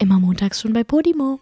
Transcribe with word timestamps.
Immer 0.00 0.18
montags 0.18 0.60
schon 0.60 0.72
bei 0.72 0.82
Podimo. 0.82 1.40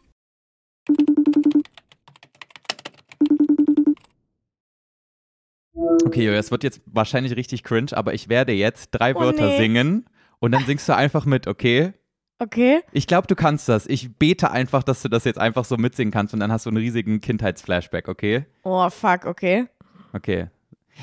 Okay, 6.04 6.25
Joja, 6.25 6.38
es 6.38 6.51
wird 6.51 6.65
jetzt 6.65 6.81
wahrscheinlich 6.87 7.37
richtig 7.37 7.63
cringe, 7.63 7.93
aber 7.97 8.15
ich 8.15 8.29
werde 8.29 8.53
jetzt 8.53 8.91
drei 8.91 9.15
Oh, 9.15 9.21
Wörter 9.21 9.47
nee. 9.47 9.57
singen 9.59 10.07
und 10.41 10.53
dann 10.53 10.65
singst 10.65 10.89
du 10.89 10.97
einfach 10.97 11.25
mit, 11.25 11.47
okay? 11.47 11.93
Okay. 12.41 12.81
Ich 12.93 13.07
glaube, 13.07 13.27
du 13.27 13.35
kannst 13.35 13.69
das. 13.69 13.87
Ich 13.87 14.17
bete 14.17 14.51
einfach, 14.51 14.83
dass 14.83 15.03
du 15.03 15.09
das 15.09 15.25
jetzt 15.25 15.38
einfach 15.38 15.65
so 15.65 15.77
mitsingen 15.77 16.12
kannst 16.12 16.34
und 16.34 16.40
dann 16.40 16.50
hast 16.52 16.66
du 16.66 16.70
einen 16.70 16.79
riesigen 16.79 17.20
Kindheitsflashback, 17.20 18.09
okay? 18.09 18.46
Oh, 18.62 18.88
fuck, 18.90 19.25
okay. 19.27 19.66
Okay. 20.12 20.48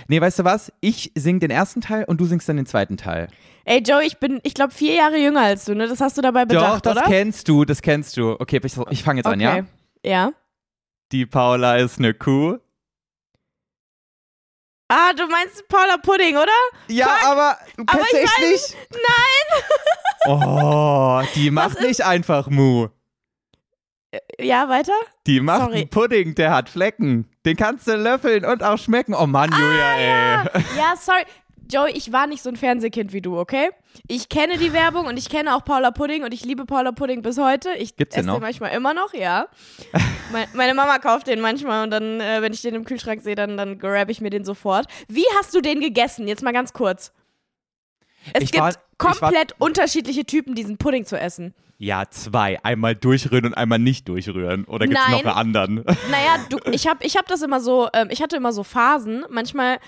Nee, 0.08 0.22
weißt 0.22 0.40
du 0.40 0.44
was? 0.44 0.72
Ich 0.82 1.12
sing 1.16 1.40
den 1.40 1.52
ersten 1.52 1.82
Teil 1.82 2.06
und 2.06 2.20
du 2.20 2.26
singst 2.26 2.48
dann 2.50 2.58
den 2.58 2.66
zweiten 2.66 2.98
Teil. 2.98 3.28
Ey, 3.66 3.82
Joe, 3.82 4.04
ich 4.04 4.18
bin, 4.20 4.40
ich 4.44 4.54
glaube, 4.54 4.74
vier 4.74 4.94
Jahre 4.94 5.18
jünger 5.18 5.42
als 5.42 5.66
du, 5.66 5.74
ne? 5.76 5.88
Das 5.88 6.00
hast 6.02 6.18
du 6.18 6.22
dabei 6.22 6.46
bedacht, 6.46 6.76
Doch, 6.86 6.94
das 6.94 6.98
oder? 6.98 7.06
kennst 7.08 7.48
du, 7.48 7.66
das 7.66 7.82
kennst 7.82 8.16
du. 8.18 8.40
Okay, 8.40 8.60
ich, 8.64 8.78
ich 8.90 9.04
fange 9.04 9.20
jetzt 9.20 9.28
an, 9.28 9.40
ja? 9.40 9.54
Okay. 9.54 9.64
Ja. 10.06 10.32
Die 11.12 11.26
Paula 11.26 11.78
ist 11.78 11.98
eine 11.98 12.14
Kuh. 12.14 12.58
Ah, 14.88 15.14
du 15.14 15.26
meinst 15.28 15.68
Paula 15.68 15.98
Pudding, 15.98 16.36
oder? 16.38 16.52
Ja, 16.90 17.08
Fuck. 17.08 17.28
aber 17.28 17.58
du 17.76 17.84
Aber 17.88 17.98
kennst 18.04 18.14
ich 18.14 18.20
echt 18.20 18.34
weiß 18.42 18.52
nicht. 18.52 18.78
Oh, 20.28 21.22
die 21.36 21.52
macht 21.52 21.82
nicht 21.82 22.04
einfach 22.04 22.50
Mu. 22.50 22.88
Ja, 24.40 24.70
weiter? 24.70 24.94
Die 25.28 25.40
macht 25.40 25.62
Sorry. 25.62 25.76
einen 25.82 25.90
Pudding, 25.90 26.36
der 26.36 26.54
hat 26.54 26.70
Flecken. 26.70 27.28
Den 27.46 27.56
kannst 27.58 27.88
du 27.88 27.96
löffeln 27.96 28.46
und 28.46 28.64
auch 28.64 28.78
schmecken. 28.78 29.14
Oh 29.14 29.26
Mann, 29.28 29.52
Julia, 29.52 29.96
ey. 29.98 30.12
Ah, 30.12 30.44
Ja, 30.78 30.94
sorry. 31.00 31.24
Joey, 31.72 31.94
ich 31.94 32.12
war 32.12 32.28
nicht 32.28 32.44
so 32.44 32.50
ein 32.50 32.58
Fernsehkind 32.58 33.12
wie 33.12 33.22
du, 33.22 33.40
okay? 33.40 33.72
Ich 34.08 34.30
kenne 34.30 34.60
die 34.60 34.72
Werbung 34.72 35.08
und 35.08 35.18
ich 35.18 35.30
kenne 35.30 35.56
auch 35.56 35.66
Paula 35.66 35.90
Pudding 35.90 36.24
und 36.24 36.32
ich 36.32 36.46
liebe 36.46 36.66
Paula 36.66 36.92
Pudding 36.92 37.24
bis 37.24 37.40
heute. 37.40 37.70
Ich 37.80 37.96
Gibt's 37.96 38.14
den 38.14 38.26
esse 38.26 38.34
den 38.34 38.42
manchmal 38.42 38.72
immer 38.74 38.94
noch, 38.94 39.16
ja. 39.16 39.48
Me- 40.32 40.46
Meine 40.54 40.76
Mama 40.76 41.00
kauft 41.00 41.26
den 41.26 41.40
manchmal 41.42 41.84
und 41.84 41.90
dann, 41.90 42.20
äh, 42.22 42.44
wenn 42.44 42.54
ich 42.54 42.62
den 42.62 42.76
im 42.76 42.86
Kühlschrank 42.86 43.22
sehe, 43.24 43.34
dann, 43.34 43.58
dann 43.58 43.80
grab 43.80 44.10
ich 44.12 44.22
mir 44.22 44.30
den 44.30 44.46
sofort. 44.46 44.86
Wie 45.08 45.26
hast 45.40 45.56
du 45.56 45.62
den 45.62 45.80
gegessen? 45.80 46.28
Jetzt 46.28 46.44
mal 46.44 46.54
ganz 46.54 46.72
kurz. 46.72 47.12
Es 48.34 48.44
Ich 48.44 48.52
gibt 48.52 48.62
war- 48.64 48.70
ich 48.70 48.76
war- 48.76 48.82
komplett 48.98 49.56
unterschiedliche 49.58 50.24
Typen, 50.26 50.54
diesen 50.54 50.78
Pudding 50.78 51.06
zu 51.06 51.20
essen. 51.20 51.56
Ja, 51.78 52.04
zwei. 52.10 52.64
Einmal 52.64 52.96
durchrühren 52.96 53.46
und 53.46 53.54
einmal 53.54 53.80
nicht 53.80 54.08
durchrühren. 54.08 54.64
Oder 54.66 54.88
gibt's 54.88 55.02
noch 55.10 55.24
Nein. 55.24 55.28
einen 55.28 55.56
anderen? 55.56 55.76
Naja, 56.10 56.38
du, 56.50 56.58
ich 56.72 56.88
habe 56.88 57.06
ich 57.06 57.18
hab 57.18 57.28
das 57.28 57.42
immer 57.42 57.60
so, 57.60 57.90
ähm, 57.94 58.08
ich 58.12 58.22
hatte 58.22 58.38
immer 58.38 58.54
so 58.54 58.64
Phasen. 58.64 59.26
Manchmal, 59.30 59.80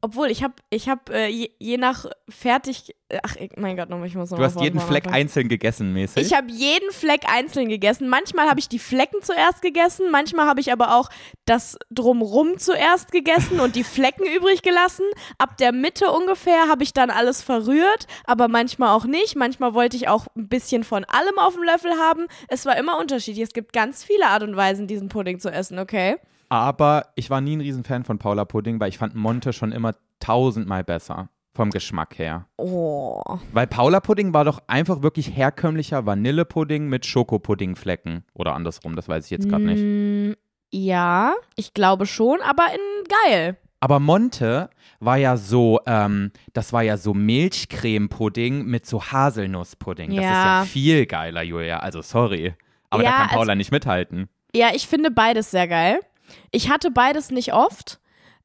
obwohl 0.00 0.30
ich 0.30 0.42
habe, 0.42 0.54
ich 0.70 0.88
habe 0.88 1.12
äh, 1.14 1.28
je, 1.28 1.50
je 1.58 1.76
nach 1.76 2.06
fertig, 2.28 2.94
ach 3.22 3.36
ich- 3.36 3.50
mein 3.56 3.76
Gott, 3.76 3.88
nochmal, 3.90 4.06
ich 4.08 4.14
muss 4.14 4.30
noch 4.30 4.38
Du 4.38 4.44
hast 4.44 4.60
jeden 4.60 4.80
Fleck 4.80 5.06
einzeln 5.06 5.48
gegessen, 5.48 5.92
mäßig. 5.92 6.26
Ich 6.26 6.34
habe 6.34 6.50
jeden 6.50 6.90
Fleck 6.90 7.22
einzeln 7.28 7.68
gegessen. 7.68 8.08
Manchmal 8.08 8.48
habe 8.48 8.60
ich 8.60 8.68
die 8.68 8.78
Flecken 8.78 9.22
zuerst 9.22 9.62
gegessen, 9.62 10.10
manchmal 10.10 10.46
habe 10.46 10.60
ich 10.60 10.72
aber 10.72 10.96
auch 10.96 11.10
das 11.44 11.76
drumrum 11.90 12.58
zuerst 12.58 13.12
gegessen 13.12 13.60
und 13.60 13.76
die 13.76 13.84
Flecken 13.84 14.24
übrig 14.26 14.62
gelassen. 14.62 15.04
Ab 15.38 15.56
der 15.58 15.72
Mitte 15.72 16.10
ungefähr 16.10 16.68
habe 16.68 16.82
ich 16.82 16.92
dann 16.92 17.10
alles 17.10 17.42
verrührt, 17.42 18.06
aber 18.24 18.48
manchmal 18.48 18.90
auch 18.96 19.04
nicht. 19.04 19.36
Manchmal 19.36 19.74
wollte 19.74 19.96
ich 19.96 20.08
auch 20.08 20.26
ein 20.36 20.48
bisschen 20.48 20.84
von 20.84 21.04
allem 21.04 21.38
auf 21.38 21.54
dem 21.54 21.62
Löffel 21.64 21.92
haben. 21.98 22.26
Es 22.48 22.64
war 22.66 22.76
immer 22.76 22.98
unterschiedlich. 22.98 23.44
Es 23.44 23.52
gibt 23.54 23.72
ganz 23.72 24.04
viele 24.04 24.26
Art 24.26 24.42
und 24.42 24.56
Weisen, 24.56 24.86
diesen 24.86 25.08
Pudding 25.08 25.38
zu 25.40 25.50
essen, 25.50 25.78
okay? 25.78 26.16
Aber 26.54 27.06
ich 27.16 27.30
war 27.30 27.40
nie 27.40 27.56
ein 27.56 27.60
Riesenfan 27.60 28.04
von 28.04 28.18
Paula 28.18 28.44
Pudding, 28.44 28.78
weil 28.78 28.88
ich 28.88 28.98
fand 28.98 29.14
Monte 29.16 29.52
schon 29.52 29.72
immer 29.72 29.94
tausendmal 30.20 30.84
besser. 30.84 31.28
Vom 31.56 31.70
Geschmack 31.70 32.18
her. 32.18 32.46
Oh. 32.56 33.22
Weil 33.52 33.66
Paula 33.68 34.00
Pudding 34.00 34.32
war 34.34 34.44
doch 34.44 34.60
einfach 34.66 35.02
wirklich 35.02 35.36
herkömmlicher 35.36 36.04
Vanillepudding 36.06 36.88
mit 36.88 37.06
Schokopuddingflecken. 37.06 38.24
Oder 38.34 38.54
andersrum, 38.54 38.96
das 38.96 39.08
weiß 39.08 39.24
ich 39.24 39.30
jetzt 39.30 39.48
gerade 39.48 39.64
nicht. 39.64 39.80
Mm, 39.80 40.32
ja, 40.72 41.32
ich 41.56 41.74
glaube 41.74 42.06
schon, 42.06 42.40
aber 42.40 42.64
in 42.72 43.04
geil. 43.28 43.56
Aber 43.80 44.00
Monte 44.00 44.70
war 44.98 45.16
ja 45.16 45.36
so, 45.36 45.78
ähm, 45.86 46.30
das 46.54 46.72
war 46.72 46.82
ja 46.82 46.96
so 46.96 47.14
Milchcreme-Pudding 47.14 48.64
mit 48.64 48.86
so 48.86 49.02
Haselnusspudding. 49.02 50.08
Das 50.10 50.16
ist 50.18 50.22
Ja. 50.22 50.58
ja 50.60 50.64
viel 50.64 51.06
geiler, 51.06 51.42
Julia. 51.42 51.78
Also 51.80 52.00
sorry. 52.02 52.54
Aber 52.90 53.02
Ja, 53.02 53.10
da 53.10 53.16
kann 53.16 53.24
also- 53.26 53.36
Paula 53.36 53.54
nicht 53.54 53.72
mithalten. 53.72 54.28
Ja, 54.56 54.68
ich 54.74 54.86
finde 54.86 55.10
beides 55.10 55.50
sehr 55.50 55.66
geil. 55.68 56.00
Ich 56.50 56.70
hatte 56.70 56.90
beides 56.90 57.30
nicht 57.30 57.52
oft, 57.52 58.00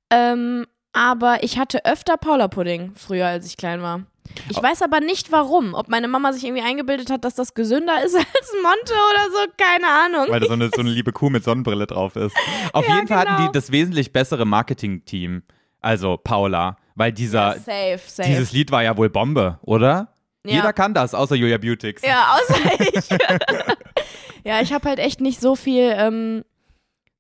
ähm, 0.10 0.66
aber 0.94 1.44
ich 1.44 1.58
hatte 1.60 1.86
öfter 1.86 2.18
Paula-Pudding 2.18 2.94
früher, 2.96 3.28
als 3.28 3.46
ich 3.46 3.58
klein 3.58 3.82
war. 3.82 4.02
Ich 4.50 4.58
Oh. 4.58 4.64
weiß 4.64 4.82
aber 4.84 5.00
nicht 5.00 5.32
warum. 5.32 5.74
Ob 5.74 5.88
meine 5.90 6.08
Mama 6.08 6.34
sich 6.34 6.44
irgendwie 6.44 6.62
eingebildet 6.64 7.10
hat, 7.10 7.26
dass 7.26 7.34
das 7.36 7.54
gesünder 7.56 8.04
ist 8.04 8.16
als 8.16 8.54
Monte 8.62 8.94
oder 8.94 9.32
so, 9.32 9.52
keine 9.58 9.88
Ahnung. 9.88 10.26
Weil 10.32 10.40
da 10.40 10.48
so 10.48 10.54
eine, 10.54 10.70
so 10.74 10.82
eine 10.82 10.90
liebe 10.92 11.12
Kuh 11.12 11.30
mit 11.30 11.44
Sonnenbrille 11.44 11.88
drauf 11.88 12.16
ist. 12.16 12.36
Auf 12.74 12.88
Ja, 12.88 12.96
jeden 12.96 13.08
Fall 13.08 13.18
hatten 13.20 13.36
genau. 13.38 13.48
die 13.48 13.54
das 13.58 13.72
wesentlich 13.72 14.14
bessere 14.14 14.46
Marketing-Team. 14.46 15.44
Also 15.82 16.18
Paula. 16.18 16.78
Weil 16.96 17.12
dieser, 17.14 17.54
safe, 17.54 18.00
safe. 18.06 18.28
dieses 18.30 18.52
Lied 18.52 18.72
war 18.72 18.84
ja 18.84 18.98
wohl 18.98 19.10
Bombe, 19.10 19.58
oder? 19.62 20.14
Ja. 20.46 20.56
Jeder 20.56 20.74
kann 20.74 20.94
das, 20.94 21.14
außer 21.16 21.36
Julia 21.36 21.58
Beautix. 21.58 22.02
ja, 22.04 22.36
außer 22.36 22.82
ich. 22.82 23.10
ja, 24.44 24.62
ich 24.62 24.74
habe 24.74 24.88
halt 24.90 25.00
echt 25.00 25.22
nicht 25.22 25.40
so 25.42 25.56
viel, 25.56 25.94
ähm, 25.96 26.44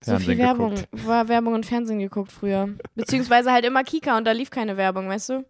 so 0.04 0.18
viel 0.18 0.36
Fernsehen 0.36 0.38
Werbung, 0.40 0.76
geguckt. 0.76 1.08
war 1.08 1.28
Werbung 1.28 1.54
und 1.54 1.66
Fernsehen 1.66 2.00
geguckt 2.00 2.32
früher. 2.32 2.70
Beziehungsweise 2.96 3.52
halt 3.52 3.66
immer 3.66 3.84
Kika 3.84 4.18
und 4.18 4.26
da 4.26 4.32
lief 4.32 4.50
keine 4.50 4.78
Werbung, 4.78 5.10
weißt 5.10 5.30
du? 5.30 5.46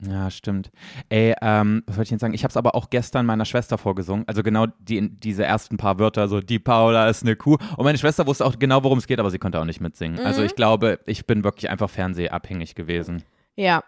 Ja, 0.00 0.30
stimmt. 0.30 0.70
Ey, 1.08 1.34
ähm, 1.42 1.82
was 1.86 1.96
wollte 1.96 2.04
ich 2.04 2.08
denn 2.10 2.18
sagen? 2.20 2.32
Ich 2.34 2.44
habe 2.44 2.50
es 2.50 2.56
aber 2.56 2.76
auch 2.76 2.88
gestern 2.88 3.26
meiner 3.26 3.44
Schwester 3.44 3.78
vorgesungen. 3.78 4.22
Also 4.28 4.44
genau 4.44 4.66
die, 4.78 5.10
diese 5.10 5.44
ersten 5.44 5.76
paar 5.76 5.98
Wörter, 5.98 6.28
so 6.28 6.40
die 6.40 6.60
Paula 6.60 7.08
ist 7.08 7.24
eine 7.24 7.34
Kuh. 7.34 7.56
Und 7.76 7.84
meine 7.84 7.98
Schwester 7.98 8.24
wusste 8.28 8.46
auch 8.46 8.60
genau, 8.60 8.84
worum 8.84 8.98
es 8.98 9.08
geht, 9.08 9.18
aber 9.18 9.30
sie 9.32 9.40
konnte 9.40 9.58
auch 9.60 9.64
nicht 9.64 9.80
mitsingen. 9.80 10.20
Also 10.20 10.40
Mhm. 10.42 10.46
ich 10.46 10.54
glaube, 10.54 11.00
ich 11.06 11.26
bin 11.26 11.42
wirklich 11.42 11.68
einfach 11.68 11.90
fernsehabhängig 11.90 12.76
gewesen. 12.76 13.24
Ja. 13.56 13.82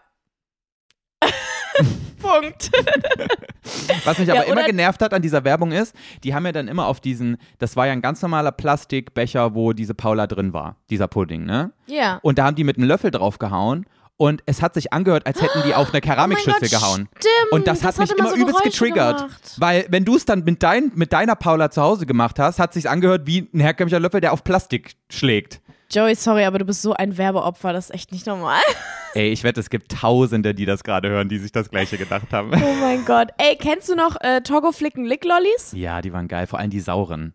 Punkt. 2.21 2.71
Was 4.05 4.17
mich 4.17 4.27
Ja, 4.27 4.35
aber 4.35 4.45
immer 4.45 4.57
oder- 4.57 4.65
genervt 4.65 5.01
hat 5.01 5.13
an 5.13 5.21
dieser 5.21 5.43
Werbung 5.43 5.71
ist, 5.71 5.95
die 6.23 6.33
haben 6.33 6.45
ja 6.45 6.51
dann 6.51 6.67
immer 6.67 6.87
auf 6.87 6.99
diesen, 6.99 7.37
das 7.59 7.75
war 7.75 7.87
ja 7.87 7.93
ein 7.93 8.01
ganz 8.01 8.21
normaler 8.21 8.51
Plastikbecher, 8.51 9.55
wo 9.55 9.73
diese 9.73 9.93
Paula 9.93 10.27
drin 10.27 10.53
war, 10.53 10.77
dieser 10.89 11.07
Pudding, 11.07 11.45
ne? 11.45 11.71
Ja. 11.87 12.19
Und 12.21 12.37
da 12.37 12.45
haben 12.45 12.55
die 12.55 12.63
mit 12.63 12.77
einem 12.77 12.87
Löffel 12.87 13.11
draufgehauen 13.11 13.85
und 14.17 14.43
es 14.45 14.61
hat 14.61 14.75
sich 14.75 14.93
angehört, 14.93 15.25
als 15.25 15.41
hätten 15.41 15.63
die 15.65 15.73
auf 15.73 15.91
eine 15.91 16.01
Keramikschüssel 16.01 16.67
Oh 16.67 16.79
gehauen. 16.79 17.09
Stimmt. 17.17 17.51
Und 17.53 17.67
das 17.67 17.83
hat 17.83 17.97
mich 17.97 18.11
hat 18.11 18.19
immer 18.19 18.29
so 18.29 18.35
übelst 18.35 18.59
Geräusche 18.61 18.69
getriggert. 18.85 19.17
Gemacht. 19.17 19.55
Weil, 19.57 19.85
wenn 19.89 20.05
du 20.05 20.15
es 20.15 20.25
dann 20.25 20.43
mit, 20.43 20.61
dein, 20.61 20.91
mit 20.93 21.11
deiner 21.11 21.35
Paula 21.35 21.71
zu 21.71 21.81
Hause 21.81 22.05
gemacht 22.05 22.37
hast, 22.37 22.59
hat 22.59 22.73
sich's 22.73 22.85
angehört 22.85 23.25
wie 23.25 23.49
ein 23.51 23.59
herkömmlicher 23.59 23.99
Löffel, 23.99 24.21
der 24.21 24.33
auf 24.33 24.43
Plastik 24.43 24.91
schlägt. 25.09 25.59
Joey, 25.93 26.15
sorry, 26.15 26.45
aber 26.45 26.57
du 26.57 26.63
bist 26.63 26.81
so 26.81 26.93
ein 26.93 27.17
Werbeopfer, 27.17 27.73
das 27.73 27.89
ist 27.89 27.95
echt 27.95 28.11
nicht 28.13 28.25
normal. 28.25 28.61
Ey, 29.13 29.29
ich 29.31 29.43
wette, 29.43 29.59
es 29.59 29.69
gibt 29.69 29.91
Tausende, 29.91 30.55
die 30.55 30.65
das 30.65 30.85
gerade 30.85 31.09
hören, 31.09 31.27
die 31.27 31.37
sich 31.37 31.51
das 31.51 31.69
Gleiche 31.69 31.97
gedacht 31.97 32.31
haben. 32.31 32.53
Oh 32.53 32.73
mein 32.79 33.03
Gott. 33.03 33.27
Ey, 33.37 33.57
kennst 33.57 33.89
du 33.89 33.95
noch 33.95 34.15
äh, 34.21 34.39
Togo 34.39 34.71
Flicken 34.71 35.03
Lick 35.03 35.25
Lollis? 35.25 35.73
Ja, 35.75 36.01
die 36.01 36.13
waren 36.13 36.29
geil, 36.29 36.47
vor 36.47 36.59
allem 36.59 36.69
die 36.69 36.79
sauren. 36.79 37.33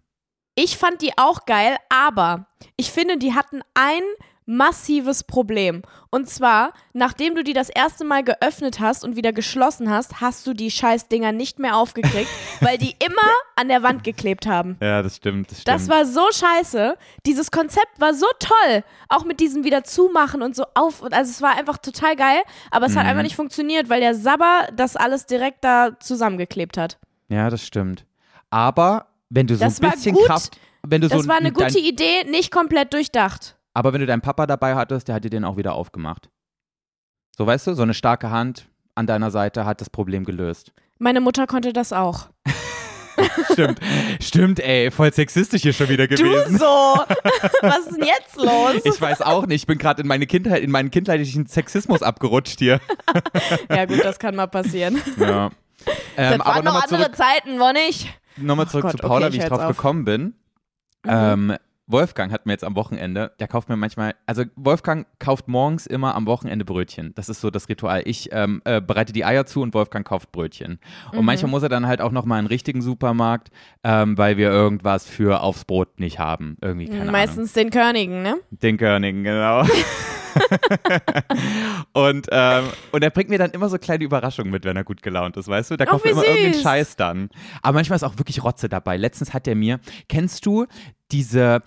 Ich 0.55 0.79
fand 0.79 1.03
die 1.03 1.13
auch 1.19 1.45
geil, 1.45 1.77
aber 1.91 2.47
ich 2.79 2.91
finde, 2.91 3.19
die 3.19 3.35
hatten 3.35 3.61
ein 3.75 4.01
massives 4.47 5.25
Problem. 5.25 5.83
Und 6.11 6.29
zwar, 6.31 6.73
nachdem 6.93 7.35
du 7.35 7.43
die 7.45 7.53
das 7.53 7.69
erste 7.69 8.05
Mal 8.05 8.23
geöffnet 8.25 8.81
hast 8.81 9.05
und 9.05 9.17
wieder 9.17 9.33
geschlossen 9.33 9.91
hast, 9.91 10.21
hast 10.21 10.47
du 10.47 10.55
die 10.55 10.71
Scheißdinger 10.71 11.33
nicht 11.33 11.59
mehr 11.59 11.77
aufgekriegt, 11.77 12.29
weil 12.61 12.79
die 12.79 12.95
immer 13.05 13.31
an 13.57 13.69
der 13.69 13.83
Wand 13.83 14.05
geklebt 14.05 14.47
haben. 14.47 14.77
Ja, 14.81 15.03
das 15.03 15.17
stimmt, 15.17 15.51
das 15.51 15.61
stimmt. 15.63 15.75
Das 15.75 15.89
war 15.89 16.07
so 16.07 16.25
scheiße. 16.33 16.97
Dieses 17.27 17.51
Konzept 17.51 18.01
war 18.01 18.15
so 18.15 18.27
toll. 18.39 18.85
Auch 19.09 19.25
mit 19.25 19.41
diesem 19.41 19.65
wieder 19.65 19.83
zumachen 19.85 20.43
und 20.43 20.55
so 20.57 20.65
auf. 20.75 21.03
und 21.03 21.13
Also 21.13 21.31
es 21.31 21.43
war 21.43 21.59
einfach 21.59 21.79
total 21.79 22.17
geil, 22.17 22.41
aber 22.71 22.87
es 22.87 22.97
hat 22.97 23.03
Mhm. 23.05 23.11
einfach 23.11 23.23
nicht 23.25 23.37
funktioniert, 23.37 23.89
weil 23.89 24.01
der 24.01 24.15
Sabber 24.15 24.69
das 24.75 24.97
alles 24.97 25.27
direkt 25.27 25.65
da 25.65 25.99
zusammengeklebt 26.01 26.79
hat. 26.79 26.99
ja, 27.29 27.51
das 27.51 27.63
stimmt. 27.65 28.05
Aber 28.51 29.07
wenn 29.29 29.49
du 29.49 29.57
so 29.57 29.65
Das 29.65 29.81
ein 29.81 29.87
war 29.87 29.91
bisschen. 29.93 30.17
Kraft, 30.25 30.57
wenn 30.87 31.01
du 31.01 31.09
Das 31.09 31.23
so 31.25 31.29
war 31.29 31.37
eine 31.37 31.51
gute 31.53 31.79
Idee, 31.81 32.23
nicht 32.31 32.53
komplett 32.53 32.93
durchdacht. 32.95 33.56
Aber 33.77 33.93
wenn 33.93 34.01
du 34.01 34.07
deinen 34.07 34.23
Papa 34.23 34.47
dabei 34.47 34.75
hattest, 34.75 35.07
der 35.07 35.15
hat 35.17 35.25
dir 35.25 35.29
den 35.29 35.45
auch 35.45 35.59
wieder 35.59 35.75
aufgemacht. 35.75 36.31
So 37.37 37.47
weißt 37.47 37.67
du, 37.67 37.75
so 37.75 37.83
eine 37.83 37.93
starke 37.93 38.31
Hand 38.31 38.71
an 38.95 39.07
deiner 39.07 39.31
Seite 39.31 39.67
hat 39.67 39.83
das 39.83 39.91
Problem 39.91 40.25
gelöst. 40.25 40.73
Meine 40.99 41.21
Mutter 41.21 41.47
konnte 41.47 41.75
das 41.75 41.93
auch. 41.93 42.31
Stimmt, 43.53 43.81
stimmt, 44.21 44.61
ey, 44.61 44.91
voll 44.91 45.11
sexistisch 45.13 45.63
hier 45.63 45.73
schon 45.73 45.89
wieder 45.91 46.07
Du 46.07 46.17
gewesen. 46.17 46.59
so! 46.59 46.65
Was 47.63 47.79
ist 47.87 47.97
denn 47.97 48.05
jetzt 48.07 48.37
los? 48.37 48.83
Ich 48.85 49.01
weiß 49.01 49.21
auch 49.23 49.47
nicht, 49.47 49.63
ich 49.63 49.67
bin 49.67 49.79
gerade 49.79 50.03
in 50.03 50.09
meine 50.09 50.27
Kindheit, 50.27 50.63
in 50.63 50.71
meinen 50.71 50.91
kindheitlichen 50.91 51.47
Sexismus 51.47 52.03
abgerutscht 52.03 52.59
hier. 52.59 52.81
Ja 53.71 53.85
gut, 53.87 54.03
das 54.05 54.19
kann 54.19 54.37
mal 54.37 54.47
passieren. 54.49 55.01
Ja. 55.19 55.51
Das 55.85 55.95
Ähm, 56.17 56.31
waren 56.33 56.41
aber 56.43 56.57
noch 56.57 56.65
nochmal 56.65 56.83
andere 56.85 57.03
zurück, 57.13 57.17
Zeiten, 57.17 57.59
wo 57.61 57.73
nicht? 57.73 58.09
noch 58.39 58.57
mal 58.57 58.67
zurück 58.69 58.83
Gott, 58.85 58.93
zu 58.93 58.99
Paula, 58.99 59.27
okay, 59.27 59.35
wie 59.37 59.39
ich 59.43 59.45
drauf 59.49 59.61
auf. 59.61 59.69
gekommen 59.77 60.05
bin. 60.05 60.23
Mhm. 60.23 61.11
Ähm, 61.11 61.57
Wolfgang 61.89 62.33
hat 62.33 62.47
mir 62.47 62.53
jetzt 62.53 62.65
am 62.65 62.75
Wochenende, 62.75 63.33
der 63.39 63.47
kauft 63.47 63.69
mir 63.69 63.77
manchmal, 63.77 64.15
also 64.27 64.43
Wolfgang 64.57 65.07
kauft 65.21 65.47
morgens 65.47 65.87
immer 65.87 66.15
am 66.17 66.27
Wochenende 66.27 66.65
Brötchen. 66.65 67.13
Das 67.15 67.29
ist 67.29 67.41
so 67.41 67.51
das 67.51 67.69
Ritual. 67.69 68.03
Ich 68.05 68.31
ähm, 68.33 68.61
äh, 68.65 68.81
bereite 68.81 69.13
die 69.13 69.25
Eier 69.25 69.47
zu 69.47 69.63
und 69.63 69.73
Wolfgang 69.73 70.05
kauft 70.07 70.33
Brötchen. 70.33 70.81
Und 71.13 71.21
Mhm. 71.21 71.25
manchmal 71.27 71.51
muss 71.51 71.63
er 71.63 71.69
dann 71.69 71.87
halt 71.87 72.01
auch 72.01 72.11
noch 72.11 72.25
mal 72.25 72.37
in 72.37 72.39
einen 72.41 72.47
richtigen 72.49 72.83
Supermarkt, 72.83 73.51
ähm, 73.85 74.19
weil 74.19 74.37
wir 74.37 74.51
irgendwas 74.51 75.07
für 75.09 75.41
aufs 75.43 75.65
Brot 75.65 76.01
nicht 76.01 76.19
haben. 76.19 76.57
Irgendwie, 76.61 76.87
keine 76.87 77.03
Ahnung. 77.03 77.13
Meistens 77.13 77.53
den 77.53 77.71
Körnigen, 77.71 78.23
ne? 78.23 78.37
Den 78.51 78.79
Körnigen, 78.79 79.23
genau. 79.23 79.65
und, 81.93 82.27
ähm, 82.31 82.65
und 82.93 83.03
er 83.03 83.11
bringt 83.11 83.31
mir 83.31 83.39
dann 83.39 83.51
immer 83.53 83.69
so 83.69 83.79
kleine 83.79 84.05
Überraschungen 84.05 84.51
mit, 84.51 84.65
wenn 84.65 84.77
er 84.77 84.85
gut 84.85 85.03
gelaunt 85.03 85.37
ist, 85.37 85.49
weißt 85.49 85.71
du? 85.71 85.77
Ach, 85.81 85.87
kauft 85.87 86.05
wie 86.05 86.09
mir 86.09 86.13
immer 86.15 86.25
irgendeinen 86.25 86.55
süß. 86.55 86.63
Scheiß 86.63 86.97
dann. 86.97 87.31
Aber 87.63 87.75
manchmal 87.75 87.97
ist 87.97 88.03
auch 88.03 88.19
wirklich 88.19 88.43
Rotze 88.45 88.69
dabei. 88.69 88.97
Letztens 88.97 89.33
hat 89.35 89.47
er 89.49 89.55
mir, 89.55 89.81
kennst 90.09 90.45
du 90.47 90.67
diese, 91.13 91.63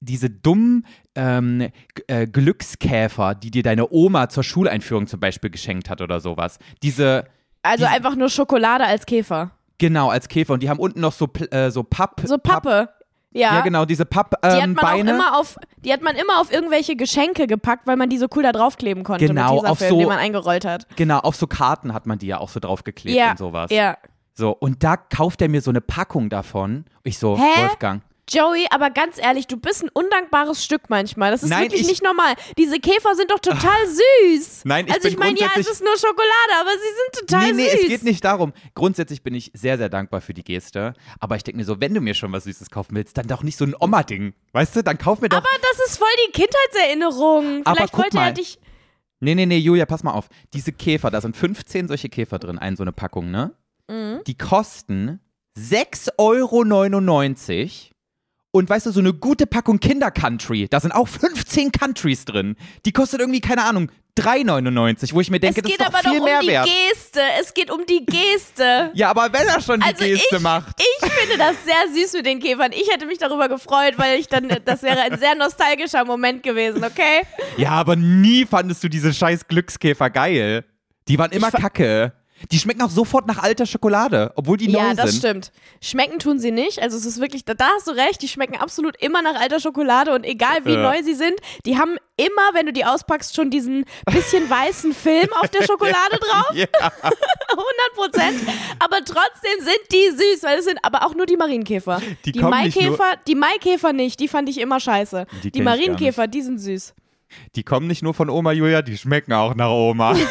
diese 0.00 0.30
dummen 0.30 0.86
ähm, 1.14 1.68
äh, 2.06 2.26
Glückskäfer, 2.26 3.34
die 3.34 3.50
dir 3.50 3.62
deine 3.62 3.90
Oma 3.90 4.28
zur 4.28 4.42
Schuleinführung 4.44 5.06
zum 5.06 5.20
Beispiel 5.20 5.50
geschenkt 5.50 5.90
hat 5.90 6.00
oder 6.00 6.20
sowas? 6.20 6.58
Diese, 6.82 7.24
Also 7.62 7.84
Diese- 7.84 7.90
einfach 7.96 8.14
nur 8.16 8.28
Schokolade 8.28 8.84
als 8.84 9.04
Käfer. 9.06 9.50
genau, 9.78 10.10
als 10.10 10.28
Käfer. 10.28 10.54
Und 10.54 10.62
die 10.62 10.70
haben 10.70 10.78
unten 10.78 11.00
noch 11.00 11.12
so, 11.12 11.28
äh, 11.50 11.70
so 11.70 11.82
Papp. 11.82 12.20
So 12.24 12.38
Pappe. 12.38 12.88
Ja. 13.32 13.56
Ja, 13.56 13.60
genau, 13.60 13.84
diese 13.84 14.06
Die 14.06 14.16
hat 14.16 14.30
Pappbeine. 14.30 14.72
man 14.74 14.86
auch 14.86 15.14
immer 15.28 15.38
auf, 15.38 15.56
die 15.84 15.92
hat 15.92 16.02
man 16.02 16.16
immer 16.16 16.40
auf 16.40 16.50
irgendwelche 16.50 16.96
Geschenke 16.96 17.46
gepackt, 17.46 17.86
weil 17.86 17.96
man 17.96 18.08
die 18.08 18.16
so 18.16 18.26
cool 18.34 18.42
da 18.42 18.52
draufkleben 18.52 19.04
konnte 19.04 19.26
Genau, 19.26 19.56
mit 19.56 19.64
auf 19.66 19.78
Tesafilm, 19.78 19.90
so- 19.90 19.98
den 19.98 20.08
man 20.08 20.18
eingerollt 20.18 20.64
hat. 20.64 20.86
genau, 20.96 21.18
auf 21.18 21.36
so 21.36 21.46
Karten 21.46 21.92
hat 21.92 22.06
man 22.06 22.18
die 22.18 22.26
ja 22.28 22.38
auch 22.38 22.48
so 22.48 22.58
draufgeklebt 22.58 23.16
Ja, 23.16 23.32
und 23.32 23.38
sowas. 23.38 23.70
ja. 23.70 23.98
So, 24.34 24.52
und 24.52 24.82
da 24.82 24.96
kauft 24.96 25.42
er 25.42 25.48
mir 25.48 25.60
so 25.60 25.70
eine 25.70 25.80
Packung 25.82 26.30
davon. 26.30 26.84
Ich 27.02 27.18
so, 27.18 27.36
Hä? 27.36 27.60
Wolfgang. 27.62 28.02
Joey, 28.28 28.66
aber 28.70 28.90
ganz 28.90 29.16
ehrlich, 29.18 29.46
du 29.46 29.56
bist 29.56 29.82
ein 29.82 29.88
undankbares 29.92 30.64
Stück 30.64 30.82
manchmal. 30.88 31.30
Das 31.30 31.42
ist 31.42 31.48
Nein, 31.50 31.62
wirklich 31.64 31.82
ich- 31.82 31.86
nicht 31.88 32.02
normal. 32.02 32.34
Diese 32.58 32.78
Käfer 32.78 33.14
sind 33.14 33.30
doch 33.30 33.38
total 33.38 33.76
süß. 33.86 34.62
Nein, 34.64 34.86
ich 34.86 34.94
Also 34.94 35.08
ich 35.08 35.16
meine, 35.18 35.38
ja, 35.38 35.48
es 35.56 35.66
ist 35.68 35.82
nur 35.82 35.96
Schokolade, 35.96 36.52
aber 36.60 36.70
sie 36.72 36.78
sind 36.78 37.28
total 37.28 37.46
nee, 37.52 37.62
nee, 37.64 37.70
süß. 37.70 37.80
es 37.82 37.88
geht 37.88 38.02
nicht 38.04 38.24
darum. 38.24 38.52
Grundsätzlich 38.74 39.22
bin 39.22 39.34
ich 39.34 39.50
sehr, 39.54 39.78
sehr 39.78 39.88
dankbar 39.88 40.20
für 40.20 40.34
die 40.34 40.44
Geste. 40.44 40.94
Aber 41.20 41.36
ich 41.36 41.44
denke 41.44 41.56
mir 41.58 41.64
so, 41.64 41.80
wenn 41.80 41.94
du 41.94 42.00
mir 42.00 42.14
schon 42.14 42.30
was 42.32 42.44
Süßes 42.44 42.70
kaufen 42.70 42.94
willst, 42.94 43.16
dann 43.16 43.26
doch 43.26 43.42
nicht 43.42 43.56
so 43.56 43.64
ein 43.64 43.74
Oma-Ding. 43.78 44.34
Weißt 44.52 44.76
du, 44.76 44.82
dann 44.82 44.98
kauf 44.98 45.20
mir 45.20 45.28
doch. 45.28 45.38
Aber 45.38 45.48
das 45.62 45.88
ist 45.88 45.98
voll 45.98 46.08
die 46.26 46.32
Kindheitserinnerung. 46.32 47.62
Aber 47.64 47.76
Vielleicht 47.76 47.92
guck 47.92 48.04
wollte 48.04 48.16
mal. 48.16 48.26
er 48.28 48.32
dich. 48.32 48.58
nee, 49.20 49.34
nee, 49.34 49.46
nee, 49.46 49.58
Julia, 49.58 49.86
pass 49.86 50.02
mal 50.02 50.12
auf. 50.12 50.28
Diese 50.52 50.72
Käfer, 50.72 51.10
da 51.10 51.20
sind 51.20 51.36
15 51.36 51.88
solche 51.88 52.08
Käfer 52.08 52.38
drin, 52.38 52.58
ein 52.58 52.76
so 52.76 52.82
eine 52.84 52.92
Packung, 52.92 53.30
ne? 53.30 53.54
Mhm. 53.90 54.20
Die 54.26 54.36
kosten 54.36 55.20
6,99 55.58 56.10
Euro. 56.18 57.94
Und 58.50 58.70
weißt 58.70 58.86
du, 58.86 58.90
so 58.92 59.00
eine 59.00 59.12
gute 59.12 59.46
Packung 59.46 59.78
Kinder-Country, 59.78 60.68
da 60.70 60.80
sind 60.80 60.92
auch 60.92 61.06
15 61.06 61.70
Countries 61.70 62.24
drin. 62.24 62.56
Die 62.86 62.92
kostet 62.92 63.20
irgendwie, 63.20 63.40
keine 63.40 63.62
Ahnung, 63.64 63.90
3,99, 64.18 65.12
wo 65.14 65.20
ich 65.20 65.30
mir 65.30 65.38
denke, 65.38 65.60
es 65.60 65.62
das 65.62 65.70
geht 65.70 65.80
ist 65.80 65.86
doch 65.86 65.94
aber 65.94 66.08
viel 66.10 66.18
doch 66.18 66.24
mehr 66.24 66.40
um 66.40 66.46
die 66.46 66.52
wert. 66.52 66.66
Geste. 66.66 67.20
Es 67.40 67.54
geht 67.54 67.70
um 67.70 67.84
die 67.86 68.04
Geste. 68.04 68.90
Ja, 68.94 69.10
aber 69.10 69.32
wenn 69.32 69.46
er 69.46 69.60
schon 69.60 69.80
die 69.80 69.86
Also 69.86 70.04
Geste 70.04 70.36
ich, 70.36 70.42
macht. 70.42 70.80
ich 70.80 71.12
finde 71.12 71.38
das 71.38 71.56
sehr 71.64 71.94
süß 71.94 72.14
mit 72.14 72.26
den 72.26 72.40
Käfern. 72.40 72.72
Ich 72.72 72.90
hätte 72.92 73.06
mich 73.06 73.18
darüber 73.18 73.48
gefreut, 73.48 73.94
weil 73.96 74.18
ich 74.18 74.26
dann, 74.26 74.48
das 74.64 74.82
wäre 74.82 75.00
ein 75.02 75.18
sehr 75.18 75.34
nostalgischer 75.36 76.04
Moment 76.04 76.42
gewesen, 76.42 76.82
okay? 76.84 77.22
Ja, 77.58 77.70
aber 77.70 77.94
nie 77.96 78.44
fandest 78.44 78.82
du 78.82 78.88
diese 78.88 79.12
scheiß 79.14 79.46
Glückskäfer 79.46 80.10
geil. 80.10 80.64
Die 81.06 81.18
waren 81.18 81.30
immer 81.30 81.48
Ich 81.48 81.60
kacke. 81.60 82.12
Die 82.52 82.58
schmecken 82.58 82.82
auch 82.82 82.90
sofort 82.90 83.26
nach 83.26 83.42
alter 83.42 83.66
Schokolade, 83.66 84.32
obwohl 84.36 84.56
die 84.56 84.68
neu 84.68 84.78
ja, 84.78 84.94
das 84.94 85.10
sind. 85.10 85.18
stimmt. 85.18 85.52
Schmecken 85.82 86.18
tun 86.20 86.38
sie 86.38 86.52
nicht. 86.52 86.80
Also 86.80 86.96
es 86.96 87.04
ist 87.04 87.20
wirklich, 87.20 87.44
da, 87.44 87.54
da 87.54 87.66
hast 87.76 87.88
du 87.88 87.90
recht, 87.92 88.22
die 88.22 88.28
schmecken 88.28 88.56
absolut 88.56 88.96
immer 89.02 89.22
nach 89.22 89.40
alter 89.40 89.58
Schokolade 89.60 90.14
und 90.14 90.24
egal 90.24 90.64
wie 90.64 90.72
Ja. 90.74 90.82
neu 90.82 91.02
sie 91.02 91.14
sind, 91.14 91.34
die 91.66 91.78
haben 91.78 91.96
immer, 92.16 92.50
wenn 92.54 92.66
du 92.66 92.72
die 92.72 92.84
auspackst, 92.84 93.34
schon 93.34 93.50
diesen 93.50 93.84
bisschen 94.06 94.48
weißen 94.50 94.92
Film 94.94 95.28
auf 95.40 95.48
der 95.48 95.64
Schokolade 95.64 96.18
drauf. 96.20 96.54
Ja. 96.54 96.66
100 96.82 97.14
Prozent. 97.96 98.40
Aber 98.78 98.98
trotzdem 99.04 99.58
sind 99.60 99.80
die 99.92 100.10
süß, 100.10 100.42
weil 100.44 100.58
es 100.58 100.64
sind 100.64 100.78
aber 100.82 101.04
auch 101.06 101.14
nur 101.14 101.26
die 101.26 101.36
Marienkäfer. 101.36 102.00
Die 102.24 102.32
Die, 102.32 102.40
Maikäfer, 102.40 103.14
die 103.26 103.34
Maikäfer 103.34 103.92
nicht, 103.92 104.20
die 104.20 104.28
fand 104.28 104.48
ich 104.48 104.58
immer 104.60 104.78
scheiße. 104.78 105.26
Die 105.42 105.50
Die. 105.50 105.60
Marienkäfer, 105.60 106.26
die 106.28 106.42
sind 106.42 106.58
süß. 106.58 106.94
Die 107.56 107.62
kommen 107.62 107.88
nicht 107.88 108.02
nur 108.02 108.14
von 108.14 108.30
Oma 108.30 108.52
Julia, 108.52 108.80
die 108.80 108.96
schmecken 108.96 109.32
auch 109.32 109.54
nach 109.54 109.68
Oma. 109.70 110.14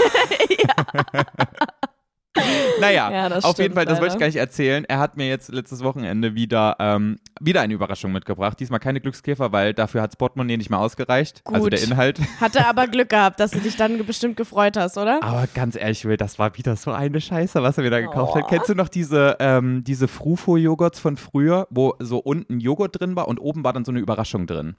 Naja, 2.80 3.12
Ja, 3.12 3.28
auf 3.38 3.42
stimmt 3.44 3.58
jeden 3.60 3.74
Fall, 3.74 3.86
das 3.86 4.00
wollte 4.00 4.14
ich 4.14 4.20
gar 4.20 4.28
nicht 4.28 4.36
erzählen. 4.36 4.86
Er 4.86 5.00
hat 5.00 5.18
mir 5.18 5.28
jetzt 5.28 5.50
letztes 5.52 5.84
Wochenende 5.84 6.36
wieder, 6.36 6.76
ähm, 6.80 7.18
wieder 7.42 7.62
eine 7.62 7.74
Überraschung 7.74 8.12
mitgebracht. 8.12 8.60
Diesmal 8.60 8.80
keine 8.80 9.02
Glückskäfer, 9.02 9.52
weil 9.52 9.74
dafür 9.74 10.02
hat 10.02 10.18
Portemonnaie 10.18 10.58
nicht 10.58 10.70
mehr 10.70 10.80
ausgereicht. 10.80 11.42
Also 11.46 11.64
Gut. 11.64 11.74
der 11.74 11.84
Inhalt. 11.84 12.20
Hatte 12.40 12.66
aber 12.68 12.88
Glück 12.88 13.10
gehabt, 13.10 13.40
dass 13.40 13.52
du 13.52 13.60
dich 13.60 13.76
dann 13.78 14.06
bestimmt 14.06 14.38
gefreut 14.38 14.78
hast, 14.78 14.98
oder? 14.98 15.22
Aber 15.24 15.48
ganz 15.54 15.76
ehrlich, 15.76 16.06
Will, 16.06 16.18
das 16.18 16.38
war 16.40 16.56
wieder 16.58 16.76
so 16.76 16.92
eine 16.92 17.20
Scheiße, 17.20 17.62
was 17.64 17.78
er 17.78 17.84
wieder 17.84 18.02
gekauft 18.02 18.34
Oh. 18.36 18.40
hat. 18.40 18.48
Kennst 18.50 18.70
du 18.70 18.76
noch 18.76 18.90
diese, 18.90 19.38
ähm, 19.40 19.84
diese 19.84 20.08
Frufo-Joghurts 20.08 21.00
von 21.00 21.18
früher, 21.18 21.68
wo 21.72 21.96
so 22.00 22.20
unten 22.20 22.60
Joghurt 22.60 23.00
drin 23.00 23.16
war 23.16 23.28
und 23.28 23.40
oben 23.40 23.64
war 23.64 23.74
dann 23.74 23.86
so 23.86 23.92
eine 23.92 24.00
Überraschung 24.00 24.46
drin? 24.48 24.76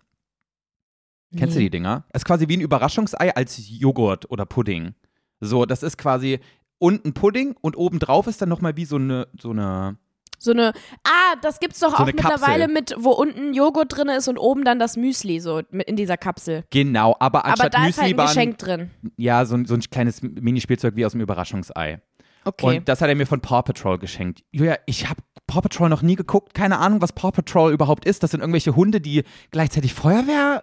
Kennst 1.37 1.57
du 1.57 1.61
die 1.61 1.69
Dinger? 1.71 2.05
Es 2.11 2.21
ist 2.23 2.25
quasi 2.25 2.49
wie 2.49 2.57
ein 2.57 2.61
Überraschungsei 2.63 3.35
als 3.37 3.59
Joghurt 3.69 4.31
oder 4.31 4.47
Pudding. 4.47 4.95
So, 5.41 5.67
das 5.67 5.83
ist 5.83 5.99
quasi 5.99 6.41
unten 6.79 7.13
Pudding 7.15 7.55
und 7.61 7.77
oben 7.77 7.99
drauf 7.99 8.27
ist 8.27 8.41
dann 8.43 8.49
nochmal 8.49 8.77
wie 8.77 8.85
so 8.85 8.97
eine, 8.97 9.29
so 9.39 9.51
eine. 9.51 9.97
So 10.41 10.53
eine, 10.53 10.73
ah, 11.03 11.35
das 11.43 11.59
gibt's 11.59 11.81
doch 11.81 11.91
So 11.91 11.97
auch 11.97 12.07
mittlerweile 12.07 12.67
Kapsel. 12.67 12.69
mit, 12.69 12.95
wo 12.99 13.11
unten 13.11 13.55
Joghurt 13.55 13.97
drin 13.97 14.09
ist 14.09 14.29
und 14.29 14.39
oben 14.39 14.65
dann 14.65 14.79
das 14.79 14.97
Müsli 14.97 15.41
so 15.41 15.59
in 15.59 15.97
dieser 15.97 16.17
Kapsel. 16.17 16.63
Genau, 16.71 17.17
aber 17.19 17.41
Aber 17.45 17.47
anstatt 17.47 17.75
da 17.75 17.87
ist 17.89 17.99
halt 17.99 18.07
Müsli 18.07 18.13
ein 18.13 18.17
waren, 18.19 18.27
Geschenk 18.29 18.59
drin. 18.59 18.91
ja, 19.17 19.45
so, 19.45 19.57
ein- 19.57 19.65
so 19.67 19.75
ein 19.75 19.81
kleines 19.81 20.23
Minispielzeug 20.23 20.95
wie 20.95 21.05
aus 21.05 21.11
dem 21.13 21.21
Überraschungsei. 21.23 22.01
Okay. 22.45 22.79
Und 22.79 22.89
das 22.89 23.01
hat 23.01 23.09
er 23.09 23.17
mir 23.17 23.27
von 23.27 23.41
Paw 23.41 23.63
Patrol 23.63 23.99
geschenkt. 23.99 24.45
Julia, 24.53 24.77
ich 24.87 25.09
habe 25.09 25.21
Paw 25.49 25.61
Patrol 25.61 25.89
noch 25.89 26.03
nie 26.03 26.15
geguckt. 26.15 26.55
Keine 26.55 26.79
Ahnung, 26.79 27.03
was 27.03 27.13
Paw 27.13 27.33
Patrol 27.33 27.73
überhaupt 27.73 28.05
ist. 28.05 28.23
Das 28.23 28.31
sind 28.31 28.39
irgendwelche 28.41 28.77
Hunde, 28.77 29.01
die 29.01 29.25
gleichzeitig 29.51 29.93
Feuerwehr 29.93 30.63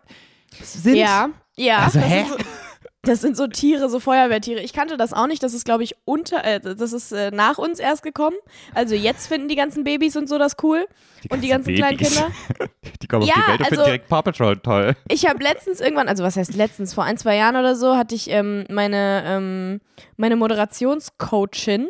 sind. 0.64 0.96
ja, 0.96 1.30
ja. 1.58 1.80
Also, 1.80 2.00
hä? 2.00 2.24
Das 3.06 3.22
sind 3.22 3.38
so 3.38 3.48
Tiere, 3.48 3.90
so 3.90 4.00
Feuerwehrtiere. 4.00 4.60
Ich 4.62 4.74
kannte 4.74 4.98
das 4.98 5.14
auch 5.14 5.28
nicht. 5.28 5.42
Das 5.44 5.54
ist, 5.54 5.64
glaube 5.66 5.84
ich, 5.84 5.96
unter, 6.06 6.44
äh, 6.44 6.60
das 6.60 6.92
ist 6.92 7.12
äh, 7.12 7.32
nach 7.32 7.58
uns 7.58 7.80
erst 7.80 8.04
gekommen. 8.04 8.36
Also 8.74 8.96
jetzt 8.96 9.28
finden 9.28 9.48
die 9.48 9.56
ganzen 9.56 9.84
Babys 9.84 10.16
und 10.18 10.28
so 10.28 10.38
das 10.38 10.56
cool. 10.64 10.86
und 11.30 11.44
die 11.44 11.48
ganzen 11.50 11.76
kleinen 11.76 11.98
Babys. 11.98 12.16
Kinder. 12.16 12.32
Die 13.02 13.08
kommen 13.08 13.24
Ja, 13.26 13.34
auf 13.36 13.42
die 13.44 13.50
Welt 13.50 13.60
und 13.60 13.66
finden 13.68 13.80
also- 13.80 13.86
direkt 13.86 14.08
Paw 14.10 14.22
Patrol 14.24 14.58
toll. 14.58 14.96
Ich 15.10 15.28
habe 15.28 15.44
letztens 15.44 15.80
irgendwann, 15.80 16.08
also 16.08 16.24
was 16.24 16.36
heißt 16.38 16.56
letztens, 16.56 16.94
vor 16.94 17.04
ein, 17.04 17.18
zwei 17.18 17.36
Jahren 17.36 17.56
oder 17.56 17.76
so, 17.76 17.96
hatte 17.96 18.16
ich 18.16 18.30
ähm, 18.30 18.66
meine, 18.70 19.24
ähm, 19.26 19.82
meine 20.18 20.36
Moderationscoachin, 20.36 21.90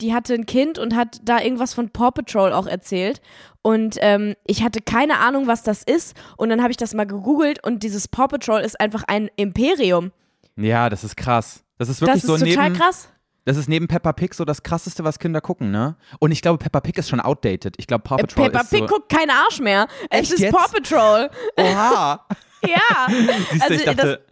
die 0.00 0.14
hatte 0.14 0.34
ein 0.34 0.46
Kind 0.46 0.78
und 0.78 0.94
hat 0.96 1.18
da 1.24 1.40
irgendwas 1.40 1.74
von 1.74 1.90
Paw 1.90 2.10
Patrol 2.10 2.52
auch 2.52 2.66
erzählt. 2.66 3.20
Und 3.62 3.96
ähm, 4.00 4.34
ich 4.44 4.62
hatte 4.62 4.80
keine 4.80 5.18
Ahnung, 5.18 5.46
was 5.46 5.62
das 5.62 5.82
ist. 5.84 6.16
Und 6.36 6.48
dann 6.50 6.60
habe 6.62 6.70
ich 6.72 6.76
das 6.76 6.94
mal 6.94 7.06
gegoogelt 7.06 7.64
und 7.64 7.82
dieses 7.82 8.08
Paw 8.08 8.26
Patrol 8.28 8.60
ist 8.60 8.80
einfach 8.80 9.04
ein 9.06 9.30
Imperium. 9.36 10.10
Ja, 10.56 10.88
das 10.90 11.04
ist 11.04 11.16
krass. 11.16 11.64
Das 11.78 11.88
ist 11.88 12.00
wirklich 12.00 12.22
Das 12.22 12.24
ist 12.24 12.28
so 12.40 12.44
total 12.46 12.70
neben, 12.70 12.76
krass. 12.76 13.08
das 13.44 13.56
ist 13.56 13.68
neben 13.68 13.88
Peppa 13.88 14.12
Pig 14.12 14.34
so 14.34 14.44
das 14.44 14.62
krasseste, 14.62 15.02
was 15.04 15.18
Kinder 15.18 15.40
gucken, 15.40 15.70
ne? 15.70 15.96
Und 16.20 16.30
ich 16.32 16.42
glaube, 16.42 16.58
Peppa 16.58 16.80
Pig 16.80 16.96
ist 16.98 17.08
schon 17.08 17.20
outdated. 17.20 17.74
Ich 17.78 17.86
glaube, 17.86 18.02
Paw 18.04 18.16
Äh, 18.16 18.22
Patrol 18.22 18.44
Peppa 18.46 18.60
ist 18.60 18.70
Pig 18.70 18.80
so. 18.80 18.86
guckt 18.86 19.08
keinen 19.08 19.30
Arsch 19.30 19.60
mehr. 19.60 19.86
Es 20.10 20.20
Echt 20.20 20.32
ist 20.34 20.40
jetzt? 20.40 20.54
Paw 20.54 20.66
Patrol. 20.70 21.30
Oha! 21.56 22.26
ja. 22.66 23.06
Siehst 23.08 23.50
du, 23.52 23.62
Also, 23.62 23.74
ich 23.74 23.84
dachte, 23.84 24.26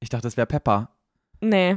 ich 0.00 0.08
dachte, 0.08 0.28
es 0.28 0.36
wäre 0.36 0.46
Peppa. 0.46 0.90
Nee. 1.40 1.76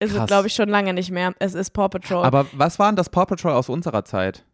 Ist 0.00 0.14
es, 0.16 0.26
glaube 0.26 0.48
ich, 0.48 0.54
schon 0.54 0.68
lange 0.68 0.92
nicht 0.94 1.10
mehr. 1.12 1.32
Es 1.38 1.54
ist 1.54 1.70
Paw 1.70 1.88
Patrol. 1.88 2.24
Aber 2.24 2.46
was 2.52 2.78
war 2.80 2.88
denn 2.90 2.96
das 2.96 3.08
Paw 3.08 3.24
Patrol 3.24 3.52
aus 3.52 3.68
unserer 3.68 4.04
Zeit? 4.04 4.44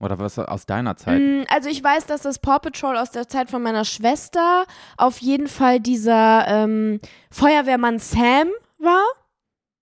Oder 0.00 0.18
was 0.20 0.38
aus 0.38 0.64
deiner 0.66 0.96
Zeit? 0.96 1.20
Mm, 1.20 1.42
Also 1.52 1.68
ich 1.68 1.82
weiß, 1.82 2.06
dass 2.06 2.22
das 2.22 2.38
Paw 2.38 2.58
Patrol 2.60 2.96
aus 2.96 3.10
der 3.10 3.26
Zeit 3.28 3.50
von 3.50 3.62
meiner 3.62 3.84
Schwester 3.84 4.64
auf 4.96 5.18
jeden 5.18 5.48
Fall 5.48 5.80
dieser 5.80 6.46
ähm, 6.46 7.00
Feuerwehrmann 7.32 7.98
Sam 7.98 8.48
war. 8.78 9.02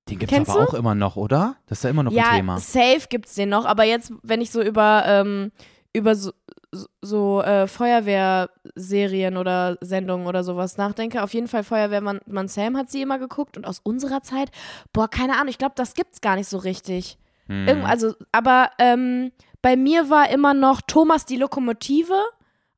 Den 0.08 0.18
gibt's 0.18 0.32
kennst 0.34 0.50
aber 0.50 0.60
du? 0.64 0.68
auch 0.70 0.74
immer 0.74 0.94
noch, 0.94 1.16
oder? 1.16 1.56
Das 1.66 1.78
ist 1.78 1.84
ja 1.84 1.90
immer 1.90 2.02
noch 2.04 2.12
ja, 2.12 2.30
ein 2.30 2.36
Thema. 2.36 2.58
safe 2.58 3.06
gibt's 3.10 3.34
den 3.34 3.48
noch. 3.50 3.66
Aber 3.66 3.84
jetzt, 3.84 4.12
wenn 4.22 4.40
ich 4.40 4.50
so 4.52 4.62
über, 4.62 5.02
ähm, 5.06 5.50
über 5.92 6.14
so, 6.14 6.30
so- 7.02 7.42
äh, 7.42 7.66
Feuerwehrserien 7.66 9.36
oder 9.36 9.76
Sendungen 9.80 10.26
oder 10.26 10.44
sowas 10.44 10.76
nachdenke, 10.76 11.22
auf 11.22 11.34
jeden 11.34 11.48
Fall 11.48 11.64
Feuerwehrmann 11.64 12.20
Mann 12.26 12.48
Sam 12.48 12.76
hat 12.76 12.90
sie 12.90 13.02
immer 13.02 13.18
geguckt. 13.18 13.56
Und 13.56 13.66
aus 13.66 13.80
unserer 13.82 14.22
Zeit, 14.22 14.50
boah, 14.92 15.08
keine 15.08 15.34
Ahnung, 15.34 15.48
ich 15.48 15.58
glaube, 15.58 15.74
das 15.76 15.94
gibt's 15.94 16.20
gar 16.20 16.36
nicht 16.36 16.48
so 16.48 16.58
richtig. 16.58 17.18
Hm. 17.48 17.84
Also, 17.84 18.14
aber 18.32 18.70
ähm, 18.78 19.30
bei 19.66 19.74
mir 19.74 20.10
war 20.10 20.30
immer 20.30 20.54
noch 20.54 20.80
Thomas 20.80 21.24
die 21.24 21.34
Lokomotive. 21.36 22.14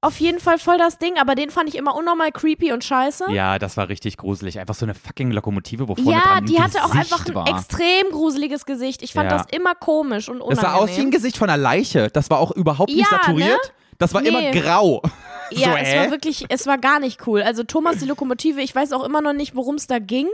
Auf 0.00 0.20
jeden 0.20 0.40
Fall 0.40 0.58
voll 0.58 0.78
das 0.78 0.96
Ding, 0.96 1.18
aber 1.18 1.34
den 1.34 1.50
fand 1.50 1.68
ich 1.68 1.74
immer 1.76 1.94
unnormal 1.94 2.32
creepy 2.32 2.72
und 2.72 2.82
scheiße. 2.82 3.30
Ja, 3.30 3.58
das 3.58 3.76
war 3.76 3.90
richtig 3.90 4.16
gruselig. 4.16 4.58
Einfach 4.58 4.74
so 4.74 4.86
eine 4.86 4.94
fucking 4.94 5.30
Lokomotive, 5.30 5.86
wo 5.86 5.94
vorne 5.96 6.12
Ja, 6.12 6.22
dran 6.36 6.46
die 6.46 6.58
hatte 6.62 6.82
auch 6.82 6.92
Gesicht 6.92 7.12
einfach 7.12 7.26
ein 7.26 7.34
war. 7.34 7.46
extrem 7.48 8.08
gruseliges 8.10 8.64
Gesicht. 8.64 9.02
Ich 9.02 9.12
fand 9.12 9.30
Ja. 9.30 9.36
das 9.36 9.46
immer 9.50 9.74
komisch 9.74 10.30
und 10.30 10.40
unangenehm. 10.40 10.62
Das 10.62 10.72
sah 10.72 10.78
aus 10.78 10.96
wie 10.96 11.00
ein 11.02 11.10
Gesicht 11.10 11.36
von 11.36 11.50
einer 11.50 11.60
Leiche. 11.60 12.08
Das 12.08 12.30
war 12.30 12.38
auch 12.38 12.52
überhaupt 12.52 12.88
nicht 12.90 13.00
Ja, 13.00 13.18
saturiert. 13.18 13.50
ne? 13.50 13.72
Das 13.98 14.14
war 14.14 14.24
immer 14.24 14.40
Nee. 14.40 14.52
grau. 14.58 15.02
Ja, 15.50 15.70
so, 15.72 15.76
es 15.76 15.94
war 15.96 16.10
wirklich, 16.10 16.44
es 16.48 16.66
war 16.66 16.78
gar 16.78 17.00
nicht 17.00 17.26
cool. 17.26 17.42
Also 17.42 17.62
Thomas 17.64 17.98
die 17.98 18.06
Lokomotive, 18.06 18.60
ich 18.60 18.74
weiß 18.74 18.92
auch 18.92 19.04
immer 19.04 19.20
noch 19.20 19.32
nicht, 19.32 19.54
worum 19.56 19.76
es 19.76 19.86
da 19.86 19.98
ging. 19.98 20.28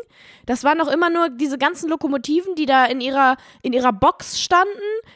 Das 0.46 0.64
waren 0.64 0.78
doch 0.78 0.88
immer 0.88 1.10
nur 1.10 1.28
diese 1.30 1.56
ganzen 1.58 1.88
Lokomotiven, 1.88 2.54
die 2.54 2.66
da 2.66 2.84
in 2.86 3.00
ihrer, 3.00 3.36
in 3.62 3.72
ihrer 3.72 3.92
Box 3.92 4.40
standen, 4.40 4.68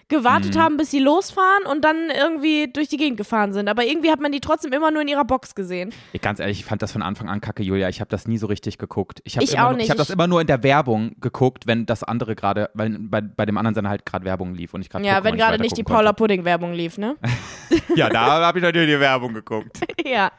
gewartet 0.08 0.54
Mhm. 0.54 0.58
haben, 0.60 0.76
bis 0.76 0.90
sie 0.90 0.98
losfahren 1.00 1.64
und 1.70 1.84
dann 1.84 2.10
irgendwie 2.10 2.70
durch 2.72 2.88
die 2.88 2.96
Gegend 2.96 3.16
gefahren 3.18 3.52
sind. 3.52 3.68
Aber 3.68 3.84
irgendwie 3.84 4.10
hat 4.10 4.20
man 4.20 4.32
die 4.32 4.40
trotzdem 4.40 4.72
immer 4.72 4.90
nur 4.90 5.02
in 5.02 5.08
ihrer 5.08 5.24
Box 5.24 5.54
gesehen. 5.54 5.92
Ich, 6.12 6.20
ganz 6.20 6.40
ehrlich, 6.40 6.60
ich 6.60 6.64
fand 6.64 6.82
das 6.82 6.92
von 6.92 7.02
Anfang 7.02 7.28
an 7.28 7.40
kacke, 7.40 7.62
Julia. 7.62 7.88
Ich 7.88 8.00
habe 8.00 8.08
das 8.10 8.26
nie 8.26 8.38
so 8.38 8.46
richtig 8.46 8.78
geguckt. 8.78 9.20
Ich, 9.24 9.36
hab 9.36 9.42
Ich 9.42 9.58
auch 9.58 9.68
nur, 9.70 9.72
nicht. 9.74 9.84
Ich 9.84 9.90
habe 9.90 9.98
das 9.98 10.10
immer 10.10 10.26
nur 10.26 10.40
in 10.40 10.46
der 10.46 10.62
Werbung 10.62 11.16
geguckt, 11.20 11.66
wenn 11.66 11.86
das 11.86 12.02
andere 12.04 12.34
gerade, 12.36 12.70
weil 12.74 12.96
bei, 12.98 13.20
bei 13.20 13.44
dem 13.46 13.58
anderen 13.58 13.74
Sender 13.74 13.90
halt 13.90 14.06
gerade 14.06 14.24
Werbung 14.24 14.54
lief 14.54 14.74
und 14.74 14.80
ich 14.80 14.88
gerade 14.90 15.04
Ja, 15.04 15.18
Pokémon 15.18 15.24
wenn 15.24 15.36
gerade 15.36 15.58
nicht 15.60 15.76
die 15.76 15.82
Paula 15.84 16.12
Pudding 16.12 16.44
Werbung 16.44 16.72
lief, 16.72 16.98
ne? 16.98 17.16
Ja, 17.94 18.08
da 18.08 18.40
habe 18.46 18.58
ich 18.58 18.64
natürlich 18.64 18.90
die 18.90 19.00
Werbung 19.00 19.34
geguckt. 19.34 19.80
ja. 20.12 20.30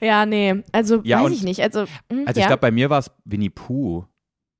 ja, 0.00 0.26
nee, 0.26 0.62
also 0.72 1.00
Ja, 1.04 1.22
weiß 1.24 1.32
ich 1.32 1.42
nicht. 1.42 1.60
Also, 1.60 1.86
hm, 2.10 2.24
Also 2.26 2.40
ja. 2.40 2.44
ich 2.44 2.46
glaube, 2.46 2.60
bei 2.60 2.70
mir 2.70 2.90
war 2.90 2.98
es 2.98 3.10
Winnie 3.24 3.50
Pooh, 3.50 4.04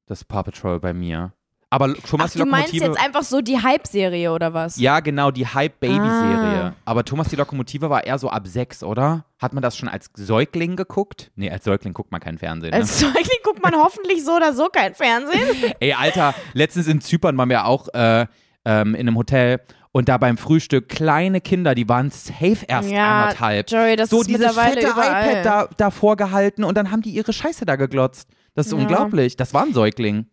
das 0.07 0.25
Paw 0.25 0.43
Patrol 0.43 0.81
bei 0.81 0.93
mir. 0.93 1.33
Aber 1.71 1.87
Ach, 1.97 2.07
Thomas 2.07 2.33
die 2.33 2.39
du 2.39 2.45
meinst 2.45 2.75
Lokomotive. 2.75 2.85
jetzt 2.99 3.03
einfach 3.03 3.23
so 3.23 3.41
die 3.41 3.59
Hype-Serie 3.63 4.31
oder 4.33 4.53
was? 4.53 4.79
ja, 4.79 5.01
genau, 5.01 5.31
die 5.31 5.47
Hype-Baby-Serie. 5.47 6.65
Ah. 6.65 6.75
Aber 6.85 7.03
Thomas 7.03 7.29
die 7.29 7.37
Lokomotive 7.37 7.89
war 7.89 8.05
eher 8.05 8.19
so 8.19 8.29
ab 8.29 8.47
sechs, 8.47 8.83
oder? 8.83 9.25
Hat 9.39 9.55
man 9.55 9.63
das 9.63 9.79
schon 9.79 9.89
als 9.89 10.11
Säugling 10.15 10.77
geguckt? 10.77 11.31
Nee, 11.35 11.51
als 11.51 11.65
Säugling 11.65 11.95
guckt 11.95 12.13
man 12.13 12.21
kein 12.21 12.37
Fernsehen. 12.37 12.73
Ne? 12.73 12.77
Als 12.77 12.99
Säugling 13.01 13.39
guckt 13.43 13.63
man 13.63 13.75
hoffentlich 13.75 14.23
so 14.23 14.33
oder 14.37 14.53
so 14.53 14.67
kein 14.67 14.95
Fernsehen. 14.95 15.73
Ey, 15.81 15.95
Alter, 15.95 16.35
letztens 16.53 16.89
in 16.89 17.01
Zypern 17.01 17.39
waren 17.39 17.49
wir 17.49 17.65
auch 17.65 17.89
äh, 17.95 18.27
ähm, 18.67 18.95
in 18.95 19.09
einem 19.09 19.17
Hotel 19.17 19.61
und 19.93 20.09
da 20.09 20.19
beim 20.19 20.37
Frühstück 20.39 20.89
kleine 20.89 21.41
Kinder, 21.41 21.75
die 21.75 21.89
waren 21.89 22.11
safe 22.11 22.65
erst 22.67 22.91
Ja, 22.91 23.23
anderthalb. 23.23 23.71
Joey, 23.71 23.97
das 23.97 24.11
so 24.11 24.21
ist 24.23 24.29
dieses 24.31 24.55
fette 24.55 24.89
überall. 24.89 25.31
iPad 25.31 25.45
da, 25.47 25.69
da 25.77 25.91
vorgehalten 25.91 26.65
und 26.65 26.77
dann 26.77 26.91
haben 26.91 27.03
die 27.03 27.11
ihre 27.11 27.33
Scheiße 27.33 27.65
da 27.67 27.77
geglotzt. 27.77 28.29
Das 28.55 28.67
ist 28.67 28.73
Ja. 28.73 28.79
unglaublich. 28.79 29.37
Das 29.37 29.55
war 29.55 29.63
ein 29.65 29.73
Säugling. 29.75 30.27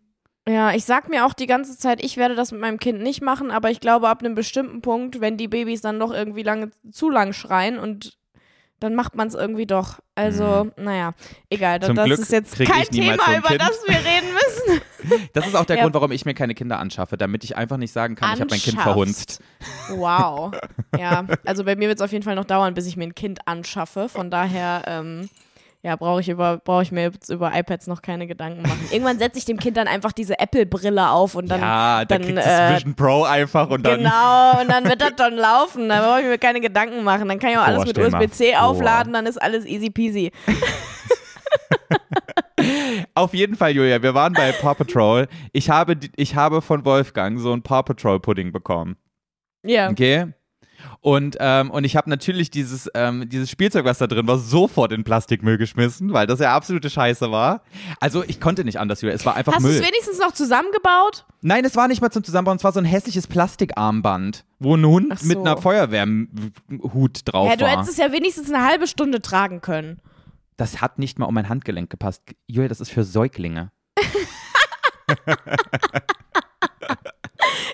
Ja, 0.48 0.72
ich 0.72 0.84
sag 0.84 1.08
mir 1.10 1.26
auch 1.26 1.34
die 1.34 1.46
ganze 1.46 1.76
Zeit, 1.78 2.02
ich 2.02 2.16
werde 2.16 2.34
das 2.34 2.50
mit 2.50 2.60
meinem 2.62 2.78
Kind 2.78 3.02
nicht 3.02 3.22
machen, 3.22 3.50
aber 3.50 3.70
ich 3.70 3.80
glaube, 3.80 4.08
ab 4.08 4.20
einem 4.20 4.34
bestimmten 4.34 4.80
Punkt, 4.80 5.20
wenn 5.20 5.36
die 5.36 5.48
Babys 5.48 5.82
dann 5.82 6.00
doch 6.00 6.12
irgendwie 6.12 6.42
lange 6.42 6.70
zu 6.90 7.10
lang 7.10 7.32
schreien 7.34 7.78
und 7.78 8.18
dann 8.80 8.94
macht 8.94 9.14
man 9.14 9.28
es 9.28 9.34
irgendwie 9.34 9.66
doch. 9.66 10.00
Also, 10.14 10.70
naja, 10.76 11.12
egal. 11.50 11.78
Mhm. 11.78 11.82
Zum 11.84 11.96
das 11.96 12.04
Glück 12.06 12.18
ist 12.18 12.32
jetzt 12.32 12.58
kein 12.58 12.84
Thema, 12.86 13.16
so 13.24 13.32
über 13.32 13.48
Kind. 13.48 13.60
das 13.60 13.82
wir 13.86 13.96
reden 13.96 14.32
müssen. 14.32 14.80
Das 15.32 15.46
ist 15.46 15.56
auch 15.56 15.64
der 15.64 15.76
Ja. 15.80 15.82
Grund, 15.84 15.94
warum 15.94 16.12
ich 16.12 16.26
mir 16.26 16.34
keine 16.34 16.54
Kinder 16.54 16.78
anschaffe, 16.78 17.16
damit 17.16 17.42
ich 17.42 17.56
einfach 17.56 17.78
nicht 17.78 17.92
sagen 17.92 18.16
kann, 18.16 18.34
ich 18.34 18.40
habe 18.40 18.50
mein 18.50 18.60
Kind 18.60 18.78
verhunzt. 18.80 19.40
Wow. 19.88 20.52
Ja, 20.98 21.24
also 21.46 21.64
bei 21.64 21.74
mir 21.74 21.88
wird 21.88 21.98
es 21.98 22.04
auf 22.04 22.12
jeden 22.12 22.22
Fall 22.22 22.34
noch 22.34 22.44
dauern, 22.44 22.74
bis 22.74 22.86
ich 22.86 22.98
mir 22.98 23.04
ein 23.04 23.14
Kind 23.14 23.40
anschaffe. 23.46 24.10
Von 24.10 24.30
daher, 24.30 24.82
ähm, 24.86 25.30
ja, 25.82 25.96
brauche 25.96 26.20
ich, 26.20 26.28
über, 26.28 26.58
brauch 26.58 26.82
ich 26.82 26.92
mir 26.92 27.04
jetzt 27.04 27.30
über 27.30 27.52
iPads 27.54 27.86
noch 27.86 28.02
keine 28.02 28.26
Gedanken 28.26 28.60
machen. 28.62 28.86
Irgendwann 28.90 29.18
setze 29.18 29.38
ich 29.38 29.46
dem 29.46 29.58
Kind 29.58 29.78
dann 29.78 29.88
einfach 29.88 30.12
diese 30.12 30.38
Apple-Brille 30.38 31.08
auf 31.08 31.34
und 31.34 31.48
dann. 31.48 31.60
ja, 31.60 32.04
dann, 32.04 32.20
dann, 32.20 32.26
kriegt 32.26 32.38
äh, 32.38 32.42
das 32.42 32.76
Vision 32.76 32.94
Pro 32.94 33.22
einfach 33.22 33.70
und 33.70 33.82
dann. 33.82 33.96
Genau, 33.98 34.60
und 34.60 34.68
dann 34.68 34.84
wird 34.84 35.00
das 35.00 35.16
dann 35.16 35.36
laufen. 35.36 35.88
Da 35.88 36.02
brauche 36.02 36.20
ich 36.20 36.26
mir 36.26 36.36
keine 36.36 36.60
Gedanken 36.60 37.02
machen. 37.02 37.28
Dann 37.28 37.38
kann 37.38 37.50
ich 37.50 37.56
auch 37.56 37.62
alles 37.62 37.84
Boah, 37.84 37.86
mit 37.86 37.98
USB-C 37.98 38.56
aufladen, 38.56 39.14
dann 39.14 39.24
ist 39.24 39.40
alles 39.40 39.64
easy 39.64 39.88
peasy. 39.88 40.30
Auf 43.14 43.32
jeden 43.32 43.56
Fall, 43.56 43.70
Julia, 43.70 44.02
wir 44.02 44.14
waren 44.14 44.34
bei 44.34 44.52
Paw 44.52 44.74
Patrol. 44.74 45.28
Ich 45.52 45.70
habe, 45.70 45.96
ich 46.16 46.34
habe 46.34 46.60
von 46.60 46.84
Wolfgang 46.84 47.40
so 47.40 47.54
ein 47.54 47.62
Paw 47.62 47.82
Patrol 47.82 48.20
Pudding 48.20 48.52
bekommen. 48.52 48.96
Ja. 49.62 49.88
Okay? 49.88 50.26
Und, 51.00 51.36
ähm, 51.40 51.70
und 51.70 51.84
ich 51.84 51.96
habe 51.96 52.10
natürlich 52.10 52.50
dieses, 52.50 52.90
ähm, 52.94 53.28
dieses 53.28 53.50
Spielzeug, 53.50 53.84
was 53.84 53.98
da 53.98 54.06
drin 54.06 54.26
war, 54.26 54.38
sofort 54.38 54.92
in 54.92 55.04
Plastikmüll 55.04 55.56
geschmissen, 55.58 56.12
weil 56.12 56.26
das 56.26 56.40
ja 56.40 56.54
absolute 56.54 56.90
Scheiße 56.90 57.30
war. 57.30 57.62
Also 58.00 58.22
ich 58.26 58.40
konnte 58.40 58.64
nicht 58.64 58.78
anders, 58.78 59.00
Julia. 59.00 59.14
Es 59.14 59.24
war 59.24 59.34
einfach 59.36 59.54
Hast 59.54 59.62
du 59.62 59.68
Müll. 59.68 59.76
es 59.78 59.82
wenigstens 59.86 60.18
noch 60.18 60.32
zusammengebaut? 60.32 61.24
Nein, 61.42 61.64
es 61.64 61.74
war 61.76 61.88
nicht 61.88 62.02
mal 62.02 62.10
zum 62.10 62.22
Zusammenbauen, 62.24 62.56
es 62.58 62.64
war 62.64 62.72
so 62.72 62.80
ein 62.80 62.84
hässliches 62.84 63.26
Plastikarmband, 63.26 64.44
wo 64.58 64.76
ein 64.76 64.84
Hund 64.84 65.18
so. 65.18 65.26
mit 65.26 65.38
einer 65.38 65.56
Feuerwehrhut 65.56 67.20
drauf 67.24 67.48
Ja, 67.48 67.56
du 67.56 67.64
war. 67.64 67.70
hättest 67.72 67.90
es 67.92 67.96
ja 67.96 68.12
wenigstens 68.12 68.52
eine 68.52 68.64
halbe 68.64 68.86
Stunde 68.86 69.22
tragen 69.22 69.60
können. 69.62 70.00
Das 70.58 70.82
hat 70.82 70.98
nicht 70.98 71.18
mal 71.18 71.24
um 71.26 71.34
mein 71.34 71.48
Handgelenk 71.48 71.88
gepasst. 71.88 72.22
Julia, 72.46 72.68
das 72.68 72.80
ist 72.82 72.90
für 72.90 73.04
Säuglinge. 73.04 73.70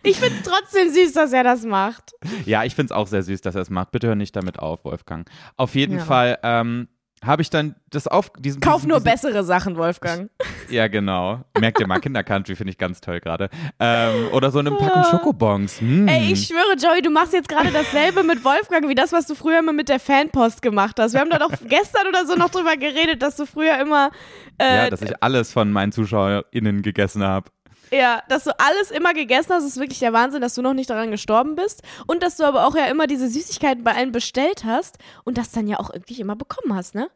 Ich 0.03 0.19
finde 0.19 0.39
es 0.41 0.49
trotzdem 0.49 0.91
süß, 0.91 1.13
dass 1.15 1.33
er 1.33 1.43
das 1.45 1.65
macht. 1.65 2.13
Ja, 2.45 2.65
ich 2.65 2.75
finde 2.75 2.93
es 2.93 2.97
auch 2.97 3.07
sehr 3.07 3.23
süß, 3.23 3.41
dass 3.41 3.55
er 3.55 3.63
es 3.63 3.71
macht. 3.71 3.91
Bitte 3.91 4.09
hör 4.09 4.15
nicht 4.15 4.37
damit 4.37 4.59
auf, 4.59 4.85
Wolfgang. 4.85 5.29
Auf 5.57 5.75
jeden 5.75 5.99
Ja. 5.99 6.05
Fall 6.05 6.39
ähm, 6.43 6.89
habe 7.25 7.43
ich 7.43 7.51
dann 7.51 7.75
das 7.91 8.07
auf 8.07 8.31
diesen 8.39 8.61
Kauf 8.61 8.77
diesen, 8.77 8.89
nur 8.91 8.99
diesen, 8.99 9.11
bessere 9.11 9.43
Sachen, 9.43 9.77
Wolfgang. 9.77 10.31
Ja, 10.69 10.87
genau. 10.87 11.41
Merkt 11.59 11.81
ihr 11.81 11.87
mal, 11.87 11.99
Kindercountry 11.99 12.57
finde 12.57 12.73
ich 12.73 12.79
ganz 12.79 13.01
toll 13.01 13.21
gerade. 13.21 13.49
Ähm, 13.81 14.29
oder 14.33 14.51
so 14.51 14.59
eine 14.59 14.71
Packung 14.73 15.05
Schokobons. 15.05 15.81
Mm. 15.81 16.09
Ey, 16.09 16.33
ich 16.33 16.47
schwöre, 16.47 16.77
Joey, 16.77 17.03
du 17.03 17.11
machst 17.11 17.33
jetzt 17.33 17.49
gerade 17.49 17.71
dasselbe 17.71 18.23
mit 18.23 18.45
Wolfgang 18.45 18.89
wie 18.89 18.95
das, 18.95 19.13
was 19.13 19.27
du 19.27 19.35
früher 19.35 19.61
immer 19.61 19.73
mit 19.73 19.89
der 19.89 19.99
Fanpost 19.99 20.61
gemacht 20.63 20.99
hast. 21.01 21.15
Wir 21.15 21.21
haben 21.21 21.31
da 21.31 21.39
doch 21.39 21.53
gestern 21.67 22.07
oder 22.09 22.27
so 22.27 22.35
noch 22.35 22.51
drüber 22.51 22.77
geredet, 22.77 23.23
dass 23.23 23.37
du 23.37 23.47
früher 23.47 23.79
immer, 23.81 24.11
äh, 24.59 24.77
ja, 24.77 24.91
dass 24.91 25.03
ich 25.03 25.23
alles 25.23 25.53
von 25.53 25.73
meinen 25.73 25.93
ZuschauerInnen 25.93 26.83
gegessen 26.83 27.23
habe. 27.23 27.51
Ja, 27.91 28.23
dass 28.29 28.45
du 28.45 28.51
alles 28.59 28.91
immer 28.91 29.15
gegessen 29.15 29.53
hast. 29.53 29.65
Ist 29.65 29.79
wirklich 29.79 29.99
der 30.01 30.13
Wahnsinn, 30.13 30.41
dass 30.41 30.55
du 30.55 30.63
noch 30.63 30.75
nicht 30.75 30.91
daran 30.91 31.11
gestorben 31.11 31.55
bist. 31.55 31.83
Und 32.07 32.23
dass 32.23 32.37
du 32.37 32.45
aber 32.45 32.67
auch 32.67 32.75
ja 32.77 32.87
immer 32.87 33.07
diese 33.07 33.29
Süßigkeiten 33.29 33.85
bei 33.85 33.95
allen 33.95 34.13
bestellt 34.13 34.65
hast 34.65 34.99
und 35.25 35.39
das 35.39 35.51
dann 35.53 35.67
ja 35.69 35.79
auch 35.79 35.91
irgendwie 35.93 36.21
immer 36.21 36.37
bekommen 36.37 36.75
hast, 36.75 36.95
ne? 36.95 37.09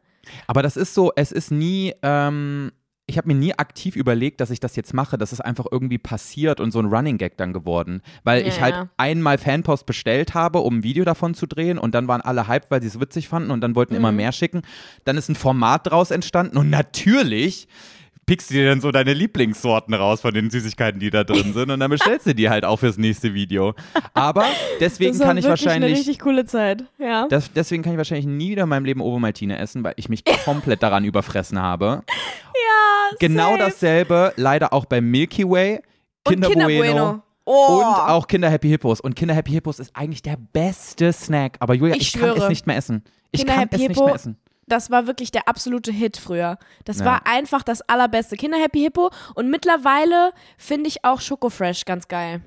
Aber 0.47 0.61
das 0.61 0.77
ist 0.77 0.93
so, 0.93 1.11
es 1.15 1.31
ist 1.31 1.51
nie, 1.51 1.93
ähm, 2.03 2.71
ich 3.07 3.17
habe 3.17 3.27
mir 3.27 3.33
nie 3.35 3.53
aktiv 3.57 3.95
überlegt, 3.97 4.39
dass 4.39 4.51
ich 4.51 4.59
das 4.61 4.75
jetzt 4.77 4.93
mache. 4.93 5.17
Das 5.17 5.33
ist 5.33 5.41
einfach 5.41 5.65
irgendwie 5.69 5.97
passiert 5.97 6.59
und 6.61 6.71
so 6.71 6.79
ein 6.79 6.85
Running 6.85 7.17
Gag 7.17 7.35
dann 7.37 7.51
geworden. 7.51 8.01
Weil 8.23 8.41
Ja, 8.43 8.47
ich 8.47 8.61
halt 8.61 8.75
ja. 8.75 8.89
einmal 8.97 9.37
Fanpost 9.39 9.85
bestellt 9.85 10.33
habe, 10.33 10.59
um 10.59 10.77
ein 10.77 10.83
Video 10.83 11.03
davon 11.03 11.33
zu 11.33 11.47
drehen 11.47 11.77
und 11.79 11.93
dann 11.95 12.07
waren 12.07 12.21
alle 12.21 12.47
hyped, 12.47 12.69
weil 12.71 12.81
sie 12.81 12.87
es 12.87 12.99
witzig 13.01 13.27
fanden 13.27 13.51
und 13.51 13.59
dann 13.61 13.75
wollten 13.75 13.93
Mhm. 13.95 13.99
immer 13.99 14.11
mehr 14.13 14.31
schicken. 14.31 14.61
Dann 15.03 15.17
ist 15.17 15.27
ein 15.27 15.35
Format 15.35 15.87
draus 15.89 16.11
entstanden 16.11 16.55
und 16.57 16.69
natürlich 16.69 17.67
pickst 18.25 18.49
du 18.49 18.53
dir 18.53 18.69
dann 18.69 18.81
so 18.81 18.91
deine 18.91 19.13
Lieblingssorten 19.13 19.93
raus 19.93 20.21
von 20.21 20.33
den 20.33 20.49
Süßigkeiten, 20.49 20.99
die 20.99 21.09
da 21.09 21.23
drin 21.23 21.53
sind 21.53 21.69
und 21.69 21.79
dann 21.79 21.89
bestellst 21.91 22.25
du 22.27 22.35
die 22.35 22.49
halt 22.49 22.63
auch 22.65 22.77
fürs 22.77 22.97
nächste 22.97 23.33
Video. 23.33 23.73
Aber 24.13 24.45
deswegen 24.79 25.17
kann 25.19 25.37
ich 25.37 25.43
wirklich 25.45 25.67
eine 25.67 25.81
wahrscheinlich 25.81 25.99
richtig 25.99 26.19
coole 26.19 26.45
Zeit, 26.45 26.83
ja. 26.97 27.27
das, 27.27 27.51
deswegen 27.53 27.83
kann 27.83 27.93
ich 27.93 27.97
wahrscheinlich 27.97 28.27
nie 28.27 28.51
wieder 28.51 28.63
in 28.63 28.69
meinem 28.69 28.85
Leben 28.85 29.01
Ovomaltine 29.01 29.57
essen, 29.57 29.83
weil 29.83 29.93
ich 29.97 30.07
mich 30.09 30.23
komplett 30.45 30.81
daran 30.83 31.03
überfressen 31.03 31.61
habe. 31.61 32.03
ja, 32.09 33.17
Genau 33.19 33.51
safe. 33.51 33.57
dasselbe 33.59 34.33
leider 34.37 34.71
auch 34.73 34.85
beim 34.85 35.09
Milky 35.09 35.47
Way, 35.49 35.81
Kinder, 36.23 36.47
und 36.47 36.53
Kinder 36.53 36.65
Bueno, 36.67 36.79
Bueno. 36.79 37.23
Oh. 37.43 37.77
und 37.79 37.85
auch 38.09 38.27
Kinder 38.27 38.49
Happy 38.49 38.69
Hippos. 38.69 39.01
Und 39.01 39.15
Kinder 39.15 39.33
Happy 39.33 39.51
Hippos 39.51 39.79
ist 39.79 39.95
eigentlich 39.95 40.21
der 40.21 40.37
beste 40.53 41.11
Snack. 41.11 41.57
Aber 41.59 41.73
Julia, 41.73 41.95
Ich 41.95 42.13
ich, 42.15 42.21
kann 42.21 42.37
es 42.37 42.47
nicht 42.47 42.67
mehr 42.67 42.77
essen. 42.77 43.03
Ich 43.31 43.39
Kinder 43.41 43.53
kann 43.53 43.61
Happy 43.63 43.75
es 43.75 43.81
nicht 43.81 43.89
Hippo 43.89 44.05
mehr 44.05 44.15
essen. 44.15 44.37
Das 44.67 44.89
war 44.91 45.07
wirklich 45.07 45.31
der 45.31 45.47
absolute 45.47 45.91
Hit 45.91 46.17
früher. 46.17 46.57
Das 46.85 46.99
Ja. 46.99 47.05
war 47.05 47.27
einfach 47.27 47.63
das 47.63 47.81
allerbeste. 47.81 48.37
Kinder 48.37 48.57
Happy 48.57 48.79
Hippo 48.81 49.09
und 49.35 49.49
mittlerweile 49.49 50.31
finde 50.57 50.87
ich 50.87 51.03
auch 51.03 51.19
Schoko 51.21 51.49
Fresh 51.49 51.85
ganz 51.85 52.07
geil. 52.07 52.41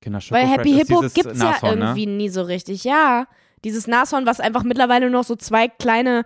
Kinder 0.00 0.18
Weil 0.18 0.22
Schokofresh 0.22 0.50
Happy 0.50 0.72
Hippo 0.72 1.00
dieses 1.00 1.14
gibt's 1.14 1.40
ja 1.40 1.50
Nashorn, 1.50 1.78
irgendwie 1.80 2.06
Ne? 2.06 2.12
nie 2.12 2.28
so 2.28 2.42
richtig. 2.42 2.84
Ja, 2.84 3.26
dieses 3.64 3.86
Nashorn, 3.86 4.24
was 4.26 4.38
einfach 4.40 4.62
mittlerweile 4.62 5.10
nur 5.10 5.20
noch 5.20 5.24
so 5.26 5.34
zwei 5.36 5.68
kleine 5.68 6.24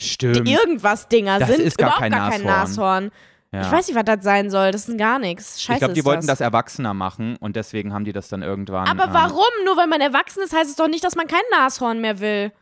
Stimmt. 0.00 0.48
irgendwas 0.48 1.08
Dinger 1.08 1.38
Das 1.38 1.48
sind, 1.50 1.60
ist 1.60 1.78
gar 1.78 1.88
überhaupt 1.88 2.02
kein 2.02 2.12
gar 2.12 2.30
kein 2.30 2.42
Nashorn. 2.42 3.04
Nashorn. 3.04 3.10
Ja. 3.52 3.60
Ich 3.62 3.70
weiß 3.70 3.86
nicht, 3.86 3.96
was 3.96 4.04
das 4.04 4.24
sein 4.24 4.50
soll. 4.50 4.72
Das 4.72 4.88
ist 4.88 4.98
gar 4.98 5.20
nichts. 5.20 5.62
Scheiße 5.62 5.74
ich 5.74 5.78
glaube, 5.78 5.94
die 5.94 6.04
wollten 6.04 6.26
das. 6.26 6.38
das 6.38 6.40
erwachsener 6.40 6.92
machen 6.94 7.36
und 7.36 7.54
deswegen 7.54 7.92
haben 7.94 8.04
die 8.04 8.12
das 8.12 8.28
dann 8.28 8.42
irgendwann. 8.42 8.88
Aber 8.88 9.04
ähm, 9.04 9.10
warum? 9.12 9.44
Nur 9.64 9.76
weil 9.76 9.86
man 9.86 10.00
erwachsen 10.00 10.42
ist, 10.42 10.52
heißt 10.52 10.70
es 10.70 10.76
doch 10.76 10.88
nicht, 10.88 11.04
dass 11.04 11.14
man 11.14 11.28
kein 11.28 11.42
Nashorn 11.52 12.00
mehr 12.00 12.18
will. 12.18 12.52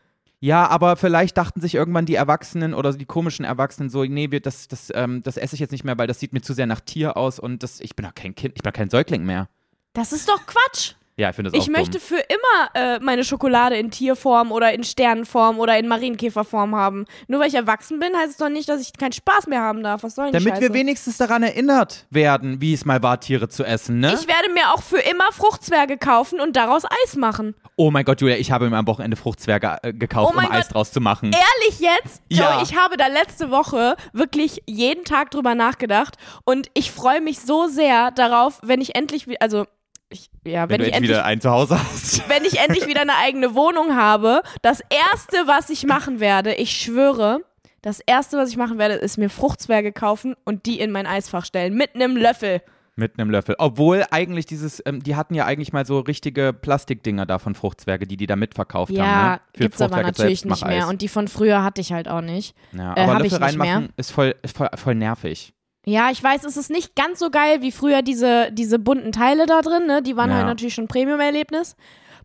Ja, 0.43 0.67
aber 0.67 0.97
vielleicht 0.97 1.39
dachten 1.39 1.61
sich 1.61 1.77
irgendwann 1.77 2.05
die 2.05 2.17
Erwachsenen 2.17 2.75
oder 2.75 2.93
die 2.93 3.05
komischen 3.05 3.45
Erwachsenen 3.45 3.91
so, 3.91 4.03
nee, 4.03 4.27
das, 4.27 4.67
das, 4.67 4.91
ähm, 4.93 5.23
das 5.23 5.37
esse 5.37 5.55
ich 5.55 5.61
jetzt 5.61 5.71
nicht 5.71 5.85
mehr, 5.85 5.97
weil 5.99 6.09
das 6.09 6.19
sieht 6.19 6.33
mir 6.33 6.41
zu 6.41 6.53
sehr 6.53 6.67
nach 6.67 6.81
Tier 6.81 7.17
aus 7.17 7.39
und 7.39 7.63
das, 7.63 7.79
ich 7.79 7.95
bin 7.95 8.05
doch 8.05 8.15
kein 8.17 8.35
Kind, 8.35 8.55
ich 8.57 8.63
bin 8.63 8.73
kein 8.73 8.91
Säugling 8.91 9.23
mehr. 9.23 9.49
Das 9.93 10.13
ist 10.13 10.29
doch 10.29 10.45
Quatsch. 10.45 10.95
Ja, 11.19 11.29
ich 11.29 11.37
finde 11.37 11.51
das 11.51 11.61
auch 11.61 11.63
Ich 11.63 11.71
möchte 11.71 12.01
für 12.01 12.17
immer 12.17 12.71
äh, 12.75 12.99
meine 13.01 13.23
Schokolade 13.23 13.77
in 13.77 13.91
Tierform 13.91 14.51
oder 14.51 14.73
in 14.73 14.83
Sternenform 14.83 15.59
oder 15.59 15.79
in 15.79 15.87
Marienkäferform 15.87 16.75
haben. 16.75 17.05
Nur 17.29 17.41
weil 17.41 17.49
ich 17.49 17.55
erwachsen 17.55 17.99
bin, 17.99 18.17
heißt 18.17 18.31
es 18.31 18.37
doch 18.39 18.49
nicht, 18.49 18.67
dass 18.69 18.81
ich 18.81 18.95
keinen 18.95 19.13
Spaß 19.13 19.47
mehr 19.47 19.61
haben 19.61 19.83
darf. 19.83 20.03
Was 20.05 20.15
soll 20.15 20.31
denn 20.31 20.39
die 20.41 20.45
Damit 20.45 20.61
wir 20.63 20.69
Scheiße? 20.69 20.75
wenigstens 20.79 21.19
daran 21.19 21.43
erinnert 21.43 22.07
werden, 22.09 22.61
wie 22.63 22.73
es 22.73 22.87
mal 22.87 23.03
war, 23.03 23.21
Tiere 23.21 23.49
zu 23.51 23.63
essen, 23.63 24.01
ne? 24.01 24.15
Ich 24.19 24.27
werde 24.27 24.51
mir 24.55 24.73
auch 24.73 24.83
für 24.83 24.99
immer 25.01 25.31
Fruchtzwerge 25.33 25.99
kaufen 25.99 26.41
und 26.41 26.57
daraus 26.57 26.85
Eis 27.05 27.15
machen. 27.17 27.55
oh 27.77 27.91
mein 27.91 28.05
Gott, 28.07 28.21
Julia, 28.23 28.37
ich 28.37 28.51
habe 28.51 28.71
mir 28.71 28.77
am 28.79 28.87
Wochenende 28.87 29.17
Fruchtzwerge 29.19 29.79
äh, 29.83 29.93
gekauft, 29.93 30.33
Oh 30.35 30.39
um 30.39 30.51
Eis 30.51 30.69
Gott. 30.69 30.75
draus 30.75 30.93
zu 30.93 31.01
machen. 31.03 31.33
Ehrlich 31.33 31.79
jetzt? 31.81 32.23
Joey, 32.31 32.41
Ja. 32.57 32.63
ich 32.63 32.75
habe 32.77 32.97
da 32.97 33.09
letzte 33.09 33.51
Woche 33.51 33.97
wirklich 34.15 34.63
jeden 34.67 35.05
Tag 35.05 35.31
drüber 35.31 35.55
nachgedacht 35.55 36.17
und 36.45 36.69
ich 36.73 36.91
freue 36.91 37.21
mich 37.21 37.39
so 37.41 37.67
sehr 37.67 38.11
darauf, 38.13 38.61
wenn 38.63 38.81
ich 38.81 38.95
endlich, 38.95 39.27
also 39.43 39.67
ich, 40.13 40.31
ja, 40.45 40.69
wenn, 40.69 40.81
wenn, 40.81 40.89
ich 40.89 40.95
endlich 40.95 41.11
wieder 41.11 41.25
ein 41.25 41.41
Zuhause 41.41 41.79
hast. 41.79 42.29
wenn 42.29 42.45
ich 42.45 42.59
endlich 42.61 42.87
wieder 42.87 43.01
eine 43.01 43.17
eigene 43.17 43.55
Wohnung 43.55 43.97
habe, 43.97 44.43
das 44.63 44.81
erste, 44.81 45.47
was 45.47 45.71
ich 45.71 45.85
machen 45.87 46.21
werde, 46.21 46.55
ich 46.55 46.71
schwöre, 46.73 47.41
das 47.83 48.01
erste, 48.01 48.39
was 48.39 48.49
ich 48.51 48.57
machen 48.57 48.79
werde, 48.79 48.95
ist 48.95 49.19
mir 49.19 49.29
Fruchtzwerge 49.29 49.93
kaufen 49.93 50.37
und 50.45 50.67
die 50.67 50.79
in 50.79 50.93
mein 50.93 51.07
Eisfach 51.07 51.45
stellen. 51.45 51.75
Mit 51.75 51.95
einem 51.95 52.17
Löffel. 52.17 52.63
Mit 52.95 53.19
einem 53.19 53.31
Löffel. 53.31 53.55
Obwohl 53.59 54.05
eigentlich 54.11 54.47
dieses, 54.47 54.83
ähm, 54.85 55.03
die 55.03 55.17
hatten 55.17 55.35
ja 55.35 55.47
eigentlich 55.47 55.73
mal 55.73 55.87
so 55.87 55.99
richtige 55.99 56.53
Plastikdinger 56.53 57.25
da 57.25 57.39
von 57.39 57.55
Fruchtzwerge, 57.55 58.07
die 58.07 58.19
die 58.19 58.27
da 58.27 58.37
mitverkauft 58.37 58.93
Ja, 58.93 59.05
haben. 59.05 59.33
Ne? 59.33 59.41
Für 59.55 59.63
gibt's 59.65 59.81
aber 59.81 60.03
natürlich 60.03 60.45
nicht 60.45 60.67
mehr. 60.67 60.89
Und 60.89 61.01
die 61.01 61.09
von 61.09 61.27
früher 61.27 61.65
hatte 61.65 61.81
ich 61.81 61.93
halt 61.93 62.07
auch 62.07 62.21
nicht. 62.21 62.55
Ja, 62.73 62.95
äh, 62.95 63.01
aber 63.01 63.15
hab 63.15 63.23
Löffel 63.23 63.27
ich 63.27 63.33
nicht 63.33 63.41
mehr. 63.41 63.75
reinmachen 63.75 63.93
ist 63.97 64.13
voll, 64.13 64.35
ist 64.43 64.57
voll, 64.57 64.69
voll 64.77 64.95
nervig. 64.95 65.55
Ja, 65.85 66.11
ich 66.11 66.23
weiß, 66.23 66.45
es 66.45 66.57
ist 66.57 66.71
nicht 66.71 66.95
ganz 66.95 67.19
so 67.19 67.31
geil 67.31 67.61
wie 67.61 67.73
früher 67.73 68.03
diese, 68.03 68.53
diese 68.53 68.79
bunten 68.79 69.11
Teile 69.13 69.47
da 69.47 69.63
drin, 69.63 69.87
ne? 69.87 70.01
Die 70.03 70.17
waren 70.17 70.31
Ja. 70.31 70.37
halt 70.37 70.47
natürlich 70.47 70.75
schon 70.75 70.85
ein 70.85 70.89
Premium-Erlebnis. 70.89 71.75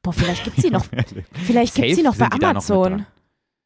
Boah, 0.03 0.13
vielleicht 0.13 0.43
gibt's 0.43 0.61
die 0.61 0.69
noch. 0.69 0.85
Vielleicht 1.45 1.73
gibt's 1.75 1.95
die 1.95 2.03
noch 2.03 2.15
bei 2.15 2.27
Amazon. 2.31 3.07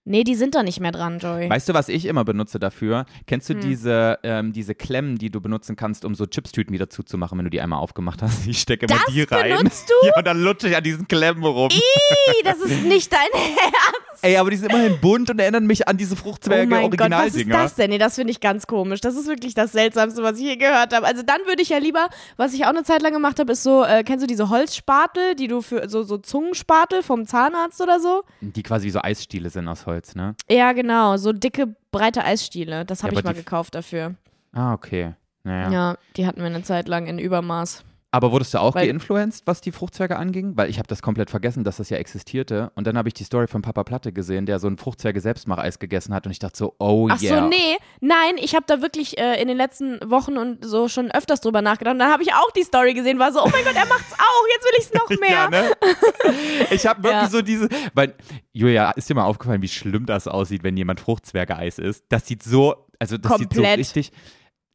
Nee, 0.06 0.24
die 0.24 0.36
sind 0.36 0.56
da 0.56 0.64
nicht 0.64 0.80
mehr 0.80 0.92
dran, 0.92 1.20
Joy. 1.20 1.50
Weißt 1.50 1.70
du, 1.70 1.74
was 1.74 1.90
ich 1.90 2.06
immer 2.06 2.24
benutze 2.24 2.60
dafür? 2.60 3.06
Kennst 3.28 3.50
Hm. 3.50 3.60
du 3.62 3.68
diese, 3.68 4.20
ähm, 4.24 4.54
diese 4.54 4.76
Klemmen, 4.76 5.18
die 5.18 5.30
du 5.30 5.42
benutzen 5.42 5.76
kannst, 5.76 6.06
um 6.06 6.16
so 6.16 6.26
Chipstüten 6.26 6.74
wieder 6.74 6.90
zuzumachen, 6.90 7.38
wenn 7.38 7.46
du 7.46 7.52
die 7.52 7.62
einmal 7.62 7.80
aufgemacht 7.80 8.22
hast? 8.22 8.46
Ich 8.48 8.60
stecke 8.60 8.86
immer 8.88 9.00
die 9.10 9.22
rein. 9.24 9.58
benutzt 9.58 9.90
du? 9.90 9.94
Ja, 10.08 10.14
und 10.18 10.26
dann 10.28 10.42
lutsche 10.42 10.68
ich 10.68 10.76
an 10.76 10.84
diesen 10.84 11.08
Klemmen 11.08 11.44
rum. 11.44 11.70
Ih, 11.72 12.44
das 12.44 12.60
ist 12.60 12.84
nicht 12.86 13.12
dein 13.14 13.20
Ernst. 13.34 14.24
Ey, 14.24 14.38
aber 14.38 14.50
die 14.52 14.58
sind 14.58 14.72
immerhin 14.72 15.00
bunt 15.00 15.30
und 15.30 15.40
erinnern 15.40 15.66
mich 15.66 15.88
an 15.88 15.98
diese 15.98 16.14
Oh 16.14 16.18
Fruchtzwerge 16.18 16.68
mein 16.68 16.90
Gott, 16.92 17.10
was 17.12 17.36
ist 17.36 17.50
das 17.50 17.76
denn? 17.76 17.90
Nee, 17.90 17.98
das 17.98 18.16
finde 18.16 18.32
ich 18.32 18.40
ganz 18.40 18.68
komisch. 18.68 19.02
Das 19.02 19.16
ist 19.16 19.28
wirklich 19.28 19.54
das 19.56 19.72
Seltsamste, 19.72 20.22
was 20.22 20.38
ich 20.38 20.44
je 20.46 20.56
gehört 20.58 20.94
habe. 20.94 21.06
Also 21.08 21.24
dann 21.24 21.40
würde 21.48 21.62
ich 21.62 21.70
ja 21.70 21.78
lieber, 21.80 22.08
was 22.38 22.54
ich 22.54 22.66
auch 22.66 22.70
eine 22.70 22.84
Zeit 22.84 23.02
lang 23.02 23.14
gemacht 23.14 23.40
habe, 23.40 23.52
ist 23.54 23.64
so, 23.64 23.84
äh, 23.84 24.04
kennst 24.04 24.22
du 24.24 24.28
diese 24.28 24.50
Holzspatel, 24.50 25.36
die 25.36 25.48
du 25.48 25.62
für, 25.62 25.88
so, 25.90 26.04
so 26.04 26.18
Zungenspatel 26.18 27.02
vom 27.04 27.26
Zahnarzt 27.26 27.82
oder 27.82 28.00
so? 28.00 28.24
Die 28.42 28.64
quasi 28.64 28.88
wie 28.88 28.92
so 28.92 29.02
Eisstiele 29.02 29.50
sind 29.50 29.68
aus 29.68 29.86
Holz, 29.86 29.91
ne? 30.16 30.36
Ja, 30.50 30.72
genau, 30.74 31.18
so 31.18 31.32
dicke, 31.34 31.76
breite 31.92 32.24
Eisstiele. 32.24 32.86
Das 32.86 33.04
habe 33.04 33.14
Ja, 33.14 33.20
ich 33.20 33.26
mal 33.26 33.34
gekauft 33.34 33.76
dafür. 33.76 34.16
Ah, 34.54 34.74
okay. 34.74 35.14
Naja. 35.44 35.72
Ja. 35.72 35.98
die 36.18 36.28
hatten 36.28 36.40
wir 36.40 36.46
eine 36.48 36.64
Zeit 36.64 36.88
lang 36.88 37.08
in 37.08 37.18
Übermaß. 37.20 37.84
Aber 38.14 38.34
wurdest 38.34 38.54
du 38.54 38.58
auch 38.60 38.76
Weil- 38.76 38.88
geinfluenced, 38.88 39.48
was 39.48 39.62
die 39.62 39.72
Fruchtzwerge 39.72 40.18
anging? 40.18 40.58
Weil 40.58 40.70
ich 40.70 40.78
habe 40.80 40.88
das 40.90 41.02
komplett 41.02 41.30
vergessen, 41.30 41.64
dass 41.64 41.78
das 41.78 41.90
ja 41.90 41.96
existierte. 41.98 42.70
Und 42.76 42.86
dann 42.86 42.98
habe 42.98 43.08
ich 43.08 43.14
die 43.14 43.24
Story 43.24 43.48
von 43.48 43.62
Papa 43.62 43.86
Platte 43.86 44.12
gesehen, 44.12 44.46
der 44.46 44.60
so 44.60 44.68
ein 44.68 44.78
Fruchtzwerge-Selbstmacheis 44.78 45.80
gegessen 45.80 46.14
hat. 46.14 46.26
Und 46.26 46.34
ich 46.34 46.40
dachte 46.40 46.58
so, 46.58 46.76
oh 46.80 47.08
Ach 47.10 47.22
yeah. 47.22 47.42
so, 47.42 47.48
nee, 47.48 47.78
nein, 48.02 48.36
ich 48.38 48.54
habe 48.54 48.66
da 48.68 48.82
wirklich 48.82 49.18
äh, 49.18 49.42
in 49.42 49.48
den 49.48 49.56
letzten 49.56 49.98
Wochen 50.12 50.38
und 50.38 50.66
so 50.66 50.90
schon 50.90 51.10
öfters 51.10 51.40
drüber 51.40 51.62
nachgedacht. 51.62 51.94
Und 51.94 52.00
dann 52.00 52.12
habe 52.12 52.22
ich 52.24 52.34
auch 52.34 52.52
die 52.52 52.64
Story 52.64 52.94
gesehen, 52.94 53.18
war 53.18 53.32
so, 53.32 53.40
oh 53.44 53.50
mein 53.50 53.64
Gott, 53.64 53.76
er 53.76 53.86
macht's 53.86 54.14
auch, 54.14 54.46
jetzt 54.56 54.66
will 54.66 54.74
ich's 54.78 54.94
noch 54.94 55.10
mehr. 55.22 55.30
Ja, 55.30 55.50
ne? 55.50 55.72
Ich 56.72 56.86
habe 56.86 57.04
wirklich 57.04 57.22
Ja. 57.24 57.30
so 57.30 57.42
diese, 57.42 57.70
weil, 57.94 58.14
Julia, 58.52 58.92
ist 58.92 59.10
dir 59.10 59.16
mal 59.16 59.24
aufgefallen, 59.26 59.62
wie 59.62 59.68
schlimm 59.70 60.06
das 60.06 60.28
aussieht, 60.28 60.64
wenn 60.64 60.76
jemand 60.76 61.00
Fruchtzwerge-Eis 61.00 61.80
isst? 61.80 62.04
Das 62.10 62.28
sieht 62.28 62.44
so, 62.44 62.76
also 63.00 63.18
das 63.18 63.38
sieht 63.38 63.54
so 63.54 63.62
Komplett. 63.62 63.80
richtig, 63.80 64.12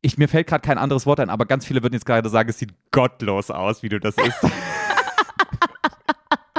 ich, 0.02 0.18
mir 0.18 0.28
fällt 0.28 0.46
gerade 0.46 0.62
kein 0.62 0.78
anderes 0.78 1.06
Wort 1.06 1.20
ein, 1.20 1.30
aber 1.30 1.46
ganz 1.46 1.66
viele 1.66 1.82
würden 1.82 1.94
jetzt 1.94 2.06
gerade 2.06 2.28
sagen, 2.28 2.48
es 2.48 2.58
sieht 2.58 2.74
gottlos 2.90 3.50
aus, 3.50 3.82
wie 3.82 3.88
du 3.88 3.98
das 3.98 4.16
isst. 4.16 4.40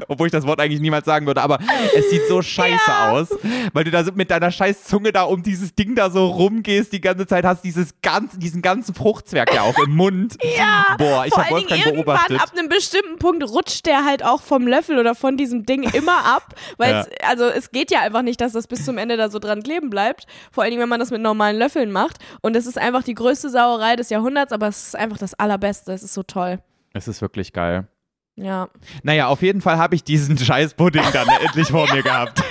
Obwohl 0.08 0.28
ich 0.28 0.32
das 0.32 0.46
Wort 0.48 0.60
eigentlich 0.62 0.82
niemals 0.82 1.06
sagen 1.06 1.26
würde, 1.28 1.42
aber 1.42 1.60
es 1.96 2.10
sieht 2.10 2.22
so 2.28 2.42
scheiße 2.42 2.98
aus, 3.10 3.28
weil 3.74 3.84
du 3.84 3.92
da 3.92 4.04
mit 4.16 4.32
deiner 4.32 4.52
scheiß 4.52 4.86
Zunge 4.86 5.12
da 5.12 5.24
um 5.24 5.44
dieses 5.44 5.76
Ding 5.76 5.96
da 5.96 6.10
so 6.10 6.26
rumgehst, 6.28 6.94
die 6.94 7.02
ganze 7.02 7.28
Zeit 7.28 7.46
hast 7.46 7.64
dieses 7.64 7.94
ganz, 8.02 8.38
diesen 8.38 8.62
ganzen 8.62 8.94
Fruchtzwerg 8.96 9.54
ja 9.54 9.62
auch 9.64 9.78
im 9.80 9.96
Mund. 9.96 10.38
Ja, 10.58 10.96
Boah, 10.98 11.26
ich 11.26 11.36
habe 11.38 11.52
Wolfgang 11.52 11.86
irgendwann 11.86 12.06
beobachtet. 12.06 12.42
ab 12.42 12.52
einem 12.58 12.68
bestimmten 12.70 13.20
Punkt 13.20 13.44
rutscht 13.44 13.86
der 13.86 14.06
halt 14.06 14.24
auch 14.24 14.42
vom 14.42 14.66
Löffel 14.66 14.98
oder 14.98 15.14
von 15.14 15.38
diesem 15.38 15.66
Ding 15.66 15.84
immer 15.84 16.26
ab, 16.26 16.56
weil 16.78 16.94
Ja. 16.94 17.02
es, 17.02 17.08
also 17.28 17.46
es 17.46 17.72
geht 17.72 17.92
ja 17.92 18.02
einfach 18.02 18.22
nicht, 18.24 18.42
dass 18.42 18.54
das 18.54 18.66
bis 18.68 18.84
zum 18.86 18.98
Ende 18.98 19.18
da 19.18 19.30
so 19.30 19.38
dran 19.40 19.62
kleben 19.62 19.90
bleibt, 19.90 20.26
vor 20.52 20.64
allen 20.64 20.72
Dingen, 20.72 20.82
wenn 20.82 20.90
man 20.90 21.00
das 21.00 21.12
mit 21.12 21.22
normalen 21.22 21.58
Löffeln 21.58 21.92
macht 21.92 22.18
und 22.42 22.56
es 22.56 22.66
ist 22.66 22.78
einfach 22.78 23.04
die 23.04 23.14
größte 23.14 23.50
Sauerei 23.50 23.96
des 23.96 24.10
Jahrhunderts, 24.10 24.52
aber 24.52 24.68
es 24.68 24.88
ist 24.88 24.96
einfach 24.96 25.18
das 25.18 25.34
allerbeste, 25.36 25.92
es 25.94 26.02
ist 26.04 26.14
so 26.14 26.24
toll. 26.24 26.60
Es 26.94 27.08
ist 27.08 27.22
wirklich 27.22 27.54
geil. 27.54 27.88
Ja. 28.38 28.70
Naja, 29.04 29.28
auf 29.28 29.42
jeden 29.42 29.62
Fall 29.62 29.78
habe 29.78 29.96
ich 29.96 30.04
diesen 30.04 30.38
scheiß 30.38 30.76
Pudding 30.76 31.04
dann 31.12 31.28
endlich 31.44 31.68
vor 31.68 31.92
mir 31.92 32.04
gehabt. 32.04 32.42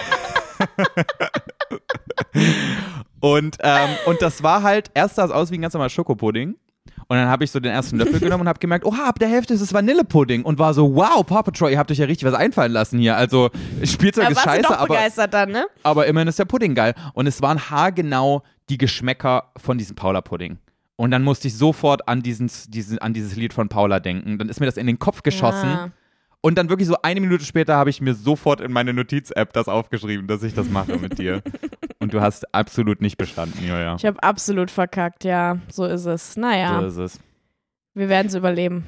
und, 3.20 3.56
ähm, 3.62 3.88
und 4.06 4.20
das 4.20 4.42
war 4.42 4.62
halt, 4.62 4.90
erst 4.94 5.16
sah 5.16 5.24
es 5.24 5.30
aus 5.30 5.50
wie 5.50 5.58
ein 5.58 5.62
ganz 5.62 5.74
normaler 5.74 5.90
Schokopudding. 5.90 6.56
Und 7.08 7.16
dann 7.16 7.28
habe 7.28 7.44
ich 7.44 7.52
so 7.52 7.60
den 7.60 7.70
ersten 7.70 7.98
Löffel 7.98 8.18
genommen 8.18 8.42
und 8.42 8.48
habe 8.48 8.58
gemerkt, 8.58 8.84
oh, 8.84 8.92
ab 8.92 9.20
der 9.20 9.28
Hälfte 9.28 9.54
ist 9.54 9.60
es 9.60 9.72
Vanillepudding. 9.72 10.42
Und 10.42 10.58
war 10.58 10.74
so, 10.74 10.96
wow, 10.96 11.24
Paw 11.24 11.44
Patrol, 11.44 11.70
ihr 11.70 11.78
habt 11.78 11.90
euch 11.92 11.98
ja 11.98 12.06
richtig 12.06 12.26
was 12.26 12.34
einfallen 12.34 12.72
lassen 12.72 12.98
hier. 12.98 13.16
Also, 13.16 13.50
Spielzeug 13.84 14.30
ist 14.30 14.40
scheiße, 14.40 14.76
aber, 14.76 14.88
begeistert 14.88 15.32
dann, 15.32 15.52
ne? 15.52 15.66
aber 15.84 16.06
immerhin 16.06 16.26
ist 16.26 16.40
der 16.40 16.46
Pudding 16.46 16.74
geil. 16.74 16.94
Und 17.14 17.28
es 17.28 17.40
waren 17.42 17.70
haargenau 17.70 18.42
die 18.68 18.78
Geschmäcker 18.78 19.52
von 19.56 19.78
diesem 19.78 19.94
Paula-Pudding. 19.94 20.58
Und 20.96 21.10
dann 21.10 21.22
musste 21.22 21.48
ich 21.48 21.54
sofort 21.56 22.08
an, 22.08 22.22
diesen, 22.22 22.50
diesen, 22.68 22.98
an 22.98 23.12
dieses 23.12 23.36
Lied 23.36 23.52
von 23.52 23.68
Paula 23.68 24.00
denken. 24.00 24.38
Dann 24.38 24.48
ist 24.48 24.60
mir 24.60 24.66
das 24.66 24.76
in 24.78 24.86
den 24.86 24.98
Kopf 24.98 25.22
geschossen. 25.22 25.68
Ja. 25.68 25.90
Und 26.40 26.56
dann 26.56 26.68
wirklich 26.68 26.88
so 26.88 26.96
eine 27.02 27.20
Minute 27.20 27.44
später 27.44 27.76
habe 27.76 27.90
ich 27.90 28.00
mir 28.00 28.14
sofort 28.14 28.60
in 28.60 28.72
meine 28.72 28.92
Notiz-App 28.94 29.52
das 29.52 29.68
aufgeschrieben, 29.68 30.26
dass 30.26 30.42
ich 30.42 30.54
das 30.54 30.68
mache 30.70 30.96
mit 30.98 31.18
dir. 31.18 31.42
Und 31.98 32.14
du 32.14 32.20
hast 32.20 32.54
absolut 32.54 33.00
nicht 33.00 33.18
bestanden, 33.18 33.58
Julia. 33.62 33.96
Ich 33.96 34.06
habe 34.06 34.22
absolut 34.22 34.70
verkackt, 34.70 35.24
ja, 35.24 35.58
so 35.70 35.84
ist 35.86 36.04
es. 36.06 36.36
Naja, 36.36 36.80
So 36.80 36.86
ist 36.86 36.96
es. 37.14 37.20
wir 37.94 38.08
werden 38.08 38.28
es 38.28 38.34
überleben. 38.34 38.84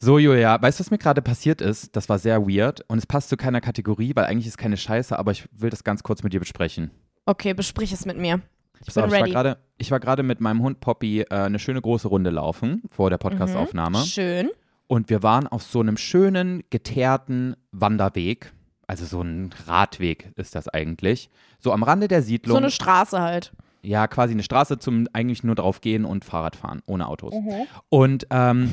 So, 0.00 0.18
Julia, 0.18 0.60
weißt 0.60 0.78
du, 0.78 0.84
was 0.84 0.90
mir 0.90 0.98
gerade 0.98 1.22
passiert 1.22 1.60
ist? 1.60 1.94
Das 1.96 2.08
war 2.08 2.18
sehr 2.18 2.42
weird 2.46 2.84
und 2.88 2.98
es 2.98 3.06
passt 3.06 3.28
zu 3.28 3.36
keiner 3.36 3.60
Kategorie, 3.60 4.12
weil 4.14 4.24
eigentlich 4.26 4.46
ist 4.48 4.58
keine 4.58 4.76
Scheiße, 4.76 5.18
aber 5.18 5.30
ich 5.32 5.48
will 5.52 5.70
das 5.70 5.84
ganz 5.84 6.02
kurz 6.02 6.22
mit 6.22 6.32
dir 6.32 6.40
besprechen. 6.40 6.90
Okay, 7.24 7.54
besprich 7.54 7.92
es 7.92 8.04
mit 8.04 8.18
mir. 8.18 8.40
Ich 8.86 8.96
auf, 8.96 9.06
ich 9.06 9.12
war 9.12 9.28
gerade, 9.28 9.58
ich 9.78 9.90
war 9.90 10.00
gerade 10.00 10.22
mit 10.22 10.40
meinem 10.40 10.62
Hund 10.62 10.80
Poppy 10.80 11.20
äh, 11.20 11.26
eine 11.30 11.58
schöne 11.58 11.80
große 11.80 12.08
Runde 12.08 12.30
laufen 12.30 12.82
vor 12.88 13.10
der 13.10 13.18
Podcastaufnahme 13.18 13.98
Schön. 13.98 14.50
und 14.86 15.08
wir 15.10 15.22
waren 15.22 15.46
auf 15.46 15.62
so 15.62 15.80
einem 15.80 15.96
schönen 15.96 16.62
geteerten 16.70 17.56
Wanderweg, 17.70 18.52
also 18.86 19.04
so 19.04 19.22
ein 19.22 19.54
Radweg 19.66 20.32
ist 20.36 20.54
das 20.54 20.68
eigentlich, 20.68 21.30
so 21.58 21.72
am 21.72 21.82
Rande 21.82 22.08
der 22.08 22.22
Siedlung. 22.22 22.54
So 22.56 22.62
eine 22.62 22.70
Straße 22.70 23.20
halt. 23.20 23.52
Ja, 23.84 24.06
quasi 24.06 24.32
eine 24.32 24.44
Straße 24.44 24.78
zum 24.78 25.08
eigentlich 25.12 25.42
nur 25.42 25.56
drauf 25.56 25.80
gehen 25.80 26.04
und 26.04 26.24
Fahrrad 26.24 26.54
fahren, 26.54 26.82
ohne 26.86 27.08
Autos. 27.08 27.34
Mhm. 27.34 27.66
Und 27.88 28.26
ähm, 28.30 28.72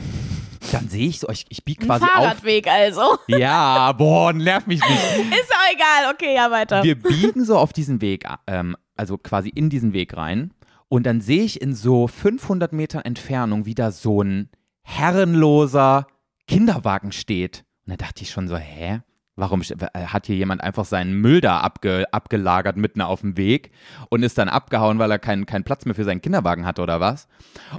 dann 0.71 0.87
sehe 0.87 1.07
ich 1.07 1.19
so, 1.19 1.29
ich, 1.29 1.45
ich 1.49 1.65
biege 1.65 1.81
Ein 1.81 1.87
quasi 1.87 2.05
auf. 2.05 2.11
Fahrradweg 2.11 2.67
also. 2.67 3.17
Ja, 3.27 3.91
boah, 3.93 4.33
nerv 4.33 4.67
mich 4.67 4.81
nicht. 4.81 4.91
Ist 4.91 5.51
auch 5.51 5.73
egal. 5.73 6.13
Okay, 6.13 6.35
ja, 6.35 6.51
weiter. 6.51 6.83
Wir 6.83 6.95
biegen 6.95 7.43
so 7.43 7.57
auf 7.57 7.73
diesen 7.73 8.01
Weg, 8.01 8.25
ähm, 8.45 8.75
also 8.99 9.17
quasi 9.17 9.49
in 9.49 9.69
diesen 9.69 9.93
Weg 9.93 10.15
rein. 10.15 10.51
Und 10.87 11.05
dann 11.05 11.21
sehe 11.21 11.43
ich 11.43 11.61
in 11.61 11.73
so 11.73 12.07
500 12.07 12.73
Metern 12.73 13.03
Entfernung 13.03 13.65
wieder 13.65 13.91
so 13.91 14.21
ein 14.21 14.49
herrenloser 14.81 16.07
Kinderwagen 16.47 17.11
steht. 17.11 17.63
Und 17.85 17.91
da 17.91 17.97
dachte 17.97 18.23
ich 18.23 18.31
schon 18.31 18.47
so, 18.47 18.57
hä? 18.57 19.01
Warum 19.35 19.61
äh, 19.61 20.05
hat 20.05 20.25
hier 20.25 20.35
jemand 20.35 20.61
einfach 20.61 20.83
seinen 20.83 21.21
Müll 21.21 21.39
da 21.39 21.61
abge, 21.61 22.05
abgelagert 22.11 22.75
mitten 22.75 23.01
auf 23.01 23.21
dem 23.21 23.37
Weg 23.37 23.71
und 24.09 24.23
ist 24.23 24.37
dann 24.37 24.49
abgehauen, 24.49 24.99
weil 24.99 25.11
er 25.11 25.19
keinen 25.19 25.45
keinen 25.45 25.63
Platz 25.63 25.85
mehr 25.85 25.95
für 25.95 26.03
seinen 26.03 26.21
Kinderwagen 26.21 26.65
hatte 26.65 26.81
oder 26.81 26.99
was? 26.99 27.29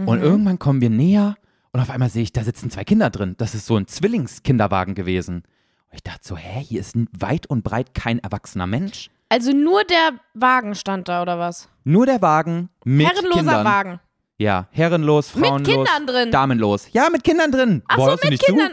Und 0.07 0.23
irgendwann 0.23 0.59
kommen 0.59 0.81
wir 0.81 0.89
näher 0.89 1.37
und 1.73 1.81
auf 1.81 1.91
einmal 1.91 2.09
sehe 2.09 2.23
ich, 2.23 2.33
da 2.33 2.45
sitzen 2.45 2.71
zwei 2.71 2.85
Kinder 2.85 3.11
drin. 3.11 3.35
Das 3.37 3.55
ist 3.55 3.67
so 3.67 3.77
ein 3.77 3.87
Zwillingskinderwagen 3.87 4.95
gewesen. 4.95 5.43
Und 5.91 5.95
ich 5.95 6.03
dachte 6.03 6.27
so, 6.27 6.37
hä, 6.37 6.61
hier 6.63 6.81
ist 6.81 6.97
weit 7.19 7.47
und 7.47 7.63
breit 7.63 7.93
kein 7.95 8.21
erwachsener 8.21 8.67
Mensch. 8.67 9.11
Also 9.31 9.53
nur 9.53 9.85
der 9.85 10.19
Wagen 10.35 10.75
stand 10.75 11.09
da 11.09 11.23
oder 11.23 11.39
was? 11.39 11.69
Nur 11.85 12.05
der 12.05 12.21
Wagen 12.21 12.69
mit 12.85 13.07
Herrenloser 13.07 13.37
Kindern. 13.39 13.65
Wagen. 13.65 14.01
Ja, 14.39 14.67
herrenlos, 14.73 15.35
Mit 15.35 15.47
frauenlos, 15.47 15.75
Kindern 15.75 16.07
drin. 16.07 16.31
damenlos. 16.31 16.89
Ja, 16.93 17.09
mit 17.11 17.23
Kindern 17.23 17.53
drin. 17.53 17.83
Ach 17.89 17.97
Boah, 17.97 18.19
so, 18.19 18.29
mit 18.29 18.41
Kindern. 18.41 18.73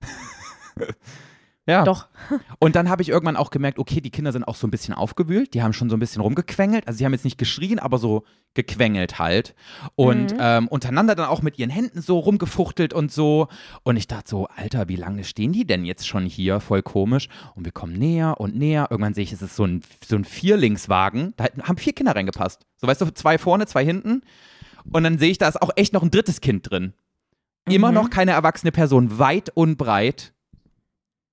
Ja. 1.68 1.82
Doch. 1.84 2.06
Und 2.60 2.76
dann 2.76 2.88
habe 2.88 3.02
ich 3.02 3.08
irgendwann 3.08 3.36
auch 3.36 3.50
gemerkt, 3.50 3.78
okay, 3.80 4.00
die 4.00 4.10
Kinder 4.10 4.30
sind 4.32 4.44
auch 4.44 4.54
so 4.54 4.66
ein 4.66 4.70
bisschen 4.70 4.94
aufgewühlt. 4.94 5.52
Die 5.52 5.62
haben 5.62 5.72
schon 5.72 5.90
so 5.90 5.96
ein 5.96 6.00
bisschen 6.00 6.22
rumgequengelt. 6.22 6.86
Also 6.86 6.98
sie 6.98 7.04
haben 7.04 7.12
jetzt 7.12 7.24
nicht 7.24 7.38
geschrien, 7.38 7.78
aber 7.80 7.98
so 7.98 8.22
gequengelt 8.54 9.18
halt. 9.18 9.54
Und 9.96 10.32
Mhm. 10.32 10.38
ähm, 10.40 10.68
untereinander 10.68 11.14
dann 11.16 11.26
auch 11.26 11.42
mit 11.42 11.58
ihren 11.58 11.70
Händen 11.70 12.00
so 12.00 12.18
rumgefuchtelt 12.20 12.94
und 12.94 13.10
so. 13.10 13.48
Und 13.82 13.96
ich 13.96 14.06
dachte 14.06 14.30
so, 14.30 14.46
Alter, 14.46 14.88
wie 14.88 14.96
lange 14.96 15.24
stehen 15.24 15.52
die 15.52 15.66
denn 15.66 15.84
jetzt 15.84 16.06
schon 16.06 16.24
hier? 16.24 16.60
Voll 16.60 16.82
komisch. 16.82 17.28
Und 17.56 17.64
wir 17.64 17.72
kommen 17.72 17.94
näher 17.94 18.36
und 18.40 18.56
näher. 18.56 18.86
Irgendwann 18.90 19.14
sehe 19.14 19.24
ich, 19.24 19.32
es 19.32 19.42
ist 19.42 19.56
so 19.56 19.64
ein, 19.64 19.82
so 20.06 20.14
ein 20.16 20.24
Vierlingswagen. 20.24 21.34
Da 21.36 21.46
haben 21.64 21.78
vier 21.78 21.92
Kinder 21.94 22.14
reingepasst. 22.14 22.64
So, 22.76 22.86
weißt 22.86 23.00
du, 23.00 23.12
zwei 23.12 23.38
vorne, 23.38 23.66
zwei 23.66 23.84
hinten. 23.84 24.22
Und 24.92 25.02
dann 25.02 25.18
sehe 25.18 25.30
ich, 25.32 25.38
da 25.38 25.48
ist 25.48 25.60
auch 25.60 25.70
echt 25.74 25.92
noch 25.92 26.04
ein 26.04 26.12
drittes 26.12 26.40
Kind 26.40 26.70
drin. 26.70 26.92
Immer 27.68 27.88
Mhm. 27.88 27.94
noch 27.94 28.10
keine 28.10 28.30
erwachsene 28.30 28.70
Person, 28.70 29.18
weit 29.18 29.50
und 29.54 29.76
breit. 29.76 30.32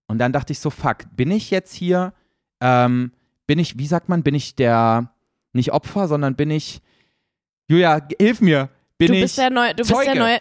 Und 0.07 0.19
dann 0.19 0.31
dachte 0.33 0.53
ich 0.53 0.59
so, 0.59 0.69
fuck, 0.69 0.97
bin 1.15 1.31
ich 1.31 1.49
jetzt 1.51 1.73
hier, 1.73 2.13
ähm, 2.61 3.11
bin 3.47 3.59
ich, 3.59 3.77
wie 3.77 3.87
sagt 3.87 4.09
man, 4.09 4.23
bin 4.23 4.35
ich 4.35 4.55
der, 4.55 5.11
nicht 5.53 5.71
Opfer, 5.71 6.07
sondern 6.07 6.35
bin 6.35 6.49
ich, 6.51 6.81
Julia, 7.67 8.01
hilf 8.19 8.41
mir, 8.41 8.69
bin 8.97 9.07
Du 9.09 9.13
ich, 9.15 9.21
bist 9.21 9.37
der 9.37 9.49
neue. 9.49 9.71
Du 9.71 9.77
bist 9.83 9.89
Zeuge. 9.91 10.05
der 10.11 10.15
neue. 10.15 10.37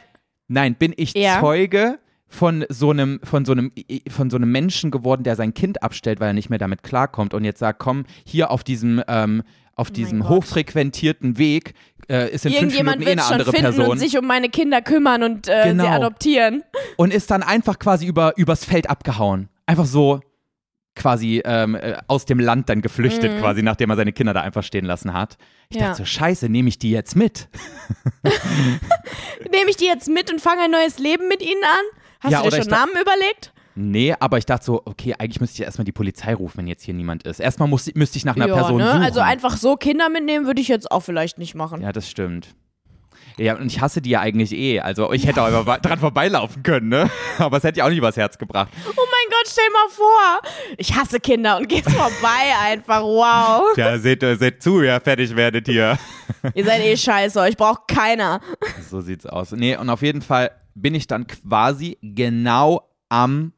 nein, 0.48 0.75
bin 0.75 0.92
ich 0.96 1.14
Ja. 1.14 1.40
Zeuge 1.40 1.98
von 2.27 2.64
so 2.68 2.90
einem, 2.90 3.20
von 3.22 3.44
so 3.44 3.53
einem, 3.53 3.70
von 4.09 4.31
so 4.31 4.37
einem 4.37 4.51
Menschen 4.51 4.90
geworden, 4.90 5.22
der 5.22 5.37
sein 5.37 5.53
Kind 5.55 5.83
abstellt, 5.83 6.18
weil 6.20 6.29
er 6.29 6.33
nicht 6.33 6.51
mehr 6.51 6.59
damit 6.59 6.83
klarkommt 6.83 7.35
und 7.35 7.44
jetzt 7.44 7.59
sagt, 7.59 7.79
komm, 7.79 8.05
hier 8.25 8.51
auf 8.51 8.64
diesem, 8.64 9.03
ähm, 9.07 9.42
auf 9.75 9.88
Oh 9.90 9.92
diesem 9.92 10.29
hochfrequentierten 10.29 11.38
Weg 11.38 11.75
äh, 12.09 12.31
ist 12.31 12.44
in 12.46 12.53
fünf 12.53 12.62
Irgendjemand 12.62 12.98
Minuten 13.01 13.03
eh 13.03 13.16
wird 13.16 13.18
eine 13.18 13.27
schon 13.29 13.33
andere 13.40 13.51
finden 13.53 13.66
Person 13.75 13.90
und 13.92 13.98
sich 13.98 14.18
um 14.18 14.27
meine 14.27 14.48
Kinder 14.48 14.83
kümmern 14.83 15.22
und 15.22 15.48
äh, 15.48 15.64
Genau. 15.68 15.85
sie 15.85 15.90
adoptieren. 15.90 16.62
und 16.96 17.12
ist 17.12 17.31
dann 17.31 17.42
einfach 17.42 17.79
quasi 17.79 18.07
über, 18.07 18.37
übers 18.37 18.64
Feld 18.64 18.88
abgehauen. 18.90 19.48
Einfach 19.66 19.87
so 19.87 20.20
quasi 20.94 21.40
ähm, 21.44 21.75
äh, 21.75 21.96
aus 22.07 22.27
dem 22.27 22.38
Land 22.38 22.68
dann 22.68 22.83
geflüchtet, 22.83 23.33
Mhm. 23.33 23.38
quasi, 23.38 23.62
nachdem 23.62 23.88
er 23.90 23.96
seine 23.96 24.12
Kinder 24.12 24.35
da 24.35 24.42
einfach 24.42 24.62
stehen 24.62 24.85
lassen 24.85 25.12
hat. 25.14 25.38
Ich 25.70 25.77
Ja. 25.79 25.88
dachte 25.88 25.98
so, 25.98 26.05
scheiße, 26.05 26.48
nehme 26.51 26.68
ich 26.68 26.79
die 26.79 26.90
jetzt 26.90 27.16
mit? 27.16 27.48
Nehme 29.51 29.70
ich 29.70 29.77
die 29.77 29.87
jetzt 29.87 30.09
mit 30.09 30.31
und 30.31 30.40
fange 30.40 30.62
ein 30.62 30.70
neues 30.70 30.98
Leben 30.98 31.29
mit 31.29 31.42
ihnen 31.42 31.62
an? 31.64 31.98
Hast 32.20 32.33
Ja, 32.33 32.42
du 32.42 32.51
dir 32.51 32.57
schon 32.62 32.70
Namen 32.70 32.92
überlegt? 32.92 33.53
Nee, 33.75 34.14
aber 34.20 34.37
ich 34.37 34.44
dachte 34.44 34.66
so, 34.66 34.83
okay, 34.85 35.14
eigentlich 35.18 35.40
müsste 35.40 35.55
ich 35.55 35.59
ja 35.61 35.64
erstmal 35.64 35.87
die 35.87 35.92
Polizei 35.92 36.35
rufen, 36.35 36.59
wenn 36.59 36.66
jetzt 36.66 36.83
hier 36.85 36.92
niemand 36.92 37.22
ist. 37.22 37.40
Erstmal 37.40 37.68
muss, 37.68 37.92
müsste 37.94 38.18
ich 38.18 38.25
nach 38.27 38.37
einer 38.37 38.48
ja, 38.48 38.55
Person 38.55 38.77
ne? 38.79 38.87
suchen. 38.87 39.03
Also 39.03 39.20
einfach 39.20 39.57
so 39.57 39.77
Kinder 39.77 40.11
mitnehmen 40.11 40.44
würde 40.46 40.61
ich 40.61 40.68
jetzt 40.68 40.90
auch 40.90 41.01
vielleicht 41.01 41.38
nicht 41.38 41.55
machen. 41.55 41.81
Ja, 41.81 41.90
das 41.92 42.09
stimmt. 42.09 42.55
Ja, 43.38 43.57
und 43.57 43.66
ich 43.66 43.81
hasse 43.81 44.01
die 44.03 44.11
ja 44.11 44.21
eigentlich 44.21 44.53
eh. 44.53 44.81
Also 44.81 45.12
ich 45.12 45.27
hätte 45.27 45.42
auch 45.42 45.49
immer 45.49 45.79
dran 45.79 45.99
vorbeilaufen 45.99 46.62
können, 46.62 46.88
ne? 46.88 47.11
Aber 47.38 47.57
es 47.59 47.64
hätte 47.64 47.79
ja 47.79 47.85
auch 47.85 47.88
nicht 47.88 47.99
übers 47.99 48.16
Herz 48.16 48.38
gebracht. 48.38 48.68
Oh 48.87 48.92
mein 48.97 49.31
Gott, 49.31 49.47
stell 49.51 49.64
mal 49.73 49.88
vor. 49.90 50.51
Ich 50.77 50.95
hasse 50.95 51.21
Kinder 51.21 51.57
und 51.59 51.68
geht's 51.68 51.92
vorbei 51.92 52.55
einfach. 52.61 53.03
Wow. 53.03 53.77
Ja, 53.77 53.99
seht, 53.99 54.23
äh, 54.23 54.37
seht 54.37 54.62
zu, 54.62 54.83
ja, 54.83 55.01
fertig 55.01 55.35
werdet 55.37 55.68
ihr. 55.68 55.99
Ihr 56.55 56.64
seid 56.64 56.83
eh 56.83 56.97
scheiße, 56.97 57.38
euch 57.40 57.57
braucht 57.57 57.88
keiner. 57.88 58.40
So 58.90 59.01
sieht's 59.01 59.27
aus. 59.27 59.53
Nee, 59.53 59.77
und 59.77 59.88
auf 59.90 60.03
jeden 60.03 60.23
Fall 60.23 60.51
bin 60.75 60.95
ich 60.95 61.07
dann 61.07 61.27
quasi 61.27 61.99
genau 62.03 62.88
am 63.09 63.53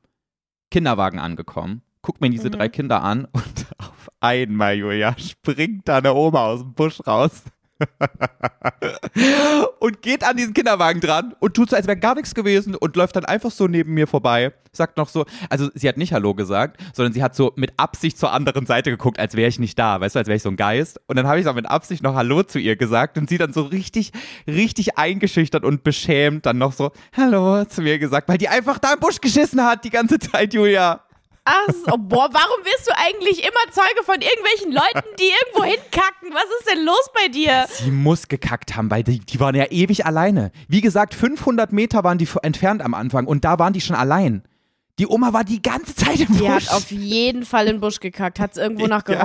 Kinderwagen 0.70 1.18
angekommen. 1.18 1.82
Guck 2.02 2.20
mir 2.20 2.28
diese 2.30 2.48
Mhm. 2.48 2.52
drei 2.52 2.68
Kinder 2.68 3.02
an 3.02 3.24
und 3.32 3.66
auf 3.78 4.10
einmal, 4.20 4.74
Julia, 4.74 5.14
springt 5.18 5.88
da 5.88 5.98
eine 5.98 6.12
Oma 6.12 6.46
aus 6.46 6.60
dem 6.60 6.74
Busch 6.74 7.00
raus. 7.06 7.42
und 9.80 10.02
geht 10.02 10.24
an 10.24 10.36
diesen 10.36 10.54
Kinderwagen 10.54 11.00
dran 11.00 11.34
und 11.40 11.54
tut 11.54 11.70
so, 11.70 11.76
als 11.76 11.86
wäre 11.86 11.98
gar 11.98 12.14
nichts 12.14 12.34
gewesen 12.34 12.74
und 12.74 12.96
läuft 12.96 13.16
dann 13.16 13.24
einfach 13.24 13.50
so 13.50 13.66
neben 13.66 13.94
mir 13.94 14.06
vorbei. 14.06 14.52
Sagt 14.72 14.96
noch 14.96 15.08
so, 15.08 15.24
also 15.50 15.68
sie 15.74 15.88
hat 15.88 15.96
nicht 15.96 16.12
Hallo 16.12 16.34
gesagt, 16.34 16.80
sondern 16.94 17.12
sie 17.12 17.22
hat 17.22 17.36
so 17.36 17.52
mit 17.56 17.72
Absicht 17.76 18.18
zur 18.18 18.32
anderen 18.32 18.66
Seite 18.66 18.90
geguckt, 18.90 19.20
als 19.20 19.36
wäre 19.36 19.48
ich 19.48 19.60
nicht 19.60 19.78
da, 19.78 20.00
weißt 20.00 20.16
du, 20.16 20.18
als 20.18 20.28
wäre 20.28 20.36
ich 20.36 20.42
so 20.42 20.48
ein 20.48 20.56
Geist. 20.56 21.00
Und 21.06 21.16
dann 21.16 21.28
habe 21.28 21.38
ich 21.38 21.46
auch 21.46 21.54
mit 21.54 21.66
Absicht 21.66 22.02
noch 22.02 22.14
Hallo 22.14 22.42
zu 22.42 22.58
ihr 22.58 22.76
gesagt 22.76 23.18
und 23.18 23.28
sie 23.28 23.38
dann 23.38 23.52
so 23.52 23.62
richtig, 23.62 24.12
richtig 24.48 24.98
eingeschüchtert 24.98 25.64
und 25.64 25.84
beschämt 25.84 26.46
dann 26.46 26.58
noch 26.58 26.72
so 26.72 26.90
Hallo 27.16 27.64
zu 27.66 27.82
mir 27.82 27.98
gesagt, 27.98 28.28
weil 28.28 28.38
die 28.38 28.48
einfach 28.48 28.78
da 28.78 28.94
im 28.94 29.00
Busch 29.00 29.20
geschissen 29.20 29.62
hat 29.62 29.84
die 29.84 29.90
ganze 29.90 30.18
Zeit, 30.18 30.54
Julia. 30.54 31.03
Ach 31.46 31.66
so, 31.68 31.96
boah, 31.98 32.28
warum 32.32 32.64
wirst 32.64 32.86
du 32.88 32.92
eigentlich 32.96 33.40
immer 33.42 33.70
Zeuge 33.70 34.02
von 34.04 34.14
irgendwelchen 34.14 34.72
Leuten, 34.72 35.06
die 35.18 35.30
irgendwo 35.42 35.64
hinkacken? 35.64 36.32
Was 36.32 36.44
ist 36.60 36.70
denn 36.70 36.84
los 36.86 37.10
bei 37.14 37.28
dir? 37.28 37.66
Sie 37.68 37.90
muss 37.90 38.28
gekackt 38.28 38.76
haben, 38.76 38.90
weil 38.90 39.02
die, 39.02 39.18
die 39.18 39.40
waren 39.40 39.54
ja 39.54 39.66
ewig 39.70 40.06
alleine. 40.06 40.52
Wie 40.68 40.80
gesagt, 40.80 41.14
500 41.14 41.70
Meter 41.72 42.02
waren 42.02 42.16
die 42.16 42.28
entfernt 42.42 42.80
am 42.80 42.94
Anfang 42.94 43.26
und 43.26 43.44
da 43.44 43.58
waren 43.58 43.74
die 43.74 43.82
schon 43.82 43.96
allein. 43.96 44.42
Die 44.98 45.06
Oma 45.06 45.32
war 45.34 45.44
die 45.44 45.60
ganze 45.60 45.94
Zeit 45.94 46.20
im 46.20 46.28
Die 46.28 46.38
Busch. 46.38 46.48
hat 46.68 46.70
auf 46.70 46.90
jeden 46.90 47.44
Fall 47.44 47.66
in 47.66 47.74
den 47.76 47.80
Busch 47.80 48.00
gekackt. 48.00 48.40
Hat 48.40 48.52
es 48.52 48.56
irgendwo 48.56 48.86
nach 48.86 49.04
Ja. 49.08 49.16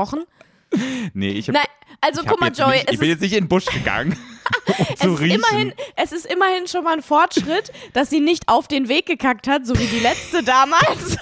Nee, 1.13 1.31
ich, 1.31 1.47
hab, 1.47 1.55
Nein, 1.55 1.65
also 2.01 2.23
guck 2.25 2.39
mal, 2.39 2.51
Joey, 2.51 2.77
nicht, 2.77 2.91
ich 2.93 2.99
bin 2.99 3.09
jetzt 3.09 3.21
nicht 3.21 3.33
in 3.33 3.43
den 3.45 3.49
Busch 3.49 3.65
gegangen, 3.65 4.17
um 4.67 4.85
Es 4.93 4.99
zu 4.99 5.13
ist, 5.13 5.19
riechen. 5.19 5.35
immerhin, 5.35 5.73
es 5.95 6.11
ist 6.11 6.25
immerhin 6.25 6.67
schon 6.67 6.83
mal 6.83 6.93
ein 6.93 7.01
Fortschritt, 7.01 7.71
dass 7.93 8.09
sie 8.09 8.19
nicht 8.19 8.47
auf 8.47 8.67
den 8.67 8.87
Weg 8.87 9.05
gekackt 9.05 9.47
hat, 9.47 9.65
so 9.65 9.77
wie 9.77 9.85
die 9.85 9.99
letzte 9.99 10.43
damals. 10.43 11.17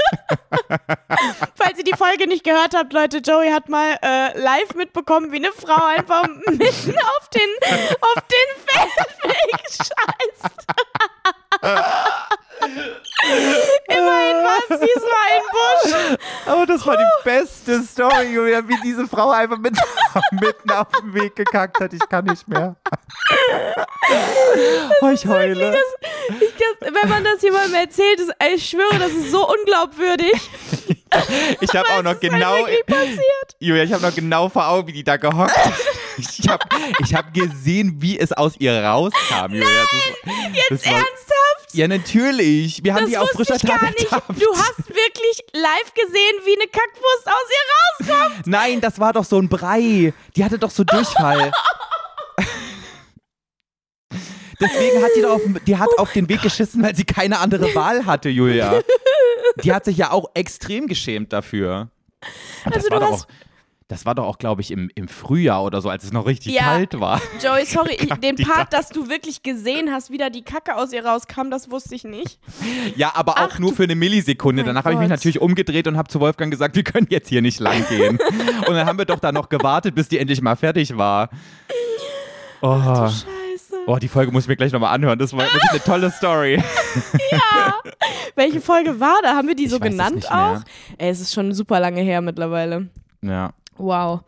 Falls 1.56 1.78
ihr 1.78 1.84
die 1.84 1.96
Folge 1.98 2.28
nicht 2.28 2.44
gehört 2.44 2.76
habt, 2.76 2.94
Leute, 2.94 3.18
Joey 3.18 3.50
hat 3.52 3.70
mal 3.70 3.98
äh, 4.04 4.38
live 4.40 4.76
mitbekommen, 4.76 5.32
wie 5.32 5.38
eine 5.38 5.52
Frau 5.52 5.86
einfach 5.86 6.24
mitten 6.48 6.96
auf 6.98 7.30
den, 7.30 7.50
auf 8.02 8.24
den 8.24 8.50
Feldweg 8.68 9.62
scheißt. 9.72 10.56
immerhin 13.88 14.44
war 14.44 14.58
es 14.70 14.80
diesmal 14.80 15.28
ein 15.32 15.42
Busch. 15.52 16.18
Aber 16.46 16.66
das 16.66 16.86
war 16.86 16.98
die 16.98 17.24
beste 17.24 17.82
Story, 17.84 18.34
Julia, 18.34 18.68
wie 18.68 18.80
diese 18.84 19.08
Frau 19.08 19.32
einfach 19.32 19.58
mit, 19.58 19.76
mitten 20.32 20.72
auf 20.72 20.88
dem 21.02 21.14
Weg 21.14 21.36
gekackt 21.36 21.80
hat. 21.80 21.94
Ich 21.94 22.08
kann 22.10 22.26
nicht 22.26 22.48
mehr. 22.48 22.76
oh, 25.02 25.10
ich 25.10 25.26
heule. 25.26 25.76
Ich, 26.40 26.54
das, 26.58 26.94
wenn 26.94 27.10
man 27.10 27.24
das 27.24 27.42
jemandem 27.42 27.76
erzählt, 27.76 28.20
ist, 28.20 28.32
ich 28.54 28.70
schwöre, 28.70 29.00
das 29.00 29.12
ist 29.12 29.32
so 29.32 29.48
unglaubwürdig. 29.48 30.34
Ich 31.62 31.74
habe 31.74 31.88
auch 31.90 32.04
noch 32.04 32.12
Das 32.12 32.20
genau, 32.20 32.66
halt 32.66 32.86
passiert. 32.86 33.56
Julia, 33.60 33.84
ich 33.84 33.94
habe 33.94 34.04
noch 34.04 34.14
genau 34.14 34.50
vor 34.50 34.68
Augen, 34.68 34.88
wie 34.90 34.92
die 34.92 35.04
da 35.06 35.16
gehockt 35.16 35.56
hat. 35.56 35.74
Ich 36.18 36.48
habe 36.48 36.66
ich 37.04 37.14
hab 37.14 37.34
gesehen, 37.34 38.02
wie 38.02 38.18
es 38.20 38.32
aus 38.34 38.54
ihr 38.60 38.84
rauskam, 38.84 39.52
Julia. 39.54 39.68
Das, 39.68 39.94
ist- 39.94 40.56
Jetzt 40.56 40.72
das 40.72 40.86
war- 40.86 40.94
ernsthaft? 40.94 41.74
Ja, 41.74 41.88
natürlich. 41.88 42.84
Wir 42.84 42.94
haben 42.94 43.02
Das 43.04 43.10
die 43.12 43.18
auf 43.18 43.30
frischer 43.32 43.58
Tat 43.60 43.82
ertappt. 43.84 44.30
Du 44.30 44.54
hast 44.56 44.88
wirklich 44.90 45.42
live 45.54 45.94
gesehen, 45.94 46.36
wie 46.46 46.56
eine 46.56 46.68
Kackwurst 46.72 47.28
aus 47.28 48.08
ihr 48.08 48.08
rauskommt. 48.16 48.48
Nein, 48.48 48.82
das 48.82 49.00
war 49.00 49.14
doch 49.14 49.26
so 49.26 49.38
ein 49.40 49.50
Brei. 49.50 50.14
Die 50.36 50.44
hatte 50.44 50.58
doch 50.58 50.72
so 50.72 50.84
Durchfall. 50.84 51.52
Deswegen 54.60 55.04
hat 55.04 55.12
die 55.16 55.22
doch 55.22 55.36
auf, 55.36 55.42
die 55.68 55.78
hat 55.78 55.90
auf 55.98 56.12
den 56.14 56.28
Weg 56.30 56.42
geschissen, 56.42 56.82
weil 56.82 56.96
sie 56.96 57.04
keine 57.06 57.38
andere 57.40 57.76
Wahl 57.76 58.06
hatte, 58.08 58.30
Julia. 58.30 58.82
Die 59.64 59.72
hat 59.72 59.86
sich 59.86 59.98
ja 59.98 60.12
auch 60.12 60.32
extrem 60.34 60.88
geschämt 60.88 61.32
dafür. 61.34 61.90
Das 62.66 62.74
Also 62.86 62.90
war 62.90 63.00
du 63.00 63.06
doch 63.06 63.12
hast- 63.14 63.26
auch, 63.26 63.47
das 63.90 64.06
war 64.06 64.16
doch 64.16 64.26
auch, 64.26 64.38
glaube 64.38 64.62
ich, 64.62 64.72
im, 64.72 64.90
im 64.96 65.08
Frühjahr 65.08 65.64
oder 65.64 65.80
so, 65.82 65.90
als 65.90 66.04
es 66.04 66.12
noch 66.12 66.26
richtig 66.26 66.54
Ja. 66.54 66.64
kalt 66.64 67.00
war. 67.00 67.22
Joey, 67.42 67.66
sorry, 67.66 67.94
ich, 68.00 68.14
den 68.16 68.36
Part, 68.36 68.74
dass 68.74 68.90
du 68.90 69.08
wirklich 69.10 69.44
gesehen 69.44 69.92
hast, 69.94 70.12
wie 70.12 70.18
da 70.18 70.30
die 70.30 70.42
Kacke 70.42 70.76
aus 70.76 70.92
ihr 70.92 71.06
rauskam, 71.06 71.50
das 71.50 71.72
wusste 71.72 71.96
ich 71.96 72.04
nicht. 72.04 72.40
Ja, 72.96 73.12
aber 73.16 73.34
auch 73.34 73.50
Ach, 73.54 73.60
nur 73.60 73.74
für 73.74 73.84
eine 73.84 73.96
Millisekunde. 73.96 74.64
Danach 74.64 74.86
habe 74.86 74.94
ich 74.94 75.00
mich 75.00 75.10
natürlich 75.10 75.40
umgedreht 75.40 75.88
und 75.88 75.98
habe 75.98 76.08
zu 76.10 76.20
Wolfgang 76.20 76.52
gesagt, 76.52 76.76
wir 76.76 76.84
können 76.84 77.08
jetzt 77.10 77.28
hier 77.30 77.42
nicht 77.42 77.60
lang 77.60 77.86
gehen. 77.90 78.18
und 78.68 78.74
dann 78.74 78.88
haben 78.88 78.98
wir 78.98 79.06
doch 79.06 79.20
da 79.20 79.32
noch 79.32 79.50
gewartet, 79.50 79.94
bis 79.94 80.08
die 80.08 80.18
endlich 80.18 80.42
mal 80.42 80.56
fertig 80.56 80.98
war. 80.98 81.30
Oh. 82.62 82.80
Scheiße. 83.08 83.28
Oh, 83.86 83.98
die 83.98 84.08
Folge 84.08 84.32
muss 84.32 84.44
ich 84.44 84.50
mir 84.50 84.56
gleich 84.56 84.72
nochmal 84.72 84.94
anhören. 84.96 85.20
Das 85.20 85.34
war 85.34 85.42
wirklich 85.42 85.70
eine 85.70 85.84
tolle 85.84 86.12
Story. 86.12 86.64
Welche 88.36 88.62
Folge 88.62 89.00
war 89.00 89.18
da? 89.22 89.36
Haben 89.36 89.48
wir 89.48 89.56
die 89.56 89.68
so 89.68 89.80
genannt 89.80 90.32
auch? 90.32 90.62
Ey, 90.98 91.10
es 91.10 91.20
ist 91.22 91.34
schon 91.34 91.54
super 91.54 91.80
lange 91.80 92.02
her 92.02 92.22
mittlerweile. 92.22 92.88
Ja. 93.22 93.52
Wow. 93.78 94.22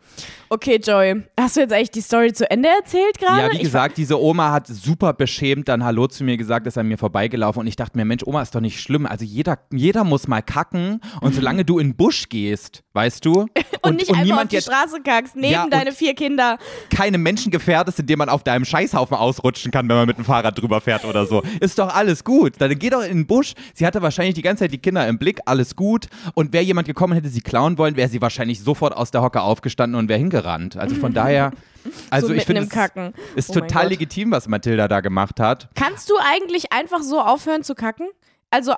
Okay, 0.52 0.80
Joey, 0.82 1.22
hast 1.38 1.56
du 1.56 1.60
jetzt 1.60 1.72
eigentlich 1.72 1.90
die 1.92 2.00
Story 2.00 2.32
zu 2.32 2.50
Ende 2.50 2.68
erzählt 2.68 3.18
gerade? 3.18 3.40
Ja, 3.42 3.50
wie 3.52 3.56
Ich 3.56 3.62
gesagt, 3.62 3.96
diese 3.98 4.20
Oma 4.20 4.50
hat 4.50 4.66
super 4.66 5.12
beschämt 5.12 5.68
dann 5.68 5.84
Hallo 5.84 6.08
zu 6.08 6.24
mir 6.24 6.36
gesagt, 6.36 6.66
ist 6.66 6.76
an 6.76 6.88
mir 6.88 6.98
vorbeigelaufen 6.98 7.60
und 7.60 7.66
ich 7.68 7.76
dachte 7.76 7.96
mir, 7.96 8.04
Mensch, 8.04 8.24
Oma 8.26 8.42
ist 8.42 8.52
doch 8.54 8.60
nicht 8.60 8.80
schlimm. 8.80 9.06
Also 9.06 9.24
jeder, 9.24 9.58
jeder 9.72 10.02
muss 10.02 10.26
mal 10.26 10.42
kacken 10.42 11.00
und 11.20 11.34
solange 11.36 11.64
du 11.64 11.78
in 11.78 11.90
den 11.90 11.96
Busch 11.96 12.28
gehst, 12.28 12.82
weißt 12.94 13.24
du, 13.24 13.32
und, 13.42 13.48
und 13.82 13.96
nicht 13.96 14.08
einfach 14.10 14.20
auf 14.22 14.24
niemand 14.26 14.50
die 14.52 14.56
jetzt 14.56 14.64
Straße 14.64 15.00
kackst, 15.04 15.36
neben 15.36 15.52
Ja, 15.52 15.64
und- 15.64 15.72
deine 15.72 15.92
vier 15.92 16.14
Kinder. 16.14 16.58
keine 16.92 17.18
Menschen 17.18 17.52
gefährdest, 17.52 18.00
indem 18.00 18.18
man 18.18 18.28
auf 18.28 18.42
deinem 18.42 18.64
Scheißhaufen 18.64 19.16
ausrutschen 19.16 19.70
kann, 19.70 19.88
wenn 19.88 19.96
man 19.96 20.06
mit 20.08 20.18
dem 20.18 20.24
Fahrrad 20.24 20.58
drüber 20.60 20.80
fährt 20.80 21.04
oder 21.04 21.26
so. 21.26 21.42
Ist 21.60 21.78
doch 21.78 21.94
alles 21.94 22.24
gut. 22.24 22.54
Dann 22.58 22.76
geh 22.76 22.90
doch 22.90 23.02
in 23.02 23.18
den 23.18 23.26
Busch. 23.28 23.54
Sie 23.74 23.86
hatte 23.86 24.02
wahrscheinlich 24.02 24.34
die 24.34 24.42
ganze 24.42 24.64
Zeit 24.64 24.72
die 24.72 24.78
Kinder 24.78 25.06
im 25.06 25.18
Blick, 25.18 25.38
alles 25.46 25.76
gut. 25.76 26.08
Und 26.34 26.52
wäre 26.52 26.64
jemand 26.64 26.88
gekommen, 26.88 27.12
hätte 27.14 27.28
sie 27.28 27.40
klauen 27.40 27.78
wollen, 27.78 27.94
wäre 27.96 28.08
sie 28.08 28.20
wahrscheinlich 28.20 28.60
sofort 28.60 28.96
aus 28.96 29.12
der 29.12 29.22
Hocke 29.22 29.39
aufgestanden 29.42 29.98
und 29.98 30.08
wäre 30.08 30.18
hingerannt. 30.18 30.76
Also 30.76 30.94
von 30.94 31.12
daher, 31.12 31.52
also 32.10 32.28
so 32.28 32.34
ich 32.34 32.44
finde, 32.44 32.62
im 32.62 32.68
es 32.68 32.72
Kacken. 32.74 33.14
ist 33.36 33.50
Oh 33.50 33.54
total 33.54 33.88
legitim, 33.88 34.30
was 34.30 34.48
Mathilda 34.48 34.88
da 34.88 35.00
gemacht 35.00 35.40
hat. 35.40 35.68
Kannst 35.74 36.10
du 36.10 36.14
eigentlich 36.22 36.72
einfach 36.72 37.02
so 37.02 37.20
aufhören 37.20 37.62
zu 37.62 37.74
kacken? 37.74 38.08
Also 38.50 38.74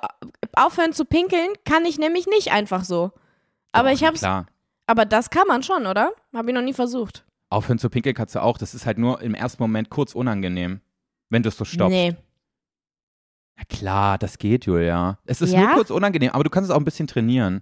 aufhören 0.55 0.93
zu 0.93 1.05
pinkeln 1.05 1.49
kann 1.65 1.85
ich 1.85 1.97
nämlich 1.97 2.27
nicht 2.27 2.51
einfach 2.51 2.83
so. 2.83 3.11
Aber 3.71 3.89
Doch, 3.89 3.95
ich 3.95 4.03
hab's. 4.03 4.19
Klar. 4.19 4.45
Aber 4.85 5.05
das 5.05 5.29
kann 5.29 5.47
man 5.47 5.63
schon, 5.63 5.87
oder? 5.87 6.11
Hab 6.33 6.47
ich 6.47 6.53
noch 6.53 6.61
nie 6.61 6.73
versucht. 6.73 7.25
Aufhören 7.49 7.79
zu 7.79 7.89
pinkeln 7.89 8.13
kannst 8.15 8.35
du 8.35 8.41
auch. 8.41 8.57
Das 8.57 8.73
ist 8.75 8.85
halt 8.85 8.97
nur 8.97 9.21
im 9.21 9.33
ersten 9.33 9.61
Moment 9.63 9.89
kurz 9.89 10.13
unangenehm, 10.13 10.81
wenn 11.29 11.41
du 11.43 11.49
es 11.49 11.57
so 11.57 11.65
stoppst. 11.65 11.91
Nee. 11.93 12.15
Na 13.57 13.63
klar, 13.69 14.17
das 14.17 14.37
geht, 14.37 14.65
Julia. 14.65 15.19
Es 15.25 15.41
ist 15.41 15.53
Ja? 15.53 15.61
nur 15.61 15.69
kurz 15.73 15.89
unangenehm, 15.91 16.31
aber 16.31 16.43
du 16.43 16.49
kannst 16.49 16.69
es 16.69 16.75
auch 16.75 16.79
ein 16.79 16.85
bisschen 16.85 17.07
trainieren. 17.07 17.61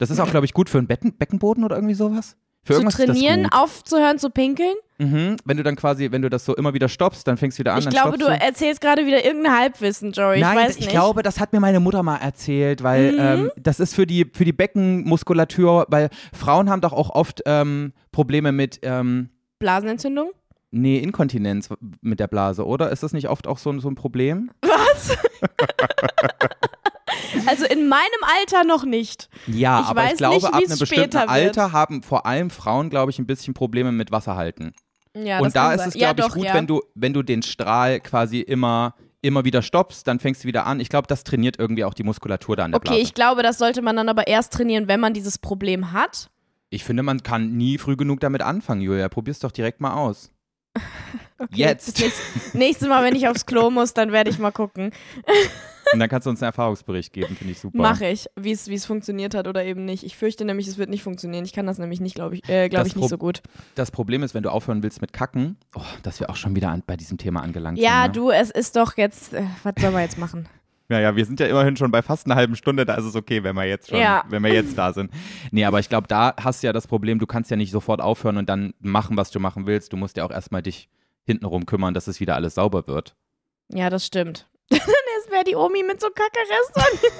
Das 0.00 0.10
ist 0.10 0.18
auch, 0.18 0.30
glaube 0.30 0.46
ich, 0.46 0.54
gut 0.54 0.68
für 0.70 0.78
einen 0.78 0.86
Becken 0.86 1.12
Beckenboden 1.16 1.62
oder 1.62 1.76
irgendwie 1.76 1.94
sowas. 1.94 2.36
Für 2.62 2.74
Zu 2.74 2.88
trainieren, 2.88 3.46
aufzuhören 3.50 4.18
zu 4.18 4.28
pinkeln? 4.28 4.74
Mhm. 4.98 5.36
Wenn 5.46 5.56
du 5.56 5.62
dann 5.62 5.76
quasi, 5.76 6.10
wenn 6.12 6.20
du 6.20 6.28
das 6.28 6.44
so 6.44 6.54
immer 6.56 6.74
wieder 6.74 6.88
stoppst, 6.90 7.26
dann 7.26 7.38
fängst 7.38 7.58
du 7.58 7.60
wieder 7.60 7.72
an. 7.72 7.78
ich 7.78 7.88
glaube, 7.88 8.18
du 8.18 8.24
stoppst 8.26 8.42
erzählst 8.42 8.80
gerade 8.82 9.06
wieder 9.06 9.24
irgendein 9.24 9.56
Halbwissen, 9.58 10.12
Joey. 10.12 10.40
Nein, 10.40 10.58
ich 10.58 10.64
weiß 10.64 10.70
ich 10.72 10.80
nicht. 10.80 10.90
glaube, 10.90 11.22
das 11.22 11.40
hat 11.40 11.52
mir 11.54 11.60
meine 11.60 11.80
Mutter 11.80 12.02
mal 12.02 12.16
erzählt, 12.16 12.82
weil 12.82 13.12
Mhm. 13.12 13.18
ähm, 13.18 13.50
das 13.56 13.80
ist 13.80 13.94
für 13.94 14.06
die, 14.06 14.26
für 14.34 14.44
die 14.44 14.52
Beckenmuskulatur, 14.52 15.86
weil 15.88 16.10
Frauen 16.34 16.68
haben 16.68 16.80
doch 16.82 16.92
auch 16.92 17.10
oft 17.10 17.40
ähm, 17.46 17.92
Probleme 18.12 18.52
mit, 18.52 18.80
ähm, 18.82 19.30
Blasenentzündung? 19.58 20.30
nee, 20.70 20.98
Inkontinenz 20.98 21.68
mit 22.00 22.20
der 22.20 22.28
Blase, 22.28 22.64
oder? 22.66 22.90
Ist 22.90 23.02
das 23.02 23.12
nicht 23.12 23.28
oft 23.28 23.46
auch 23.46 23.58
so, 23.58 23.76
so 23.80 23.88
ein 23.88 23.94
Problem? 23.96 24.50
Was? 24.62 25.16
Also 27.46 27.64
in 27.66 27.88
meinem 27.88 28.22
Alter 28.38 28.64
noch 28.64 28.84
nicht. 28.84 29.28
Ja, 29.46 29.80
Ich 29.80 29.86
aber 29.86 30.02
weiß 30.02 30.12
ich 30.12 30.18
glaube, 30.18 30.34
nicht, 30.36 30.44
ab 30.46 30.52
wie 30.52 30.56
einem 30.64 30.72
es 30.72 30.78
bestimmten 30.78 31.02
später 31.12 31.20
wird. 31.20 31.30
Alter 31.30 31.72
haben 31.72 32.02
vor 32.02 32.26
allem 32.26 32.50
Frauen, 32.50 32.90
glaube 32.90 33.10
ich, 33.10 33.18
ein 33.18 33.26
bisschen 33.26 33.54
Probleme 33.54 33.92
mit 33.92 34.10
Wasser 34.10 34.36
halten. 34.36 34.72
Ja, 35.16 35.38
das 35.38 35.46
und 35.46 35.56
da 35.56 35.72
ist 35.72 35.78
sein. 35.80 35.88
es, 35.88 35.94
ja, 35.94 36.12
glaube 36.12 36.20
ich, 36.20 36.26
doch, 36.26 36.34
gut, 36.36 36.44
ja. 36.46 36.54
wenn 36.54 36.66
du, 36.66 36.82
wenn 36.94 37.12
du 37.12 37.22
den 37.22 37.42
Strahl 37.42 38.00
quasi 38.00 38.40
immer, 38.40 38.94
immer 39.22 39.44
wieder 39.44 39.60
stoppst, 39.62 40.06
dann 40.06 40.20
fängst 40.20 40.44
du 40.44 40.48
wieder 40.48 40.66
an. 40.66 40.78
Ich 40.80 40.88
glaube, 40.88 41.06
das 41.08 41.24
trainiert 41.24 41.58
irgendwie 41.58 41.84
auch 41.84 41.94
die 41.94 42.04
Muskulatur 42.04 42.56
da 42.56 42.64
an 42.64 42.70
der 42.72 42.78
Okay, 42.78 42.88
Blase. 42.90 43.02
ich 43.02 43.14
glaube, 43.14 43.42
das 43.42 43.58
sollte 43.58 43.82
man 43.82 43.96
dann 43.96 44.08
aber 44.08 44.26
erst 44.28 44.52
trainieren, 44.52 44.86
wenn 44.88 45.00
man 45.00 45.12
dieses 45.12 45.38
Problem 45.38 45.92
hat. 45.92 46.30
Ich 46.70 46.84
finde, 46.84 47.02
man 47.02 47.22
kann 47.24 47.56
nie 47.56 47.78
früh 47.78 47.96
genug 47.96 48.20
damit 48.20 48.42
anfangen, 48.42 48.80
Julia. 48.80 49.08
Probier's 49.08 49.40
doch 49.40 49.50
direkt 49.50 49.80
mal 49.80 49.94
aus. 49.94 50.30
Okay, 51.38 51.48
Jetzt. 51.54 51.88
Das 51.88 51.98
nächste, 52.02 52.58
nächstes 52.58 52.88
Mal, 52.88 53.02
wenn 53.02 53.16
ich 53.16 53.26
aufs 53.26 53.46
Klo 53.46 53.70
muss, 53.70 53.94
dann 53.94 54.12
werde 54.12 54.28
ich 54.28 54.38
mal 54.38 54.50
gucken. 54.50 54.92
Und 55.94 55.98
dann 55.98 56.08
kannst 56.10 56.26
du 56.26 56.30
uns 56.30 56.42
einen 56.42 56.48
Erfahrungsbericht 56.50 57.14
geben, 57.14 57.34
finde 57.34 57.52
ich 57.52 57.58
super. 57.60 57.78
Mache 57.78 58.06
ich, 58.08 58.26
wie 58.36 58.52
es 58.52 58.68
wie 58.68 58.74
es 58.74 58.84
funktioniert 58.84 59.34
hat 59.34 59.48
oder 59.48 59.64
eben 59.64 59.86
nicht. 59.86 60.04
Ich 60.04 60.18
fürchte 60.18 60.44
nämlich, 60.44 60.68
es 60.68 60.76
wird 60.76 60.90
nicht 60.90 61.02
funktionieren. 61.02 61.46
Ich 61.46 61.54
kann 61.54 61.66
das 61.66 61.78
nämlich 61.78 61.98
nicht, 61.98 62.14
glaube 62.14 62.34
ich, 62.34 62.46
äh, 62.46 62.68
glaube 62.68 62.82
Das 62.84 62.88
ich, 62.88 62.94
nicht 62.96 63.04
Pro- 63.04 63.08
so 63.08 63.16
gut. 63.16 63.40
Das 63.74 63.90
Problem 63.90 64.22
ist, 64.22 64.34
wenn 64.34 64.42
du 64.42 64.50
aufhören 64.52 64.82
willst 64.82 65.00
mit 65.00 65.14
Kacken, 65.14 65.56
oh, 65.74 65.80
dass 66.02 66.20
wir 66.20 66.28
auch 66.28 66.36
schon 66.36 66.54
wieder 66.54 66.68
an, 66.68 66.82
bei 66.86 66.96
diesem 66.98 67.16
Thema 67.16 67.40
angelangt 67.40 67.78
Ja, 67.78 68.02
sind. 68.02 68.16
Ne? 68.16 68.20
du, 68.20 68.30
es 68.30 68.50
ist 68.50 68.76
doch 68.76 68.98
jetzt, 68.98 69.32
äh, 69.32 69.42
was 69.62 69.72
soll 69.80 69.92
man 69.92 70.02
jetzt 70.02 70.18
machen? 70.18 70.46
Ja, 70.90 70.98
ja, 70.98 71.14
wir 71.14 71.24
sind 71.24 71.38
ja 71.38 71.46
immerhin 71.46 71.76
schon 71.76 71.92
bei 71.92 72.02
fast 72.02 72.26
einer 72.26 72.34
halben 72.34 72.56
Stunde, 72.56 72.84
da 72.84 72.94
ist 72.96 73.04
es 73.04 73.14
okay, 73.14 73.44
wenn 73.44 73.54
wir 73.54 73.64
jetzt 73.64 73.90
schon, 73.90 73.98
Ja. 74.00 74.24
wenn 74.28 74.42
wir 74.42 74.52
jetzt 74.52 74.76
da 74.76 74.92
sind. 74.92 75.12
Nee, 75.52 75.64
aber 75.64 75.78
ich 75.78 75.88
glaube, 75.88 76.08
da 76.08 76.34
hast 76.42 76.62
du 76.62 76.66
ja 76.66 76.72
das 76.72 76.88
Problem, 76.88 77.20
du 77.20 77.26
kannst 77.26 77.48
ja 77.50 77.56
nicht 77.56 77.70
sofort 77.70 78.00
aufhören 78.00 78.36
und 78.38 78.48
dann 78.48 78.74
machen, 78.80 79.16
was 79.16 79.30
du 79.30 79.38
machen 79.38 79.66
willst. 79.66 79.92
Du 79.92 79.96
musst 79.96 80.16
ja 80.16 80.24
auch 80.24 80.32
erstmal 80.32 80.62
dich 80.62 80.88
hintenrum 81.24 81.64
kümmern, 81.64 81.94
dass 81.94 82.08
es 82.08 82.18
wieder 82.18 82.34
alles 82.34 82.56
sauber 82.56 82.88
wird. 82.88 83.14
Ja, 83.68 83.88
das 83.88 84.04
stimmt. 84.04 84.48
Jetzt 84.72 85.30
wäre 85.30 85.44
die 85.44 85.54
Omi 85.54 85.84
mit 85.84 86.00
so 86.00 86.08
Kackerestern. 86.08 86.98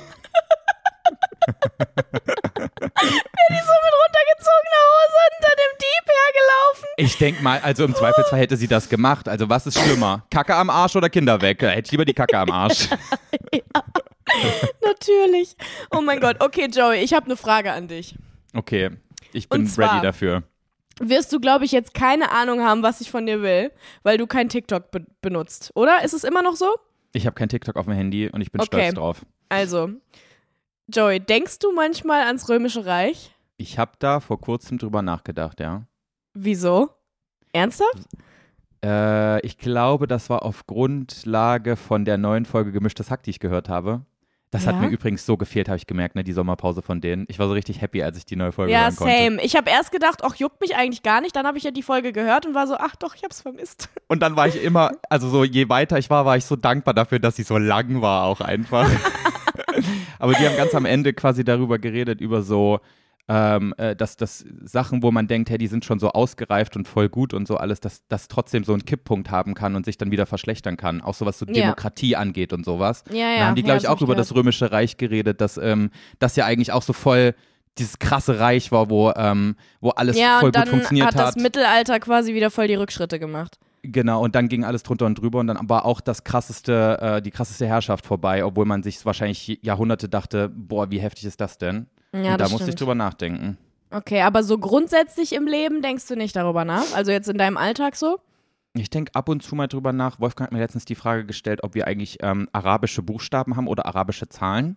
wäre 1.46 2.70
die 3.50 3.64
so 3.66 3.72
mit 3.84 3.94
runtergezogener 4.02 4.82
Hose 4.90 5.18
hinter 5.30 5.54
dem 5.56 5.78
Dieb 5.78 6.04
hergelaufen. 6.08 6.88
Ich 6.96 7.18
denke 7.18 7.42
mal, 7.42 7.60
also 7.60 7.84
im 7.84 7.94
Zweifelsfall 7.94 8.40
hätte 8.40 8.56
sie 8.56 8.68
das 8.68 8.88
gemacht. 8.88 9.28
Also 9.28 9.48
was 9.48 9.66
ist 9.66 9.78
schlimmer? 9.78 10.24
Kacke 10.30 10.54
am 10.54 10.70
Arsch 10.70 10.96
oder 10.96 11.08
Kinder 11.08 11.40
weg? 11.40 11.62
Hätte 11.62 11.86
ich 11.86 11.90
lieber 11.92 12.04
die 12.04 12.14
Kacke 12.14 12.38
am 12.38 12.50
Arsch. 12.50 12.88
Oh 16.10 16.12
mein 16.14 16.20
Gott. 16.20 16.42
Okay, 16.42 16.68
Joey, 16.70 17.02
ich 17.02 17.12
habe 17.14 17.26
eine 17.26 17.36
Frage 17.36 17.72
an 17.72 17.86
dich. 17.88 18.16
Okay, 18.54 18.90
ich 19.32 19.48
bin 19.48 19.66
zwar- 19.66 19.92
ready 19.94 20.02
dafür. 20.02 20.42
Wirst 21.02 21.32
du, 21.32 21.40
glaube 21.40 21.64
ich, 21.64 21.72
jetzt 21.72 21.94
keine 21.94 22.30
Ahnung 22.32 22.60
haben, 22.62 22.82
was 22.82 23.00
ich 23.00 23.10
von 23.10 23.24
dir 23.24 23.40
will, 23.42 23.70
weil 24.02 24.18
du 24.18 24.26
kein 24.26 24.48
TikTok 24.48 24.90
be 24.90 25.06
benutzt, 25.22 25.70
oder? 25.74 26.02
Ist 26.04 26.12
es 26.12 26.24
immer 26.24 26.42
noch 26.42 26.56
so? 26.56 26.66
Ich 27.12 27.26
habe 27.26 27.34
kein 27.34 27.48
TikTok 27.48 27.76
auf 27.76 27.86
dem 27.86 27.94
Handy 27.94 28.28
und 28.28 28.40
ich 28.42 28.52
bin 28.52 28.60
Okay. 28.60 28.80
stolz 28.82 28.94
drauf. 28.94 29.24
Also, 29.48 29.90
Joey, 30.88 31.20
denkst 31.20 31.58
du 31.60 31.72
manchmal 31.72 32.22
ans 32.26 32.48
Römische 32.48 32.84
Reich? 32.84 33.34
Ich 33.56 33.78
habe 33.78 33.92
da 33.98 34.20
vor 34.20 34.40
kurzem 34.40 34.78
drüber 34.78 35.00
nachgedacht, 35.02 35.60
ja. 35.60 35.84
Wieso? 36.34 36.90
Ernsthaft? 37.52 38.04
Äh, 38.84 39.40
ich 39.46 39.58
glaube, 39.58 40.06
das 40.06 40.28
war 40.30 40.42
auf 40.44 40.66
Grundlage 40.66 41.76
von 41.76 42.04
der 42.04 42.18
neuen 42.18 42.44
Folge 42.46 42.72
Gemischtes 42.72 43.10
Hack, 43.10 43.22
die 43.22 43.30
ich 43.30 43.38
gehört 43.40 43.68
habe. 43.68 44.02
Das 44.52 44.64
Ja? 44.64 44.72
hat 44.72 44.80
mir 44.80 44.88
übrigens 44.88 45.24
so 45.24 45.36
gefehlt, 45.36 45.68
habe 45.68 45.76
ich 45.76 45.86
gemerkt, 45.86 46.16
ne, 46.16 46.24
die 46.24 46.32
Sommerpause 46.32 46.82
von 46.82 47.00
denen. 47.00 47.24
Ich 47.28 47.38
war 47.38 47.46
so 47.46 47.52
richtig 47.52 47.80
happy, 47.80 48.02
als 48.02 48.18
ich 48.18 48.24
die 48.26 48.34
neue 48.34 48.50
Folge 48.50 48.72
Ja, 48.72 48.82
hören 48.82 48.96
konnte. 48.96 49.14
same. 49.16 49.42
Ich 49.42 49.54
habe 49.56 49.70
erst 49.70 49.92
gedacht, 49.92 50.20
ach, 50.24 50.34
juckt 50.34 50.60
mich 50.60 50.74
eigentlich 50.74 51.02
gar 51.04 51.20
nicht. 51.20 51.36
Dann 51.36 51.46
habe 51.46 51.56
ich 51.58 51.64
ja 51.64 51.70
die 51.70 51.82
Folge 51.84 52.12
gehört 52.12 52.46
und 52.46 52.54
war 52.54 52.66
so, 52.66 52.74
ach 52.76 52.96
doch, 52.96 53.14
ich 53.14 53.22
hab's 53.22 53.40
vermisst. 53.40 53.88
Und 54.08 54.20
dann 54.20 54.34
war 54.34 54.48
ich 54.48 54.60
immer, 54.62 54.90
also 55.08 55.28
so 55.28 55.44
je 55.44 55.68
weiter 55.68 55.98
ich 55.98 56.10
war, 56.10 56.24
war 56.26 56.36
ich 56.36 56.44
so 56.44 56.56
dankbar 56.56 56.94
dafür, 56.94 57.20
dass 57.20 57.36
sie 57.36 57.44
so 57.44 57.58
lang 57.58 58.00
war 58.02 58.24
auch 58.24 58.40
einfach. 58.40 58.90
Aber 60.18 60.34
die 60.34 60.44
haben 60.46 60.56
ganz 60.56 60.74
am 60.74 60.84
Ende 60.84 61.12
quasi 61.12 61.44
darüber 61.44 61.78
geredet, 61.78 62.20
über 62.20 62.42
so, 62.42 62.80
ähm, 63.28 63.74
äh, 63.76 63.94
dass 63.94 64.16
das 64.16 64.44
Sachen, 64.62 65.02
wo 65.02 65.10
man 65.12 65.28
denkt, 65.28 65.50
hey, 65.50 65.58
die 65.58 65.68
sind 65.68 65.84
schon 65.84 65.98
so 65.98 66.10
ausgereift 66.10 66.76
und 66.76 66.88
voll 66.88 67.08
gut 67.08 67.32
und 67.32 67.46
so 67.46 67.56
alles, 67.56 67.80
dass 67.80 68.06
das 68.08 68.28
trotzdem 68.28 68.64
so 68.64 68.72
einen 68.72 68.84
Kipppunkt 68.84 69.30
haben 69.30 69.54
kann 69.54 69.76
und 69.76 69.84
sich 69.84 69.98
dann 69.98 70.10
wieder 70.10 70.26
verschlechtern 70.26 70.76
kann. 70.76 71.00
Auch 71.00 71.14
so 71.14 71.26
was 71.26 71.38
so 71.38 71.46
Ja. 71.46 71.52
Demokratie 71.52 72.16
angeht 72.16 72.52
und 72.52 72.64
sowas. 72.64 73.04
Ja, 73.10 73.16
ja. 73.16 73.38
Da 73.38 73.46
haben 73.46 73.54
die, 73.54 73.62
glaube 73.62 73.78
ich, 73.78 73.84
ja, 73.84 73.90
auch 73.90 73.96
hab 73.96 74.02
über 74.02 74.14
das 74.16 74.34
Römische 74.34 74.72
Reich 74.72 74.96
geredet, 74.96 75.40
dass 75.40 75.58
ähm, 75.58 75.90
das 76.18 76.36
ja 76.36 76.44
eigentlich 76.46 76.72
auch 76.72 76.82
so 76.82 76.92
voll 76.92 77.34
dieses 77.78 77.98
krasse 77.98 78.40
Reich 78.40 78.72
war, 78.72 78.90
wo, 78.90 79.12
ähm, 79.12 79.56
wo 79.80 79.90
alles 79.90 80.18
Ja, 80.18 80.40
voll 80.40 80.48
und 80.48 80.56
dann 80.56 80.64
gut 80.64 80.70
funktioniert 80.70 81.06
hat 81.06 81.14
das 81.18 81.36
Mittelalter 81.36 82.00
quasi 82.00 82.34
wieder 82.34 82.50
voll 82.50 82.66
die 82.68 82.74
Rückschritte 82.74 83.18
gemacht. 83.18 83.58
Genau, 83.82 84.22
und 84.22 84.34
dann 84.34 84.48
ging 84.48 84.64
alles 84.64 84.82
drunter 84.82 85.06
und 85.06 85.18
drüber 85.18 85.38
und 85.38 85.46
dann 85.46 85.56
aber 85.56 85.86
auch 85.86 86.00
das 86.02 86.24
krasseste, 86.24 86.98
äh, 87.00 87.22
die 87.22 87.30
krasseste 87.30 87.66
Herrschaft 87.66 88.04
vorbei, 88.04 88.44
obwohl 88.44 88.66
man 88.66 88.82
sich 88.82 89.04
wahrscheinlich 89.06 89.58
Jahrhunderte 89.62 90.08
dachte, 90.08 90.50
boah, 90.50 90.90
wie 90.90 90.98
heftig 90.98 91.24
ist 91.24 91.40
das 91.40 91.56
denn? 91.56 91.86
Ja, 92.14 92.32
und 92.32 92.40
da 92.40 92.48
musste 92.48 92.68
ich 92.70 92.76
drüber 92.76 92.94
nachdenken. 92.94 93.56
Okay, 93.90 94.20
aber 94.22 94.42
so 94.42 94.58
grundsätzlich 94.58 95.34
im 95.34 95.46
Leben 95.46 95.82
denkst 95.82 96.06
du 96.08 96.14
nicht 96.16 96.34
darüber 96.36 96.64
nach? 96.64 96.92
Also 96.94 97.10
jetzt 97.12 97.28
in 97.28 97.38
deinem 97.38 97.56
Alltag 97.56 97.96
so? 97.96 98.20
Ich 98.74 98.88
denke 98.90 99.12
ab 99.14 99.28
und 99.28 99.42
zu 99.42 99.54
mal 99.56 99.66
drüber 99.66 99.92
nach. 99.92 100.20
Wolfgang 100.20 100.46
hat 100.48 100.52
mir 100.52 100.60
letztens 100.60 100.84
die 100.84 100.94
Frage 100.94 101.24
gestellt, 101.26 101.64
ob 101.64 101.74
wir 101.74 101.86
eigentlich 101.88 102.18
ähm, 102.22 102.48
arabische 102.52 103.02
Buchstaben 103.02 103.56
haben 103.56 103.66
oder 103.66 103.86
arabische 103.86 104.28
Zahlen. 104.28 104.76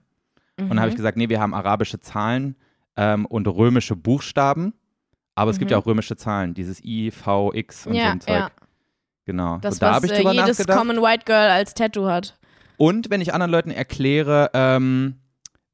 Und 0.60 0.70
dann 0.70 0.80
habe 0.80 0.88
Mhm. 0.88 0.92
ich 0.94 0.96
gesagt, 0.98 1.18
nee, 1.18 1.30
wir 1.30 1.40
haben 1.40 1.54
arabische 1.54 2.00
Zahlen 2.00 2.56
ähm, 2.98 3.26
und 3.28 3.48
römische 3.48 3.96
Buchstaben. 3.96 4.74
Aber 5.36 5.52
es 5.52 5.60
gibt 5.60 5.70
Mhm. 5.70 5.74
ja 5.74 5.78
auch 5.80 5.86
römische 5.86 6.16
Zahlen, 6.16 6.54
dieses 6.56 6.84
I, 6.84 7.12
V, 7.12 7.54
X 7.54 7.86
und 7.88 7.94
so 7.94 8.00
ja, 8.00 8.12
ein 8.12 8.22
Zeug. 8.22 8.36
ja. 8.36 8.50
Genau. 9.26 9.58
Das, 9.60 9.76
so, 9.76 9.80
da 9.82 9.96
was 9.96 10.04
ich 10.04 10.12
äh, 10.12 10.16
drüber 10.18 10.34
jedes 10.34 10.58
nachgedacht. 10.60 10.78
Common 10.80 10.98
White 11.02 11.26
Girl 11.26 11.50
als 11.50 11.74
Tattoo 11.74 12.08
hat. 12.08 12.38
Und 12.78 13.10
wenn 13.10 13.22
ich 13.22 13.34
anderen 13.34 13.52
Leuten 13.52 13.72
erkläre, 13.72 14.50
ähm, 14.54 15.16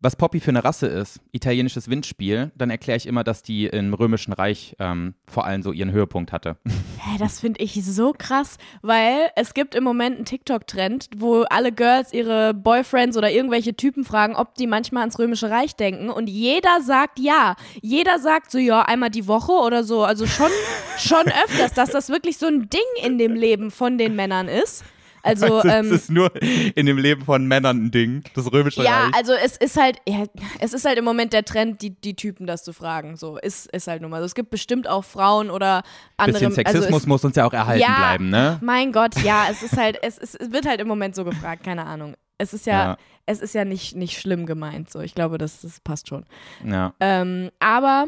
was 0.01 0.15
Poppy 0.15 0.39
für 0.39 0.51
eine 0.51 0.63
Rasse 0.63 0.87
ist, 0.87 1.19
italienisches 1.31 1.89
Windspiel, 1.89 2.51
dann 2.55 2.69
erkläre 2.69 2.97
ich 2.97 3.05
immer, 3.05 3.23
dass 3.23 3.43
die 3.43 3.65
im 3.65 3.93
Römischen 3.93 4.31
Reich 4.31 4.75
ähm, 4.79 5.13
vor 5.27 5.45
allem 5.45 5.61
so 5.61 5.73
ihren 5.73 5.91
Höhepunkt 5.91 6.31
hatte. 6.31 6.57
Hä, 6.65 7.17
das 7.19 7.41
finde 7.41 7.61
ich 7.61 7.83
so 7.83 8.13
krass, 8.17 8.57
weil 8.81 9.29
es 9.35 9.53
gibt 9.53 9.75
im 9.75 9.83
Moment 9.83 10.15
einen 10.15 10.25
TikTok-Trend, 10.25 11.09
wo 11.17 11.41
alle 11.43 11.71
Girls 11.71 12.13
ihre 12.13 12.53
Boyfriends 12.53 13.17
oder 13.17 13.29
irgendwelche 13.29 13.75
Typen 13.75 14.05
fragen, 14.05 14.35
ob 14.35 14.55
die 14.55 14.67
manchmal 14.67 15.01
ans 15.01 15.19
Römische 15.19 15.49
Reich 15.49 15.75
denken 15.75 16.09
und 16.09 16.29
jeder 16.29 16.81
sagt 16.81 17.19
ja. 17.19 17.55
Jeder 17.81 18.19
sagt 18.19 18.51
so, 18.51 18.57
ja, 18.57 18.83
einmal 18.83 19.09
die 19.09 19.27
Woche 19.27 19.51
oder 19.51 19.83
so. 19.83 20.03
Also 20.03 20.27
schon, 20.27 20.51
schon 20.97 21.25
öfters, 21.45 21.73
dass 21.73 21.91
das 21.91 22.09
wirklich 22.09 22.37
so 22.37 22.47
ein 22.47 22.69
Ding 22.69 22.79
in 23.03 23.17
dem 23.17 23.33
Leben 23.33 23.69
von 23.69 23.97
den 23.97 24.15
Männern 24.15 24.47
ist. 24.47 24.83
Also, 25.23 25.63
ähm, 25.65 25.91
ist 25.91 26.09
nur 26.09 26.31
in 26.41 26.85
dem 26.85 26.97
Leben 26.97 27.25
von 27.25 27.45
Männern 27.47 27.85
ein 27.85 27.91
Ding, 27.91 28.23
das 28.35 28.51
Römische 28.51 28.83
ja, 28.83 29.09
also 29.15 29.33
es 29.33 29.57
ist 29.57 29.77
halt, 29.77 29.97
ja, 30.07 30.25
es 30.59 30.73
ist 30.73 30.85
halt 30.85 30.97
im 30.97 31.05
Moment 31.05 31.33
der 31.33 31.43
Trend, 31.45 31.81
die, 31.81 31.91
die 31.91 32.15
Typen 32.15 32.47
das 32.47 32.63
zu 32.63 32.73
fragen. 32.73 33.17
So, 33.17 33.37
ist, 33.37 33.67
ist 33.67 33.87
halt 33.87 34.01
nun 34.01 34.11
mal. 34.11 34.17
Also 34.17 34.27
es 34.27 34.35
gibt 34.35 34.49
bestimmt 34.49 34.87
auch 34.87 35.03
Frauen 35.03 35.49
oder 35.49 35.83
andere. 36.17 36.33
Bisschen 36.33 36.51
Sexismus 36.51 36.85
also 36.85 36.97
es, 36.97 37.07
muss 37.07 37.25
uns 37.25 37.35
ja 37.35 37.45
auch 37.45 37.53
erhalten 37.53 37.81
ja, 37.81 37.97
bleiben, 37.97 38.29
ne? 38.29 38.59
Mein 38.61 38.91
Gott, 38.91 39.21
ja, 39.23 39.47
es 39.49 39.63
ist 39.63 39.77
halt, 39.77 39.97
es, 40.01 40.17
ist, 40.17 40.35
es 40.39 40.51
wird 40.51 40.67
halt 40.67 40.79
im 40.79 40.87
Moment 40.87 41.15
so 41.15 41.23
gefragt, 41.23 41.63
keine 41.63 41.85
Ahnung. 41.85 42.15
Es 42.37 42.53
ist 42.53 42.65
ja, 42.65 42.91
Ja. 42.91 42.97
es 43.25 43.41
ist 43.41 43.53
ja 43.53 43.65
nicht, 43.65 43.95
nicht 43.95 44.19
schlimm 44.19 44.45
gemeint. 44.45 44.89
So, 44.89 45.01
ich 45.01 45.13
glaube, 45.13 45.37
das, 45.37 45.61
das 45.61 45.79
passt 45.81 46.07
schon. 46.07 46.25
Ja. 46.63 46.93
Ähm, 46.99 47.51
aber 47.59 48.07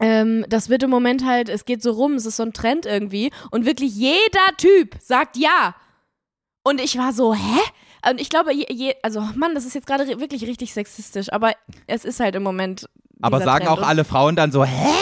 ähm, 0.00 0.44
das 0.48 0.68
wird 0.68 0.82
im 0.82 0.90
Moment 0.90 1.24
halt, 1.24 1.48
es 1.48 1.64
geht 1.64 1.82
so 1.82 1.92
rum, 1.92 2.14
es 2.14 2.26
ist 2.26 2.36
so 2.36 2.42
ein 2.42 2.52
Trend 2.52 2.86
irgendwie. 2.86 3.30
Und 3.50 3.66
wirklich 3.66 3.94
jeder 3.94 4.56
Typ 4.56 4.96
sagt 5.00 5.36
ja. 5.36 5.74
Und 6.68 6.82
ich 6.82 6.98
war 6.98 7.14
so, 7.14 7.34
hä? 7.34 7.60
Und 8.10 8.20
ich 8.20 8.28
glaube, 8.28 8.52
je, 8.52 8.66
je, 8.68 8.94
also 9.02 9.22
Mann, 9.34 9.54
das 9.54 9.64
ist 9.64 9.74
jetzt 9.74 9.86
gerade 9.86 10.06
wirklich 10.20 10.42
richtig 10.42 10.74
sexistisch, 10.74 11.32
aber 11.32 11.52
es 11.86 12.04
ist 12.04 12.20
halt 12.20 12.34
im 12.34 12.42
Moment. 12.42 12.86
Aber 13.22 13.40
sagen 13.40 13.64
Trend. 13.64 13.80
auch 13.80 13.86
alle 13.86 14.04
Frauen 14.04 14.36
dann 14.36 14.52
so, 14.52 14.64
hä? 14.64 14.92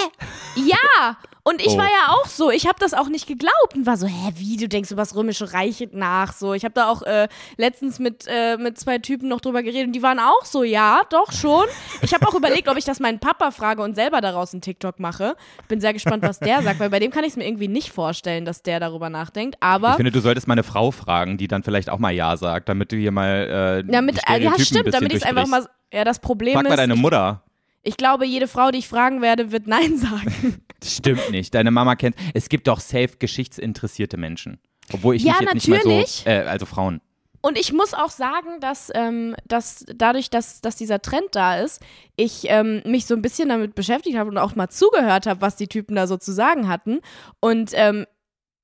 Ja! 0.55 1.17
Und 1.49 1.61
ich 1.65 1.75
Oh. 1.75 1.79
war 1.79 1.87
ja 1.87 2.09
auch 2.09 2.27
so, 2.27 2.51
ich 2.51 2.67
habe 2.67 2.75
das 2.81 2.93
auch 2.93 3.09
nicht 3.09 3.29
geglaubt 3.29 3.77
und 3.77 3.87
war 3.87 3.97
so, 3.97 4.09
hä, 4.09 4.33
wie, 4.35 4.57
du 4.57 4.69
denkst 4.69 4.91
über 4.91 5.03
das 5.03 5.15
Römische 5.15 5.53
Reich 5.53 5.87
nach? 5.93 6.33
So, 6.33 6.55
ich 6.55 6.65
habe 6.65 6.75
da 6.75 6.89
auch 6.91 7.03
äh, 7.03 7.29
letztens 7.57 8.01
mit, 8.01 8.25
äh, 8.27 8.57
mit 8.57 8.81
zwei 8.81 8.99
Typen 8.99 9.29
noch 9.29 9.41
drüber 9.41 9.63
geredet 9.63 9.87
und 9.87 9.93
die 9.93 10.03
waren 10.03 10.19
auch 10.19 10.45
so, 10.45 10.65
ja, 10.65 11.03
doch 11.09 11.31
schon. 11.31 11.67
Ich 12.03 12.13
habe 12.13 12.27
auch 12.27 12.35
überlegt, 12.41 12.67
ob 12.69 12.77
ich 12.77 12.85
das 12.85 12.99
meinen 12.99 13.21
Papa 13.21 13.53
frage 13.53 13.81
und 13.83 13.95
selber 13.95 14.21
daraus 14.21 14.55
einen 14.55 14.61
TikTok 14.61 14.99
mache. 14.99 15.37
Bin 15.69 15.81
sehr 15.81 15.93
gespannt, 15.93 16.25
was 16.25 16.41
der 16.41 16.63
sagt, 16.65 16.81
weil 16.81 16.91
bei 16.91 16.99
dem 16.99 17.13
kann 17.13 17.23
ich 17.23 17.31
es 17.31 17.37
mir 17.37 17.47
irgendwie 17.47 17.69
nicht 17.69 17.93
vorstellen, 17.93 18.45
dass 18.45 18.65
der 18.65 18.81
darüber 18.81 19.09
nachdenkt. 19.09 19.57
Aber 19.61 19.91
Ich 19.91 19.97
finde, 19.97 20.11
du 20.11 20.21
solltest 20.21 20.49
mal 20.49 20.55
eine 20.55 20.65
Frau 20.65 20.91
fragen, 20.91 21.39
die 21.39 21.47
dann 21.47 21.63
vielleicht 21.63 21.91
auch 21.91 22.01
mal 22.01 22.11
Ja 22.11 22.37
sagt, 22.37 22.69
damit 22.69 22.91
du 22.91 22.97
hier 22.97 23.13
mal 23.13 23.85
äh, 23.87 23.93
damit, 23.93 24.19
äh, 24.29 24.43
ja, 24.43 24.59
stimmt, 24.59 24.93
damit 24.93 25.13
ich 25.13 25.19
es 25.19 25.23
einfach 25.23 25.47
mal. 25.47 25.65
Ja, 25.93 26.03
das 26.03 26.19
Problem 26.19 26.55
Frag 26.55 26.65
mal 26.65 26.71
ist, 26.71 26.77
deine 26.79 26.95
ich, 26.95 27.01
Mutter. 27.01 27.43
Ich 27.87 27.97
glaube, 27.97 28.27
jede 28.27 28.49
Frau, 28.49 28.71
die 28.71 28.79
ich 28.79 28.89
fragen 28.89 29.23
werde, 29.23 29.53
wird 29.53 29.67
Nein 29.67 29.97
sagen. 29.97 30.61
Das 30.81 30.95
stimmt 30.95 31.31
nicht. 31.31 31.55
Deine 31.55 31.71
Mama 31.71 31.95
kennt. 31.97 32.17
Es 32.35 32.49
gibt 32.49 32.67
doch 32.67 32.81
safe 32.81 33.17
geschichtsinteressierte 33.19 34.17
Menschen. 34.17 34.59
Obwohl 34.93 35.15
ich 35.17 35.23
Ja, 35.23 35.35
mich 35.35 35.43
jetzt 35.43 35.55
nicht 35.55 35.69
mal 35.69 35.77
natürlich. 35.79 36.23
so. 36.25 36.31
Äh, 36.31 36.41
also 36.43 36.67
Frauen. 36.67 37.01
Und 37.41 37.57
ich 37.59 37.73
muss 37.73 37.95
auch 37.95 38.11
sagen, 38.11 38.61
dass, 38.61 38.91
ähm, 38.95 39.37
dass 39.47 39.85
dadurch, 39.95 40.31
dass, 40.31 40.61
dass 40.61 40.75
dieser 40.77 41.01
Trend 41.01 41.29
da 41.33 41.59
ist, 41.59 41.81
ich 42.17 42.47
ähm, 42.49 42.83
mich 42.85 43.07
so 43.07 43.15
ein 43.15 43.23
bisschen 43.23 43.49
damit 43.51 43.77
beschäftigt 43.77 44.17
habe 44.17 44.31
und 44.31 44.39
auch 44.39 44.57
mal 44.57 44.69
zugehört 44.69 45.27
habe, 45.27 45.41
was 45.41 45.55
die 45.55 45.69
Typen 45.69 45.95
da 45.95 46.09
so 46.09 46.17
zu 46.17 46.33
sagen 46.33 46.67
hatten. 46.69 47.01
Und 47.39 47.71
ähm, 47.75 48.05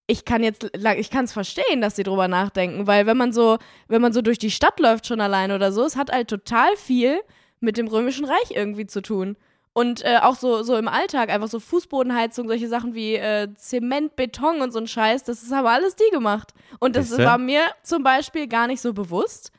ich 0.08 0.24
kann 0.24 0.42
jetzt, 0.42 0.68
ich 0.98 1.10
kann 1.10 1.26
es 1.26 1.32
verstehen, 1.32 1.80
dass 1.80 1.94
sie 1.94 2.02
drüber 2.02 2.26
nachdenken, 2.26 2.88
weil 2.88 3.06
wenn 3.06 3.16
man 3.16 3.32
so, 3.32 3.58
wenn 3.86 4.02
man 4.02 4.12
so 4.12 4.20
durch 4.20 4.38
die 4.38 4.50
Stadt 4.50 4.80
läuft 4.80 5.06
schon 5.06 5.20
allein 5.20 5.52
oder 5.52 5.70
so, 5.70 5.84
es 5.84 5.94
hat 5.96 6.10
halt 6.10 6.28
total 6.28 6.76
viel 6.76 7.20
mit 7.62 7.76
dem 7.76 7.86
Römischen 7.88 8.24
Reich 8.24 8.50
irgendwie 8.50 8.86
zu 8.86 9.00
tun. 9.02 9.36
Und 9.74 10.04
äh, 10.04 10.18
auch 10.20 10.34
so, 10.34 10.62
so 10.62 10.76
im 10.76 10.86
Alltag, 10.86 11.30
einfach 11.30 11.48
so 11.48 11.58
Fußbodenheizung, 11.58 12.46
solche 12.46 12.68
Sachen 12.68 12.94
wie 12.94 13.14
äh, 13.14 13.48
Zement, 13.56 14.16
Beton 14.16 14.60
und 14.60 14.70
so 14.70 14.78
ein 14.78 14.86
Scheiß, 14.86 15.24
das 15.24 15.50
haben 15.50 15.66
alles 15.66 15.96
die 15.96 16.10
gemacht. 16.12 16.52
Und 16.78 16.94
das 16.94 17.08
Siehste? 17.08 17.24
war 17.24 17.38
mir 17.38 17.62
zum 17.82 18.02
Beispiel 18.02 18.48
gar 18.48 18.66
nicht 18.66 18.82
so 18.82 18.92
bewusst. 18.92 19.50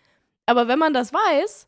Aber 0.45 0.67
wenn 0.67 0.77
man 0.77 0.93
das 0.93 1.13
weiß, 1.13 1.67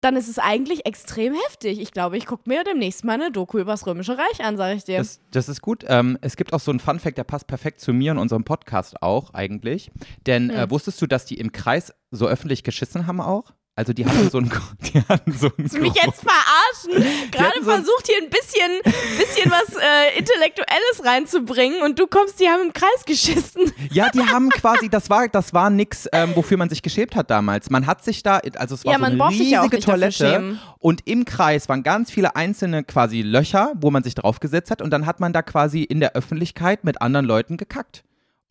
dann 0.00 0.16
ist 0.16 0.28
es 0.28 0.38
eigentlich 0.38 0.86
extrem 0.86 1.34
heftig. 1.34 1.80
Ich 1.80 1.90
glaube, 1.92 2.16
ich 2.16 2.26
gucke 2.26 2.48
mir 2.48 2.62
demnächst 2.64 3.04
mal 3.04 3.14
eine 3.14 3.30
Doku 3.32 3.58
über 3.58 3.72
das 3.72 3.84
Römische 3.86 4.16
Reich 4.16 4.44
an, 4.44 4.56
sage 4.56 4.76
ich 4.76 4.84
dir. 4.84 4.98
Das, 4.98 5.20
das 5.32 5.48
ist 5.48 5.60
gut. 5.60 5.84
Ähm, 5.88 6.18
es 6.20 6.36
gibt 6.36 6.52
auch 6.52 6.60
so 6.60 6.70
einen 6.70 6.78
Fun-Fact, 6.80 7.18
der 7.18 7.24
passt 7.24 7.48
perfekt 7.48 7.80
zu 7.80 7.92
mir 7.92 8.12
und 8.12 8.18
unserem 8.18 8.44
Podcast 8.44 9.02
auch 9.02 9.34
eigentlich. 9.34 9.90
Denn 10.26 10.50
äh, 10.50 10.62
Hm. 10.62 10.70
wusstest 10.70 11.02
du, 11.02 11.06
dass 11.06 11.24
die 11.24 11.38
im 11.38 11.50
Kreis 11.52 11.92
so 12.12 12.26
öffentlich 12.28 12.62
geschissen 12.64 13.06
haben 13.06 13.20
auch? 13.20 13.52
Also 13.78 13.92
die 13.92 14.04
hatten 14.04 14.28
so 14.28 14.38
einen, 14.38 14.50
die 14.80 15.00
hatten 15.08 15.30
so 15.30 15.52
einen 15.56 15.70
mich 15.80 15.94
jetzt 15.94 16.20
verarschen? 16.20 17.30
Gerade 17.30 17.44
hatten 17.50 17.64
so 17.64 17.70
versucht 17.70 18.08
hier 18.08 18.16
ein 18.20 18.28
bisschen, 18.28 18.96
bisschen 19.16 19.52
was 19.52 19.76
äh, 19.76 20.18
Intellektuelles 20.18 21.04
reinzubringen 21.04 21.82
und 21.82 21.96
du 21.96 22.08
kommst, 22.08 22.40
die 22.40 22.48
haben 22.48 22.62
im 22.62 22.72
Kreis 22.72 23.04
geschissen. 23.06 23.72
Ja, 23.92 24.08
die 24.10 24.18
haben 24.18 24.50
quasi, 24.50 24.88
das 24.88 25.08
war, 25.10 25.28
das 25.28 25.54
war 25.54 25.70
nix, 25.70 26.08
ähm, 26.12 26.34
wofür 26.34 26.56
man 26.56 26.68
sich 26.68 26.82
geschämt 26.82 27.14
hat 27.14 27.30
damals. 27.30 27.70
Man 27.70 27.86
hat 27.86 28.02
sich 28.02 28.24
da, 28.24 28.40
also 28.56 28.74
es 28.74 28.84
war 28.84 28.94
Ja, 28.94 28.98
so 28.98 29.04
eine 29.04 29.16
ja 29.16 29.28
riesige 29.28 29.46
nicht 29.46 29.62
dafür 29.62 29.80
Toilette 29.80 30.58
und 30.80 31.06
im 31.06 31.24
Kreis 31.24 31.68
waren 31.68 31.84
ganz 31.84 32.10
viele 32.10 32.34
einzelne 32.34 32.82
quasi 32.82 33.22
Löcher, 33.22 33.74
wo 33.76 33.92
man 33.92 34.02
sich 34.02 34.16
draufgesetzt 34.16 34.72
hat 34.72 34.82
und 34.82 34.90
dann 34.90 35.06
hat 35.06 35.20
man 35.20 35.32
da 35.32 35.42
quasi 35.42 35.84
in 35.84 36.00
der 36.00 36.16
Öffentlichkeit 36.16 36.82
mit 36.82 37.00
anderen 37.00 37.26
Leuten 37.26 37.56
gekackt. 37.56 38.02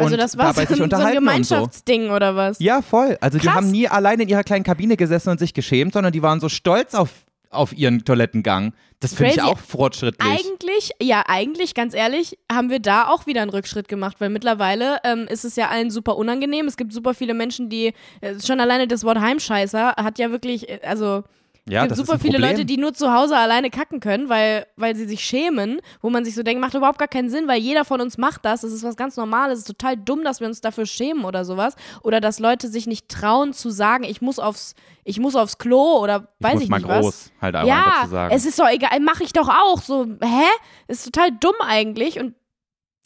Also 0.05 0.15
das 0.17 0.37
war 0.37 0.53
so, 0.53 0.61
sich 0.61 0.69
ein- 0.69 0.75
so 0.77 0.83
ein 0.83 0.91
und 0.91 0.99
so. 1.01 1.13
Gemeinschaftsding 1.13 2.09
oder 2.11 2.35
was? 2.35 2.59
Ja, 2.59 2.81
voll. 2.81 3.17
Also 3.21 3.39
die 3.39 3.45
Krass. 3.47 3.55
haben 3.55 3.71
nie 3.71 3.87
allein 3.87 4.19
in 4.19 4.29
ihrer 4.29 4.43
kleinen 4.43 4.63
Kabine 4.63 4.95
gesessen 4.97 5.29
und 5.29 5.39
sich 5.39 5.53
geschämt, 5.53 5.93
sondern 5.93 6.13
die 6.13 6.21
waren 6.21 6.39
so 6.39 6.49
stolz 6.49 6.93
auf, 6.93 7.09
auf 7.49 7.73
ihren 7.75 8.05
Toilettengang. 8.05 8.73
Das 8.99 9.13
finde 9.13 9.33
ich 9.33 9.41
auch 9.41 9.59
fortschrittlich. 9.59 10.27
Eigentlich, 10.27 10.91
ja, 11.01 11.23
eigentlich, 11.27 11.73
ganz 11.75 11.93
ehrlich, 11.93 12.37
haben 12.51 12.69
wir 12.71 12.79
da 12.79 13.07
auch 13.09 13.25
wieder 13.27 13.41
einen 13.41 13.51
Rückschritt 13.51 13.87
gemacht, 13.87 14.17
weil 14.19 14.29
mittlerweile 14.29 14.97
ähm, 15.03 15.27
ist 15.29 15.45
es 15.45 15.55
ja 15.55 15.69
allen 15.69 15.91
super 15.91 16.17
unangenehm. 16.17 16.67
Es 16.67 16.77
gibt 16.77 16.93
super 16.93 17.13
viele 17.13 17.33
Menschen, 17.35 17.69
die, 17.69 17.93
äh, 18.21 18.39
schon 18.43 18.59
alleine 18.59 18.87
das 18.87 19.03
Wort 19.03 19.19
Heimscheißer 19.19 19.93
hat 19.97 20.17
ja 20.19 20.31
wirklich, 20.31 20.67
äh, 20.69 20.79
also 20.83 21.23
ja, 21.69 21.83
es 21.83 21.87
gibt 21.89 21.97
super 21.97 22.19
viele. 22.19 22.37
Leute, 22.37 22.65
die 22.65 22.77
nur 22.77 22.93
zu 22.93 23.13
Hause 23.13 23.35
alleine 23.37 23.69
kacken 23.69 23.99
können, 23.99 24.29
weil, 24.29 24.65
weil 24.75 24.95
sie 24.95 25.05
sich 25.05 25.23
schämen, 25.23 25.79
wo 26.01 26.09
man 26.09 26.23
sich 26.23 26.35
so 26.35 26.43
denkt, 26.43 26.61
macht 26.61 26.73
überhaupt 26.73 26.99
gar 26.99 27.07
keinen 27.07 27.29
Sinn, 27.29 27.47
weil 27.47 27.59
jeder 27.59 27.85
von 27.85 28.01
uns 28.01 28.17
macht 28.17 28.45
das. 28.45 28.61
Das 28.61 28.71
ist 28.71 28.83
was 28.83 28.95
ganz 28.95 29.17
Normales. 29.17 29.59
Es 29.59 29.65
ist 29.65 29.77
total 29.77 29.97
dumm, 29.97 30.23
dass 30.23 30.39
wir 30.39 30.47
uns 30.47 30.61
dafür 30.61 30.85
schämen 30.85 31.25
oder 31.25 31.45
sowas. 31.45 31.75
Oder 32.03 32.21
dass 32.21 32.39
Leute 32.39 32.67
sich 32.67 32.87
nicht 32.87 33.09
trauen 33.09 33.53
zu 33.53 33.69
sagen, 33.69 34.03
ich 34.03 34.21
muss 34.21 34.39
aufs, 34.39 34.75
ich 35.03 35.19
muss 35.19 35.35
aufs 35.35 35.57
Klo 35.57 35.99
oder 35.99 36.29
weiß 36.39 36.55
muss 36.55 36.63
ich 36.63 36.69
mal 36.69 36.77
nicht 36.77 36.87
groß 36.87 37.05
was. 37.05 37.31
halt 37.41 37.55
ja, 37.67 37.93
dazu 37.99 38.11
sagen. 38.11 38.35
es 38.35 38.45
ist 38.45 38.59
doch 38.59 38.69
egal, 38.69 38.99
mache 39.01 39.23
ich 39.23 39.33
doch 39.33 39.49
auch. 39.49 39.81
So, 39.81 40.05
hä? 40.21 40.45
Ist 40.87 41.05
total 41.05 41.31
dumm 41.31 41.55
eigentlich. 41.59 42.19
Und 42.19 42.33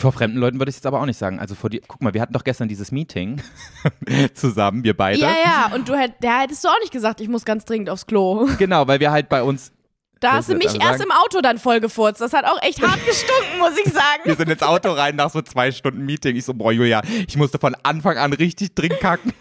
Vor 0.02 0.12
fremden 0.12 0.38
Leuten 0.40 0.60
würde 0.60 0.70
ich 0.70 0.74
es 0.74 0.80
jetzt 0.80 0.86
aber 0.88 1.00
auch 1.00 1.06
nicht 1.06 1.18
sagen. 1.18 1.40
Also 1.40 1.56
vor 1.56 1.70
dir, 1.70 1.82
guck 1.88 2.02
mal, 2.02 2.14
wir 2.14 2.22
hatten 2.22 2.34
doch 2.34 2.44
gestern 2.44 2.68
dieses 2.68 2.92
Meeting 2.92 3.42
zusammen, 4.34 4.84
wir 4.84 4.96
beide. 4.96 5.20
ja, 5.22 5.34
ja, 5.44 5.72
und 5.76 5.88
du 5.88 5.96
hätt, 5.96 6.14
da 6.22 6.42
hättest 6.42 6.64
du 6.64 6.68
auch 6.68 6.80
nicht 6.82 6.92
gesagt, 6.92 7.22
ich 7.22 7.28
muss 7.30 7.46
ganz 7.46 7.66
dringend 7.66 7.90
aufs 7.90 8.06
Klo. 8.06 8.48
Genau, 8.58 8.88
weil 8.88 9.00
wir 9.00 9.12
halt 9.12 9.30
bei 9.30 9.42
uns, 9.44 9.72
Da 10.20 10.34
hast 10.34 10.50
du 10.50 10.56
mich 10.56 10.68
also 10.68 10.80
erst 10.80 11.00
sagen- 11.00 11.10
im 11.12 11.12
Auto 11.18 11.42
dann 11.42 11.58
voll 11.58 11.80
gefurzt. 11.80 12.22
Das 12.22 12.34
hat 12.34 12.46
auch 12.46 12.62
echt 12.62 12.82
hart 12.88 13.04
gestunken, 13.06 13.60
muss 13.60 13.74
ich 13.84 13.92
sagen. 13.92 14.22
wir 14.26 14.36
sind 14.36 14.50
ins 14.50 14.62
Auto 14.64 14.92
rein 14.92 15.16
nach 15.16 15.30
so 15.30 15.42
zwei 15.42 15.72
Stunden 15.72 16.06
Meeting. 16.06 16.36
Ich 16.36 16.46
so, 16.46 16.54
boah, 16.54 16.72
Julia, 16.72 17.02
ich 17.28 17.38
musste 17.38 17.60
von 17.60 17.76
Anfang 17.84 18.18
an 18.18 18.34
richtig 18.34 18.76
dringend 18.76 19.00
kacken. 19.00 19.34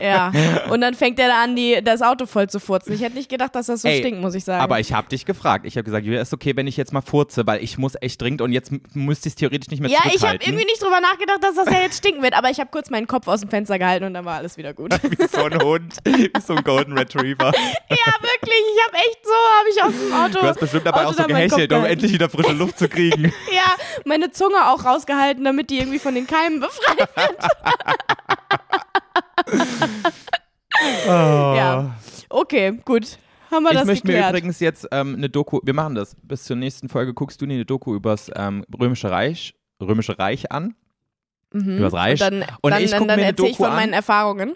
Ja, 0.00 0.32
und 0.70 0.80
dann 0.80 0.94
fängt 0.94 1.18
er 1.18 1.28
da 1.28 1.42
an, 1.42 1.56
die, 1.56 1.80
das 1.82 2.02
Auto 2.02 2.26
voll 2.26 2.48
zu 2.48 2.60
furzen. 2.60 2.92
Ich 2.92 3.00
hätte 3.00 3.16
nicht 3.16 3.28
gedacht, 3.28 3.54
dass 3.54 3.66
das 3.66 3.82
so 3.82 3.88
Ey, 3.88 4.00
stinkt, 4.00 4.20
muss 4.20 4.34
ich 4.34 4.44
sagen. 4.44 4.62
Aber 4.62 4.80
ich 4.80 4.92
habe 4.92 5.08
dich 5.08 5.24
gefragt. 5.24 5.64
Ich 5.66 5.76
habe 5.76 5.84
gesagt, 5.84 6.04
Julia, 6.04 6.20
ist 6.20 6.32
okay, 6.32 6.56
wenn 6.56 6.66
ich 6.66 6.76
jetzt 6.76 6.92
mal 6.92 7.00
furze, 7.00 7.46
weil 7.46 7.62
ich 7.62 7.78
muss 7.78 7.94
echt 8.00 8.20
dringend 8.20 8.42
und 8.42 8.52
jetzt 8.52 8.72
müsste 8.94 9.28
ich 9.28 9.32
es 9.32 9.36
theoretisch 9.36 9.70
nicht 9.70 9.80
mehr 9.80 9.90
ja, 9.90 10.00
ich 10.12 10.22
habe 10.22 10.38
irgendwie 10.40 10.64
nicht 10.64 10.82
drüber 10.82 11.00
nachgedacht, 11.00 11.42
dass 11.42 11.54
das 11.54 11.66
ja 11.66 11.82
jetzt 11.82 11.98
stinken 11.98 12.22
wird, 12.22 12.34
aber 12.34 12.50
ich 12.50 12.60
habe 12.60 12.70
kurz 12.70 12.90
meinen 12.90 13.06
Kopf 13.06 13.28
aus 13.28 13.40
dem 13.40 13.50
Fenster 13.50 13.78
gehalten 13.78 14.04
und 14.04 14.14
dann 14.14 14.24
war 14.24 14.36
alles 14.36 14.56
wieder 14.56 14.74
gut. 14.74 14.92
wie 15.02 15.26
so 15.26 15.44
ein 15.44 15.60
Hund, 15.60 15.94
wie 16.04 16.30
so 16.44 16.54
ein 16.54 16.64
Golden 16.64 16.96
Retriever. 16.96 17.52
ja, 17.90 18.12
wirklich, 18.20 18.62
ich 18.74 18.86
habe 18.86 18.96
echt 18.96 19.18
so, 19.24 19.32
habe 19.32 19.68
ich 19.70 19.82
aus 19.82 19.92
dem 19.92 20.12
Auto. 20.14 20.40
Du 20.40 20.48
hast 20.48 20.60
bestimmt 20.60 20.86
dabei 20.86 21.06
Auto 21.06 21.10
auch 21.10 21.14
so 21.14 21.24
gehechelt, 21.24 21.72
um 21.72 21.84
endlich 21.84 22.12
wieder 22.12 22.28
frische 22.28 22.52
Luft 22.52 22.78
zu 22.78 22.88
kriegen. 22.88 23.32
Ja, 23.50 23.74
meine 24.04 24.30
Zunge 24.30 24.68
auch 24.68 24.84
rausgehalten, 24.84 25.42
damit 25.42 25.70
die 25.70 25.78
irgendwie 25.78 25.98
von 25.98 26.14
den 26.14 26.26
Keimen 26.26 26.60
befreit 26.60 26.98
wird. 26.98 27.36
Ja. 31.06 31.96
Okay, 32.28 32.78
gut. 32.84 33.18
Haben 33.50 33.64
wir 33.64 33.70
Ich 33.72 33.78
das 33.78 33.86
möchte 33.86 34.06
mir 34.06 34.12
geklärt. 34.14 34.30
übrigens 34.30 34.60
jetzt 34.60 34.86
ähm, 34.92 35.14
eine 35.16 35.30
Doku, 35.30 35.60
wir 35.64 35.72
machen 35.72 35.94
das, 35.94 36.14
bis 36.22 36.44
zur 36.44 36.56
nächsten 36.56 36.88
Folge 36.90 37.14
guckst 37.14 37.40
du 37.40 37.46
dir 37.46 37.54
eine 37.54 37.64
Doku 37.64 37.94
übers 37.94 38.30
ähm, 38.36 38.64
Römische 38.78 39.10
Reich, 39.10 39.54
Römische 39.80 40.18
Reich 40.18 40.52
an. 40.52 40.74
Mhm. 41.54 41.78
Übers 41.78 41.94
Reich. 41.94 42.20
Und 42.22 42.30
dann, 42.40 42.44
Und 42.60 42.70
dann, 42.72 42.82
ich 42.82 42.90
dann, 42.90 42.98
dann 43.08 43.16
mir 43.16 43.22
eine 43.22 43.30
erzähle 43.32 43.48
ich 43.48 43.56
von 43.56 43.70
meinen 43.70 43.90
an. 43.90 43.94
Erfahrungen. 43.94 44.54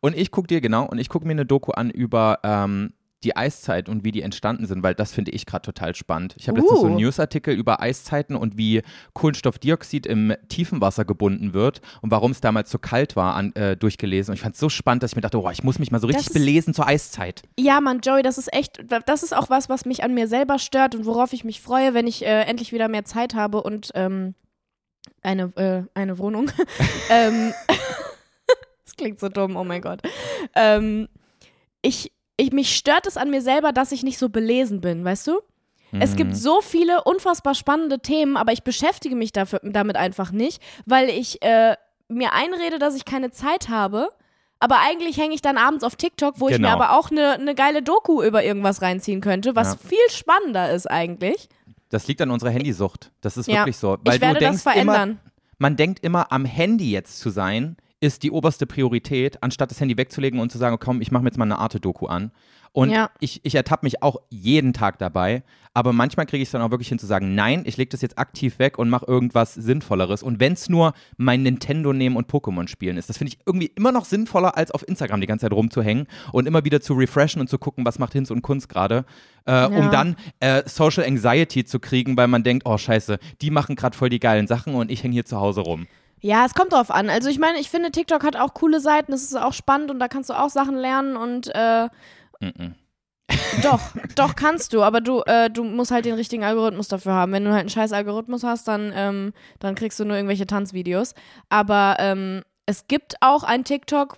Und 0.00 0.16
ich 0.16 0.32
gucke 0.32 0.48
dir, 0.48 0.60
genau, 0.60 0.84
und 0.84 0.98
ich 0.98 1.08
gucke 1.08 1.26
mir 1.26 1.30
eine 1.32 1.46
Doku 1.46 1.70
an 1.70 1.90
über 1.90 2.40
ähm, 2.42 2.92
die 3.24 3.36
Eiszeit 3.36 3.88
und 3.88 4.04
wie 4.04 4.12
die 4.12 4.22
entstanden 4.22 4.66
sind, 4.66 4.82
weil 4.82 4.94
das 4.94 5.12
finde 5.12 5.30
ich 5.32 5.46
gerade 5.46 5.62
total 5.62 5.94
spannend. 5.94 6.34
Ich 6.38 6.48
habe 6.48 6.60
letztens 6.60 6.80
so 6.80 6.86
einen 6.86 6.96
Uh. 6.96 7.00
Newsartikel 7.00 7.54
über 7.54 7.80
Eiszeiten 7.80 8.36
und 8.36 8.56
wie 8.56 8.82
Kohlenstoffdioxid 9.14 10.06
im 10.06 10.34
Tiefenwasser 10.48 11.04
gebunden 11.04 11.54
wird 11.54 11.80
und 12.02 12.10
warum 12.10 12.30
es 12.30 12.40
damals 12.40 12.70
so 12.70 12.78
kalt 12.78 13.16
war, 13.16 13.34
an, 13.34 13.54
äh, 13.54 13.76
durchgelesen. 13.76 14.32
Und 14.32 14.36
ich 14.36 14.42
fand 14.42 14.54
es 14.54 14.60
so 14.60 14.68
spannend, 14.68 15.02
dass 15.02 15.12
ich 15.12 15.16
mir 15.16 15.22
dachte, 15.22 15.40
oh, 15.40 15.50
ich 15.50 15.64
muss 15.64 15.78
mich 15.78 15.90
mal 15.90 16.00
so 16.00 16.06
richtig 16.06 16.28
ist- 16.28 16.32
belesen 16.34 16.74
zur 16.74 16.86
Eiszeit. 16.86 17.42
Ja, 17.58 17.80
Mann, 17.80 18.00
Joey, 18.04 18.22
das 18.22 18.38
ist 18.38 18.52
echt, 18.52 18.84
das 19.06 19.22
ist 19.22 19.34
auch 19.34 19.50
was, 19.50 19.68
was 19.68 19.84
mich 19.84 20.04
an 20.04 20.14
mir 20.14 20.28
selber 20.28 20.58
stört 20.58 20.94
und 20.94 21.06
worauf 21.06 21.32
ich 21.32 21.44
mich 21.44 21.60
freue, 21.60 21.94
wenn 21.94 22.06
ich 22.06 22.24
äh, 22.24 22.42
endlich 22.42 22.72
wieder 22.72 22.88
mehr 22.88 23.04
Zeit 23.04 23.34
habe 23.34 23.62
und 23.62 23.90
ähm, 23.94 24.34
eine, 25.22 25.44
äh, 25.56 25.82
eine 25.94 26.18
Wohnung. 26.18 26.50
ähm, 27.10 27.52
das 28.84 28.96
klingt 28.96 29.20
so 29.20 29.28
dumm, 29.28 29.56
oh 29.56 29.64
mein 29.64 29.80
Gott. 29.80 30.00
Ähm, 30.54 31.08
ich, 31.82 32.12
ich, 32.36 32.52
mich 32.52 32.74
stört 32.76 33.06
es 33.06 33.16
an 33.16 33.30
mir 33.30 33.42
selber, 33.42 33.72
dass 33.72 33.92
ich 33.92 34.02
nicht 34.02 34.18
so 34.18 34.28
belesen 34.28 34.80
bin, 34.80 35.04
weißt 35.04 35.26
du? 35.28 35.40
Es 36.00 36.12
Mhm. 36.12 36.16
gibt 36.16 36.36
so 36.36 36.60
viele 36.60 37.04
unfassbar 37.04 37.54
spannende 37.54 38.00
Themen, 38.00 38.36
aber 38.36 38.52
ich 38.52 38.64
beschäftige 38.64 39.14
mich 39.14 39.30
dafür, 39.32 39.60
damit 39.62 39.96
einfach 39.96 40.32
nicht, 40.32 40.60
weil 40.86 41.08
ich 41.08 41.40
äh, 41.42 41.76
mir 42.08 42.32
einrede, 42.32 42.78
dass 42.80 42.96
ich 42.96 43.04
keine 43.04 43.30
Zeit 43.30 43.68
habe. 43.68 44.08
Aber 44.58 44.78
eigentlich 44.80 45.18
hänge 45.18 45.34
ich 45.34 45.42
dann 45.42 45.56
abends 45.58 45.84
auf 45.84 45.94
TikTok, 45.96 46.40
wo 46.40 46.46
ich 46.48 46.52
mir 46.52 46.58
Genau. 46.68 46.70
aber 46.70 46.98
auch 46.98 47.10
eine 47.10 47.38
ne 47.38 47.54
geile 47.54 47.82
Doku 47.82 48.22
über 48.22 48.42
irgendwas 48.42 48.82
reinziehen 48.82 49.20
könnte, 49.20 49.54
was 49.54 49.72
Ja. 49.74 49.88
viel 49.88 50.10
spannender 50.10 50.72
ist 50.72 50.90
eigentlich. 50.90 51.48
Das 51.90 52.08
liegt 52.08 52.20
an 52.22 52.30
unserer 52.30 52.50
Handysucht. 52.50 53.12
Das 53.20 53.36
ist 53.36 53.46
Ja. 53.46 53.58
wirklich 53.58 53.76
so. 53.76 53.98
Weil 54.02 54.16
ich 54.16 54.20
werde 54.20 54.34
du 54.34 54.40
denkst 54.40 54.62
das 54.64 54.72
verändern. 54.72 55.10
Immer, 55.10 55.20
man 55.58 55.76
denkt 55.76 56.02
immer, 56.02 56.32
am 56.32 56.44
Handy 56.44 56.90
jetzt 56.90 57.20
zu 57.20 57.30
sein, 57.30 57.76
ist 58.04 58.22
die 58.22 58.30
oberste 58.30 58.66
Priorität, 58.66 59.42
anstatt 59.42 59.70
das 59.70 59.80
Handy 59.80 59.96
wegzulegen 59.96 60.38
und 60.40 60.52
zu 60.52 60.58
sagen, 60.58 60.76
komm, 60.78 61.00
ich 61.00 61.10
mache 61.10 61.22
mir 61.22 61.28
jetzt 61.30 61.38
mal 61.38 61.44
eine 61.44 61.58
Arte-Doku 61.58 62.06
an. 62.06 62.30
Und 62.72 62.90
Ja. 62.90 63.10
ich, 63.20 63.40
ich 63.44 63.54
ertappe 63.54 63.86
mich 63.86 64.02
auch 64.02 64.16
jeden 64.30 64.72
Tag 64.72 64.98
dabei, 64.98 65.44
aber 65.74 65.92
manchmal 65.92 66.26
kriege 66.26 66.42
ich 66.42 66.48
es 66.48 66.52
dann 66.52 66.60
auch 66.62 66.72
wirklich 66.72 66.88
hin 66.88 66.98
zu 66.98 67.06
sagen, 67.06 67.36
nein, 67.36 67.62
ich 67.66 67.76
lege 67.76 67.88
das 67.90 68.02
jetzt 68.02 68.18
aktiv 68.18 68.58
weg 68.58 68.78
und 68.80 68.90
mache 68.90 69.06
irgendwas 69.06 69.54
Sinnvolleres. 69.54 70.24
Und 70.24 70.40
wenn 70.40 70.54
es 70.54 70.68
nur 70.68 70.92
mein 71.16 71.44
Nintendo 71.44 71.92
nehmen 71.92 72.16
und 72.16 72.28
Pokémon 72.28 72.66
spielen 72.66 72.96
ist, 72.96 73.08
das 73.08 73.16
finde 73.18 73.32
ich 73.32 73.38
irgendwie 73.46 73.70
immer 73.76 73.92
noch 73.92 74.04
sinnvoller, 74.04 74.56
als 74.56 74.72
auf 74.72 74.86
Instagram 74.88 75.20
die 75.20 75.28
ganze 75.28 75.44
Zeit 75.44 75.52
rumzuhängen 75.52 76.08
und 76.32 76.46
immer 76.48 76.64
wieder 76.64 76.80
zu 76.80 76.94
refreshen 76.94 77.40
und 77.40 77.48
zu 77.48 77.58
gucken, 77.58 77.86
was 77.86 78.00
macht 78.00 78.12
Hinz 78.12 78.32
und 78.32 78.42
Kunst 78.42 78.68
gerade, 78.68 79.04
äh, 79.46 79.66
um 79.66 79.84
Ja. 79.84 79.88
dann 79.90 80.16
äh, 80.40 80.62
Social 80.66 81.04
Anxiety 81.04 81.64
zu 81.64 81.78
kriegen, 81.78 82.16
weil 82.16 82.26
man 82.26 82.42
denkt, 82.42 82.66
oh 82.66 82.76
scheiße, 82.76 83.18
die 83.40 83.50
machen 83.52 83.76
gerade 83.76 83.96
voll 83.96 84.08
die 84.10 84.20
geilen 84.20 84.48
Sachen 84.48 84.74
und 84.74 84.90
ich 84.90 85.04
hänge 85.04 85.14
hier 85.14 85.24
zu 85.24 85.38
Hause 85.38 85.60
rum. 85.60 85.86
Ja, 86.24 86.46
es 86.46 86.54
kommt 86.54 86.72
drauf 86.72 86.90
an. 86.90 87.10
Also 87.10 87.28
ich 87.28 87.38
meine, 87.38 87.58
ich 87.58 87.68
finde, 87.68 87.90
TikTok 87.90 88.24
hat 88.24 88.34
auch 88.34 88.54
coole 88.54 88.80
Seiten, 88.80 89.12
es 89.12 89.24
ist 89.24 89.36
auch 89.36 89.52
spannend 89.52 89.90
und 89.90 89.98
da 89.98 90.08
kannst 90.08 90.30
du 90.30 90.32
auch 90.32 90.48
Sachen 90.48 90.74
lernen 90.74 91.18
und 91.18 91.54
äh, 91.54 91.90
doch, 93.62 93.80
doch 94.16 94.34
kannst 94.34 94.72
du, 94.72 94.82
aber 94.82 95.02
du, 95.02 95.20
äh, 95.26 95.50
du 95.50 95.64
musst 95.64 95.90
halt 95.90 96.06
den 96.06 96.14
richtigen 96.14 96.42
Algorithmus 96.42 96.88
dafür 96.88 97.12
haben. 97.12 97.32
Wenn 97.32 97.44
du 97.44 97.50
halt 97.50 97.60
einen 97.60 97.68
scheiß 97.68 97.92
Algorithmus 97.92 98.42
hast, 98.42 98.66
dann, 98.68 98.90
ähm, 98.96 99.34
dann 99.58 99.74
kriegst 99.74 100.00
du 100.00 100.06
nur 100.06 100.16
irgendwelche 100.16 100.46
Tanzvideos. 100.46 101.14
Aber 101.50 101.96
ähm, 101.98 102.42
es 102.64 102.86
gibt 102.86 103.16
auch 103.20 103.42
ein 103.42 103.64
TikTok, 103.64 104.16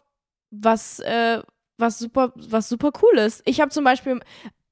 was, 0.53 1.01
äh, 1.01 1.43
was 1.77 1.99
super, 1.99 2.33
was 2.37 2.69
super 2.69 2.93
cool 3.03 3.19
ist. 3.19 3.43
Ich 3.47 3.61
habe 3.61 3.73
zum 3.73 3.83
Beispiel, 3.83 4.21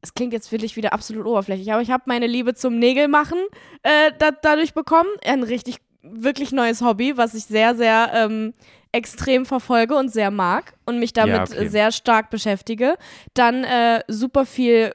es 0.02 0.14
klingt 0.14 0.34
jetzt 0.34 0.52
wirklich 0.52 0.76
wieder 0.76 0.92
absolut 0.92 1.26
oberflächlich, 1.26 1.72
aber 1.72 1.82
ich 1.82 1.90
habe 1.90 2.04
meine 2.06 2.28
Liebe 2.28 2.54
zum 2.54 2.78
Nägelmachen 2.78 3.38
äh, 3.82 4.12
da, 4.20 4.30
dadurch 4.30 4.72
bekommen. 4.72 5.08
Ein 5.24 5.42
richtig, 5.42 5.78
wirklich 6.04 6.52
neues 6.52 6.82
Hobby, 6.82 7.16
was 7.16 7.34
ich 7.34 7.44
sehr, 7.44 7.74
sehr 7.74 8.10
ähm, 8.14 8.52
extrem 8.92 9.46
verfolge 9.46 9.96
und 9.96 10.12
sehr 10.12 10.30
mag 10.30 10.74
und 10.84 10.98
mich 10.98 11.12
damit 11.12 11.34
Ja, 11.34 11.42
okay. 11.42 11.68
sehr 11.68 11.90
stark 11.90 12.30
beschäftige. 12.30 12.96
Dann 13.34 13.64
äh, 13.64 14.02
super 14.08 14.46
viel 14.46 14.92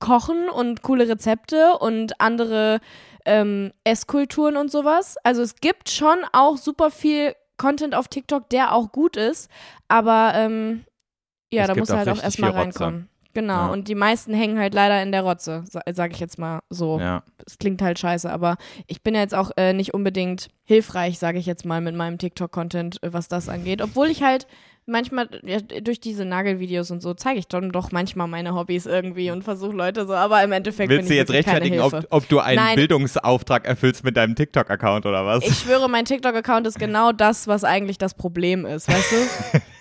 Kochen 0.00 0.48
und 0.48 0.82
coole 0.82 1.08
Rezepte 1.08 1.78
und 1.78 2.20
andere 2.20 2.80
ähm, 3.24 3.72
Esskulturen 3.84 4.56
und 4.56 4.70
sowas. 4.70 5.16
Also 5.24 5.42
es 5.42 5.56
gibt 5.56 5.88
schon 5.88 6.18
auch 6.32 6.56
super 6.56 6.90
viel 6.90 7.34
Content 7.56 7.94
auf 7.94 8.08
TikTok, 8.08 8.50
der 8.50 8.74
auch 8.74 8.92
gut 8.92 9.16
ist, 9.16 9.48
aber 9.88 10.32
ähm, 10.34 10.84
ja, 11.52 11.62
Es 11.62 11.68
da 11.68 11.74
muss 11.76 11.90
er 11.90 11.98
halt 11.98 12.08
auch 12.08 12.22
erstmal 12.22 12.50
reinkommen. 12.50 13.08
Genau, 13.34 13.52
Ja. 13.54 13.66
und 13.68 13.88
die 13.88 13.94
meisten 13.94 14.34
hängen 14.34 14.58
halt 14.58 14.74
leider 14.74 15.02
in 15.02 15.10
der 15.12 15.22
Rotze, 15.22 15.64
sa 15.70 15.80
sag 15.92 16.12
ich 16.12 16.20
jetzt 16.20 16.38
mal 16.38 16.60
so. 16.70 16.98
Ja. 17.00 17.22
Es 17.46 17.58
klingt 17.58 17.80
halt 17.82 17.98
scheiße, 17.98 18.30
aber 18.30 18.56
ich 18.86 19.02
bin 19.02 19.14
ja 19.14 19.20
jetzt 19.20 19.34
auch 19.34 19.50
äh, 19.56 19.72
nicht 19.72 19.94
unbedingt 19.94 20.48
hilfreich, 20.64 21.18
sage 21.18 21.38
ich 21.38 21.46
jetzt 21.46 21.64
mal, 21.64 21.80
mit 21.80 21.94
meinem 21.94 22.18
TikTok-Content, 22.18 23.02
äh, 23.02 23.12
was 23.12 23.28
das 23.28 23.48
angeht. 23.48 23.80
Obwohl 23.82 24.08
ich 24.08 24.22
halt 24.22 24.46
manchmal 24.84 25.28
ja, 25.44 25.60
durch 25.60 26.00
diese 26.00 26.24
Nagelvideos 26.24 26.90
und 26.90 27.00
so 27.02 27.14
zeige 27.14 27.38
ich 27.38 27.46
dann 27.46 27.70
doch 27.70 27.92
manchmal 27.92 28.26
meine 28.26 28.54
Hobbys 28.54 28.86
irgendwie 28.86 29.30
und 29.30 29.44
versuche 29.44 29.76
Leute 29.76 30.06
so, 30.06 30.14
aber 30.14 30.42
im 30.42 30.50
Endeffekt 30.52 30.90
Willst 30.90 31.08
du 31.08 31.14
jetzt 31.14 31.30
rechtfertigen, 31.30 31.80
ob, 31.80 32.04
ob 32.10 32.28
du 32.28 32.40
einen 32.40 32.56
Nein. 32.56 32.76
Bildungsauftrag 32.76 33.64
erfüllst 33.64 34.02
mit 34.04 34.16
deinem 34.16 34.34
TikTok-Account 34.34 35.06
oder 35.06 35.24
was? 35.24 35.44
Ich 35.44 35.58
schwöre, 35.58 35.88
mein 35.88 36.04
TikTok-Account 36.04 36.66
ist 36.66 36.78
genau 36.80 37.12
das, 37.12 37.46
was 37.46 37.62
eigentlich 37.64 37.96
das 37.98 38.14
Problem 38.14 38.66
ist, 38.66 38.88
weißt 38.88 39.12
du? 39.12 39.60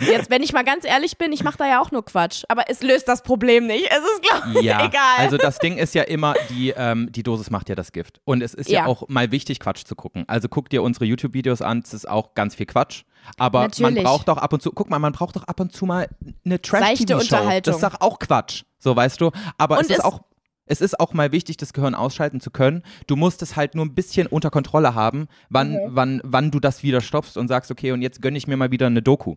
Jetzt, 0.00 0.30
wenn 0.30 0.42
ich 0.42 0.52
mal 0.52 0.64
ganz 0.64 0.84
ehrlich 0.84 1.18
bin, 1.18 1.32
ich 1.32 1.42
mache 1.44 1.58
da 1.58 1.66
ja 1.68 1.80
auch 1.80 1.90
nur 1.90 2.04
Quatsch, 2.04 2.44
aber 2.48 2.64
es 2.68 2.82
löst 2.82 3.08
das 3.08 3.22
Problem 3.22 3.66
nicht. 3.66 3.86
Es 3.90 3.98
ist, 3.98 4.22
glaube 4.22 4.58
ich, 4.60 4.64
Ja, 4.64 4.84
egal. 4.86 5.00
also 5.18 5.36
das 5.36 5.58
Ding 5.58 5.76
ist 5.78 5.94
ja 5.94 6.02
immer, 6.02 6.34
die, 6.50 6.70
ähm, 6.76 7.10
die 7.12 7.22
Dosis 7.22 7.50
macht 7.50 7.68
ja 7.68 7.74
das 7.74 7.92
Gift. 7.92 8.20
Und 8.24 8.42
es 8.42 8.54
ist 8.54 8.68
ja. 8.68 8.80
Ja. 8.80 8.86
auch 8.86 9.08
mal 9.08 9.30
wichtig, 9.30 9.60
Quatsch 9.60 9.84
zu 9.84 9.94
gucken. 9.94 10.24
Also 10.26 10.48
guck 10.48 10.70
dir 10.70 10.82
unsere 10.82 11.04
YouTube-Videos 11.04 11.62
an, 11.62 11.82
es 11.84 11.92
ist 11.94 12.08
auch 12.08 12.34
ganz 12.34 12.54
viel 12.54 12.66
Quatsch. 12.66 13.02
Aber 13.36 13.60
man 13.60 13.70
Natürlich. 13.70 14.02
braucht 14.04 14.28
doch 14.28 14.38
ab 14.38 14.52
und 14.52 14.62
zu, 14.62 14.70
guck 14.72 14.88
mal, 14.90 14.98
man 14.98 15.12
braucht 15.12 15.36
doch 15.36 15.44
ab 15.44 15.60
und 15.60 15.72
zu 15.72 15.84
mal 15.86 16.08
eine 16.44 16.60
Trash-TV-Show. 16.60 17.18
Unterhaltung. 17.20 17.72
Das 17.74 17.82
ist 17.82 17.82
doch 17.94 18.00
auch 18.00 18.18
Quatsch, 18.18 18.62
so 18.78 18.96
weißt 18.96 19.20
du. 19.20 19.30
Aber 19.58 19.76
Und 19.78 19.84
es 19.84 19.90
ist 19.90 20.04
auch 20.04 20.20
es 20.66 20.80
ist 20.80 21.00
auch 21.00 21.12
mal 21.14 21.32
wichtig, 21.32 21.56
das 21.56 21.72
Gehirn 21.72 21.96
ausschalten 21.96 22.38
zu 22.40 22.52
können. 22.52 22.84
Du 23.08 23.16
musst 23.16 23.42
es 23.42 23.56
halt 23.56 23.74
nur 23.74 23.84
ein 23.84 23.92
bisschen 23.92 24.28
unter 24.28 24.50
Kontrolle 24.50 24.94
haben, 24.94 25.26
wann, 25.48 25.72
Mhm. 25.72 25.78
wann, 25.86 26.20
wann 26.22 26.52
du 26.52 26.60
das 26.60 26.84
wieder 26.84 27.00
stoppst 27.00 27.36
und 27.36 27.48
sagst, 27.48 27.72
okay, 27.72 27.90
und 27.90 28.02
jetzt 28.02 28.22
gönne 28.22 28.38
ich 28.38 28.46
mir 28.46 28.56
mal 28.56 28.70
wieder 28.70 28.86
eine 28.86 29.02
Doku. 29.02 29.34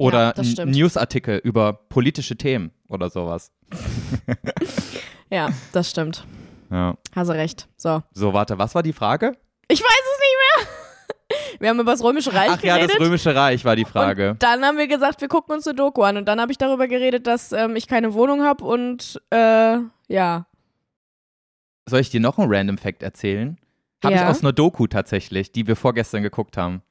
Oder 0.00 0.34
Ja. 0.40 0.64
Newsartikel 0.64 1.38
über 1.44 1.74
politische 1.74 2.34
Themen 2.36 2.70
oder 2.88 3.10
sowas. 3.10 3.52
ja, 5.30 5.50
das 5.72 5.90
stimmt. 5.90 6.24
Ja. 6.70 6.96
Hast 7.14 7.28
du 7.28 7.34
recht. 7.34 7.68
So. 7.76 8.02
So, 8.12 8.32
warte, 8.32 8.58
was 8.58 8.74
war 8.74 8.82
die 8.82 8.94
Frage? 8.94 9.36
Ich 9.68 9.80
weiß 9.80 9.88
es 9.88 10.20
nicht 10.20 10.36
mehr. 10.68 10.68
Wir 11.60 11.68
haben 11.68 11.80
über 11.80 11.92
das 11.92 12.02
Römische 12.02 12.32
Reich 12.32 12.50
Ach 12.50 12.62
ja, 12.62 12.76
geredet. 12.76 12.96
das 12.98 13.06
Römische 13.06 13.34
Reich 13.34 13.64
war 13.66 13.76
die 13.76 13.84
Frage. 13.84 14.30
Und 14.30 14.42
dann 14.42 14.64
haben 14.64 14.78
wir 14.78 14.88
gesagt, 14.88 15.20
wir 15.20 15.28
gucken 15.28 15.54
uns 15.54 15.66
eine 15.66 15.76
Doku 15.76 16.02
an. 16.02 16.16
Und 16.16 16.24
dann 16.26 16.40
habe 16.40 16.50
ich 16.50 16.58
darüber 16.58 16.88
geredet, 16.88 17.26
dass 17.26 17.52
ähm, 17.52 17.76
ich 17.76 17.86
keine 17.86 18.14
Wohnung 18.14 18.42
habe 18.42 18.64
und 18.64 19.20
äh, 19.30 19.76
ja. 20.08 20.46
Soll 21.86 22.00
ich 22.00 22.10
dir 22.10 22.20
noch 22.20 22.38
einen 22.38 22.52
Random 22.52 22.78
Fact 22.78 23.02
erzählen? 23.02 23.58
Habe 24.02 24.14
ich 24.14 24.20
Ja. 24.22 24.30
aus 24.30 24.40
einer 24.40 24.52
Doku 24.52 24.86
tatsächlich, 24.86 25.52
die 25.52 25.66
wir 25.66 25.76
vorgestern 25.76 26.22
geguckt 26.22 26.56
haben. 26.56 26.82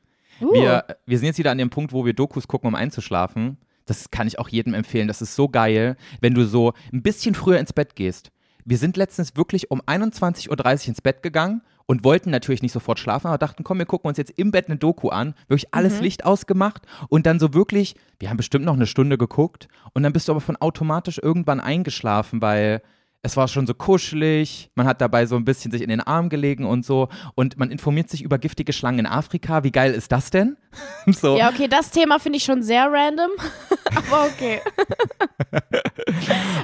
Uh, 0.42 0.54
Wir, 0.54 0.84
wir 1.06 1.18
sind 1.18 1.28
jetzt 1.28 1.38
wieder 1.40 1.52
an 1.52 1.58
dem 1.58 1.70
Punkt, 1.70 1.94
wo 1.94 2.06
wir 2.06 2.14
Dokus 2.14 2.48
gucken, 2.48 2.68
um 2.68 2.76
einzuschlafen. 2.76 3.58
Das 3.86 4.12
kann 4.12 4.28
ich 4.28 4.38
auch 4.40 4.50
jedem 4.50 4.74
empfehlen. 4.74 5.08
Das 5.08 5.22
ist 5.22 5.36
so 5.36 5.50
geil, 5.50 5.96
wenn 6.22 6.34
du 6.36 6.46
so 6.46 6.74
ein 6.94 7.02
bisschen 7.02 7.34
früher 7.36 7.60
ins 7.60 7.74
Bett 7.74 7.96
gehst. 7.96 8.32
Wir 8.66 8.78
sind 8.78 8.98
letztens 8.98 9.36
wirklich 9.36 9.72
um 9.72 9.82
21.30 9.82 10.50
Uhr 10.50 10.88
ins 10.90 11.02
Bett 11.02 11.24
gegangen 11.24 11.62
und 11.88 12.04
wollten 12.04 12.30
natürlich 12.30 12.62
nicht 12.62 12.72
sofort 12.74 13.00
schlafen, 13.00 13.28
aber 13.28 13.40
dachten, 13.40 13.64
komm, 13.64 13.80
wir 13.80 13.88
gucken 13.88 14.10
uns 14.10 14.20
jetzt 14.20 14.32
im 14.38 14.52
Bett 14.52 14.68
eine 14.68 14.78
Doku 14.78 15.10
an. 15.10 15.34
Wirklich 15.48 15.74
alles 15.74 15.98
Mhm. 15.98 16.04
Licht 16.04 16.24
ausgemacht 16.26 16.84
und 17.08 17.26
dann 17.26 17.40
so 17.40 17.56
wirklich, 17.56 17.96
wir 18.20 18.30
haben 18.30 18.38
bestimmt 18.38 18.66
noch 18.66 18.76
eine 18.76 18.86
Stunde 18.86 19.18
geguckt 19.18 19.70
und 19.94 20.04
dann 20.04 20.14
bist 20.14 20.28
du 20.28 20.34
aber 20.34 20.42
von 20.42 20.56
automatisch 20.58 21.18
irgendwann 21.18 21.60
eingeschlafen, 21.60 22.44
weil 22.44 22.84
es 23.22 23.36
war 23.36 23.48
schon 23.50 23.68
so 23.68 23.74
kuschelig, 23.74 24.72
man 24.76 24.88
hat 24.88 25.02
dabei 25.02 25.26
so 25.26 25.36
ein 25.36 25.44
bisschen 25.44 25.72
sich 25.72 25.82
in 25.82 25.90
den 25.90 26.00
Arm 26.00 26.30
gelegen 26.30 26.66
und 26.66 26.86
so 26.86 27.10
und 27.36 27.58
man 27.58 27.70
informiert 27.70 28.10
sich 28.10 28.22
über 28.22 28.38
giftige 28.38 28.72
Schlangen 28.72 29.00
in 29.00 29.06
Afrika. 29.06 29.64
Wie 29.64 29.72
geil 29.72 29.94
ist 29.94 30.12
das 30.12 30.30
denn? 30.32 30.56
so. 31.08 31.38
ja, 31.38 31.50
okay, 31.50 31.68
das 31.68 31.92
Thema 31.92 32.20
finde 32.20 32.38
ich 32.38 32.44
schon 32.44 32.64
sehr 32.64 32.88
random. 32.90 33.32
Aber 33.96 34.26
okay. 34.26 34.62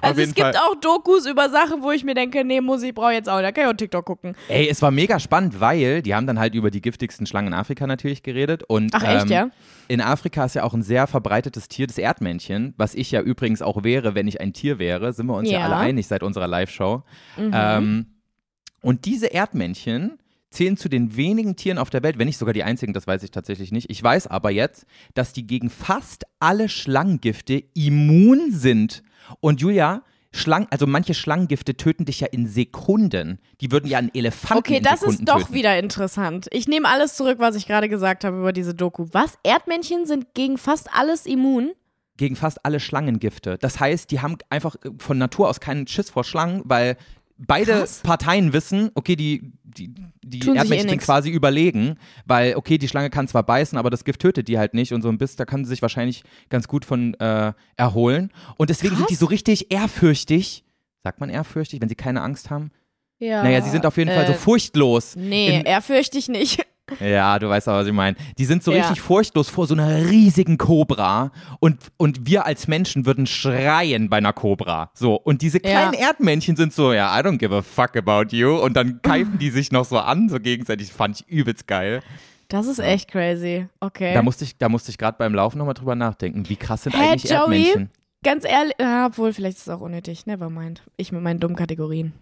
also 0.01 0.21
es 0.21 0.33
gibt 0.33 0.47
Fall. 0.47 0.55
auch 0.55 0.75
Dokus 0.79 1.25
über 1.25 1.49
Sachen, 1.49 1.81
wo 1.81 1.91
ich 1.91 2.03
mir 2.03 2.13
denke, 2.13 2.45
nee, 2.45 2.61
muss 2.61 2.83
ich, 2.83 2.93
brauche 2.93 3.13
jetzt 3.13 3.27
auch. 3.27 3.41
Da 3.41 3.51
kann 3.51 3.65
ich 3.65 3.69
auch 3.71 3.77
TikTok 3.77 4.05
gucken. 4.05 4.35
Ey, 4.47 4.69
es 4.69 4.81
war 4.81 4.91
mega 4.91 5.19
spannend, 5.19 5.59
weil 5.59 6.01
die 6.03 6.13
haben 6.13 6.27
dann 6.27 6.39
halt 6.39 6.53
über 6.55 6.71
die 6.71 6.81
giftigsten 6.81 7.25
Schlangen 7.25 7.47
in 7.47 7.53
Afrika 7.53 7.87
natürlich 7.87 8.21
geredet. 8.23 8.63
Und, 8.63 8.93
Ach, 8.93 9.03
echt, 9.03 9.25
ähm, 9.25 9.31
ja? 9.31 9.49
In 9.87 10.01
Afrika 10.01 10.45
ist 10.45 10.55
ja 10.55 10.63
auch 10.63 10.73
ein 10.73 10.81
sehr 10.81 11.05
verbreitetes 11.07 11.67
Tier, 11.67 11.87
das 11.87 11.97
Erdmännchen, 11.97 12.73
was 12.77 12.95
ich 12.95 13.11
ja 13.11 13.21
übrigens 13.21 13.61
auch 13.61 13.83
wäre, 13.83 14.15
wenn 14.15 14.27
ich 14.27 14.41
ein 14.41 14.53
Tier 14.53 14.79
wäre. 14.79 15.13
Sind 15.13 15.27
wir 15.27 15.35
uns 15.35 15.49
ja, 15.49 15.59
Ja. 15.59 15.65
alle 15.65 15.77
einig 15.77 16.07
seit 16.07 16.23
unserer 16.23 16.44
Live-Show. 16.47 17.03
Mhm. 17.37 17.51
Ähm, 17.53 18.05
und 18.81 19.05
diese 19.05 19.27
Erdmännchen 19.27 20.19
zählen 20.51 20.77
zu 20.77 20.89
den 20.89 21.15
wenigen 21.17 21.55
Tieren 21.55 21.77
auf 21.77 21.89
der 21.89 22.03
Welt, 22.03 22.17
wenn 22.17 22.27
nicht 22.27 22.37
sogar 22.37 22.53
die 22.53 22.63
einzigen, 22.63 22.93
das 22.93 23.07
weiß 23.07 23.23
ich 23.23 23.31
tatsächlich 23.31 23.71
nicht. 23.71 23.89
Ich 23.89 24.01
weiß 24.01 24.27
aber 24.27 24.51
jetzt, 24.51 24.85
dass 25.13 25.33
die 25.33 25.45
gegen 25.45 25.69
fast 25.69 26.23
alle 26.39 26.69
Schlangengifte 26.69 27.63
immun 27.73 28.51
sind. 28.51 29.03
Und 29.41 29.59
Julia, 29.59 30.03
Schlangen, 30.31 30.67
also 30.69 30.85
manche 30.85 31.13
Schlangengifte 31.13 31.75
töten 31.75 32.05
dich 32.05 32.19
ja 32.19 32.27
in 32.27 32.47
Sekunden. 32.47 33.39
Die 33.61 33.71
würden 33.71 33.87
ja 33.87 33.97
einen 33.97 34.13
Elefanten 34.13 34.59
Okay, 34.59 34.77
in 34.77 34.83
das 34.83 34.99
Sekunden 34.99 35.21
ist 35.21 35.29
doch 35.29 35.39
töten. 35.43 35.53
wieder 35.53 35.79
interessant. 35.79 36.47
Ich 36.51 36.67
nehme 36.67 36.87
alles 36.87 37.15
zurück, 37.15 37.39
was 37.39 37.55
ich 37.55 37.67
gerade 37.67 37.89
gesagt 37.89 38.23
habe 38.23 38.37
über 38.37 38.53
diese 38.53 38.73
Doku. 38.73 39.07
Was? 39.11 39.37
Erdmännchen 39.43 40.05
sind 40.05 40.33
gegen 40.33 40.57
fast 40.57 40.89
alles 40.93 41.25
immun? 41.25 41.71
Gegen 42.17 42.35
fast 42.35 42.65
alle 42.65 42.79
Schlangengifte. 42.79 43.57
Das 43.57 43.79
heißt, 43.79 44.11
die 44.11 44.21
haben 44.21 44.37
einfach 44.49 44.75
äh, 44.83 44.89
von 44.97 45.17
Natur 45.17 45.49
aus 45.49 45.59
keinen 45.59 45.87
Schiss 45.87 46.09
vor 46.09 46.23
Schlangen, 46.23 46.61
weil 46.65 46.97
beide 47.37 47.73
Krass. 47.73 47.99
Parteien 48.01 48.53
wissen, 48.53 48.91
okay, 48.95 49.15
die, 49.15 49.51
die, 49.63 49.93
die 50.23 50.39
Tun 50.39 50.55
eh 50.55 50.61
sind 50.65 50.85
nix. 50.89 51.05
quasi 51.05 51.29
überlegen, 51.29 51.97
weil, 52.25 52.55
okay, 52.55 52.77
die 52.77 52.87
Schlange 52.87 53.09
kann 53.09 53.27
zwar 53.27 53.43
beißen, 53.43 53.77
aber 53.77 53.89
das 53.89 54.05
Gift 54.05 54.21
tötet 54.21 54.47
die 54.47 54.57
halt 54.57 54.73
nicht 54.73 54.93
und 54.93 55.01
so 55.01 55.09
ein 55.09 55.17
Biss, 55.17 55.35
da 55.35 55.45
kann 55.45 55.65
sie 55.65 55.69
sich 55.69 55.81
wahrscheinlich 55.81 56.23
ganz 56.49 56.67
gut 56.67 56.85
von 56.85 57.13
äh, 57.15 57.51
erholen. 57.75 58.31
Und 58.57 58.69
deswegen 58.69 58.95
sind 58.95 59.09
die 59.09 59.13
Krass. 59.15 59.19
so 59.19 59.25
richtig 59.25 59.71
ehrfürchtig. 59.71 60.63
Sagt 61.03 61.19
man 61.19 61.29
ehrfürchtig, 61.29 61.81
wenn 61.81 61.89
sie 61.89 61.95
keine 61.95 62.21
Angst 62.21 62.49
haben? 62.49 62.71
Ja. 63.19 63.43
naja, 63.43 63.61
sie 63.61 63.69
sind 63.69 63.85
auf 63.85 63.97
jeden 63.97 64.11
Fall 64.11 64.25
so 64.27 64.33
äh, 64.33 64.37
furchtlos. 64.37 65.15
Nee, 65.15 65.59
in- 65.61 65.65
ich 66.17 66.27
nicht. 66.29 66.65
Ja, 66.99 67.39
du 67.39 67.49
weißt 67.49 67.67
aber, 67.67 67.79
was 67.79 67.87
ich 67.87 67.93
meine. 67.93 68.15
Die 68.37 68.45
sind 68.45 68.63
so 68.63 68.71
Ja. 68.71 68.81
richtig 68.83 69.01
furchtlos 69.01 69.49
vor 69.49 69.65
so 69.67 69.73
einer 69.73 70.05
riesigen 70.09 70.57
Kobra 70.57 71.31
und, 71.59 71.79
und 71.97 72.27
wir 72.27 72.45
als 72.45 72.67
Menschen 72.67 73.05
würden 73.05 73.25
schreien 73.25 74.09
bei 74.09 74.17
einer 74.17 74.33
Kobra. 74.33 74.91
So, 74.93 75.15
und 75.15 75.41
diese 75.41 75.59
kleinen 75.59 75.93
Ja. 75.93 76.07
Erdmännchen 76.09 76.55
sind 76.55 76.73
so, 76.73 76.93
ja, 76.93 77.17
I 77.17 77.23
don't 77.23 77.37
give 77.37 77.55
a 77.55 77.61
fuck 77.63 77.95
about 77.97 78.35
you 78.35 78.55
und 78.55 78.75
dann 78.75 79.01
keifen 79.03 79.39
die 79.39 79.49
sich 79.49 79.71
noch 79.71 79.85
so 79.85 79.97
an, 79.97 80.29
so 80.29 80.39
gegenseitig. 80.39 80.91
Fand 80.93 81.21
ich 81.21 81.27
übelst 81.27 81.67
geil. 81.67 82.01
Das 82.49 82.67
ist 82.67 82.77
echt 82.79 83.09
crazy. 83.09 83.67
Okay. 83.79 84.13
Da 84.13 84.21
musste 84.21 84.43
ich, 84.43 84.55
da 84.57 84.69
musste 84.69 84.91
ich 84.91 84.99
gerade 84.99 85.17
beim 85.17 85.33
Laufen 85.33 85.57
nochmal 85.57 85.73
drüber 85.73 85.95
nachdenken. 85.95 86.47
Wie 86.47 86.55
krass 86.55 86.83
sind 86.83 86.95
Hä, 86.95 87.09
eigentlich 87.13 87.31
Joey? 87.31 87.39
Erdmännchen? 87.39 87.89
Ganz 88.23 88.45
ehrlich, 88.45 88.73
ja, 88.79 89.07
obwohl, 89.07 89.33
vielleicht 89.33 89.57
ist 89.57 89.67
es 89.67 89.69
auch 89.73 89.81
unnötig. 89.81 90.25
Nevermind. 90.27 90.83
Ich 90.97 91.11
mit 91.11 91.21
meinen 91.21 91.39
dummen 91.39 91.55
Kategorien. 91.55 92.13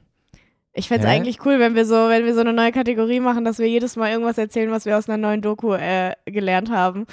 Ich 0.76 0.88
fände 0.88 1.06
es 1.06 1.14
eigentlich 1.14 1.46
cool, 1.46 1.60
wenn 1.60 1.76
wir 1.76 1.86
so, 1.86 1.94
wenn 2.10 2.26
wir 2.26 2.34
so 2.34 2.40
eine 2.40 2.52
neue 2.52 2.72
Kategorie 2.72 3.20
machen, 3.20 3.46
dass 3.46 3.60
wir 3.60 3.68
jedes 3.68 3.96
Mal 3.96 4.12
irgendwas 4.12 4.40
erzählen, 4.40 4.72
was 4.72 4.86
wir 4.86 4.98
aus 4.98 5.08
einer 5.08 5.18
neuen 5.18 5.42
Doku 5.42 5.74
äh, 5.74 6.14
gelernt 6.26 6.72
haben. 6.72 7.06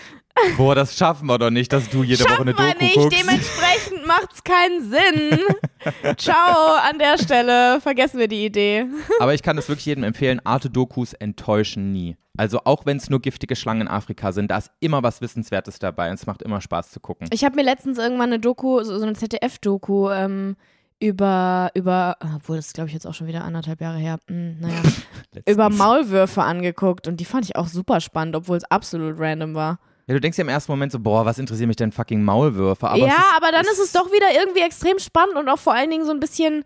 Boah, 0.56 0.74
das 0.74 0.96
schaffen 0.96 1.26
wir 1.26 1.38
doch 1.38 1.50
nicht, 1.50 1.70
dass 1.70 1.90
du 1.90 2.02
jede 2.02 2.24
Woche 2.24 2.40
eine 2.40 2.52
Schaffen 2.52 2.64
wir 2.66 2.72
Doku 2.72 2.84
nicht, 2.84 2.94
guckst. 2.94 3.20
dementsprechend 3.20 4.06
macht's 4.06 4.42
keinen 4.42 4.90
Sinn. 4.90 5.38
Ciao, 6.16 6.76
an 6.90 6.98
der 6.98 7.18
Stelle. 7.18 7.82
Vergessen 7.82 8.18
wir 8.18 8.28
die 8.28 8.46
Idee. 8.46 8.86
Aber 9.18 9.34
ich 9.34 9.42
kann 9.42 9.56
das 9.56 9.68
wirklich 9.68 9.84
jedem 9.86 10.04
empfehlen. 10.04 10.40
Arte-Dokus 10.42 11.12
enttäuschen 11.12 11.92
nie. 11.92 12.16
Also 12.38 12.61
auch 12.64 12.86
wenn 12.86 12.96
es 12.96 13.11
nur 13.11 13.20
giftige 13.20 13.56
Schlangen 13.56 13.82
in 13.82 13.88
Afrika 13.88 14.32
sind, 14.32 14.50
da 14.50 14.56
ist 14.56 14.70
immer 14.80 15.02
was 15.02 15.20
Wissenswertes 15.20 15.78
dabei 15.78 16.08
und 16.08 16.14
es 16.14 16.26
macht 16.26 16.40
immer 16.40 16.62
Spaß 16.62 16.90
zu 16.90 17.00
gucken. 17.00 17.28
Ich 17.30 17.44
habe 17.44 17.56
mir 17.56 17.62
letztens 17.64 17.98
irgendwann 17.98 18.30
eine 18.30 18.38
Doku, 18.38 18.82
so, 18.82 18.98
so 18.98 19.04
eine 19.04 19.14
ZDF-Doku, 19.14 20.08
ähm, 20.11 20.56
über, 21.01 21.70
über, 21.74 22.16
obwohl 22.36 22.57
das 22.57 22.72
glaube 22.72 22.88
ich 22.88 22.94
jetzt 22.94 23.07
auch 23.07 23.14
schon 23.14 23.26
wieder 23.26 23.42
anderthalb 23.42 23.80
Jahre 23.80 23.98
her, 23.98 24.18
hm, 24.28 24.61
naja, 24.61 24.82
über 25.48 25.70
Maulwürfe 25.70 26.42
angeguckt 26.42 27.09
und 27.09 27.18
die 27.18 27.24
fand 27.24 27.46
ich 27.46 27.57
auch 27.57 27.66
super 27.66 28.01
spannend, 28.01 28.36
obwohl 28.36 28.59
es 28.59 28.64
absolut 28.64 29.18
random 29.18 29.55
war. 29.55 29.78
Ja, 30.07 30.14
du 30.14 30.20
denkst 30.20 30.38
ja 30.38 30.42
im 30.42 30.48
ersten 30.48 30.72
Moment 30.72 30.92
so, 30.92 30.98
boah, 30.98 31.24
was 31.24 31.38
interessieren 31.38 31.68
mich 31.68 31.76
denn 31.76 31.92
fucking 31.92 32.22
Maulwürfe? 32.22 32.88
Aber 32.88 32.98
ja, 32.98 33.07
ist, 33.07 33.36
aber 33.36 33.53
dann 33.53 33.64
ist 33.64 33.78
es 33.78 33.92
doch 33.92 34.07
wieder 34.12 34.26
irgendwie 34.34 34.61
extrem 34.61 34.98
spannend 34.98 35.36
und 35.36 35.48
auch 35.48 35.59
vor 35.59 35.72
allen 35.72 35.90
Dingen 35.90 36.05
so 36.05 36.11
ein 36.11 36.20
bisschen 36.20 36.64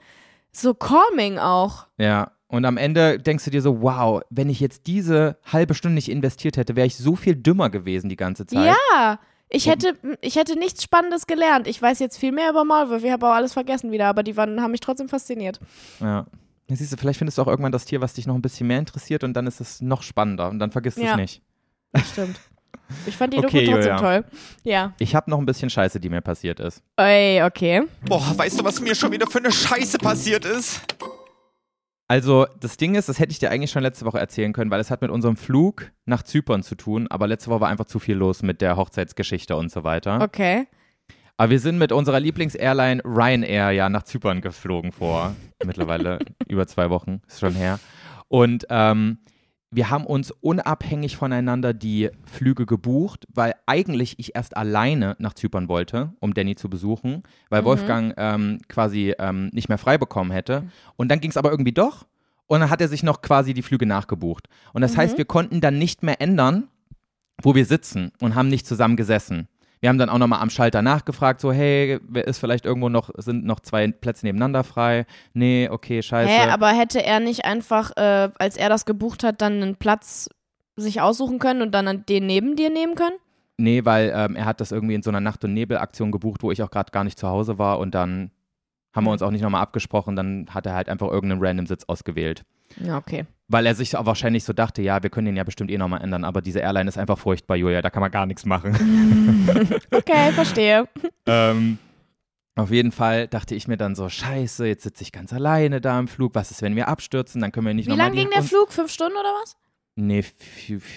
so 0.50 0.74
calming 0.74 1.38
auch. 1.38 1.86
Ja, 1.98 2.32
und 2.48 2.64
am 2.64 2.76
Ende 2.76 3.18
denkst 3.18 3.44
du 3.44 3.50
dir 3.50 3.62
so, 3.62 3.82
wow, 3.82 4.22
wenn 4.30 4.48
ich 4.48 4.60
jetzt 4.60 4.86
diese 4.86 5.38
halbe 5.44 5.74
Stunde 5.74 5.96
nicht 5.96 6.10
investiert 6.10 6.56
hätte, 6.56 6.76
wäre 6.76 6.86
ich 6.86 6.96
so 6.96 7.16
viel 7.16 7.36
dümmer 7.36 7.68
gewesen 7.70 8.08
die 8.08 8.16
ganze 8.16 8.46
Zeit. 8.46 8.74
Ja, 8.92 9.18
ich 9.54 9.66
hätte, 9.68 9.94
ich 10.20 10.36
hätte 10.36 10.58
nichts 10.58 10.82
Spannendes 10.82 11.26
gelernt. 11.26 11.66
Ich 11.66 11.80
weiß 11.80 11.98
jetzt 12.00 12.18
viel 12.18 12.32
mehr 12.32 12.50
über 12.50 12.64
Maulwürfe, 12.64 13.06
ich 13.06 13.12
habe 13.12 13.26
auch 13.26 13.32
alles 13.34 13.52
vergessen 13.52 13.90
wieder, 13.92 14.06
aber 14.08 14.22
die 14.22 14.36
waren, 14.36 14.60
haben 14.60 14.70
mich 14.72 14.80
trotzdem 14.80 15.08
fasziniert. 15.08 15.60
ja. 16.00 16.26
Ja, 16.66 16.76
Siehst 16.76 16.94
du, 16.94 16.96
vielleicht 16.96 17.18
findest 17.18 17.36
du 17.36 17.42
auch 17.42 17.46
irgendwann 17.46 17.72
das 17.72 17.84
Tier, 17.84 18.00
was 18.00 18.14
dich 18.14 18.26
noch 18.26 18.34
ein 18.34 18.40
bisschen 18.40 18.66
mehr 18.66 18.78
interessiert 18.78 19.22
und 19.22 19.34
dann 19.34 19.46
ist 19.46 19.60
es 19.60 19.82
noch 19.82 20.02
spannender 20.02 20.48
und 20.48 20.58
dann 20.58 20.70
vergisst 20.70 20.96
du 20.96 21.02
Ja. 21.02 21.10
es 21.10 21.16
nicht. 21.18 21.42
Das 21.92 22.08
stimmt. 22.08 22.40
Ich 23.06 23.16
fand 23.18 23.34
die 23.34 23.38
Okay, 23.38 23.66
Doku 23.66 23.72
trotzdem 23.72 23.96
Julia. 23.96 23.96
toll. 23.98 24.24
Ja. 24.62 24.94
Ich 24.98 25.14
habe 25.14 25.30
noch 25.30 25.38
ein 25.38 25.44
bisschen 25.44 25.68
Scheiße, 25.68 26.00
die 26.00 26.08
mir 26.08 26.22
passiert 26.22 26.60
ist. 26.60 26.82
Ey, 26.96 27.42
okay. 27.42 27.82
Boah, 28.08 28.32
weißt 28.36 28.58
du, 28.60 28.64
was 28.64 28.80
mir 28.80 28.94
schon 28.94 29.12
wieder 29.12 29.26
für 29.26 29.38
eine 29.40 29.52
Scheiße 29.52 29.98
passiert 29.98 30.46
ist? 30.46 30.80
Also, 32.06 32.46
das 32.60 32.76
Ding 32.76 32.96
ist, 32.96 33.08
das 33.08 33.18
hätte 33.18 33.32
ich 33.32 33.38
dir 33.38 33.50
eigentlich 33.50 33.70
schon 33.70 33.82
letzte 33.82 34.04
Woche 34.04 34.18
erzählen 34.18 34.52
können, 34.52 34.70
weil 34.70 34.80
es 34.80 34.90
hat 34.90 35.00
mit 35.00 35.10
unserem 35.10 35.36
Flug 35.36 35.90
nach 36.04 36.22
Zypern 36.22 36.62
zu 36.62 36.74
tun, 36.74 37.06
aber 37.08 37.26
letzte 37.26 37.50
Woche 37.50 37.62
war 37.62 37.68
einfach 37.68 37.86
zu 37.86 37.98
viel 37.98 38.16
los 38.16 38.42
mit 38.42 38.60
der 38.60 38.76
Hochzeitsgeschichte 38.76 39.56
und 39.56 39.70
so 39.70 39.84
weiter. 39.84 40.20
Okay. 40.20 40.66
Aber 41.36 41.50
wir 41.50 41.58
sind 41.58 41.78
mit 41.78 41.92
unserer 41.92 42.20
Lieblings-Airline 42.20 43.02
Ryanair 43.04 43.72
ja 43.72 43.88
nach 43.88 44.04
Zypern 44.04 44.40
geflogen 44.40 44.92
vor 44.92 45.34
mittlerweile 45.64 46.18
über 46.48 46.66
zwei 46.66 46.90
Wochen, 46.90 47.22
ist 47.26 47.40
schon 47.40 47.54
her. 47.54 47.80
Und 48.28 48.66
ähm, 48.68 49.18
wir 49.74 49.90
haben 49.90 50.06
uns 50.06 50.30
unabhängig 50.30 51.16
voneinander 51.16 51.74
die 51.74 52.10
Flüge 52.24 52.66
gebucht, 52.66 53.26
weil 53.32 53.54
eigentlich 53.66 54.18
ich 54.18 54.34
erst 54.34 54.56
alleine 54.56 55.16
nach 55.18 55.34
Zypern 55.34 55.68
wollte, 55.68 56.12
um 56.20 56.32
Danny 56.34 56.54
zu 56.54 56.70
besuchen, 56.70 57.22
weil 57.50 57.62
Mhm. 57.62 57.66
Wolfgang 57.66 58.14
ähm, 58.16 58.58
quasi 58.68 59.14
ähm, 59.18 59.50
nicht 59.52 59.68
mehr 59.68 59.78
frei 59.78 59.98
bekommen 59.98 60.30
hätte. 60.30 60.64
Und 60.96 61.08
dann 61.08 61.20
ging 61.20 61.30
es 61.30 61.36
aber 61.36 61.50
irgendwie 61.50 61.72
doch. 61.72 62.06
Und 62.46 62.60
dann 62.60 62.70
hat 62.70 62.80
er 62.80 62.88
sich 62.88 63.02
noch 63.02 63.22
quasi 63.22 63.54
die 63.54 63.62
Flüge 63.62 63.86
nachgebucht. 63.86 64.48
Und 64.72 64.82
das 64.82 64.96
heißt, 64.96 65.16
wir 65.18 65.24
konnten 65.24 65.60
dann 65.60 65.78
nicht 65.78 66.02
mehr 66.02 66.20
ändern, 66.20 66.68
wo 67.42 67.54
wir 67.54 67.64
sitzen 67.64 68.12
und 68.20 68.34
haben 68.34 68.48
nicht 68.48 68.66
zusammen 68.66 68.96
gesessen. 68.96 69.48
Wir 69.84 69.90
haben 69.90 69.98
dann 69.98 70.08
auch 70.08 70.16
nochmal 70.16 70.40
am 70.40 70.48
Schalter 70.48 70.80
nachgefragt, 70.80 71.42
so, 71.42 71.52
hey, 71.52 72.00
wer 72.08 72.26
ist 72.26 72.38
vielleicht 72.38 72.64
irgendwo 72.64 72.88
noch, 72.88 73.10
sind 73.18 73.44
noch 73.44 73.60
zwei 73.60 73.86
Plätze 73.88 74.24
nebeneinander 74.24 74.64
frei? 74.64 75.04
Nee, 75.34 75.68
okay, 75.70 76.00
scheiße. 76.00 76.32
Hä, 76.32 76.48
aber 76.48 76.68
hätte 76.68 77.04
er 77.04 77.20
nicht 77.20 77.44
einfach, 77.44 77.90
äh, 77.98 78.30
als 78.38 78.56
er 78.56 78.70
das 78.70 78.86
gebucht 78.86 79.22
hat, 79.22 79.42
dann 79.42 79.62
einen 79.62 79.76
Platz 79.76 80.30
sich 80.74 81.02
aussuchen 81.02 81.38
können 81.38 81.60
und 81.60 81.72
dann 81.72 82.06
den 82.06 82.24
neben 82.24 82.56
dir 82.56 82.70
nehmen 82.70 82.94
können? 82.94 83.16
nee, 83.58 83.84
weil 83.84 84.10
ähm, 84.16 84.36
er 84.36 84.46
hat 84.46 84.62
das 84.62 84.72
irgendwie 84.72 84.94
in 84.94 85.02
so 85.02 85.10
einer 85.10 85.20
Nacht- 85.20 85.44
und 85.44 85.52
Nebelaktion 85.52 86.12
gebucht, 86.12 86.42
wo 86.42 86.50
ich 86.50 86.62
auch 86.62 86.70
gerade 86.70 86.90
gar 86.90 87.04
nicht 87.04 87.18
zu 87.18 87.28
Hause 87.28 87.58
war 87.58 87.78
und 87.78 87.94
dann 87.94 88.30
haben 88.94 89.04
wir 89.04 89.10
uns 89.10 89.20
auch 89.20 89.30
nicht 89.30 89.42
nochmal 89.42 89.60
abgesprochen, 89.60 90.16
dann 90.16 90.46
hat 90.48 90.64
er 90.64 90.74
halt 90.74 90.88
einfach 90.88 91.10
irgendeinen 91.10 91.44
random 91.44 91.66
Sitz 91.66 91.84
ausgewählt. 91.84 92.46
Ja, 92.80 92.96
okay. 92.98 93.26
Weil 93.48 93.66
er 93.66 93.74
sich 93.74 93.96
auch 93.96 94.06
wahrscheinlich 94.06 94.44
so 94.44 94.52
dachte, 94.52 94.80
ja, 94.82 95.02
wir 95.02 95.10
können 95.10 95.26
den 95.26 95.36
ja 95.36 95.44
bestimmt 95.44 95.70
eh 95.70 95.76
nochmal 95.78 96.02
ändern, 96.02 96.24
aber 96.24 96.40
diese 96.40 96.60
Airline 96.60 96.88
ist 96.88 96.96
einfach 96.98 97.18
furchtbar, 97.18 97.56
Julia, 97.56 97.82
da 97.82 97.90
kann 97.90 98.00
man 98.00 98.10
gar 98.10 98.26
nichts 98.26 98.44
machen. 98.46 98.74
Okay, 99.90 100.32
verstehe. 100.32 100.88
ähm, 101.26 101.78
auf 102.56 102.70
jeden 102.70 102.92
Fall 102.92 103.28
dachte 103.28 103.54
ich 103.54 103.68
mir 103.68 103.76
dann 103.76 103.94
so, 103.94 104.08
scheiße, 104.08 104.66
jetzt 104.66 104.82
sitze 104.84 105.02
ich 105.02 105.12
ganz 105.12 105.32
alleine 105.32 105.80
da 105.80 105.98
im 105.98 106.08
Flug. 106.08 106.34
Was 106.34 106.50
ist, 106.50 106.62
wenn 106.62 106.76
wir 106.76 106.88
abstürzen? 106.88 107.40
Dann 107.40 107.52
können 107.52 107.66
wir 107.66 107.74
nicht 107.74 107.86
Wie 107.86 107.90
nochmal 107.90 108.06
lang 108.08 108.14
die- 108.16 108.22
ging 108.22 108.30
der 108.30 108.42
Flug? 108.42 108.72
Fünf 108.72 108.90
Stunden 108.90 109.16
oder 109.16 109.30
was? 109.42 109.56
Nee, 109.96 110.24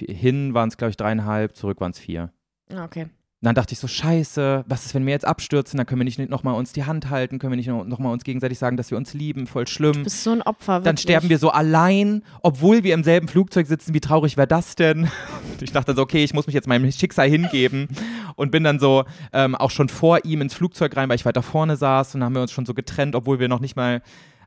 hin 0.07 0.53
waren 0.53 0.69
es, 0.69 0.77
glaube 0.77 0.89
ich, 0.91 0.97
dreieinhalb, 0.97 1.55
zurück 1.55 1.79
waren 1.81 1.91
es 1.91 1.99
vier. 1.99 2.31
Ah, 2.73 2.85
Okay. 2.85 3.07
Dann 3.47 3.55
dachte 3.55 3.71
ich 3.71 3.79
so, 3.79 3.87
scheiße, 3.87 4.65
was 4.67 4.85
ist, 4.85 4.93
wenn 4.93 5.05
wir 5.05 5.13
jetzt 5.13 5.23
abstürzen? 5.23 5.77
Dann 5.77 5.85
können 5.85 6.01
wir 6.01 6.03
nicht 6.03 6.19
nochmal 6.29 6.55
uns 6.55 6.73
die 6.73 6.83
Hand 6.83 7.09
halten, 7.09 7.39
können 7.39 7.53
wir 7.53 7.55
nicht 7.55 7.69
nochmal 7.69 8.11
uns 8.11 8.25
gegenseitig 8.25 8.59
sagen, 8.59 8.75
dass 8.75 8.91
wir 8.91 8.97
uns 8.97 9.13
lieben, 9.13 9.47
voll 9.47 9.65
schlimm. 9.67 9.93
Du 9.93 10.03
bist 10.03 10.21
so 10.21 10.31
ein 10.31 10.41
Opfer, 10.41 10.73
wirklich. 10.73 10.83
Dann 10.83 10.97
sterben 10.97 11.29
wir 11.29 11.39
so 11.39 11.49
allein, 11.49 12.23
obwohl 12.41 12.83
wir 12.83 12.93
im 12.93 13.05
selben 13.05 13.29
Flugzeug 13.29 13.65
sitzen. 13.67 13.93
Wie 13.93 14.01
traurig 14.01 14.35
wäre 14.35 14.47
das 14.47 14.75
denn? 14.75 15.09
Ich 15.61 15.71
dachte 15.71 15.95
so, 15.95 16.01
okay, 16.01 16.25
ich 16.25 16.33
muss 16.33 16.45
mich 16.45 16.53
jetzt 16.53 16.67
meinem 16.67 16.91
Schicksal 16.91 17.29
hingeben 17.29 17.87
und 18.35 18.51
bin 18.51 18.63
dann 18.65 18.79
so 18.79 19.05
ähm, 19.31 19.55
auch 19.55 19.71
schon 19.71 19.87
vor 19.87 20.25
ihm 20.25 20.41
ins 20.41 20.53
Flugzeug 20.53 20.95
rein, 20.97 21.07
weil 21.07 21.15
ich 21.15 21.25
weiter 21.25 21.41
vorne 21.41 21.77
saß 21.77 22.13
und 22.13 22.19
dann 22.19 22.25
haben 22.25 22.35
wir 22.35 22.41
uns 22.41 22.51
schon 22.51 22.65
so 22.65 22.73
getrennt, 22.73 23.15
obwohl 23.15 23.39
wir 23.39 23.47
noch 23.47 23.61
nicht 23.61 23.77
mal, 23.77 24.01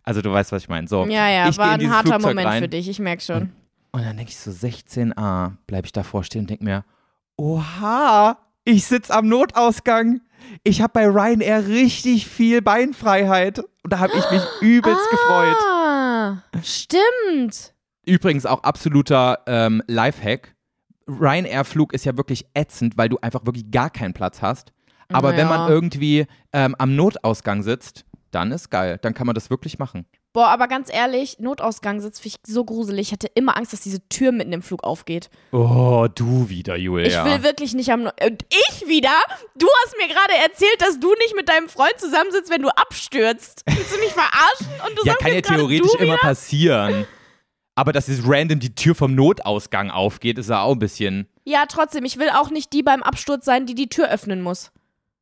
also 0.04 0.20
du 0.20 0.30
weißt, 0.30 0.52
was 0.52 0.62
ich 0.62 0.68
meine. 0.68 0.86
So, 0.88 1.06
Ja, 1.06 1.28
ja, 1.28 1.56
war 1.56 1.74
in 1.74 1.80
ein 1.80 1.90
harter 1.90 2.10
Flugzeug 2.10 2.28
Moment 2.28 2.46
rein 2.46 2.62
für 2.62 2.68
dich, 2.68 2.86
ich 2.88 3.00
merk 3.00 3.22
schon. 3.22 3.50
und 3.92 4.04
dann 4.04 4.18
denke 4.18 4.30
ich 4.30 4.36
so, 4.36 4.50
16a, 4.50 5.52
bleibe 5.66 5.86
ich 5.86 5.92
davor 5.92 6.22
stehen 6.22 6.42
und 6.42 6.50
denke 6.50 6.64
mir, 6.64 6.84
oha, 7.36 8.36
ich 8.64 8.84
sitze 8.86 9.12
am 9.14 9.28
Notausgang. 9.28 10.20
Ich 10.64 10.80
habe 10.82 10.92
bei 10.92 11.06
Ryanair 11.06 11.66
richtig 11.68 12.26
viel 12.26 12.62
Beinfreiheit. 12.62 13.58
Und 13.58 13.92
da 13.92 13.98
habe 13.98 14.12
ich 14.16 14.30
mich 14.30 14.42
übelst 14.60 15.10
gefreut. 15.10 15.56
Ah, 15.62 16.42
stimmt. 16.62 17.74
Übrigens 18.06 18.46
auch 18.46 18.62
absoluter 18.62 19.40
ähm, 19.46 19.82
Lifehack. 19.86 20.54
Ryanair-Flug 21.08 21.92
ist 21.92 22.04
ja 22.04 22.16
wirklich 22.16 22.46
ätzend, 22.54 22.96
weil 22.96 23.08
du 23.08 23.18
einfach 23.20 23.44
wirklich 23.44 23.70
gar 23.70 23.90
keinen 23.90 24.14
Platz 24.14 24.42
hast. 24.42 24.72
Aber 25.12 25.32
wenn 25.32 25.48
Ja. 25.48 25.58
man 25.58 25.68
irgendwie 25.70 26.26
ähm, 26.52 26.74
am 26.78 26.94
Notausgang 26.94 27.62
sitzt, 27.62 28.04
dann 28.30 28.52
ist 28.52 28.70
geil. 28.70 28.98
Dann 29.02 29.12
kann 29.14 29.26
man 29.26 29.34
das 29.34 29.50
wirklich 29.50 29.78
machen. 29.78 30.06
Boah, 30.32 30.46
aber 30.46 30.68
ganz 30.68 30.92
ehrlich, 30.92 31.40
Notausgang 31.40 32.00
sitzt 32.00 32.24
ich 32.24 32.36
so 32.46 32.64
gruselig. 32.64 33.08
Ich 33.08 33.12
hatte 33.12 33.26
immer 33.34 33.56
Angst, 33.56 33.72
dass 33.72 33.80
diese 33.80 34.06
Tür 34.08 34.30
mitten 34.30 34.52
im 34.52 34.62
Flug 34.62 34.84
aufgeht. 34.84 35.28
Oh, 35.50 36.06
du 36.14 36.48
wieder, 36.48 36.76
Julia. 36.76 37.06
Ich 37.26 37.32
will 37.32 37.42
wirklich 37.42 37.74
nicht 37.74 37.90
am. 37.90 38.04
No 38.04 38.10
und 38.24 38.44
ich 38.48 38.86
wieder? 38.86 39.10
Du 39.56 39.66
hast 39.82 39.96
mir 39.98 40.06
gerade 40.06 40.34
erzählt, 40.40 40.80
dass 40.80 41.00
du 41.00 41.12
nicht 41.14 41.34
mit 41.34 41.48
deinem 41.48 41.68
Freund 41.68 41.94
zusammensitzt, 41.98 42.48
wenn 42.48 42.62
du 42.62 42.68
abstürzt. 42.68 43.64
Willst 43.66 43.92
du 43.92 43.98
mich 43.98 44.12
verarschen? 44.12 44.68
Und 44.88 44.98
du 44.98 45.04
ja, 45.04 45.12
sagst 45.12 45.24
kann 45.24 45.34
ja 45.34 45.40
theoretisch 45.40 45.94
immer 45.94 46.14
wieder? 46.14 46.18
passieren. 46.18 47.06
Aber 47.74 47.92
dass 47.92 48.06
jetzt 48.06 48.22
random 48.24 48.60
die 48.60 48.74
Tür 48.74 48.94
vom 48.94 49.16
Notausgang 49.16 49.90
aufgeht, 49.90 50.38
ist 50.38 50.50
ja 50.50 50.62
auch 50.62 50.72
ein 50.72 50.78
bisschen. 50.78 51.26
Ja, 51.44 51.64
trotzdem. 51.66 52.04
Ich 52.04 52.18
will 52.18 52.30
auch 52.30 52.50
nicht 52.50 52.72
die 52.72 52.84
beim 52.84 53.02
Absturz 53.02 53.44
sein, 53.44 53.66
die 53.66 53.74
die 53.74 53.88
Tür 53.88 54.08
öffnen 54.08 54.42
muss. 54.42 54.70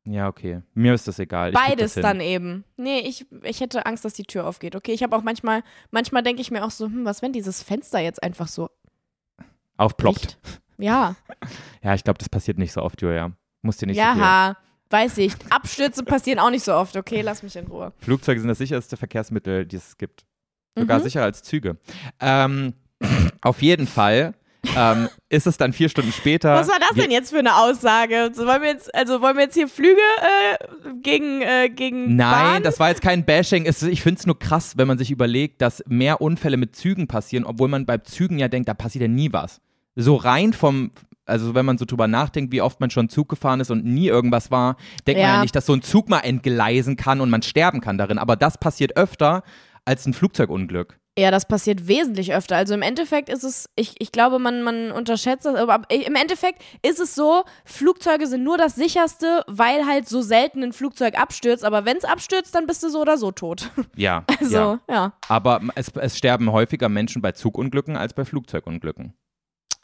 Ja, 0.05 0.27
okay. 0.27 0.61
Mir 0.73 0.93
ist 0.93 1.07
das 1.07 1.19
egal. 1.19 1.51
Beides 1.51 1.93
das 1.93 2.01
dann 2.01 2.19
eben. 2.21 2.63
Nee, 2.77 2.99
ich, 2.99 3.25
ich 3.43 3.59
hätte 3.59 3.85
Angst, 3.85 4.05
dass 4.05 4.13
die 4.13 4.23
Tür 4.23 4.47
aufgeht. 4.47 4.75
Okay, 4.75 4.91
ich 4.93 5.03
habe 5.03 5.15
auch 5.15 5.21
manchmal, 5.21 5.61
manchmal 5.91 6.23
denke 6.23 6.41
ich 6.41 6.49
mir 6.51 6.63
auch 6.65 6.71
so, 6.71 6.85
hm, 6.85 7.05
was, 7.05 7.21
wenn 7.21 7.33
dieses 7.33 7.61
Fenster 7.61 7.99
jetzt 7.99 8.23
einfach 8.23 8.47
so 8.47 8.69
Aufploppt. 9.77 10.37
Ja, 10.77 11.15
Ja, 11.83 11.93
ich 11.93 12.03
glaube, 12.03 12.17
das 12.19 12.29
passiert 12.29 12.57
nicht 12.57 12.71
so 12.73 12.81
oft, 12.81 13.01
Julia. 13.01 13.31
Musst 13.61 13.81
dir 13.81 13.87
nicht 13.87 13.97
so 13.97 14.03
viel. 14.03 14.21
ja, 14.21 14.57
weiß 14.89 15.17
ich. 15.19 15.33
Abstürze 15.49 16.03
passieren 16.03 16.39
auch 16.39 16.49
nicht 16.49 16.63
so 16.63 16.73
oft. 16.73 16.95
Okay, 16.95 17.21
lass 17.21 17.43
mich 17.43 17.55
in 17.55 17.67
Ruhe. 17.67 17.93
Flugzeuge 17.99 18.39
sind 18.39 18.49
das 18.49 18.57
sicherste 18.57 18.97
Verkehrsmittel, 18.97 19.65
die 19.65 19.75
es 19.77 19.97
gibt. 19.97 20.25
Sogar 20.77 20.99
Mhm. 20.99 21.03
sicherer 21.03 21.23
als 21.25 21.43
Züge. 21.43 21.77
Ähm, 22.19 22.73
auf 23.41 23.61
jeden 23.61 23.87
Fall 23.87 24.33
ähm, 24.75 25.09
ist 25.29 25.47
es 25.47 25.57
dann 25.57 25.73
vier 25.73 25.89
Stunden 25.89 26.11
später. 26.11 26.53
Was 26.53 26.67
war 26.67 26.79
das 26.79 26.91
denn 26.97 27.11
jetzt 27.11 27.31
für 27.31 27.39
eine 27.39 27.55
Aussage? 27.57 28.31
So, 28.33 28.45
wollen 28.45 28.61
wir 28.61 28.69
jetzt, 28.69 28.93
also 28.93 29.21
wollen 29.21 29.35
wir 29.37 29.43
jetzt 29.43 29.53
hier 29.55 29.67
Flüge 29.67 29.95
äh, 29.95 30.93
gegen, 31.01 31.41
äh, 31.41 31.69
gegen 31.69 32.15
Nein, 32.15 32.53
Bahn? 32.55 32.63
das 32.63 32.79
war 32.79 32.89
jetzt 32.89 33.01
kein 33.01 33.25
Bashing. 33.25 33.65
Es, 33.65 33.81
ich 33.83 34.01
finde 34.01 34.19
es 34.19 34.25
nur 34.25 34.37
krass, 34.37 34.73
wenn 34.77 34.87
man 34.87 34.97
sich 34.97 35.11
überlegt, 35.11 35.61
dass 35.61 35.83
mehr 35.87 36.21
Unfälle 36.21 36.57
mit 36.57 36.75
Zügen 36.75 37.07
passieren, 37.07 37.45
obwohl 37.45 37.69
man 37.69 37.85
bei 37.85 37.97
Zügen 37.99 38.37
ja 38.37 38.47
denkt, 38.47 38.67
da 38.69 38.73
passiert 38.73 39.03
ja 39.03 39.07
nie 39.07 39.31
was. 39.31 39.61
So 39.95 40.15
rein 40.15 40.53
vom, 40.53 40.91
also 41.25 41.55
wenn 41.55 41.65
man 41.65 41.77
so 41.77 41.85
drüber 41.85 42.07
nachdenkt, 42.07 42.51
wie 42.51 42.61
oft 42.61 42.79
man 42.79 42.89
schon 42.89 43.09
Zug 43.09 43.29
gefahren 43.29 43.59
ist 43.61 43.71
und 43.71 43.85
nie 43.85 44.07
irgendwas 44.07 44.51
war, 44.51 44.75
denkt 45.07 45.21
man 45.21 45.29
Ja. 45.29 45.35
ja 45.37 45.41
nicht, 45.41 45.55
dass 45.55 45.65
so 45.65 45.73
ein 45.73 45.81
Zug 45.81 46.09
mal 46.09 46.19
entgleisen 46.19 46.95
kann 46.97 47.21
und 47.21 47.29
man 47.29 47.41
sterben 47.41 47.81
kann 47.81 47.97
darin. 47.97 48.17
Aber 48.17 48.35
das 48.35 48.57
passiert 48.57 48.97
öfter 48.97 49.43
als 49.85 50.05
ein 50.05 50.13
Flugzeugunglück. 50.13 50.98
Ja, 51.17 51.31
das 51.31 51.47
passiert 51.47 51.87
wesentlich 51.87 52.33
öfter. 52.33 52.55
Also 52.55 52.73
im 52.73 52.81
Endeffekt 52.81 53.27
ist 53.29 53.43
es, 53.43 53.69
ich, 53.75 53.95
ich 53.99 54.11
glaube, 54.11 54.39
man, 54.39 54.61
man 54.61 54.91
unterschätzt 54.91 55.45
das, 55.45 55.55
aber 55.55 55.81
im 55.89 56.15
Endeffekt 56.15 56.61
ist 56.81 56.99
es 56.99 57.13
so, 57.13 57.43
Flugzeuge 57.65 58.25
sind 58.27 58.43
nur 58.43 58.57
das 58.57 58.75
sicherste, 58.75 59.43
weil 59.47 59.85
halt 59.85 60.07
so 60.07 60.21
selten 60.21 60.63
ein 60.63 60.71
Flugzeug 60.71 61.19
abstürzt. 61.19 61.65
Aber 61.65 61.83
wenn 61.83 61.97
es 61.97 62.05
abstürzt, 62.05 62.55
dann 62.55 62.67
bist 62.67 62.83
du 62.83 62.89
so 62.89 63.01
oder 63.01 63.17
so 63.17 63.31
tot. 63.31 63.69
Ja. 63.95 64.23
Also, 64.39 64.55
ja. 64.57 64.79
ja. 64.89 65.13
Aber 65.27 65.61
es, 65.75 65.89
es 65.89 66.17
sterben 66.17 66.51
häufiger 66.51 66.87
Menschen 66.87 67.21
bei 67.21 67.33
Zugunglücken 67.33 67.97
als 67.97 68.13
bei 68.13 68.23
Flugzeugunglücken. 68.23 69.13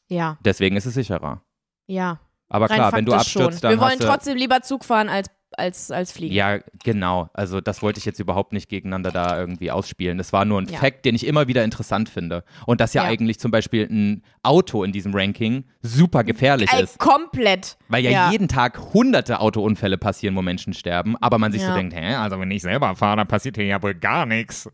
Ja, 0.08 0.38
Deswegen 0.46 0.78
ist 0.78 0.86
es 0.86 0.94
sicherer. 0.94 1.42
ja. 1.88 2.20
Aber 2.48 2.70
Rein 2.70 2.78
klar, 2.78 2.94
wenn 2.94 3.06
du 3.06 3.14
abstürzt, 3.14 3.60
schon. 3.60 3.62
dann 3.62 3.72
Wir 3.72 3.80
wollen 3.80 4.00
trotzdem 4.00 4.38
lieber 4.38 4.62
Zug 4.62 4.86
fahren 4.86 5.10
als, 5.10 5.30
als, 5.58 5.92
als 5.92 6.12
fliegen. 6.12 6.34
Ja, 6.36 6.60
genau. 6.84 7.30
Also 7.34 7.62
das 7.62 7.82
wollte 7.82 8.00
ich 8.00 8.06
jetzt 8.06 8.20
überhaupt 8.20 8.54
nicht 8.54 8.70
gegeneinander 8.70 9.12
da 9.12 9.40
irgendwie 9.40 9.72
ausspielen. 9.72 10.18
Das 10.18 10.34
war 10.34 10.46
nur 10.46 10.62
ein 10.62 10.68
Ja. 10.68 10.80
Fact, 10.80 11.06
den 11.06 11.16
ich 11.16 11.26
immer 11.26 11.48
wieder 11.48 11.64
interessant 11.64 12.10
finde. 12.10 12.44
Und 12.66 12.82
dass 12.82 12.94
ja, 12.94 13.04
Ja. 13.04 13.10
eigentlich 13.10 13.40
zum 13.40 13.52
Beispiel 13.52 13.88
ein 13.90 14.24
Auto 14.44 14.84
in 14.84 14.92
diesem 14.92 15.14
Ranking 15.16 15.64
super 15.82 16.24
gefährlich 16.24 16.72
Ey, 16.74 16.84
ist. 16.84 17.00
komplett. 17.00 17.78
Weil 17.88 18.04
ja, 18.04 18.12
ja. 18.12 18.32
jeden 18.32 18.48
Tag 18.48 18.80
hunderte 18.94 19.40
Autounfälle 19.40 19.98
passieren, 19.98 20.36
wo 20.36 20.42
Menschen 20.42 20.74
sterben. 20.74 21.16
Aber 21.22 21.38
man 21.38 21.52
sich 21.52 21.62
so 21.62 21.70
Ja. 21.70 21.76
denkt, 21.76 21.96
hä, 21.96 22.16
also 22.16 22.40
wenn 22.40 22.52
ich 22.52 22.62
selber 22.62 22.96
fahre, 22.96 23.18
dann 23.18 23.28
passiert 23.28 23.56
hier 23.56 23.66
ja 23.66 23.82
wohl 23.82 23.96
gar 23.96 24.26
nichts. 24.26 24.70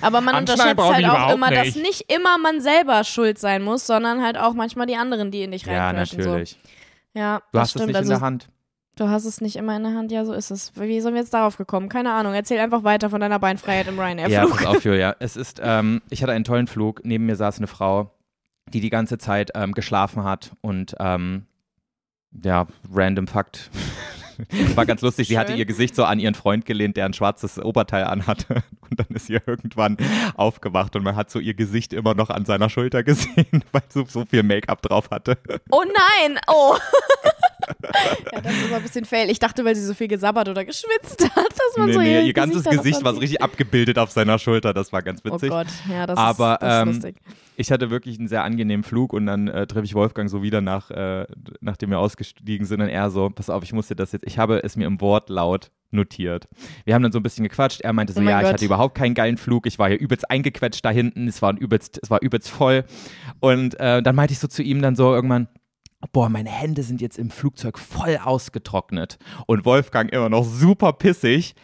Aber 0.00 0.20
man 0.20 0.34
unterschätzt 0.36 0.78
halt 0.78 1.04
auch 1.06 1.34
immer, 1.34 1.50
dass 1.50 1.74
nicht. 1.74 1.82
nicht 1.82 2.12
immer 2.12 2.38
man 2.38 2.60
selber 2.60 3.04
schuld 3.04 3.38
sein 3.38 3.62
muss, 3.62 3.86
sondern 3.86 4.22
halt 4.22 4.38
auch 4.38 4.54
manchmal 4.54 4.86
die 4.86 4.96
anderen, 4.96 5.30
die 5.30 5.42
in 5.42 5.50
dich 5.52 5.64
Ja, 5.64 5.88
reinquetschen. 5.88 6.18
natürlich. 6.18 6.50
So. 6.50 6.56
Ja, 7.20 7.38
Du 7.38 7.42
das 7.52 7.60
hast 7.62 7.70
stimmt. 7.70 7.82
es 7.82 7.86
nicht 7.88 7.96
also, 7.96 8.12
in 8.12 8.18
der 8.18 8.26
Hand. 8.26 8.48
Du 8.96 9.08
hast 9.08 9.24
es 9.24 9.40
nicht 9.40 9.56
immer 9.56 9.76
in 9.76 9.82
der 9.82 9.94
Hand, 9.94 10.12
ja, 10.12 10.24
so 10.24 10.32
ist 10.32 10.50
es. 10.52 10.72
Wie 10.76 11.00
sind 11.00 11.14
wir 11.14 11.20
jetzt 11.20 11.34
darauf 11.34 11.56
gekommen? 11.56 11.88
Keine 11.88 12.12
Ahnung. 12.12 12.32
Erzähl 12.34 12.60
einfach 12.60 12.84
weiter 12.84 13.10
von 13.10 13.20
deiner 13.20 13.38
Beinfreiheit 13.40 13.88
im 13.88 13.96
Ja, 13.96 14.04
Ryanair-Flug. 14.04 14.50
pass 14.56 14.66
auf, 14.66 14.84
Julia. 14.84 15.16
Es 15.18 15.36
ist, 15.36 15.60
ähm, 15.62 16.00
ich 16.10 16.22
hatte 16.22 16.32
einen 16.32 16.44
tollen 16.44 16.68
Flug. 16.68 17.00
Neben 17.04 17.26
mir 17.26 17.34
saß 17.34 17.58
eine 17.58 17.66
Frau, 17.66 18.12
die 18.72 18.80
die 18.80 18.90
ganze 18.90 19.18
Zeit 19.18 19.50
ähm, 19.54 19.72
geschlafen 19.72 20.22
hat 20.24 20.52
und, 20.60 20.94
ähm, 21.00 21.46
ja, 22.44 22.66
random 22.92 23.26
Fakt. 23.26 23.70
War 24.74 24.84
ganz 24.86 25.00
lustig. 25.02 25.28
Sie 25.28 25.38
hatte 25.38 25.52
Schön. 25.52 25.58
ihr 25.58 25.64
Gesicht 25.66 25.94
so 25.94 26.04
an 26.04 26.18
ihren 26.18 26.34
Freund 26.34 26.64
gelehnt, 26.66 26.96
der 26.96 27.04
ein 27.06 27.12
schwarzes 27.14 27.58
Oberteil 27.58 28.04
anhatte. 28.04 28.62
Und 28.90 28.98
dann 29.00 29.06
ist 29.10 29.26
sie 29.26 29.34
irgendwann 29.44 29.96
aufgewacht 30.36 30.94
und 30.94 31.02
man 31.02 31.16
hat 31.16 31.28
so 31.30 31.40
ihr 31.40 31.54
Gesicht 31.54 31.92
immer 31.92 32.14
noch 32.14 32.30
an 32.30 32.44
seiner 32.44 32.68
Schulter 32.68 33.02
gesehen, 33.02 33.64
weil 33.72 33.82
sie 33.88 34.04
so 34.06 34.24
viel 34.24 34.42
Make-up 34.44 34.82
drauf 34.82 35.10
hatte. 35.10 35.38
Oh 35.70 35.82
nein! 35.84 36.38
Oh! 36.46 36.76
ja, 38.32 38.40
das 38.40 38.52
ist 38.52 38.66
immer 38.66 38.76
ein 38.76 38.82
bisschen 38.82 39.04
fail. 39.04 39.30
Ich 39.30 39.38
dachte, 39.38 39.64
weil 39.64 39.74
sie 39.74 39.84
so 39.84 39.94
viel 39.94 40.08
gesabbert 40.08 40.48
oder 40.48 40.64
geschwitzt 40.64 41.22
hat, 41.36 41.50
dass 41.50 41.76
man 41.76 41.86
Nee, 41.86 41.92
so 41.92 42.00
nee, 42.00 42.14
ihr, 42.14 42.22
ihr 42.22 42.32
ganzes 42.32 42.64
Gesicht 42.64 43.04
war 43.04 43.14
so 43.14 43.20
richtig 43.20 43.42
abgebildet 43.42 43.98
auf 43.98 44.10
seiner 44.10 44.38
Schulter. 44.38 44.72
Das 44.74 44.92
war 44.92 45.02
ganz 45.02 45.20
Oh 45.24 45.32
witzig. 45.34 45.50
Gott, 45.50 45.66
ja, 45.90 46.06
das 46.06 46.18
Aber 46.18 46.54
ist, 46.54 46.62
das 46.62 46.74
ist 46.74 46.80
ähm, 46.82 46.88
lustig. 46.88 47.16
ich 47.56 47.70
hatte 47.72 47.90
wirklich 47.90 48.18
einen 48.18 48.28
sehr 48.28 48.44
angenehmen 48.44 48.84
Flug 48.84 49.12
und 49.12 49.26
dann 49.26 49.48
äh, 49.48 49.66
treffe 49.66 49.84
ich 49.84 49.94
Wolfgang 49.94 50.28
so 50.30 50.42
wieder 50.42 50.60
nach, 50.60 50.90
äh, 50.90 51.26
nachdem 51.60 51.90
wir 51.90 51.98
ausgestiegen 51.98 52.66
sind 52.66 52.80
und 52.80 52.88
er 52.88 53.10
so, 53.10 53.30
pass 53.30 53.50
auf, 53.50 53.62
ich 53.62 53.72
musste 53.72 53.94
das 53.96 54.12
jetzt, 54.12 54.26
ich 54.26 54.38
habe 54.38 54.62
es 54.62 54.76
mir 54.76 54.86
im 54.86 55.00
Wortlaut 55.00 55.70
notiert. 55.90 56.48
Wir 56.84 56.94
haben 56.94 57.02
dann 57.04 57.12
so 57.12 57.20
ein 57.20 57.22
bisschen 57.22 57.44
gequatscht. 57.44 57.80
Er 57.82 57.92
meinte 57.92 58.12
so, 58.12 58.20
Oh 58.20 58.24
ja, 58.24 58.38
ich 58.40 58.44
Gott. 58.46 58.54
hatte 58.54 58.64
überhaupt 58.64 58.96
keinen 58.96 59.14
geilen 59.14 59.36
Flug. 59.36 59.64
Ich 59.66 59.78
war 59.78 59.88
hier 59.88 60.00
übelst 60.00 60.28
eingequetscht 60.28 60.84
da 60.84 60.90
hinten. 60.90 61.28
Es 61.28 61.40
war 61.40 61.56
übelst, 61.56 62.00
es 62.02 62.10
war 62.10 62.20
übelst 62.20 62.50
voll. 62.50 62.82
Und 63.38 63.78
äh, 63.78 64.02
dann 64.02 64.16
meinte 64.16 64.32
ich 64.32 64.40
so 64.40 64.48
zu 64.48 64.64
ihm 64.64 64.82
dann 64.82 64.96
so 64.96 65.14
irgendwann, 65.14 65.46
boah, 66.12 66.28
meine 66.28 66.50
Hände 66.50 66.82
sind 66.82 67.00
jetzt 67.00 67.18
im 67.18 67.30
Flugzeug 67.30 67.78
voll 67.78 68.18
ausgetrocknet. 68.22 69.18
Und 69.46 69.64
Wolfgang 69.64 70.12
immer 70.12 70.28
noch 70.28 70.44
super 70.44 70.92
pissig. 70.92 71.54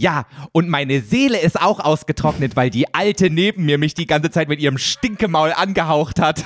Ja, 0.00 0.24
und 0.52 0.70
meine 0.70 1.02
Seele 1.02 1.38
ist 1.38 1.60
auch 1.60 1.78
ausgetrocknet, 1.78 2.56
weil 2.56 2.70
die 2.70 2.94
Alte 2.94 3.28
neben 3.28 3.66
mir 3.66 3.76
mich 3.76 3.92
die 3.92 4.06
ganze 4.06 4.30
Zeit 4.30 4.48
mit 4.48 4.58
ihrem 4.58 4.78
Stinkemaul 4.78 5.52
angehaucht 5.52 6.18
hat. 6.20 6.42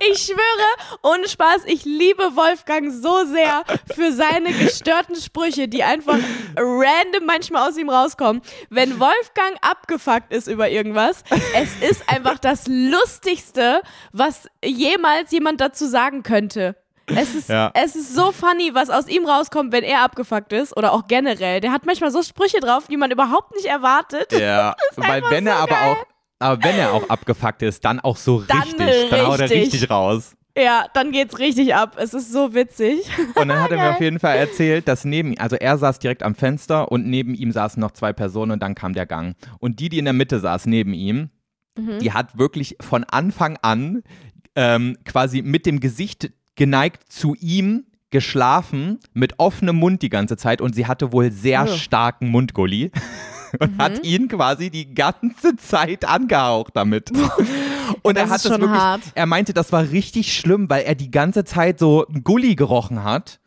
Ich 0.00 0.20
schwöre, 0.20 0.98
ohne 1.02 1.28
Spaß, 1.28 1.64
ich 1.66 1.84
liebe 1.84 2.22
Wolfgang 2.36 2.92
so 2.92 3.26
sehr 3.26 3.64
für 3.94 4.12
seine 4.12 4.52
gestörten 4.52 5.16
Sprüche, 5.16 5.66
die 5.66 5.82
einfach 5.82 6.18
random 6.56 7.26
manchmal 7.26 7.68
aus 7.68 7.76
ihm 7.76 7.90
rauskommen. 7.90 8.40
Wenn 8.70 9.00
Wolfgang 9.00 9.56
abgefuckt 9.60 10.32
ist 10.32 10.46
über 10.46 10.70
irgendwas, 10.70 11.24
es 11.56 11.90
ist 11.90 12.08
einfach 12.08 12.38
das 12.38 12.66
Lustigste, 12.68 13.82
was 14.12 14.48
jemals 14.64 15.32
jemand 15.32 15.60
dazu 15.60 15.86
sagen 15.86 16.22
könnte. 16.22 16.76
Es 17.06 17.34
ist, 17.34 17.48
Ja. 17.48 17.70
es 17.74 17.96
ist 17.96 18.14
so 18.14 18.32
funny, 18.32 18.70
was 18.74 18.90
aus 18.90 19.08
ihm 19.08 19.26
rauskommt, 19.26 19.72
wenn 19.72 19.84
er 19.84 20.02
abgefuckt 20.02 20.52
ist 20.52 20.76
oder 20.76 20.92
auch 20.92 21.06
generell. 21.06 21.60
Der 21.60 21.72
hat 21.72 21.86
manchmal 21.86 22.10
so 22.10 22.22
Sprüche 22.22 22.60
drauf, 22.60 22.86
die 22.88 22.96
man 22.96 23.10
überhaupt 23.10 23.54
nicht 23.54 23.66
erwartet. 23.66 24.32
Ja, 24.32 24.74
weil 24.96 25.22
wenn 25.30 25.46
er 25.46 25.56
so 25.56 25.62
aber 25.62 25.74
geil. 25.74 25.92
auch, 25.92 26.06
aber 26.38 26.64
wenn 26.64 26.76
er 26.78 26.92
auch 26.92 27.08
abgefuckt 27.08 27.62
ist, 27.62 27.84
dann 27.84 28.00
auch 28.00 28.16
so 28.16 28.40
Dann 28.42 28.62
richtig, 28.62 29.10
dann 29.10 29.26
haut 29.26 29.40
er 29.40 29.50
richtig. 29.50 29.72
richtig 29.74 29.90
raus. 29.90 30.34
Ja, 30.56 30.86
dann 30.94 31.10
geht's 31.10 31.38
richtig 31.40 31.74
ab. 31.74 31.96
Es 31.98 32.14
ist 32.14 32.30
so 32.32 32.54
witzig. 32.54 33.10
Und 33.34 33.48
dann 33.48 33.60
hat 33.60 33.72
er 33.72 33.76
mir 33.76 33.90
auf 33.94 34.00
jeden 34.00 34.20
Fall 34.20 34.36
erzählt, 34.36 34.86
dass 34.86 35.04
neben, 35.04 35.36
also 35.38 35.56
er 35.56 35.76
saß 35.78 35.98
direkt 35.98 36.22
am 36.22 36.36
Fenster 36.36 36.92
und 36.92 37.06
neben 37.08 37.34
ihm 37.34 37.50
saßen 37.50 37.80
noch 37.80 37.90
zwei 37.90 38.12
Personen 38.12 38.52
und 38.52 38.62
dann 38.62 38.76
kam 38.76 38.92
der 38.94 39.04
Gang. 39.04 39.34
Und 39.58 39.80
die, 39.80 39.88
die 39.88 39.98
in 39.98 40.04
der 40.04 40.14
Mitte 40.14 40.38
saß 40.38 40.66
neben 40.66 40.94
ihm, 40.94 41.30
die 41.76 42.12
hat 42.12 42.38
wirklich 42.38 42.76
von 42.80 43.02
Anfang 43.02 43.58
an 43.62 44.04
ähm, 44.54 44.96
quasi 45.04 45.42
mit 45.42 45.66
dem 45.66 45.80
Gesicht 45.80 46.30
geneigt 46.56 47.12
zu 47.12 47.34
ihm 47.40 47.84
geschlafen, 48.10 49.00
mit 49.12 49.38
offenem 49.38 49.76
Mund 49.76 50.00
die 50.02 50.08
ganze 50.08 50.36
Zeit 50.36 50.60
und 50.60 50.74
sie 50.74 50.86
hatte 50.86 51.12
wohl 51.12 51.32
sehr 51.32 51.64
Oh. 51.64 51.76
starken 51.76 52.28
Mundgulli. 52.28 52.90
Und 53.60 53.78
hat 53.78 54.04
ihn 54.04 54.26
quasi 54.26 54.68
die 54.68 54.94
ganze 54.96 55.54
Zeit 55.54 56.04
angehaucht 56.04 56.72
damit. 56.74 57.12
Und 58.02 58.16
das 58.16 58.24
er 58.24 58.30
hat 58.30 58.44
das 58.44 58.50
wirklich, 58.50 58.70
hart. 58.70 59.02
er 59.14 59.26
meinte, 59.26 59.54
das 59.54 59.70
war 59.70 59.88
richtig 59.90 60.36
schlimm, 60.36 60.68
weil 60.68 60.82
er 60.82 60.96
die 60.96 61.12
ganze 61.12 61.44
Zeit 61.44 61.78
so 61.78 62.04
einen 62.04 62.24
Gulli 62.24 62.56
gerochen 62.56 63.04
hat, 63.04 63.38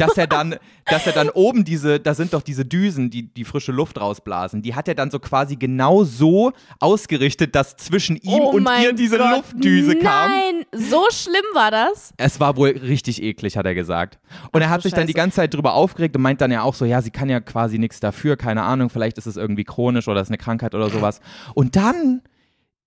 dass 0.00 0.16
er 0.18 0.26
dann, 0.26 0.56
dass 0.86 1.06
er 1.06 1.12
dann 1.12 1.30
oben 1.30 1.64
diese, 1.64 2.00
da 2.00 2.14
sind 2.14 2.32
doch 2.34 2.42
diese 2.42 2.64
Düsen, 2.64 3.08
die 3.10 3.32
die 3.32 3.44
frische 3.44 3.70
Luft 3.70 4.00
rausblasen, 4.00 4.62
die 4.62 4.74
hat 4.74 4.88
er 4.88 4.96
dann 4.96 5.12
so 5.12 5.20
quasi 5.20 5.54
genau 5.54 6.02
so 6.02 6.52
ausgerichtet, 6.80 7.54
dass 7.54 7.76
zwischen 7.76 8.16
ihm 8.16 8.40
oh 8.42 8.50
und 8.50 8.68
ihr 8.82 8.92
diese 8.94 9.16
Gott, 9.16 9.30
Luftdüse 9.30 9.96
kam. 9.96 10.30
Nein, 10.30 10.64
so 10.92 11.04
schlimm 11.10 11.44
war 11.54 11.70
das. 11.70 12.12
Es 12.16 12.38
war 12.38 12.56
wohl 12.56 12.70
richtig 12.70 13.22
eklig, 13.22 13.56
hat 13.56 13.66
er 13.66 13.74
gesagt. 13.74 14.18
Und 14.52 14.62
er 14.62 14.68
Ach 14.68 14.72
hat 14.72 14.78
du 14.80 14.82
sich 14.84 14.92
dann 14.94 15.06
die 15.06 15.12
Scheiße. 15.12 15.22
ganze 15.22 15.36
Zeit 15.36 15.54
drüber 15.54 15.74
aufgeregt 15.74 16.14
und 16.16 16.22
meint 16.22 16.40
dann 16.40 16.50
ja 16.52 16.62
auch 16.62 16.74
so, 16.74 16.84
ja, 16.84 17.02
sie 17.02 17.10
kann 17.10 17.28
ja 17.28 17.40
quasi 17.40 17.78
nichts 17.78 17.98
dafür, 18.00 18.36
keine 18.36 18.62
Ahnung, 18.62 18.90
vielleicht 18.90 19.18
ist 19.18 19.26
es 19.26 19.36
irgendwie 19.36 19.64
chronisch 19.64 20.06
oder 20.08 20.20
ist 20.20 20.28
eine 20.28 20.38
Krankheit 20.38 20.74
oder 20.74 20.88
sowas. 20.90 21.20
Und 21.54 21.74
dann 21.76 22.22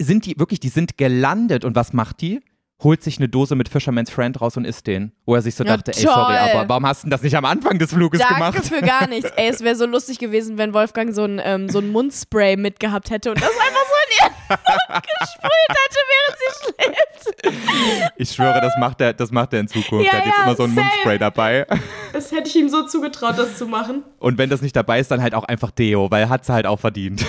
sind 0.01 0.25
die 0.25 0.39
wirklich, 0.39 0.59
die 0.59 0.69
sind 0.69 0.97
gelandet 0.97 1.65
und 1.65 1.75
was 1.75 1.93
macht 1.93 2.21
die? 2.21 2.41
Holt 2.83 3.01
sich 3.01 3.17
eine 3.17 3.29
Dose 3.29 3.55
mit 3.55 3.69
Fisherman's 3.69 4.09
Friend 4.09 4.39
raus 4.41 4.57
und 4.57 4.65
isst 4.65 4.85
den. 4.85 5.13
Wo 5.25 5.33
er 5.35 5.41
sich 5.41 5.55
so 5.55 5.63
Ja, 5.63 5.77
dachte, 5.77 5.91
ey, 5.95 6.01
sorry, 6.03 6.35
aber 6.35 6.67
warum 6.67 6.85
hast 6.85 7.03
du 7.03 7.05
denn 7.05 7.11
das 7.11 7.21
nicht 7.21 7.35
am 7.35 7.45
Anfang 7.45 7.79
des 7.79 7.93
Fluges 7.93 8.19
Danke 8.19 8.35
gemacht? 8.35 8.65
für 8.65 8.81
gar 8.81 9.07
nichts. 9.07 9.31
Ey, 9.37 9.47
es 9.49 9.61
wäre 9.61 9.75
so 9.77 9.85
lustig 9.85 10.19
gewesen, 10.19 10.57
wenn 10.57 10.73
Wolfgang 10.73 11.15
so 11.15 11.23
ein, 11.23 11.39
ähm, 11.43 11.69
so 11.69 11.79
ein 11.79 11.89
Mundspray 11.89 12.57
mitgehabt 12.57 13.11
hätte 13.11 13.29
und 13.31 13.41
das 13.41 13.49
einfach 13.49 13.85
so 13.87 13.95
in 14.03 14.27
ihren 14.27 14.35
Mund 14.49 15.03
gesprüht 15.21 15.69
hätte, 15.69 15.99
während 16.11 16.37
sie 16.41 16.51
schläft. 16.83 18.13
Ich 18.17 18.31
schwöre, 18.31 18.59
das 18.59 18.73
macht 18.77 18.99
er, 18.99 19.13
das 19.13 19.31
macht 19.31 19.53
er 19.53 19.61
in 19.61 19.67
Zukunft. 19.69 20.05
Ja, 20.05 20.11
er 20.11 20.17
hat 20.19 20.25
jetzt 20.25 20.37
ja, 20.37 20.43
immer 20.43 20.55
so 20.55 20.63
ein 20.63 20.75
same. 20.75 20.81
Mundspray 20.87 21.17
dabei. 21.17 21.65
Das 22.11 22.31
hätte 22.33 22.49
ich 22.49 22.55
ihm 22.57 22.67
so 22.69 22.85
zugetraut, 22.85 23.35
das 23.37 23.57
zu 23.57 23.67
machen. 23.67 24.03
Und 24.19 24.37
wenn 24.37 24.49
das 24.49 24.61
nicht 24.61 24.75
dabei 24.75 24.99
ist, 24.99 25.09
dann 25.11 25.21
halt 25.21 25.33
auch 25.33 25.45
einfach 25.45 25.71
Deo, 25.71 26.11
weil 26.11 26.23
er 26.23 26.29
hat 26.29 26.43
es 26.43 26.49
halt 26.49 26.65
auch 26.67 26.79
verdient. 26.79 27.25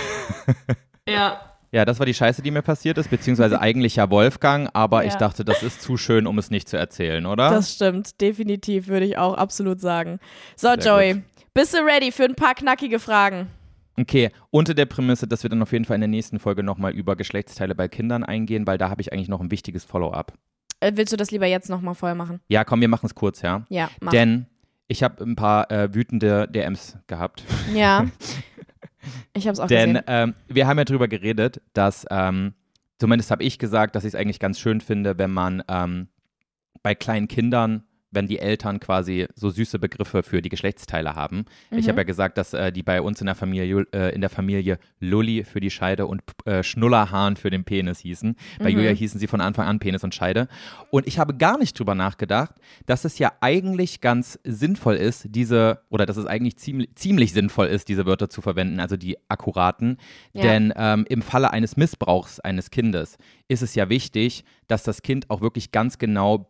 Ja. 1.09 1.46
Ja, 1.73 1.85
das 1.85 1.99
war 1.99 2.07
die 2.07 2.15
Scheiße, 2.15 2.43
die 2.43 2.51
mir 2.51 2.63
passiert 2.63 2.97
ist, 2.99 3.11
beziehungsweise 3.11 3.61
eigentlich 3.61 3.97
ja 3.97 4.09
Wolfgang, 4.11 4.71
aber 4.73 5.05
ich 5.05 5.13
Ja. 5.15 5.19
dachte, 5.19 5.45
das 5.45 5.63
ist 5.63 5.83
zu 5.83 5.97
schön, 5.97 6.27
um 6.27 6.39
es 6.39 6.51
nicht 6.51 6.69
zu 6.69 6.77
erzählen, 6.77 7.27
oder? 7.27 7.51
Das 7.51 7.75
stimmt, 7.75 8.21
definitiv, 8.21 8.89
würde 8.89 9.07
ich 9.07 9.19
auch 9.19 9.35
absolut 9.35 9.81
sagen. 9.81 10.19
So, 10.57 10.69
Sehr 10.69 10.79
Joey, 10.79 11.15
gut. 11.15 11.23
bist 11.55 11.75
du 11.75 11.79
ready 11.79 12.13
für 12.13 12.25
ein 12.25 12.35
paar 12.35 12.55
knackige 12.55 12.99
Fragen? 12.99 13.49
okay, 13.99 14.31
unter 14.51 14.75
der 14.75 14.85
Prämisse, 14.85 15.27
dass 15.27 15.43
wir 15.43 15.49
dann 15.49 15.63
auf 15.63 15.73
jeden 15.73 15.87
Fall 15.87 15.95
in 15.95 16.03
der 16.03 16.09
nächsten 16.09 16.39
Folge 16.39 16.63
nochmal 16.63 16.93
über 16.93 17.17
Geschlechtsteile 17.17 17.75
bei 17.75 17.89
Kindern 17.89 18.25
eingehen, 18.25 18.67
weil 18.67 18.77
da 18.77 18.91
habe 18.91 19.01
ich 19.01 19.11
eigentlich 19.13 19.29
noch 19.29 19.41
ein 19.41 19.51
wichtiges 19.51 19.85
Follow-up. 19.85 20.35
Äh, 20.81 20.93
willst 20.97 21.15
du 21.15 21.17
das 21.17 21.31
lieber 21.31 21.47
jetzt 21.47 21.71
nochmal 21.71 21.95
voll 21.95 22.15
machen? 22.15 22.41
Ja, 22.49 22.65
komm, 22.65 22.83
wir 22.83 22.89
machen 22.89 23.07
es 23.07 23.15
kurz, 23.15 23.41
ja. 23.41 23.65
Ja, 23.71 23.89
mach. 24.03 24.13
Denn 24.13 24.45
ich 24.87 25.03
habe 25.03 25.25
ein 25.25 25.35
paar 25.35 25.71
äh, 25.71 25.95
wütende 25.95 26.47
DMs 26.47 26.99
gehabt. 27.07 27.43
ja. 27.75 28.05
Ich 29.35 29.47
hab's 29.49 29.59
auch 29.59 29.67
Denn 29.67 29.95
gesehen. 29.95 30.05
ähm, 30.07 30.35
wir 30.49 30.67
haben 30.67 30.79
ja 30.79 30.85
drüber 30.85 31.09
geredet, 31.09 31.61
dass, 31.73 32.07
ähm, 32.11 32.55
zumindest 32.99 33.31
habe 33.31 33.43
ich 33.43 33.59
gesagt, 33.59 33.97
dass 33.97 34.05
ich 34.05 34.09
es 34.09 34.15
eigentlich 34.15 34.41
ganz 34.41 34.59
schön 34.59 34.81
finde, 34.81 35.19
wenn 35.19 35.31
man 35.31 35.63
ähm, 35.69 36.09
bei 36.83 36.95
kleinen 36.95 37.29
Kindern, 37.29 37.85
wenn 38.17 38.27
die 38.27 38.41
Eltern 38.41 38.81
quasi 38.81 39.29
so 39.37 39.49
süße 39.51 39.79
Begriffe 39.79 40.25
für 40.25 40.43
die 40.43 40.49
Geschlechtsteile 40.49 41.15
haben. 41.15 41.45
Ich 41.71 41.85
Mhm. 41.85 41.91
habe 41.91 41.99
ja 42.01 42.05
gesagt, 42.05 42.37
dass 42.39 42.53
äh, 42.53 42.73
die 42.73 42.83
bei 42.83 43.01
uns 43.01 43.21
in 43.21 43.27
der 43.27 43.37
Familie, 43.37 43.87
äh, 43.93 44.13
in 44.13 44.21
der 44.23 44.31
Familie 44.31 44.79
Lulli 44.99 45.45
für 45.45 45.61
die 45.61 45.71
Scheide 45.71 46.07
und 46.07 46.23
äh, 46.47 46.65
Schnullerhahn 46.65 47.37
für 47.37 47.51
den 47.51 47.63
Penis 47.65 48.01
hießen. 48.01 48.35
Bei 48.59 48.71
Mhm. 48.73 48.79
Julia 48.79 48.91
hießen 48.91 49.21
sie 49.21 49.29
von 49.29 49.41
Anfang 49.41 49.69
an 49.69 49.79
Penis 49.79 50.03
und 50.03 50.15
Scheide. 50.15 50.49
Und 50.91 51.07
ich 51.07 51.19
habe 51.21 51.35
gar 51.37 51.59
nicht 51.59 51.79
drüber 51.79 51.95
nachgedacht, 51.95 52.55
dass 52.87 53.05
es 53.05 53.19
ja 53.21 53.31
eigentlich 53.41 54.01
ganz 54.01 54.39
sinnvoll 54.43 54.97
ist, 54.97 55.27
diese, 55.31 55.83
oder 55.91 56.07
dass 56.07 56.17
es 56.17 56.27
eigentlich 56.27 56.57
ziemlich, 56.57 56.95
ziemlich 56.97 57.33
sinnvoll 57.33 57.67
ist, 57.67 57.89
diese 57.89 58.07
Wörter 58.07 58.29
zu 58.29 58.41
verwenden, 58.41 58.81
also 58.81 58.97
die 58.97 59.19
akkuraten. 59.29 59.99
Ja. 60.33 60.43
Denn 60.43 60.73
ähm, 60.77 61.05
im 61.09 61.23
Falle 61.23 61.51
eines 61.53 61.77
Missbrauchs 61.77 62.41
eines 62.41 62.71
Kindes 62.71 63.19
ist 63.49 63.63
es 63.63 63.75
ja 63.75 63.89
wichtig, 63.91 64.45
dass 64.67 64.83
das 64.83 65.03
Kind 65.03 65.29
auch 65.31 65.43
wirklich 65.43 65.71
ganz 65.71 65.99
genau 65.99 66.49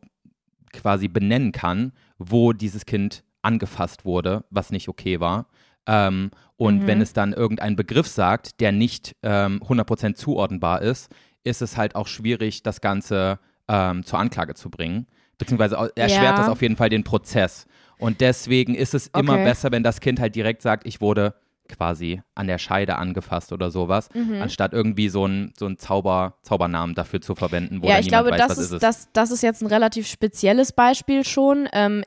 quasi 0.77 1.09
benennen 1.09 1.53
kann, 1.53 1.93
wo 2.19 2.53
dieses 2.53 2.87
Kind 2.87 3.25
angefasst 3.43 4.05
wurde, 4.05 4.45
was 4.51 4.71
nicht 4.71 4.89
okay 4.89 5.21
war. 5.21 5.47
Ähm, 5.87 6.31
und 6.57 6.83
Mhm. 6.83 6.87
wenn 6.87 7.01
es 7.01 7.13
dann 7.13 7.33
irgendeinen 7.33 7.77
Begriff 7.77 8.09
sagt, 8.09 8.61
der 8.61 8.73
nicht 8.73 9.15
ähm, 9.23 9.61
100% 9.63 10.15
zuordnenbar 10.15 10.83
ist, 10.83 11.11
ist 11.45 11.63
es 11.63 11.77
halt 11.77 11.95
auch 11.95 12.07
schwierig, 12.09 12.63
das 12.63 12.81
Ganze 12.81 13.39
ähm, 13.69 14.05
zur 14.05 14.19
Anklage 14.19 14.55
zu 14.55 14.71
bringen. 14.71 15.07
Beziehungsweise 15.39 15.77
erschwert 15.97 16.39
Ja. 16.39 16.45
das 16.45 16.49
auf 16.49 16.63
jeden 16.63 16.77
Fall 16.77 16.89
den 16.89 17.05
Prozess. 17.05 17.67
Und 17.99 18.21
deswegen 18.21 18.75
ist 18.75 18.95
es 18.95 19.07
immer 19.09 19.35
Okay. 19.35 19.45
besser, 19.45 19.71
wenn 19.71 19.83
das 19.83 20.01
Kind 20.01 20.19
halt 20.19 20.35
direkt 20.35 20.63
sagt, 20.63 20.87
ich 20.87 21.01
wurde 21.01 21.35
quasi 21.69 22.23
an 22.35 22.47
der 22.47 22.59
Scheide 22.59 22.97
angefasst 22.97 23.53
oder 23.53 23.71
sowas, 23.71 24.09
Mhm. 24.15 24.43
anstatt 24.43 24.73
irgendwie 24.73 25.09
so 25.09 25.25
einen 25.25 25.53
so 25.59 25.73
Zauber, 25.75 26.35
Zaubernamen 26.43 26.95
dafür 26.95 27.21
zu 27.21 27.35
verwenden, 27.35 27.83
wo 27.83 27.89
ja, 27.89 27.99
ich 27.99 28.09
glaube, 28.09 28.31
weiß, 28.31 28.39
das 28.39 28.59
ist, 28.59 28.73
ist 28.73 28.83
das, 28.83 29.09
das 29.13 29.31
ist 29.31 29.43
jetzt 29.43 29.63
ein 29.63 29.67
relativ 29.67 30.07
spezielles 30.07 30.73
Beispiel 30.73 31.25
schon. 31.25 31.69
Ähm, 31.73 32.05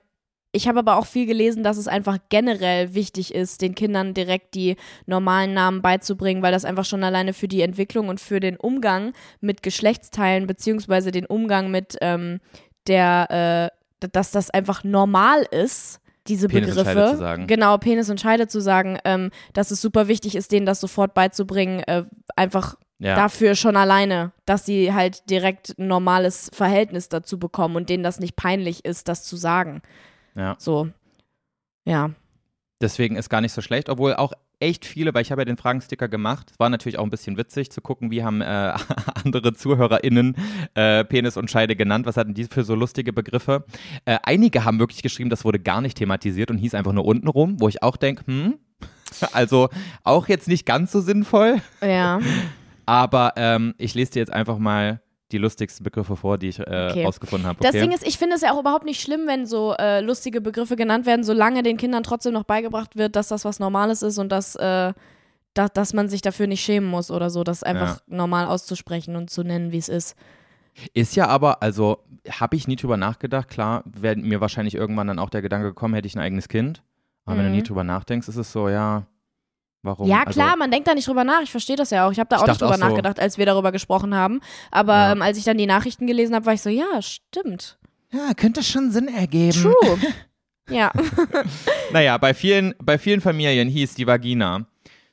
ich 0.52 0.68
habe 0.68 0.80
aber 0.80 0.98
auch 0.98 1.06
viel 1.06 1.28
gelesen, 1.28 1.64
dass 1.64 1.78
es 1.78 1.88
einfach 1.88 2.18
generell 2.30 2.96
wichtig 2.96 3.36
ist, 3.36 3.62
den 3.62 3.76
Kindern 3.76 4.16
direkt 4.16 4.56
die 4.56 4.78
normalen 5.06 5.54
Namen 5.54 5.84
beizubringen, 5.84 6.42
weil 6.42 6.52
das 6.52 6.66
einfach 6.66 6.86
schon 6.86 7.04
alleine 7.04 7.34
für 7.34 7.48
die 7.48 7.62
Entwicklung 7.62 8.08
und 8.08 8.20
für 8.20 8.40
den 8.40 8.58
Umgang 8.58 9.14
mit 9.42 9.62
Geschlechtsteilen 9.62 10.48
beziehungsweise 10.48 11.12
den 11.12 11.28
Umgang 11.28 11.70
mit 11.70 11.98
ähm, 12.02 12.40
der, 12.88 13.72
äh, 14.02 14.08
dass 14.12 14.32
das 14.32 14.50
einfach 14.50 14.84
normal 14.84 15.44
ist, 15.52 16.00
diese 16.30 16.48
Penis 16.48 16.70
und 16.70 16.76
Begriffe. 16.78 17.00
Scheide 17.00 17.12
zu 17.12 17.18
sagen. 17.18 17.48
Genau, 17.48 17.78
Penis 17.78 18.10
und 18.10 18.22
Scheide 18.22 18.48
zu 18.48 18.62
sagen, 18.62 18.98
ähm, 19.04 19.32
dass 19.54 19.72
es 19.72 19.82
super 19.82 20.08
wichtig 20.08 20.36
ist, 20.36 20.52
denen 20.52 20.66
das 20.66 20.80
sofort 20.80 21.14
beizubringen, 21.14 21.82
äh, 21.82 22.06
einfach 22.36 22.76
ja. 23.00 23.16
dafür 23.16 23.56
schon 23.56 23.76
alleine, 23.76 24.32
dass 24.46 24.66
sie 24.66 24.94
halt 24.94 25.30
direkt 25.30 25.78
ein 25.78 25.88
normales 25.88 26.52
Verhältnis 26.54 27.10
dazu 27.10 27.40
bekommen 27.40 27.76
und 27.76 27.90
denen 27.90 28.04
das 28.04 28.20
nicht 28.20 28.36
peinlich 28.36 28.86
ist, 28.86 29.08
das 29.08 29.24
zu 29.24 29.36
sagen. 29.36 29.82
ja. 30.36 30.56
So. 30.60 30.90
Ja. 31.86 32.12
Deswegen 32.82 33.16
ist 33.16 33.30
gar 33.30 33.42
nicht 33.42 33.52
so 33.52 33.62
schlecht, 33.62 33.90
obwohl 33.90 34.14
auch 34.14 34.32
echt 34.60 34.86
viele, 34.86 35.14
weil 35.14 35.22
ich 35.22 35.32
habe 35.32 35.42
ja 35.42 35.46
den 35.46 35.58
Fragensticker 35.58 36.08
gemacht. 36.08 36.52
Es 36.52 36.60
war 36.60 36.70
natürlich 36.70 36.98
auch 36.98 37.04
ein 37.04 37.10
bisschen 37.10 37.38
witzig 37.38 37.72
zu 37.72 37.82
gucken, 37.82 38.12
wie 38.12 38.24
haben 38.24 38.42
äh, 38.42 38.74
andere 39.24 39.54
ZuhörerInnen 39.54 40.36
äh, 40.76 41.04
Penis 41.06 41.38
und 41.38 41.50
Scheide 41.50 41.76
genannt. 41.76 42.06
Was 42.06 42.18
hatten 42.18 42.34
die 42.34 42.46
für 42.46 42.64
so 42.64 42.76
lustige 42.76 43.14
Begriffe? 43.14 43.66
Äh, 44.06 44.20
einige 44.24 44.66
haben 44.66 44.80
wirklich 44.80 45.02
geschrieben, 45.02 45.30
das 45.30 45.46
wurde 45.46 45.60
gar 45.60 45.82
nicht 45.82 45.98
thematisiert 45.98 46.52
und 46.52 46.58
hieß 46.58 46.74
einfach 46.76 46.94
nur 46.94 47.06
unten 47.06 47.28
rum, 47.28 47.60
wo 47.60 47.68
ich 47.68 47.82
auch 47.84 47.98
denke, 47.98 48.26
hm, 48.28 48.60
also 49.34 49.70
auch 50.04 50.28
jetzt 50.28 50.48
nicht 50.48 50.66
ganz 50.66 50.92
so 50.92 51.02
sinnvoll. 51.02 51.62
Ja. 51.82 52.20
Aber 52.86 53.34
ähm, 53.36 53.76
ich 53.78 53.94
lese 53.94 54.14
dir 54.14 54.20
jetzt 54.20 54.34
einfach 54.34 54.58
mal 54.58 55.02
die 55.32 55.38
lustigsten 55.38 55.84
Begriffe 55.84 56.16
vor, 56.16 56.38
die 56.38 56.50
ich 56.50 56.60
äh, 56.60 56.64
Okay. 56.92 57.06
rausgefunden 57.06 57.48
habe. 57.48 57.60
Okay? 57.60 57.72
Das 57.72 57.80
Ding 57.82 57.92
ist, 57.92 58.06
ich 58.08 58.18
finde 58.18 58.36
es 58.36 58.42
ja 58.42 58.52
auch 58.54 58.60
überhaupt 58.60 58.86
nicht 58.86 59.02
schlimm, 59.02 59.28
wenn 59.28 59.46
so 59.46 59.74
äh, 59.78 60.02
lustige 60.02 60.42
Begriffe 60.42 60.76
genannt 60.76 61.06
werden, 61.06 61.24
solange 61.24 61.62
den 61.64 61.78
Kindern 61.78 62.04
trotzdem 62.04 62.34
noch 62.34 62.44
beigebracht 62.46 62.96
wird, 62.98 63.16
dass 63.16 63.28
das 63.30 63.46
was 63.46 63.60
Normales 63.60 64.02
ist 64.02 64.18
und 64.18 64.30
dass, 64.32 64.56
äh, 64.56 64.94
da, 65.54 65.68
dass 65.68 65.94
man 65.94 66.10
sich 66.10 66.22
dafür 66.22 66.48
nicht 66.48 66.62
schämen 66.64 66.90
muss 66.90 67.12
oder 67.12 67.30
so, 67.30 67.44
das 67.44 67.64
einfach 67.64 68.02
normal 68.08 68.46
auszusprechen 68.46 69.16
und 69.16 69.30
zu 69.30 69.44
nennen, 69.44 69.72
wie 69.72 69.78
es 69.78 69.90
ist. 69.90 70.16
Ist 70.94 71.16
ja 71.16 71.28
aber, 71.28 71.62
also 71.62 71.98
habe 72.30 72.56
ich 72.56 72.68
nie 72.68 72.76
drüber 72.76 72.96
nachgedacht. 72.98 73.50
Klar, 73.50 73.84
wäre 73.86 74.16
mir 74.16 74.40
wahrscheinlich 74.42 74.76
irgendwann 74.76 75.08
dann 75.08 75.20
auch 75.20 75.30
der 75.30 75.42
Gedanke 75.42 75.68
gekommen, 75.68 75.94
hätte 75.96 76.08
ich 76.08 76.16
ein 76.16 76.22
eigenes 76.22 76.48
Kind. 76.48 76.84
Aber 77.26 77.38
wenn 77.38 77.46
du 77.46 77.50
Mhm. 77.50 77.56
nie 77.58 77.64
drüber 77.64 77.84
nachdenkst, 77.84 78.28
ist 78.30 78.38
es 78.38 78.52
so, 78.52 78.70
ja, 78.70 79.04
warum? 79.82 80.08
Ja, 80.08 80.20
Also, 80.26 80.32
klar, 80.40 80.56
man 80.58 80.72
denkt 80.72 80.88
da 80.88 80.94
nicht 80.94 81.08
drüber 81.08 81.24
nach. 81.24 81.42
Ich 81.42 81.52
verstehe 81.52 81.76
das 81.76 81.90
ja 81.90 82.08
auch. 82.08 82.12
Ich 82.12 82.20
habe 82.20 82.28
da 82.30 82.38
Ich 82.38 82.42
auch 82.44 82.48
nicht 82.48 82.62
drüber 82.62 82.72
auch 82.74 82.78
so- 82.78 82.86
nachgedacht, 82.88 83.20
als 83.20 83.38
wir 83.38 83.46
darüber 83.46 83.72
gesprochen 83.72 84.14
haben. 84.16 84.42
Aber 84.72 84.94
Ja. 84.94 85.12
ähm, 85.14 85.22
als 85.22 85.38
ich 85.38 85.44
dann 85.44 85.58
die 85.58 85.66
Nachrichten 85.68 86.08
gelesen 86.08 86.36
habe, 86.36 86.46
war 86.46 86.54
ich 86.54 86.62
so, 86.62 86.70
ja, 86.70 87.02
stimmt. 87.02 87.78
ja, 88.12 88.34
könnte 88.36 88.64
schon 88.64 88.92
Sinn 88.92 89.08
ergeben. 89.08 89.62
True. 89.62 90.00
ja. 90.70 90.92
Naja, 91.92 92.18
bei 92.18 92.34
vielen, 92.34 92.74
bei 92.82 92.98
vielen 92.98 93.22
Familien 93.22 93.68
hieß 93.68 93.96
die 93.96 94.08
Vagina 94.08 94.66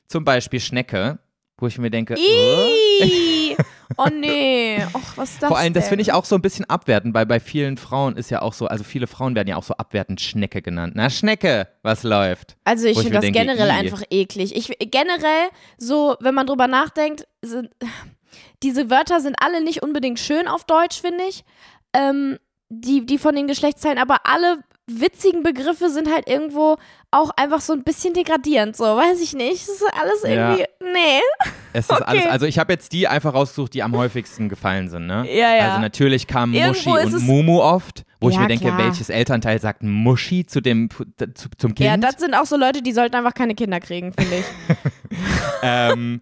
zum 0.07 0.23
Beispiel 0.23 0.59
Schnecke, 0.59 1.19
wo 1.57 1.67
ich 1.67 1.77
mir 1.77 1.89
denke, 1.89 2.15
äh? 2.15 3.03
Ih. 3.03 3.57
Oh 3.97 4.07
nee. 4.11 4.83
Och, 4.93 5.01
was 5.15 5.31
ist 5.31 5.41
das 5.41 5.47
vor 5.47 5.57
allem, 5.57 5.73
das 5.73 5.85
denn? 5.85 5.89
finde 5.89 6.01
ich 6.03 6.11
auch 6.11 6.25
so 6.25 6.35
ein 6.35 6.41
bisschen 6.41 6.69
abwertend, 6.69 7.13
weil 7.13 7.25
bei 7.25 7.39
vielen 7.39 7.77
Frauen 7.77 8.17
ist 8.17 8.29
ja 8.29 8.41
auch 8.41 8.53
so, 8.53 8.67
also 8.67 8.83
viele 8.83 9.07
Frauen 9.07 9.33
werden 9.35 9.47
ja 9.47 9.55
auch 9.55 9.63
so 9.63 9.73
abwertend 9.75 10.21
Schnecke 10.21 10.61
genannt. 10.61 10.93
Na, 10.95 11.09
Schnecke, 11.09 11.67
was 11.83 12.03
läuft? 12.03 12.57
Also 12.65 12.87
ich 12.87 12.97
finde 12.97 13.13
das 13.13 13.21
denke, 13.21 13.39
generell 13.39 13.69
ih. 13.69 13.71
einfach 13.71 14.03
eklig. 14.09 14.55
Ich 14.55 14.67
generell 14.91 15.49
so, 15.77 16.15
wenn 16.19 16.35
man 16.35 16.47
drüber 16.47 16.67
nachdenkt, 16.67 17.27
sind, 17.41 17.69
diese 18.61 18.89
Wörter 18.89 19.19
sind 19.21 19.35
alle 19.39 19.63
nicht 19.63 19.81
unbedingt 19.81 20.19
schön 20.19 20.47
auf 20.47 20.65
Deutsch, 20.65 21.01
finde 21.01 21.23
ich. 21.29 21.43
Ähm, 21.93 22.37
die, 22.69 23.05
die 23.05 23.17
von 23.17 23.33
den 23.33 23.47
Geschlechtsteilen, 23.47 23.97
aber 23.97 24.25
alle 24.25 24.59
witzigen 24.89 25.43
Begriffe 25.43 25.89
sind 25.89 26.09
halt 26.11 26.27
irgendwo 26.29 26.77
auch 27.11 27.29
einfach 27.37 27.59
so 27.61 27.73
ein 27.73 27.83
bisschen 27.83 28.13
degradierend, 28.13 28.75
so, 28.75 28.83
weiß 28.85 29.19
ich 29.21 29.33
nicht. 29.33 29.67
Das 29.67 29.75
ist 29.75 29.83
alles 29.93 30.23
Ja. 30.23 30.29
irgendwie, 30.51 30.65
nee. 30.81 31.19
Es 31.73 31.85
ist 31.89 31.91
Okay. 31.91 32.03
alles, 32.05 32.25
also 32.27 32.45
ich 32.45 32.57
habe 32.57 32.73
jetzt 32.73 32.93
die 32.93 33.07
einfach 33.07 33.33
rausgesucht, 33.33 33.73
die 33.73 33.83
am 33.83 33.95
häufigsten 33.95 34.49
gefallen 34.49 34.89
sind, 34.89 35.05
ne? 35.07 35.25
Ja, 35.29 35.53
ja. 35.55 35.65
Also 35.67 35.79
natürlich 35.79 36.25
kamen 36.27 36.53
Irgendwo 36.53 36.91
Muschi 36.91 37.05
und 37.15 37.21
Mumu 37.23 37.61
oft, 37.61 38.03
wo 38.21 38.29
ich 38.29 38.35
Ja, 38.35 38.41
mir 38.41 38.47
denke, 38.47 38.65
klar. 38.65 38.77
welches 38.77 39.09
Elternteil 39.09 39.59
sagt 39.59 39.83
Muschi 39.83 40.45
zu 40.45 40.61
dem, 40.61 40.89
zu, 40.89 41.05
zum 41.57 41.75
Kind? 41.75 41.79
Ja, 41.87 41.97
das 41.97 42.15
sind 42.21 42.33
auch 42.33 42.45
so 42.45 42.55
Leute, 42.57 42.81
die 42.81 42.93
sollten 42.93 43.15
einfach 43.15 43.33
keine 43.33 43.55
Kinder 43.55 43.79
kriegen, 43.79 44.13
finde 44.13 44.37
ich. 44.37 44.45
ähm, 45.63 46.21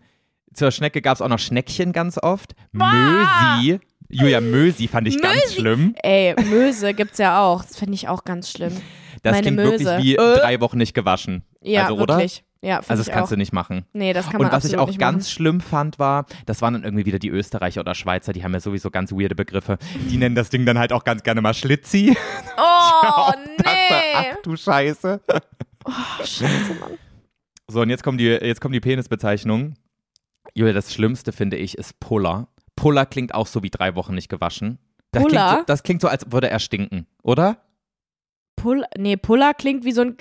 zur 0.54 0.72
Schnecke 0.72 1.02
gab 1.02 1.16
es 1.16 1.22
auch 1.22 1.28
noch 1.28 1.40
Schneckchen 1.40 1.92
ganz 1.94 2.18
oft. 2.18 2.56
Mösi. 2.72 3.80
Julia, 4.10 4.42
Mösi 4.42 4.88
fand 4.88 5.08
ich 5.08 5.22
ganz 5.22 5.36
Mösi. 5.44 5.56
schlimm. 5.56 5.96
Ey, 6.04 6.36
Möse 6.50 6.94
gibt's 6.94 7.18
ja 7.18 7.42
auch. 7.42 7.64
Das 7.64 7.78
finde 7.78 7.96
ich 7.96 8.08
auch 8.08 8.24
ganz 8.24 8.50
schlimm. 8.52 8.74
Das 9.24 9.32
Meine 9.34 9.42
klingt 9.42 9.56
Möse. 9.58 9.86
wirklich 9.86 10.04
wie 10.04 10.16
Äh. 10.16 10.38
drei 10.40 10.60
Wochen 10.62 10.78
nicht 10.78 10.94
gewaschen. 10.94 11.44
Ja, 11.62 11.84
also, 11.84 11.96
oder? 11.98 12.16
wirklich. 12.18 12.44
Ja, 12.62 12.78
Also 12.88 12.96
das 13.04 13.08
kannst 13.10 13.26
auch. 13.26 13.30
du 13.30 13.38
nicht 13.38 13.54
machen. 13.54 13.86
Nee, 13.94 14.14
das 14.14 14.26
kann 14.26 14.38
man 14.42 14.48
Und 14.48 14.52
was 14.52 14.66
ich 14.66 14.76
auch 14.78 14.88
ganz 14.98 15.26
machen. 15.26 15.32
schlimm 15.32 15.62
fand, 15.62 16.00
war, 16.00 16.26
das 16.48 16.64
waren 16.64 16.74
dann 16.74 16.84
irgendwie 16.84 17.06
wieder 17.06 17.20
die 17.20 17.30
Österreicher 17.30 17.82
oder 17.82 17.94
Schweizer, 17.94 18.34
die 18.34 18.44
haben 18.44 18.54
ja 18.54 18.60
sowieso 18.60 18.90
ganz 18.90 19.12
weirde 19.12 19.36
Begriffe. 19.36 19.78
Die 20.10 20.18
nennen 20.18 20.34
das 20.34 20.50
Ding 20.50 20.66
dann 20.66 20.80
halt 20.80 20.92
auch 20.92 21.04
ganz 21.04 21.22
gerne 21.22 21.42
mal 21.42 21.54
Schlitzi. 21.54 22.16
Oh, 22.58 23.32
Dachte, 23.58 23.66
ach 24.16 24.24
nee. 24.24 24.38
du 24.44 24.56
Scheiße. 24.56 25.20
Scheiße, 26.24 26.74
Mann. 26.80 26.92
So, 27.68 27.82
und 27.82 27.90
jetzt 27.90 28.04
kommen 28.04 28.18
die, 28.18 28.26
jetzt 28.28 28.62
kommen 28.62 28.72
die 28.74 28.80
Penisbezeichnungen. 28.80 29.76
Julia, 30.54 30.74
das 30.74 30.94
Schlimmste 30.94 31.32
finde 31.34 31.58
ich 31.58 31.78
ist 31.78 32.00
Puller. 32.00 32.48
Puller 32.86 33.08
klingt 33.08 33.34
auch 33.34 33.48
so 33.48 33.64
wie 33.64 33.72
drei 33.72 33.96
Wochen 33.96 34.14
nicht 34.14 34.30
gewaschen. 34.30 34.78
Das 35.12 35.24
klingt, 35.24 35.32
Puller? 35.42 35.58
so, 35.58 35.64
das 35.66 35.82
klingt 35.82 36.02
so, 36.02 36.08
als 36.08 36.32
würde 36.32 36.52
er 36.52 36.60
stinken, 36.60 37.08
oder? 37.24 37.58
Pull, 38.58 38.86
nee, 38.96 39.18
Puller 39.18 39.56
klingt 39.56 39.86
wie 39.86 39.92
so 39.92 40.02
ein. 40.02 40.18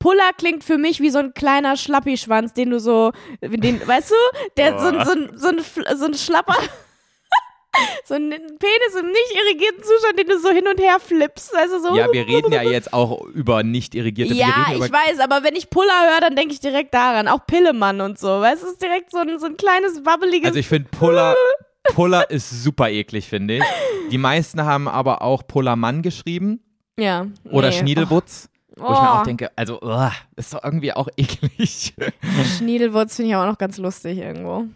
Puller 0.00 0.32
klingt 0.36 0.64
für 0.64 0.78
mich 0.78 0.98
wie 1.00 1.10
so 1.10 1.20
ein 1.20 1.32
kleiner 1.32 1.76
Schlappischwanz, 1.76 2.54
den 2.54 2.70
du 2.70 2.80
so. 2.80 3.12
Den, 3.40 3.86
weißt 3.86 4.10
du? 4.10 4.14
Der 4.56 4.80
so, 4.80 4.88
ein- 4.88 5.04
so, 5.04 5.12
so, 5.38 5.48
ein, 5.48 5.60
Fl- 5.60 5.94
so 5.96 6.06
ein 6.06 6.14
Schlapper. 6.14 6.56
so 8.04 8.14
ein 8.14 8.30
Penis 8.30 8.94
im 9.00 9.06
nicht 9.06 9.34
irrigierten 9.40 9.84
Zustand, 9.84 10.18
den 10.18 10.26
du 10.26 10.40
so 10.40 10.48
hin 10.50 10.66
und 10.66 10.80
her 10.80 10.98
flippst. 10.98 11.54
Also 11.54 11.78
so. 11.78 11.96
Ja, 11.96 12.12
wir 12.12 12.26
reden 12.26 12.50
ja 12.52 12.62
jetzt 12.62 12.92
auch 12.92 13.24
über 13.28 13.62
nicht 13.62 13.94
irrigierte 13.94 14.34
Ja, 14.34 14.66
ich 14.72 14.80
weiß, 14.92 15.20
aber 15.20 15.44
wenn 15.44 15.54
ich 15.54 15.70
Puller 15.70 16.10
höre, 16.10 16.20
dann 16.20 16.34
denke 16.34 16.52
ich 16.52 16.58
direkt 16.58 16.92
daran. 16.94 17.28
Auch 17.28 17.46
Pillemann 17.46 18.00
und 18.00 18.18
so. 18.18 18.26
Weißt 18.40 18.62
du, 18.62 18.66
es 18.66 18.72
ist 18.72 18.82
direkt 18.82 19.12
so 19.12 19.18
ein, 19.18 19.38
so 19.38 19.46
ein 19.46 19.56
kleines, 19.56 20.04
wabbeliges. 20.04 20.48
Also 20.48 20.58
ich 20.58 20.66
finde 20.68 20.88
Puller, 20.90 21.36
Puller 21.84 22.30
ist 22.30 22.62
super 22.62 22.90
eklig, 22.90 23.28
finde 23.28 23.58
ich. 23.58 23.64
Die 24.10 24.18
meisten 24.18 24.64
haben 24.64 24.88
aber 24.88 25.22
auch 25.22 25.46
Pullermann 25.46 26.02
geschrieben 26.02 26.60
ja. 26.98 27.26
oder 27.44 27.70
nee. 27.70 27.78
Schniedelwutz. 27.78 28.48
Oh, 28.78 28.82
Wo 28.82 28.92
ich 28.92 29.00
mir 29.00 29.12
auch 29.12 29.20
oh. 29.22 29.24
denke, 29.24 29.50
also 29.56 29.80
uah, 29.80 30.12
ist 30.36 30.54
doch 30.54 30.62
irgendwie 30.62 30.92
auch 30.92 31.08
eklig. 31.16 31.94
Schniedelwurz 32.58 33.16
finde 33.16 33.30
ich 33.30 33.36
auch 33.36 33.46
noch 33.46 33.58
ganz 33.58 33.76
lustig 33.78 34.18
irgendwo. 34.18 34.66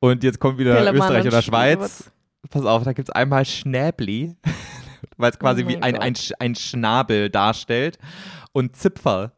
Und 0.00 0.22
jetzt 0.22 0.38
kommt 0.38 0.58
wieder 0.58 0.76
Pillemann 0.76 0.96
Österreich 0.96 1.26
oder 1.26 1.42
Schweiz. 1.42 2.10
Pass 2.50 2.64
auf, 2.64 2.84
da 2.84 2.92
gibt 2.92 3.08
es 3.08 3.14
einmal 3.14 3.44
Schnäbli, 3.44 4.36
weil 5.16 5.30
es 5.30 5.38
quasi 5.38 5.64
Oh 5.64 5.68
wie 5.68 5.76
ein, 5.78 5.98
ein, 5.98 6.14
Sch- 6.14 6.34
ein 6.38 6.54
Schnabel 6.54 7.30
darstellt. 7.30 7.98
Und 8.52 8.76
Zipferl. 8.76 9.32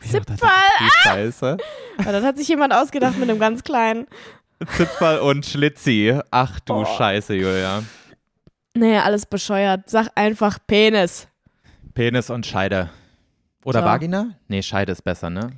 Zipferl? 0.00 0.36
Die 0.80 0.90
Scheiße. 1.02 1.56
Aber 1.98 2.12
das 2.12 2.24
hat 2.24 2.36
sich 2.36 2.48
jemand 2.48 2.74
ausgedacht 2.74 3.18
mit 3.18 3.30
einem 3.30 3.38
ganz 3.38 3.62
kleinen. 3.62 4.06
Zipferl 4.76 5.18
und 5.20 5.44
Schlitzi. 5.44 6.18
Ach 6.30 6.60
du 6.60 6.74
Oh. 6.74 6.84
Scheiße, 6.84 7.34
Julia. 7.34 7.82
Nee, 8.74 8.98
alles 8.98 9.26
bescheuert. 9.26 9.88
Sag 9.88 10.08
einfach 10.14 10.58
Penis. 10.66 11.28
Penis 11.94 12.30
und 12.30 12.44
Scheide. 12.46 12.90
Oder 13.64 13.80
So. 13.80 13.86
Vagina? 13.86 14.34
Nee, 14.48 14.62
Scheide 14.62 14.92
ist 14.92 15.02
besser, 15.02 15.30
ne? 15.30 15.52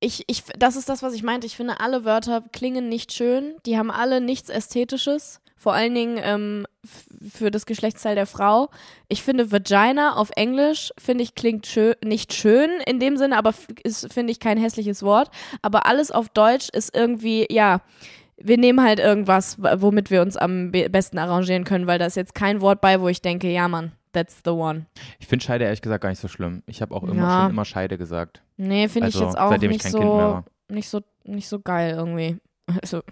Ich, 0.00 0.24
ich, 0.26 0.42
das 0.58 0.74
ist 0.76 0.88
das, 0.88 1.02
was 1.02 1.14
ich 1.14 1.22
meinte. 1.22 1.46
Ich 1.46 1.56
finde, 1.56 1.78
alle 1.80 2.04
Wörter 2.04 2.42
klingen 2.52 2.88
nicht 2.88 3.12
schön. 3.12 3.54
Die 3.66 3.78
haben 3.78 3.90
alle 3.90 4.20
nichts 4.20 4.48
Ästhetisches. 4.50 5.40
Vor 5.62 5.74
allen 5.74 5.94
Dingen 5.94 6.18
ähm, 6.20 6.66
für 7.32 7.52
das 7.52 7.66
Geschlechtsteil 7.66 8.16
der 8.16 8.26
Frau. 8.26 8.68
Ich 9.06 9.22
finde 9.22 9.52
Vagina 9.52 10.16
auf 10.16 10.30
Englisch, 10.34 10.90
finde 10.98 11.22
ich, 11.22 11.36
klingt 11.36 11.68
schön, 11.68 11.94
nicht 12.04 12.32
schön 12.32 12.68
in 12.84 12.98
dem 12.98 13.16
Sinne, 13.16 13.38
aber 13.38 13.54
ist, 13.84 14.12
finde 14.12 14.32
ich, 14.32 14.40
kein 14.40 14.58
hässliches 14.58 15.04
Wort. 15.04 15.30
Aber 15.62 15.86
alles 15.86 16.10
auf 16.10 16.28
Deutsch 16.30 16.68
ist 16.72 16.96
irgendwie, 16.96 17.46
ja, 17.48 17.80
wir 18.38 18.58
nehmen 18.58 18.82
halt 18.82 18.98
irgendwas, 18.98 19.56
womit 19.60 20.10
wir 20.10 20.20
uns 20.22 20.36
am 20.36 20.72
be 20.72 20.90
besten 20.90 21.18
arrangieren 21.18 21.62
können, 21.62 21.86
weil 21.86 22.00
da 22.00 22.06
ist 22.06 22.16
jetzt 22.16 22.34
kein 22.34 22.60
Wort 22.60 22.80
bei, 22.80 23.00
wo 23.00 23.06
ich 23.06 23.22
denke, 23.22 23.48
ja, 23.48 23.68
Mann, 23.68 23.92
that's 24.12 24.38
the 24.44 24.50
one. 24.50 24.86
Ich 25.20 25.28
finde 25.28 25.44
Scheide 25.44 25.62
ehrlich 25.66 25.80
gesagt 25.80 26.02
gar 26.02 26.08
nicht 26.08 26.18
so 26.20 26.26
schlimm. 26.26 26.64
Ich 26.66 26.82
habe 26.82 26.92
auch 26.92 27.04
immer 27.04 27.22
Ja. 27.28 27.42
schon 27.42 27.50
immer 27.50 27.64
Scheide 27.64 27.98
gesagt. 27.98 28.42
Nee, 28.56 28.88
finde 28.88 29.06
Also, 29.06 29.20
ich 29.20 29.24
jetzt 29.26 29.38
auch 29.38 29.50
seitdem 29.50 29.70
ich 29.70 29.76
nicht 29.76 29.84
kein 29.84 29.92
Kind 30.02 30.16
mehr 30.16 30.44
so, 30.68 30.74
nicht 30.74 30.88
so, 30.88 31.00
nicht 31.22 31.48
so 31.48 31.60
geil 31.60 31.94
irgendwie. 31.96 32.38
Also, 32.82 33.02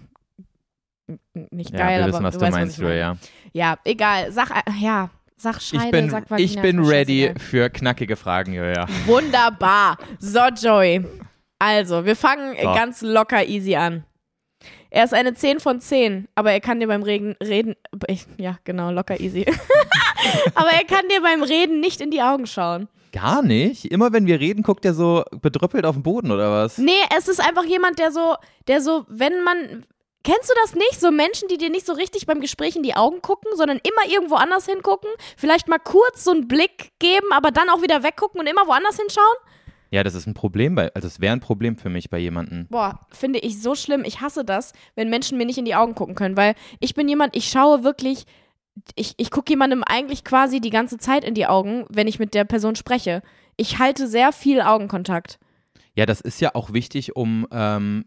nicht 1.51 1.73
Ja, 1.73 1.79
geil, 1.79 1.99
wir 1.99 2.05
aber 2.05 2.13
wissen, 2.13 2.25
was 2.25 2.39
du 2.39 2.45
du 2.45 2.51
meinst, 2.51 2.79
was. 2.79 2.83
Julia. 2.83 3.17
Ja, 3.53 3.79
egal. 3.85 4.31
Sag, 4.33 4.51
äh, 4.51 4.71
ja, 4.81 5.11
sag 5.37 5.61
Scheide, 5.61 5.85
Ich 5.87 5.91
bin, 5.91 6.11
sag 6.11 6.31
Vagina, 6.31 6.47
ich 6.51 6.61
bin 6.61 6.85
ready 6.85 7.33
für 7.39 7.71
knackige 7.71 8.17
Fragen, 8.17 8.53
Julia. 8.53 8.87
Wunderbar. 9.07 9.99
So, 10.19 10.41
Joey. 10.57 11.05
Also, 11.59 12.05
wir 12.05 12.17
fangen 12.17 12.57
So. 12.63 12.73
ganz 12.75 13.03
locker 13.03 13.47
easy 13.47 13.77
an. 13.77 14.05
Er 14.93 15.05
ist 15.05 15.15
eine 15.15 15.35
10 15.35 15.61
von 15.61 15.81
10, 15.81 16.27
aber 16.35 16.51
er 16.53 16.61
kann 16.61 16.81
dir 16.81 16.89
beim 16.89 17.03
Reden, 17.05 17.37
Reden, 17.43 17.77
ja, 18.39 18.59
genau, 18.65 18.91
locker 18.91 19.21
easy. 19.21 19.47
aber 20.55 20.71
er 20.71 20.85
kann 20.85 21.07
dir 21.09 21.23
beim 21.23 21.43
Reden 21.43 21.81
nicht 21.81 22.01
in 22.01 22.11
die 22.11 22.23
Augen 22.23 22.47
schauen. 22.47 22.89
Gar 23.13 23.43
nicht. 23.43 23.85
Immer 23.87 24.13
wenn 24.13 24.27
wir 24.27 24.41
reden, 24.41 24.63
guckt 24.63 24.85
er 24.85 24.95
so 24.95 25.25
bedrüppelt 25.41 25.85
auf 25.85 25.95
den 25.97 26.03
Boden 26.03 26.31
oder 26.31 26.51
was? 26.51 26.79
Nee, 26.79 26.93
es 27.17 27.29
ist 27.29 27.41
einfach 27.41 27.65
jemand, 27.65 27.99
der 27.99 28.13
so, 28.13 28.37
der 28.69 28.81
so, 28.81 29.05
wenn 29.09 29.43
man. 29.45 29.85
Kennst 30.23 30.51
du 30.51 30.55
das 30.63 30.75
nicht? 30.75 31.01
So 31.01 31.11
Menschen, 31.11 31.49
die 31.49 31.57
dir 31.57 31.71
nicht 31.71 31.87
so 31.87 31.95
richtig 31.95 32.27
beim 32.27 32.41
Gespräch 32.41 32.77
in 32.77 32.83
die 32.83 32.95
Augen 32.95 33.23
gucken, 33.23 33.51
sondern 33.57 33.79
immer 33.79 34.13
irgendwo 34.13 34.35
anders 34.35 34.67
hingucken, 34.67 35.09
vielleicht 35.37 35.69
mal 35.69 35.79
kurz 35.79 36.25
so 36.25 36.31
einen 36.31 36.47
Blick 36.47 36.93
geben, 36.99 37.33
aber 37.33 37.51
dann 37.51 37.71
auch 37.71 37.83
wieder 37.83 38.03
weggucken 38.03 38.41
und 38.41 38.47
immer 38.47 38.67
woanders 38.67 38.99
hinschauen? 38.99 39.37
Ja, 39.91 40.05
das 40.05 40.15
ist 40.15 40.27
ein 40.27 40.35
Problem, 40.35 40.77
bei, 40.77 40.93
also 40.95 41.09
es 41.09 41.21
wäre 41.21 41.33
ein 41.33 41.41
Problem 41.41 41.77
für 41.77 41.89
mich 41.89 42.11
bei 42.11 42.19
jemandem. 42.19 42.69
Boah, 42.69 43.01
finde 43.11 43.41
ich 43.41 43.61
so 43.61 43.75
schlimm. 43.75 44.05
Ich 44.05 44.21
hasse 44.21 44.45
das, 44.45 44.73
wenn 44.95 45.11
Menschen 45.11 45.37
mir 45.37 45.47
nicht 45.47 45.59
in 45.59 45.65
die 45.65 45.75
Augen 45.75 45.95
gucken 45.95 46.15
können, 46.15 46.37
weil 46.37 46.55
ich 46.79 46.95
bin 46.95 47.09
jemand, 47.09 47.35
ich 47.35 47.49
schaue 47.49 47.83
wirklich, 47.83 48.25
ich, 48.95 49.15
ich 49.17 49.31
gucke 49.31 49.51
jemandem 49.51 49.83
eigentlich 49.83 50.23
quasi 50.23 50.61
die 50.61 50.71
ganze 50.71 50.99
Zeit 50.99 51.25
in 51.25 51.35
die 51.35 51.47
Augen, 51.47 51.87
wenn 51.89 52.07
ich 52.07 52.21
mit 52.21 52.35
der 52.35 52.45
Person 52.45 52.77
spreche. 52.77 53.23
Ich 53.57 53.79
halte 53.79 54.07
sehr 54.07 54.33
viel 54.33 54.61
Augenkontakt. 54.61 55.41
Ja, 55.97 56.07
das 56.07 56.21
ist 56.21 56.41
ja 56.41 56.55
auch 56.55 56.73
wichtig, 56.73 57.17
um, 57.17 57.49
ähm, 57.51 58.05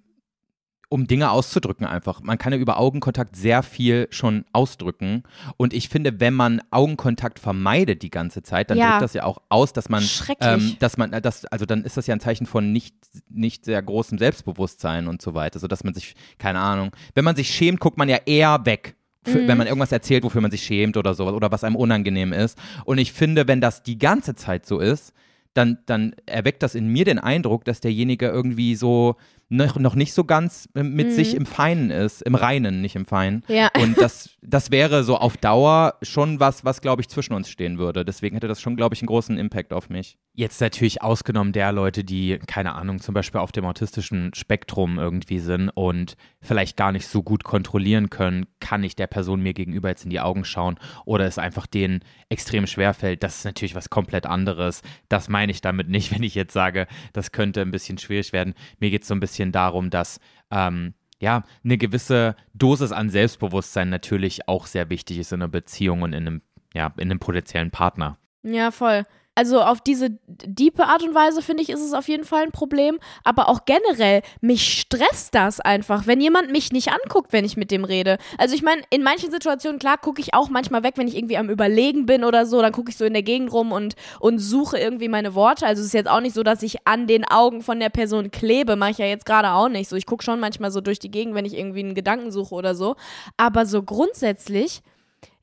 um 0.93 1.07
Dinge 1.07 1.31
auszudrücken 1.31 1.87
einfach. 1.87 2.21
Man 2.21 2.37
kann 2.37 2.53
ja 2.53 2.59
über 2.59 2.77
Augenkontakt 2.79 3.35
sehr 3.35 3.63
viel 3.63 4.07
schon 4.11 4.45
ausdrücken. 4.53 5.23
Und 5.57 5.73
ich 5.73 5.89
finde, 5.89 6.19
wenn 6.19 6.35
man 6.35 6.61
Augenkontakt 6.69 7.39
vermeidet 7.39 8.03
die 8.03 8.11
ganze 8.11 8.43
Zeit, 8.43 8.69
dann 8.69 8.77
Ja. 8.77 8.91
drückt 8.91 9.01
das 9.01 9.13
ja 9.15 9.23
auch 9.23 9.39
aus, 9.49 9.73
dass 9.73 9.89
man, 9.89 10.03
Schrecklich. 10.03 10.47
ähm, 10.47 10.75
dass 10.77 10.97
man, 10.97 11.09
das, 11.23 11.45
also 11.45 11.65
dann 11.65 11.83
ist 11.83 11.97
das 11.97 12.05
ja 12.05 12.13
ein 12.13 12.19
Zeichen 12.19 12.45
von 12.45 12.71
nicht, 12.71 12.95
nicht 13.27 13.65
sehr 13.65 13.81
großem 13.81 14.19
Selbstbewusstsein 14.19 15.07
und 15.07 15.19
so 15.19 15.33
weiter. 15.33 15.57
So 15.57 15.67
dass 15.67 15.83
man 15.83 15.95
sich, 15.95 16.13
keine 16.37 16.59
Ahnung, 16.59 16.91
wenn 17.15 17.25
man 17.25 17.35
sich 17.35 17.49
schämt, 17.49 17.79
guckt 17.79 17.97
man 17.97 18.07
ja 18.07 18.17
eher 18.27 18.63
weg. 18.67 18.95
Für, 19.25 19.39
Mhm. 19.39 19.47
Wenn 19.47 19.57
man 19.57 19.67
irgendwas 19.67 19.91
erzählt, 19.91 20.23
wofür 20.23 20.41
man 20.41 20.51
sich 20.51 20.61
schämt 20.63 20.95
oder 20.95 21.15
sowas 21.15 21.33
oder 21.33 21.51
was 21.51 21.63
einem 21.63 21.75
unangenehm 21.77 22.33
ist. 22.33 22.55
Und 22.85 22.99
ich 22.99 23.13
finde, 23.13 23.47
wenn 23.47 23.61
das 23.61 23.81
die 23.81 23.97
ganze 23.97 24.35
Zeit 24.35 24.67
so 24.67 24.77
ist, 24.79 25.11
dann, 25.55 25.77
dann 25.85 26.13
erweckt 26.25 26.61
das 26.61 26.75
in 26.75 26.87
mir 26.87 27.05
den 27.05 27.19
Eindruck, 27.19 27.63
dass 27.65 27.79
derjenige 27.79 28.27
irgendwie 28.27 28.75
so 28.75 29.15
noch, 29.53 29.77
noch 29.77 29.95
nicht 29.95 30.13
so 30.13 30.23
ganz 30.23 30.67
äh, 30.73 30.83
mit 30.83 31.13
sich 31.13 31.35
im 31.35 31.45
Feinen 31.45 31.91
ist, 31.91 32.21
im 32.23 32.35
Reinen, 32.35 32.81
nicht 32.81 32.95
im 32.95 33.05
Feinen. 33.05 33.43
Mhm. 33.47 33.55
Ja. 33.55 33.69
Und 33.79 33.97
das, 33.99 34.31
das 34.41 34.71
wäre 34.71 35.03
so 35.03 35.17
auf 35.17 35.37
Dauer 35.37 35.95
schon 36.01 36.39
was, 36.39 36.65
was, 36.65 36.81
glaube 36.81 37.01
ich, 37.01 37.09
zwischen 37.09 37.33
uns 37.33 37.49
stehen 37.49 37.77
würde. 37.77 38.03
Deswegen 38.03 38.35
hätte 38.35 38.47
das 38.47 38.61
schon, 38.61 38.75
glaube 38.75 38.95
ich, 38.95 39.01
einen 39.01 39.07
großen 39.07 39.37
Impact 39.37 39.71
auf 39.71 39.89
mich. 39.89 40.17
Jetzt 40.33 40.59
natürlich 40.59 41.03
ausgenommen 41.03 41.53
der 41.53 41.71
Leute, 41.71 42.03
die, 42.03 42.39
keine 42.47 42.73
Ahnung, 42.73 42.99
zum 42.99 43.13
Beispiel 43.13 43.39
auf 43.39 43.51
dem 43.51 43.65
autistischen 43.65 44.33
Spektrum 44.33 44.97
irgendwie 44.97 45.39
sind 45.39 45.69
und 45.69 46.15
vielleicht 46.41 46.75
gar 46.75 46.91
nicht 46.91 47.07
so 47.07 47.21
gut 47.21 47.43
kontrollieren 47.43 48.09
können, 48.09 48.47
kann 48.59 48.83
ich 48.83 48.95
der 48.95 49.07
Person 49.07 49.41
mir 49.41 49.53
gegenüber 49.53 49.89
jetzt 49.89 50.03
in 50.03 50.09
die 50.09 50.19
Augen 50.19 50.45
schauen 50.45 50.79
oder 51.05 51.25
es 51.25 51.37
einfach 51.37 51.67
denen 51.67 52.01
extrem 52.29 52.65
schwer 52.65 52.95
fällt. 52.95 53.21
Das 53.21 53.37
ist 53.37 53.45
natürlich 53.45 53.75
was 53.75 53.91
komplett 53.91 54.25
anderes. 54.25 54.81
Das 55.09 55.29
meine 55.29 55.51
ich 55.51 55.61
damit 55.61 55.89
nicht, 55.89 56.11
wenn 56.15 56.23
ich 56.23 56.33
jetzt 56.33 56.53
sage, 56.53 56.87
das 57.13 57.31
könnte 57.31 57.61
ein 57.61 57.71
bisschen 57.71 57.99
schwierig 57.99 58.33
werden. 58.33 58.55
Mir 58.79 58.89
geht 58.89 59.03
es 59.03 59.07
so 59.07 59.13
ein 59.13 59.19
bisschen 59.19 59.42
darum, 59.51 59.89
dass 59.89 60.19
ähm, 60.51 60.93
ja, 61.19 61.43
eine 61.63 61.77
gewisse 61.77 62.35
Dosis 62.53 62.91
an 62.91 63.09
Selbstbewusstsein 63.09 63.89
natürlich 63.89 64.47
auch 64.47 64.67
sehr 64.67 64.89
wichtig 64.89 65.19
ist 65.19 65.31
in 65.31 65.41
einer 65.41 65.47
Beziehung 65.47 66.01
und 66.01 66.13
in 66.13 66.27
einem, 66.27 66.41
ja, 66.73 66.93
in 66.97 67.09
einem 67.09 67.19
potenziellen 67.19 67.71
Partner. 67.71 68.17
Ja, 68.43 68.71
voll. 68.71 69.05
Also 69.35 69.61
auf 69.61 69.81
diese 69.81 70.11
diepe 70.27 70.85
Art 70.85 71.01
und 71.01 71.15
Weise, 71.15 71.41
finde 71.41 71.63
ich, 71.63 71.69
ist 71.69 71.81
es 71.81 71.93
auf 71.93 72.07
jeden 72.07 72.23
Fall 72.23 72.43
ein 72.43 72.51
Problem. 72.51 72.99
Aber 73.23 73.49
auch 73.49 73.65
generell, 73.65 74.21
mich 74.41 74.79
stresst 74.79 75.33
das 75.33 75.59
einfach, 75.59 76.05
wenn 76.05 76.21
jemand 76.21 76.51
mich 76.51 76.71
nicht 76.71 76.89
anguckt, 76.91 77.33
wenn 77.33 77.43
ich 77.43 77.57
mit 77.57 77.71
dem 77.71 77.83
rede. 77.83 78.17
Also 78.37 78.53
ich 78.53 78.61
meine, 78.61 78.83
in 78.91 79.01
manchen 79.01 79.31
Situationen, 79.31 79.79
klar, 79.79 79.97
gucke 79.97 80.21
ich 80.21 80.33
auch 80.35 80.49
manchmal 80.49 80.83
weg, 80.83 80.93
wenn 80.97 81.07
ich 81.07 81.17
irgendwie 81.17 81.37
am 81.37 81.49
Überlegen 81.49 82.05
bin 82.05 82.23
oder 82.23 82.45
so, 82.45 82.61
dann 82.61 82.71
gucke 82.71 82.91
ich 82.91 82.97
so 82.97 83.05
in 83.05 83.13
der 83.13 83.23
Gegend 83.23 83.51
rum 83.51 83.71
und, 83.71 83.95
und 84.19 84.37
suche 84.37 84.77
irgendwie 84.77 85.07
meine 85.07 85.33
Worte. 85.33 85.65
Also 85.65 85.81
es 85.81 85.87
ist 85.87 85.93
jetzt 85.93 86.09
auch 86.09 86.21
nicht 86.21 86.35
so, 86.35 86.43
dass 86.43 86.61
ich 86.61 86.87
an 86.87 87.07
den 87.07 87.25
Augen 87.25 87.61
von 87.61 87.79
der 87.79 87.89
Person 87.89 88.29
klebe, 88.29 88.75
mache 88.75 88.91
ich 88.91 88.97
ja 88.99 89.05
jetzt 89.07 89.25
gerade 89.25 89.51
auch 89.51 89.69
nicht 89.69 89.89
so. 89.89 89.95
Ich 89.95 90.05
gucke 90.05 90.23
schon 90.23 90.39
manchmal 90.39 90.69
so 90.69 90.79
durch 90.79 90.99
die 90.99 91.11
Gegend, 91.11 91.33
wenn 91.33 91.45
ich 91.45 91.57
irgendwie 91.57 91.79
einen 91.79 91.95
Gedanken 91.95 92.31
suche 92.31 92.53
oder 92.53 92.75
so. 92.75 92.95
Aber 93.37 93.65
so 93.65 93.81
grundsätzlich 93.81 94.81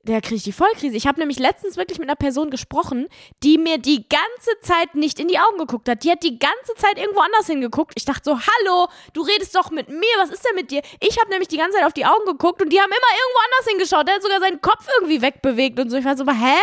der 0.02 0.20
kriege 0.22 0.36
ich 0.36 0.44
die 0.44 0.52
Vollkrise. 0.52 0.96
Ich 0.96 1.06
habe 1.06 1.20
nämlich 1.20 1.38
letztens 1.38 1.76
wirklich 1.76 1.98
mit 1.98 2.08
einer 2.08 2.16
Person 2.16 2.50
gesprochen, 2.50 3.06
die 3.42 3.58
mir 3.58 3.78
die 3.78 4.08
ganze 4.08 4.50
Zeit 4.62 4.94
nicht 4.94 5.20
in 5.20 5.28
die 5.28 5.38
Augen 5.38 5.58
geguckt 5.58 5.88
hat. 5.88 6.04
Die 6.04 6.10
hat 6.10 6.22
die 6.22 6.38
ganze 6.38 6.74
Zeit 6.76 6.98
irgendwo 6.98 7.20
anders 7.20 7.46
hingeguckt. 7.46 7.92
Ich 7.96 8.06
dachte 8.06 8.22
so, 8.24 8.38
hallo, 8.38 8.88
du 9.12 9.20
redest 9.22 9.54
doch 9.54 9.70
mit 9.70 9.88
mir, 9.88 10.16
was 10.18 10.30
ist 10.30 10.44
denn 10.44 10.54
mit 10.54 10.70
dir? 10.70 10.80
Ich 11.00 11.20
habe 11.20 11.28
nämlich 11.30 11.48
die 11.48 11.58
ganze 11.58 11.76
Zeit 11.76 11.86
auf 11.86 11.92
die 11.92 12.06
Augen 12.06 12.24
geguckt 12.24 12.62
und 12.62 12.72
die 12.72 12.80
haben 12.80 12.90
immer 12.90 12.96
irgendwo 12.96 13.40
anders 13.44 13.68
hingeschaut. 13.68 14.08
Der 14.08 14.14
hat 14.14 14.22
sogar 14.22 14.40
seinen 14.40 14.60
Kopf 14.62 14.86
irgendwie 14.98 15.20
wegbewegt 15.20 15.78
und 15.78 15.90
so. 15.90 15.98
Ich 15.98 16.04
war 16.04 16.16
so, 16.16 16.26
hä? 16.26 16.58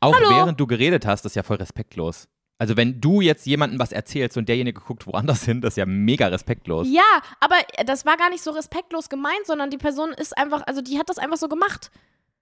Auch 0.00 0.14
Hallo? 0.14 0.30
während 0.30 0.60
du 0.60 0.66
geredet 0.66 1.06
hast, 1.06 1.24
das 1.24 1.32
ist 1.32 1.36
ja 1.36 1.42
voll 1.42 1.56
respektlos. 1.56 2.26
Also 2.58 2.76
wenn 2.76 3.00
du 3.00 3.20
jetzt 3.20 3.46
jemandem 3.46 3.78
was 3.78 3.92
erzählst 3.92 4.36
und 4.36 4.48
derjenige 4.48 4.80
guckt 4.80 5.06
woanders 5.06 5.44
hin, 5.44 5.60
das 5.60 5.74
ist 5.74 5.76
ja 5.76 5.86
mega 5.86 6.26
respektlos. 6.28 6.88
Ja, 6.90 7.02
aber 7.38 7.56
das 7.84 8.06
war 8.06 8.16
gar 8.16 8.30
nicht 8.30 8.42
so 8.42 8.50
respektlos 8.50 9.08
gemeint, 9.08 9.46
sondern 9.46 9.70
die 9.70 9.78
Person 9.78 10.10
ist 10.10 10.36
einfach, 10.36 10.62
also 10.66 10.80
die 10.80 10.98
hat 10.98 11.08
das 11.08 11.18
einfach 11.18 11.36
so 11.36 11.48
gemacht. 11.48 11.90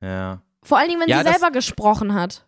Ja. 0.02 0.42
Vor 0.62 0.78
allen 0.78 0.88
Dingen, 0.88 1.00
wenn 1.00 1.08
Ja, 1.08 1.18
sie 1.18 1.24
das- 1.24 1.34
selber 1.38 1.50
gesprochen 1.52 2.14
hat. 2.14 2.46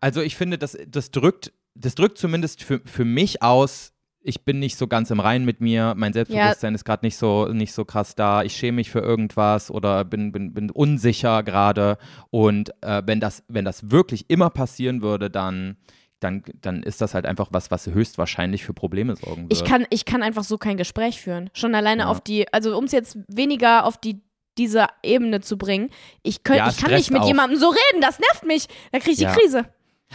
Also 0.00 0.20
ich 0.20 0.36
finde, 0.36 0.58
das, 0.58 0.76
das 0.86 1.10
drückt, 1.10 1.52
das 1.74 1.94
drückt 1.94 2.18
zumindest 2.18 2.62
für, 2.62 2.80
für 2.84 3.04
mich 3.04 3.42
aus, 3.42 3.92
ich 4.20 4.44
bin 4.44 4.58
nicht 4.58 4.76
so 4.76 4.86
ganz 4.88 5.10
im 5.10 5.20
Reinen 5.20 5.44
mit 5.44 5.60
mir, 5.60 5.94
mein 5.96 6.12
Selbstbewusstsein 6.12 6.74
ist 6.74 6.84
gerade 6.84 7.04
nicht 7.06 7.16
so, 7.16 7.46
nicht 7.46 7.72
so 7.72 7.84
krass 7.84 8.14
da, 8.14 8.42
ich 8.42 8.54
schäme 8.56 8.76
mich 8.76 8.90
für 8.90 9.00
irgendwas 9.00 9.70
oder 9.70 10.04
bin, 10.04 10.32
bin, 10.32 10.52
bin 10.54 10.70
unsicher 10.70 11.42
gerade. 11.42 11.98
Und 12.30 12.70
äh, 12.82 13.02
wenn, 13.06 13.20
das, 13.20 13.42
wenn 13.48 13.64
das 13.64 13.90
wirklich 13.90 14.28
immer 14.28 14.50
passieren 14.50 15.02
würde, 15.02 15.30
dann, 15.30 15.76
dann, 16.20 16.42
dann 16.60 16.82
ist 16.82 17.00
das 17.00 17.14
halt 17.14 17.26
einfach 17.26 17.48
was, 17.52 17.70
was 17.70 17.86
höchstwahrscheinlich 17.86 18.64
für 18.64 18.74
Probleme 18.74 19.16
sorgen 19.16 19.44
würde. 19.44 19.54
Ich 19.54 19.64
kann, 19.64 19.86
ich 19.90 20.04
kann 20.04 20.22
einfach 20.22 20.44
so 20.44 20.58
kein 20.58 20.76
Gespräch 20.76 21.20
führen. 21.20 21.48
Schon 21.54 21.74
alleine 21.74 22.02
Ja. 22.02 22.08
auf 22.08 22.20
die, 22.20 22.52
also 22.52 22.76
um 22.76 22.84
es 22.84 22.92
jetzt 22.92 23.18
weniger 23.28 23.84
auf 23.84 23.96
die 23.98 24.20
diese 24.58 24.86
Ebene 25.02 25.40
zu 25.40 25.56
bringen. 25.56 25.90
Ich, 26.22 26.42
könnt, 26.44 26.58
Ja, 26.58 26.68
ich 26.68 26.76
kann 26.76 26.90
nicht 26.92 27.10
mit 27.10 27.22
auch. 27.22 27.26
jemandem 27.28 27.58
so 27.58 27.68
reden, 27.68 28.00
das 28.02 28.18
nervt 28.18 28.44
mich. 28.44 28.66
Da 28.92 28.98
kriege 28.98 29.12
ich 29.12 29.18
Ja. 29.20 29.32
die 29.32 29.40
Krise. 29.40 29.64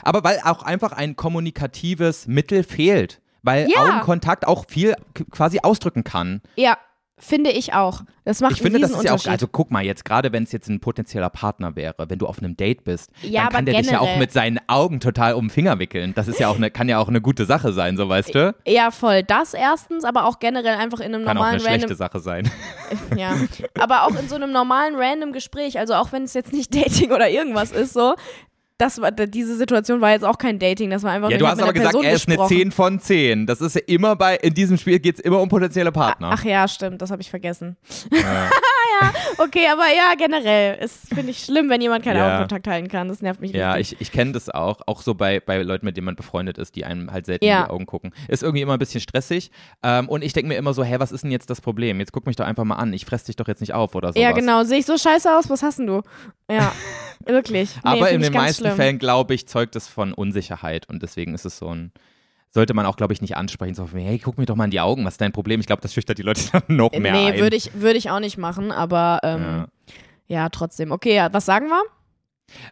Aber 0.04 0.24
weil 0.24 0.39
auch 0.44 0.64
einfach 0.64 0.91
ein 0.91 1.16
kommunikatives 1.16 2.28
Mittel 2.28 2.64
fehlt. 2.64 3.22
Weil 3.41 3.70
Ja. 3.70 3.82
Augenkontakt 3.84 4.48
auch 4.48 4.66
viel 4.70 4.96
quasi 5.32 5.60
ausdrücken 5.62 6.04
kann. 6.04 6.41
Ja, 6.56 6.78
finde 7.18 7.51
ich 7.51 7.74
auch. 7.74 8.01
Das 8.26 8.41
macht 8.41 8.53
Ich 8.53 8.61
finde, 8.61 8.78
einen 8.78 8.84
das 8.89 8.91
ist 8.91 9.03
ja 9.03 9.14
auch, 9.14 9.26
also 9.28 9.47
guck 9.47 9.70
mal, 9.72 9.84
jetzt 9.84 10.03
gerade 10.05 10.32
wenn 10.32 10.43
es 10.43 10.51
jetzt 10.51 10.68
ein 10.70 10.80
potenzieller 10.80 11.30
Partner 11.30 11.76
wäre, 11.76 12.09
wenn 12.09 12.20
du 12.20 12.28
auf 12.28 12.39
einem 12.39 12.55
Date 12.57 12.84
bist, 12.84 13.11
Ja, 13.22 13.43
dann 13.43 13.51
kann 13.51 13.66
der 13.66 13.82
dich 13.82 13.91
ja 13.91 13.99
auch 13.99 14.03
generell. 14.03 14.20
mit 14.20 14.32
seinen 14.32 14.59
Augen 14.68 14.99
total 14.99 15.34
um 15.34 15.45
den 15.45 15.49
Finger 15.49 15.80
wickeln. 15.80 16.14
Das 16.16 16.28
ist 16.28 16.39
ja 16.39 16.47
auch 16.47 16.55
eine, 16.55 16.72
kann 16.72 16.89
ja 16.89 16.99
auch 16.99 17.07
eine 17.09 17.22
gute 17.22 17.45
Sache 17.45 17.74
sein, 17.74 17.97
so 17.97 18.07
weißt 18.09 18.34
du? 18.36 18.55
ja, 18.66 18.91
voll. 18.91 19.24
Das 19.24 19.53
erstens, 19.53 20.03
aber 20.05 20.26
auch 20.26 20.39
generell 20.39 20.76
einfach 20.76 20.99
in 20.99 21.14
einem 21.14 21.26
Kann 21.26 21.38
auch 21.38 21.43
eine 21.43 21.57
normalen 21.57 21.80
schlechte. 21.80 21.95
Sache 21.95 22.20
sein. 22.20 22.49
Ja, 23.18 23.36
aber 23.80 24.03
auch 24.03 24.16
in 24.20 24.28
so 24.30 24.36
einem 24.36 24.51
normalen 24.51 24.95
random 24.95 25.34
Gespräch, 25.34 25.78
also 25.80 25.93
auch 25.95 26.11
wenn 26.11 26.24
es 26.24 26.34
jetzt 26.34 26.53
nicht 26.53 26.74
Dating 26.76 27.11
oder 27.11 27.30
irgendwas 27.30 27.72
ist, 27.72 27.93
so. 27.93 28.16
Das 28.78 29.00
war, 29.00 29.12
diese 29.12 29.56
Situation 29.56 30.02
war 30.02 30.12
jetzt 30.12 30.26
auch 30.26 30.38
kein 30.38 30.58
Dating, 30.58 30.90
das 30.90 31.04
war 31.04 31.12
einfach 31.12 31.30
Ja, 31.30 31.38
du 31.38 31.48
hast 31.48 31.62
aber 31.62 31.74
gesagt, 31.74 31.92
Person 31.92 32.06
er 32.06 32.14
ist 32.14 32.28
eine 32.28 32.38
gesprochen. 32.38 32.58
10 32.58 32.72
von 32.72 33.00
10. 33.00 33.46
Das 33.46 33.62
ist 33.62 33.76
ja 33.76 33.82
immer 33.86 34.16
bei, 34.16 34.36
in 34.38 34.54
diesem 34.54 34.78
Spiel 34.78 35.00
geht 35.00 35.16
es 35.16 35.22
immer 35.22 35.40
um 35.42 35.48
potenzielle 35.50 35.92
Partner. 35.92 36.32
Ach 36.34 36.44
ja, 36.44 36.68
stimmt, 36.68 37.02
das 37.02 37.12
habe 37.12 37.22
ich 37.22 37.30
vergessen. 37.30 37.78
Ja. 38.12 38.50
okay, 39.38 39.68
aber 39.72 39.84
ja, 39.96 40.14
generell. 40.18 40.78
Es 40.80 40.98
finde 41.14 41.32
ich 41.32 41.39
schlimm, 41.44 41.70
wenn 41.70 41.82
jemand 41.82 42.04
keinen 42.04 42.18
Ja. 42.18 42.28
Augenkontakt 42.28 42.68
halten 42.68 42.88
kann. 42.88 43.08
Das 43.08 43.22
nervt 43.22 43.41
mich 43.41 43.52
Ja, 43.52 43.74
richtig. 43.74 44.02
ich, 44.02 44.08
ich 44.08 44.12
kenne 44.14 44.32
das 44.34 44.50
auch. 44.50 44.82
Auch 44.88 45.02
so 45.02 45.14
bei, 45.14 45.39
bei 45.39 45.62
Leuten, 45.62 45.86
mit 45.86 45.98
denen 45.98 46.06
man 46.06 46.16
befreundet 46.16 46.58
ist, 46.58 46.76
die 46.76 46.86
einem 46.86 47.12
halt 47.12 47.26
selten 47.26 47.46
Ja. 47.46 47.60
in 47.62 47.66
die 47.66 47.72
Augen 47.72 47.86
gucken. 47.86 48.14
Ist 48.28 48.44
irgendwie 48.44 48.62
immer 48.62 48.74
ein 48.74 48.80
bisschen 48.80 49.02
stressig. 49.02 49.52
Ähm, 49.84 50.10
und 50.10 50.24
ich 50.24 50.34
denke 50.34 50.48
mir 50.50 50.56
immer 50.56 50.74
so, 50.74 50.84
hä, 50.84 50.96
was 51.00 51.12
ist 51.12 51.24
denn 51.24 51.32
jetzt 51.32 51.50
das 51.50 51.62
Problem? 51.62 52.00
Jetzt 52.00 52.12
guck 52.12 52.26
mich 52.26 52.36
doch 52.36 52.46
einfach 52.46 52.64
mal 52.64 52.76
an. 52.76 52.94
Ich 52.94 53.06
fress 53.06 53.24
dich 53.24 53.36
doch 53.36 53.48
jetzt 53.48 53.62
nicht 53.62 53.74
auf 53.74 53.96
oder 53.96 54.10
sowas. 54.10 54.22
Ja, 54.22 54.32
genau. 54.32 54.64
Sehe 54.64 54.80
ich 54.80 54.86
so 54.86 54.98
scheiße 54.98 55.36
aus? 55.38 55.50
Was 55.50 55.64
hast 55.64 55.80
denn 55.80 55.88
du? 55.88 56.02
Ja, 56.50 56.72
wirklich. 57.26 57.76
Nee, 57.76 57.82
Aber 57.84 58.10
in 58.10 58.22
den 58.22 58.34
meisten 58.34 58.64
schlimm. 58.66 58.76
Fällen, 58.76 59.00
glaube 59.00 59.34
ich, 59.34 59.48
zeugt 59.48 59.76
es 59.76 59.88
von 59.88 60.14
Unsicherheit. 60.14 60.88
Und 60.89 61.02
deswegen 61.04 61.34
ist 61.34 61.46
es 61.46 61.58
so 61.58 61.70
ein. 61.74 61.91
Sollte 62.54 62.76
man 62.76 62.86
auch, 62.86 62.97
glaube 62.97 63.14
ich, 63.14 63.22
nicht 63.22 63.36
ansprechen. 63.36 63.74
So, 63.74 63.89
hey, 63.91 64.20
guck 64.20 64.38
mir 64.38 64.45
doch 64.45 64.56
mal 64.56 64.66
in 64.66 64.72
die 64.72 64.80
Augen. 64.80 65.06
Was 65.06 65.16
ist 65.16 65.22
dein 65.22 65.32
Problem? 65.32 65.60
Ich 65.60 65.66
glaube, 65.66 65.82
das 65.82 65.91
schüchtert 65.93 66.20
die 66.20 66.22
Leute 66.22 66.41
dann 66.51 66.62
noch 66.68 66.91
mehr 66.91 67.12
Nee, 67.12 67.32
ein. 67.32 67.39
würde 67.39 67.56
ich, 67.56 67.74
würde 67.74 67.97
ich 67.97 68.12
auch 68.12 68.20
nicht 68.20 68.38
machen, 68.38 68.72
aber 68.72 69.20
ähm, 69.24 69.66
ja. 70.28 70.49
trotzdem. 70.49 70.91
Okay, 70.91 71.16
ja, 71.16 71.34
was 71.34 71.45
sagen 71.45 71.68
wir? 71.70 71.82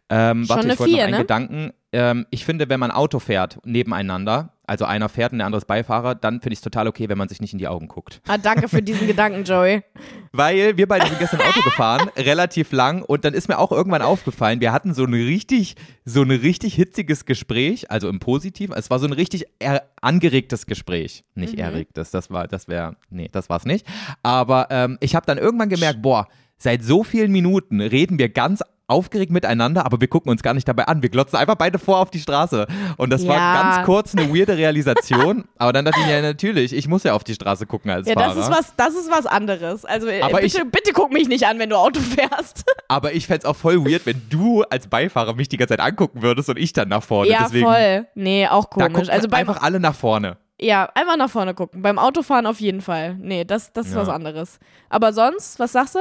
Ähm, 0.10 0.48
warte, 0.48 0.68
ich 0.68 0.80
wollte 0.80 0.92
noch 0.92 0.96
Vier, 0.96 1.04
einen 1.06 1.14
ne? 1.14 1.18
Gedanken. 1.20 1.74
Ähm, 1.94 2.26
ich 2.30 2.46
finde, 2.46 2.70
wenn 2.70 2.80
man 2.80 2.92
Auto 2.92 3.20
fährt, 3.20 3.60
nebeneinander, 3.66 4.54
also 4.66 4.86
einer 4.86 5.10
fährt 5.10 5.34
und 5.34 5.40
der 5.40 5.46
andere 5.48 5.58
ist 5.58 5.66
Beifahrer, 5.66 6.16
dann 6.16 6.40
finde 6.40 6.54
ich 6.54 6.60
es 6.60 6.64
total 6.64 6.88
okay, 6.88 7.10
wenn 7.10 7.18
man 7.18 7.28
sich 7.28 7.42
nicht 7.42 7.52
in 7.52 7.60
die 7.60 7.68
Augen 7.68 7.90
guckt. 7.90 8.22
Ah, 8.28 8.38
danke 8.38 8.70
für 8.70 8.82
diesen 8.82 9.08
Gedanken, 9.08 9.44
Joey. 9.44 9.84
Weil 10.32 10.78
wir 10.78 10.88
beide 10.88 11.08
sind 11.08 11.20
gestern 11.20 11.42
Auto 11.42 11.62
gefahren, 11.62 12.10
relativ 12.18 12.72
lang, 12.72 13.02
und 13.02 13.26
dann 13.26 13.34
ist 13.34 13.50
mir 13.50 13.60
auch 13.60 13.72
irgendwann 13.72 14.02
aufgefallen, 14.02 14.62
wir 14.62 14.72
hatten 14.72 14.94
so 14.94 15.04
ein 15.04 15.14
richtig, 15.14 15.76
so 16.06 16.22
ein 16.22 16.32
richtig 16.32 16.76
hitziges 16.76 17.26
Gespräch, 17.26 17.92
also 17.92 18.08
im 18.08 18.20
Positiven. 18.20 18.74
Es 18.74 18.90
war 18.90 19.00
so 19.00 19.08
ein 19.08 19.14
richtig 19.14 19.46
er 19.60 19.84
angeregtes 20.02 20.66
Gespräch. 20.66 21.26
Nicht 21.36 21.60
erregtes, 21.60 22.12
das 22.12 22.30
war, 22.30 22.48
das 22.48 22.70
wäre, 22.70 22.96
nee, 23.10 23.28
das 23.30 23.50
war's 23.50 23.66
nicht. 23.66 23.86
Aber 24.24 24.68
ähm, 24.70 24.98
ich 25.02 25.16
habe 25.16 25.26
dann 25.26 25.38
irgendwann 25.38 25.70
gemerkt, 25.70 26.02
boah, 26.02 26.28
seit 26.58 26.84
so 26.84 27.04
vielen 27.04 27.32
Minuten 27.32 27.82
reden 27.82 28.20
wir 28.20 28.30
ganz 28.30 28.64
aufgeregt 28.92 29.32
miteinander, 29.32 29.86
aber 29.86 30.00
wir 30.02 30.08
gucken 30.08 30.30
uns 30.32 30.44
gar 30.44 30.54
nicht 30.54 30.68
dabei 30.68 30.86
an. 30.88 31.02
Wir 31.02 31.10
glotzen 31.10 31.38
einfach 31.40 31.56
beide 31.56 31.80
vor 31.80 31.98
auf 32.00 32.12
die 32.12 32.20
Straße. 32.20 32.68
Und 32.98 33.10
das 33.12 33.28
war 33.28 33.36
Ja. 33.38 33.62
ganz 33.74 33.86
kurz 33.86 34.14
eine 34.16 34.30
weirde 34.34 34.58
Realisation. 34.58 35.46
aber 35.58 35.74
dann 35.74 35.86
dachte 35.86 36.00
ich 36.02 36.06
mir, 36.06 36.18
ja, 36.18 36.22
natürlich, 36.22 36.74
ich 36.74 36.88
muss 36.88 37.04
ja 37.04 37.14
auf 37.14 37.24
die 37.24 37.34
Straße 37.34 37.66
gucken 37.66 37.90
als 37.92 38.08
Ja, 38.08 38.14
Fahrer. 38.14 38.36
das 38.36 38.46
ist 38.46 38.52
was, 38.52 38.76
das 38.76 38.94
ist 38.96 39.10
was 39.12 39.26
anderes. 39.26 39.86
Also 39.86 40.08
äh, 40.08 40.22
Aber 40.22 40.40
bitte, 40.42 40.66
bitte 40.66 40.92
guck 40.94 41.12
mich 41.12 41.28
nicht 41.28 41.46
an, 41.48 41.58
wenn 41.60 41.70
du 41.70 41.78
Auto 41.78 42.00
fährst. 42.00 42.66
Aber 42.88 43.14
ich 43.14 43.28
fänd's 43.28 43.46
auch 43.46 43.56
voll 43.56 43.84
weird, 43.86 44.06
wenn 44.06 44.22
du 44.30 44.64
als 44.64 44.88
Beifahrer 44.88 45.34
mich 45.34 45.50
die 45.50 45.58
ganze 45.58 45.76
Zeit 45.78 45.86
angucken 45.86 46.22
würdest 46.22 46.50
und 46.50 46.60
ich 46.60 46.74
dann 46.74 46.90
nach 46.90 47.04
vorne. 47.04 47.32
ja, 47.32 47.44
Deswegen, 47.44 47.66
voll. 47.66 48.08
Nee, 48.16 48.48
auch 48.48 48.70
komisch. 48.70 49.10
Also 49.10 49.28
einfach 49.30 49.62
alle 49.62 49.80
nach 49.80 49.96
vorne. 49.96 50.38
ja, 50.60 50.90
einfach 50.94 51.18
nach 51.18 51.30
vorne 51.30 51.54
gucken. 51.54 51.82
Beim 51.82 51.98
Autofahren 51.98 52.46
auf 52.46 52.60
jeden 52.60 52.82
Fall. 52.82 53.16
Nee, 53.20 53.46
das, 53.46 53.74
das 53.74 53.88
ist 53.88 53.94
Ja. 53.94 54.02
was 54.02 54.10
anderes. 54.10 54.60
Aber 54.90 55.14
sonst, 55.14 55.58
was 55.60 55.72
sagst 55.72 55.96
du? 55.96 56.00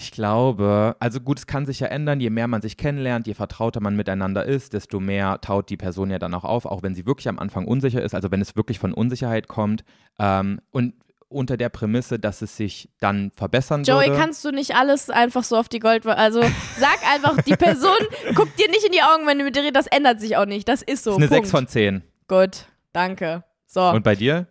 Ich 0.00 0.12
glaube, 0.12 0.94
also 1.00 1.20
gut, 1.20 1.40
es 1.40 1.46
kann 1.48 1.66
sich 1.66 1.80
ja 1.80 1.88
ändern, 1.88 2.20
je 2.20 2.30
mehr 2.30 2.46
man 2.46 2.62
sich 2.62 2.76
kennenlernt, 2.76 3.26
je 3.26 3.34
vertrauter 3.34 3.80
man 3.80 3.96
miteinander 3.96 4.44
ist, 4.44 4.72
desto 4.72 5.00
mehr 5.00 5.40
taut 5.40 5.70
die 5.70 5.76
Person 5.76 6.10
ja 6.10 6.20
dann 6.20 6.34
auch 6.34 6.44
auf, 6.44 6.66
auch 6.66 6.84
wenn 6.84 6.94
sie 6.94 7.04
wirklich 7.04 7.28
am 7.28 7.40
Anfang 7.40 7.66
unsicher 7.66 8.00
ist, 8.00 8.14
also 8.14 8.30
wenn 8.30 8.40
es 8.40 8.54
wirklich 8.54 8.78
von 8.78 8.94
Unsicherheit 8.94 9.48
kommt. 9.48 9.82
Ähm, 10.20 10.60
und 10.70 10.94
unter 11.28 11.56
der 11.56 11.68
Prämisse, 11.68 12.20
dass 12.20 12.42
es 12.42 12.56
sich 12.56 12.88
dann 13.00 13.32
verbessern 13.32 13.82
Joey, 13.82 14.06
würde. 14.06 14.20
kannst 14.20 14.44
du 14.44 14.52
nicht 14.52 14.76
alles 14.76 15.10
einfach 15.10 15.42
so 15.42 15.56
auf 15.56 15.68
die 15.68 15.80
Gold... 15.80 16.06
Also 16.06 16.42
sag 16.78 16.98
einfach, 17.12 17.42
die 17.42 17.56
Person 17.56 17.98
guckt 18.36 18.56
dir 18.58 18.68
nicht 18.68 18.84
in 18.84 18.92
die 18.92 19.02
Augen, 19.02 19.26
wenn 19.26 19.38
du 19.38 19.44
mit 19.44 19.56
dir 19.56 19.62
redest, 19.62 19.86
das 19.86 19.86
ändert 19.88 20.20
sich 20.20 20.36
auch 20.36 20.46
nicht. 20.46 20.68
Das 20.68 20.80
ist 20.80 21.02
so. 21.02 21.18
das 21.18 21.24
ist 21.24 21.32
eine 21.32 21.40
Punkt. 21.40 21.46
6 21.48 21.50
von 21.50 21.66
10. 21.66 22.02
Gut, 22.28 22.66
danke. 22.92 23.42
So, 23.66 23.90
Und 23.90 24.04
bei 24.04 24.14
dir? 24.14 24.46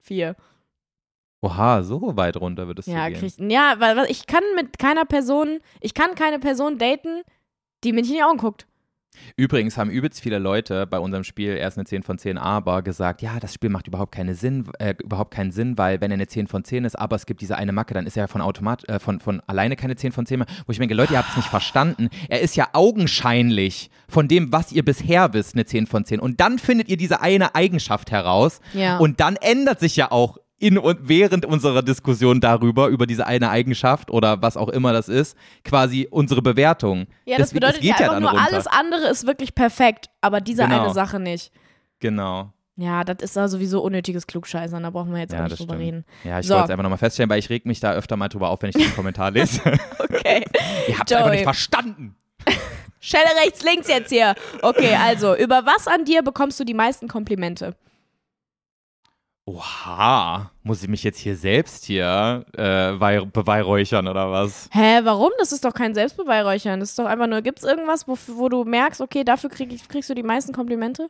vier. 0.00 0.34
Oha, 1.42 1.82
so 1.82 2.16
weit 2.16 2.36
runter 2.36 2.66
würdest 2.66 2.88
du 2.88 2.92
Ja, 2.92 3.08
gehen. 3.08 3.18
krieg, 3.18 3.32
ja, 3.50 3.74
weil 3.78 4.06
ich 4.10 4.26
kann 4.26 4.42
mit 4.56 4.78
keiner 4.78 5.04
Person, 5.06 5.60
ich 5.80 5.94
kann 5.94 6.14
keine 6.14 6.38
Person 6.38 6.76
daten, 6.78 7.22
die 7.82 7.92
mir 7.92 8.02
nicht 8.02 8.10
in 8.10 8.16
die 8.16 8.22
Augen 8.22 8.38
guckt. 8.38 8.66
Übrigens 9.36 9.76
haben 9.76 9.90
übelst 9.90 10.20
viele 10.20 10.38
Leute 10.38 10.86
bei 10.86 10.98
unserem 10.98 11.24
Spiel 11.24 11.56
erst 11.56 11.76
eine 11.76 11.84
10 11.84 12.04
von 12.04 12.16
10 12.18 12.38
aber 12.38 12.82
gesagt, 12.82 13.22
ja, 13.22 13.40
das 13.40 13.52
Spiel 13.52 13.68
macht 13.68 13.88
überhaupt, 13.88 14.12
keine 14.12 14.34
Sinn, 14.36 14.70
äh, 14.78 14.94
überhaupt 15.02 15.32
keinen 15.34 15.50
Sinn, 15.50 15.76
weil 15.76 16.00
wenn 16.00 16.10
er 16.12 16.14
eine 16.14 16.28
10 16.28 16.46
von 16.46 16.62
10 16.62 16.84
ist, 16.84 16.94
aber 16.96 17.16
es 17.16 17.26
gibt 17.26 17.40
diese 17.40 17.56
eine 17.56 17.72
Macke, 17.72 17.92
dann 17.92 18.06
ist 18.06 18.16
er 18.16 18.24
ja 18.24 18.26
von, 18.28 18.40
Automat, 18.40 18.88
äh, 18.88 19.00
von, 19.00 19.18
von 19.18 19.42
alleine 19.46 19.74
keine 19.76 19.96
10 19.96 20.12
von 20.12 20.26
10 20.26 20.38
mehr. 20.38 20.46
Wo 20.66 20.72
ich 20.72 20.78
mir 20.78 20.84
denke, 20.86 20.94
Leute, 20.94 21.14
ihr 21.14 21.18
habt 21.18 21.30
es 21.30 21.36
nicht 21.36 21.48
verstanden. 21.48 22.08
Er 22.28 22.40
ist 22.40 22.54
ja 22.56 22.68
augenscheinlich 22.72 23.90
von 24.08 24.28
dem, 24.28 24.52
was 24.52 24.72
ihr 24.72 24.84
bisher 24.84 25.32
wisst, 25.34 25.54
eine 25.54 25.64
10 25.66 25.86
von 25.86 26.04
10. 26.04 26.20
Und 26.20 26.40
dann 26.40 26.58
findet 26.58 26.88
ihr 26.88 26.96
diese 26.96 27.20
eine 27.20 27.54
Eigenschaft 27.54 28.10
heraus 28.12 28.60
Ja. 28.74 28.98
und 28.98 29.20
dann 29.20 29.36
ändert 29.36 29.80
sich 29.80 29.96
ja 29.96 30.12
auch 30.12 30.38
in 30.60 30.78
und 30.78 31.08
während 31.08 31.44
unserer 31.46 31.82
Diskussion 31.82 32.40
darüber, 32.40 32.86
über 32.88 33.06
diese 33.06 33.26
eine 33.26 33.50
Eigenschaft 33.50 34.10
oder 34.10 34.40
was 34.42 34.56
auch 34.56 34.68
immer 34.68 34.92
das 34.92 35.08
ist, 35.08 35.36
quasi 35.64 36.06
unsere 36.10 36.42
Bewertung. 36.42 37.06
Ja, 37.24 37.38
das 37.38 37.48
Deswegen- 37.50 37.60
bedeutet 37.66 37.84
ja 37.84 37.94
einfach 37.96 38.20
nur, 38.20 38.30
runter. 38.30 38.46
alles 38.48 38.66
andere 38.68 39.08
ist 39.08 39.26
wirklich 39.26 39.54
perfekt, 39.54 40.10
aber 40.20 40.40
diese 40.40 40.62
Genau. 40.64 40.84
eine 40.84 40.94
Sache 40.94 41.18
nicht. 41.18 41.50
Genau. 41.98 42.52
Ja, 42.76 43.04
das 43.04 43.16
ist 43.22 43.36
da 43.36 43.46
sowieso 43.48 43.82
unnötiges 43.82 44.26
Klugscheißern, 44.26 44.82
da 44.82 44.90
brauchen 44.90 45.12
wir 45.12 45.18
jetzt 45.20 45.32
Ja, 45.32 45.40
auch 45.40 45.48
nicht 45.48 45.58
drüber 45.58 45.74
stimmt. 45.74 45.86
reden. 45.86 46.04
Ja, 46.24 46.38
ich 46.40 46.46
So. 46.46 46.54
wollte 46.54 46.64
es 46.66 46.70
einfach 46.70 46.82
nochmal 46.82 46.98
feststellen, 46.98 47.28
weil 47.28 47.38
ich 47.38 47.50
reg 47.50 47.66
mich 47.66 47.80
da 47.80 47.92
öfter 47.92 48.16
mal 48.16 48.28
drüber 48.28 48.48
auf, 48.48 48.62
wenn 48.62 48.70
ich 48.70 48.76
den 48.76 48.94
Kommentar 48.94 49.30
lese. 49.32 49.60
Okay. 49.98 50.44
Ihr 50.88 50.98
habt 50.98 51.10
es 51.10 51.16
einfach 51.16 51.30
nicht 51.30 51.42
verstanden. 51.44 52.16
Schelle 53.00 53.24
rechts, 53.42 53.62
links 53.64 53.88
jetzt 53.88 54.10
hier. 54.10 54.34
Okay, 54.60 54.94
also, 55.02 55.34
über 55.34 55.64
was 55.64 55.86
an 55.88 56.04
dir 56.04 56.22
bekommst 56.22 56.60
du 56.60 56.64
die 56.64 56.74
meisten 56.74 57.08
Komplimente? 57.08 57.74
Oha, 59.54 60.52
muss 60.62 60.82
ich 60.82 60.88
mich 60.88 61.02
jetzt 61.02 61.18
hier 61.18 61.36
selbst 61.36 61.84
hier 61.84 62.44
äh, 62.56 62.62
wei- 63.00 63.24
beweihräuchern 63.24 64.06
oder 64.06 64.30
was? 64.30 64.68
Hä, 64.72 65.00
warum? 65.02 65.30
Das 65.38 65.50
ist 65.50 65.64
doch 65.64 65.74
kein 65.74 65.92
Selbstbeweihräuchern. 65.92 66.78
Das 66.78 66.90
ist 66.90 66.98
doch 67.00 67.06
einfach 67.06 67.26
nur, 67.26 67.42
gibt's 67.42 67.64
irgendwas, 67.64 68.06
wo, 68.06 68.16
wo 68.36 68.48
du 68.48 68.62
merkst, 68.64 69.00
okay, 69.00 69.24
dafür 69.24 69.50
krieg 69.50 69.72
ich, 69.72 69.88
kriegst 69.88 70.08
du 70.08 70.14
die 70.14 70.22
meisten 70.22 70.52
Komplimente? 70.52 71.08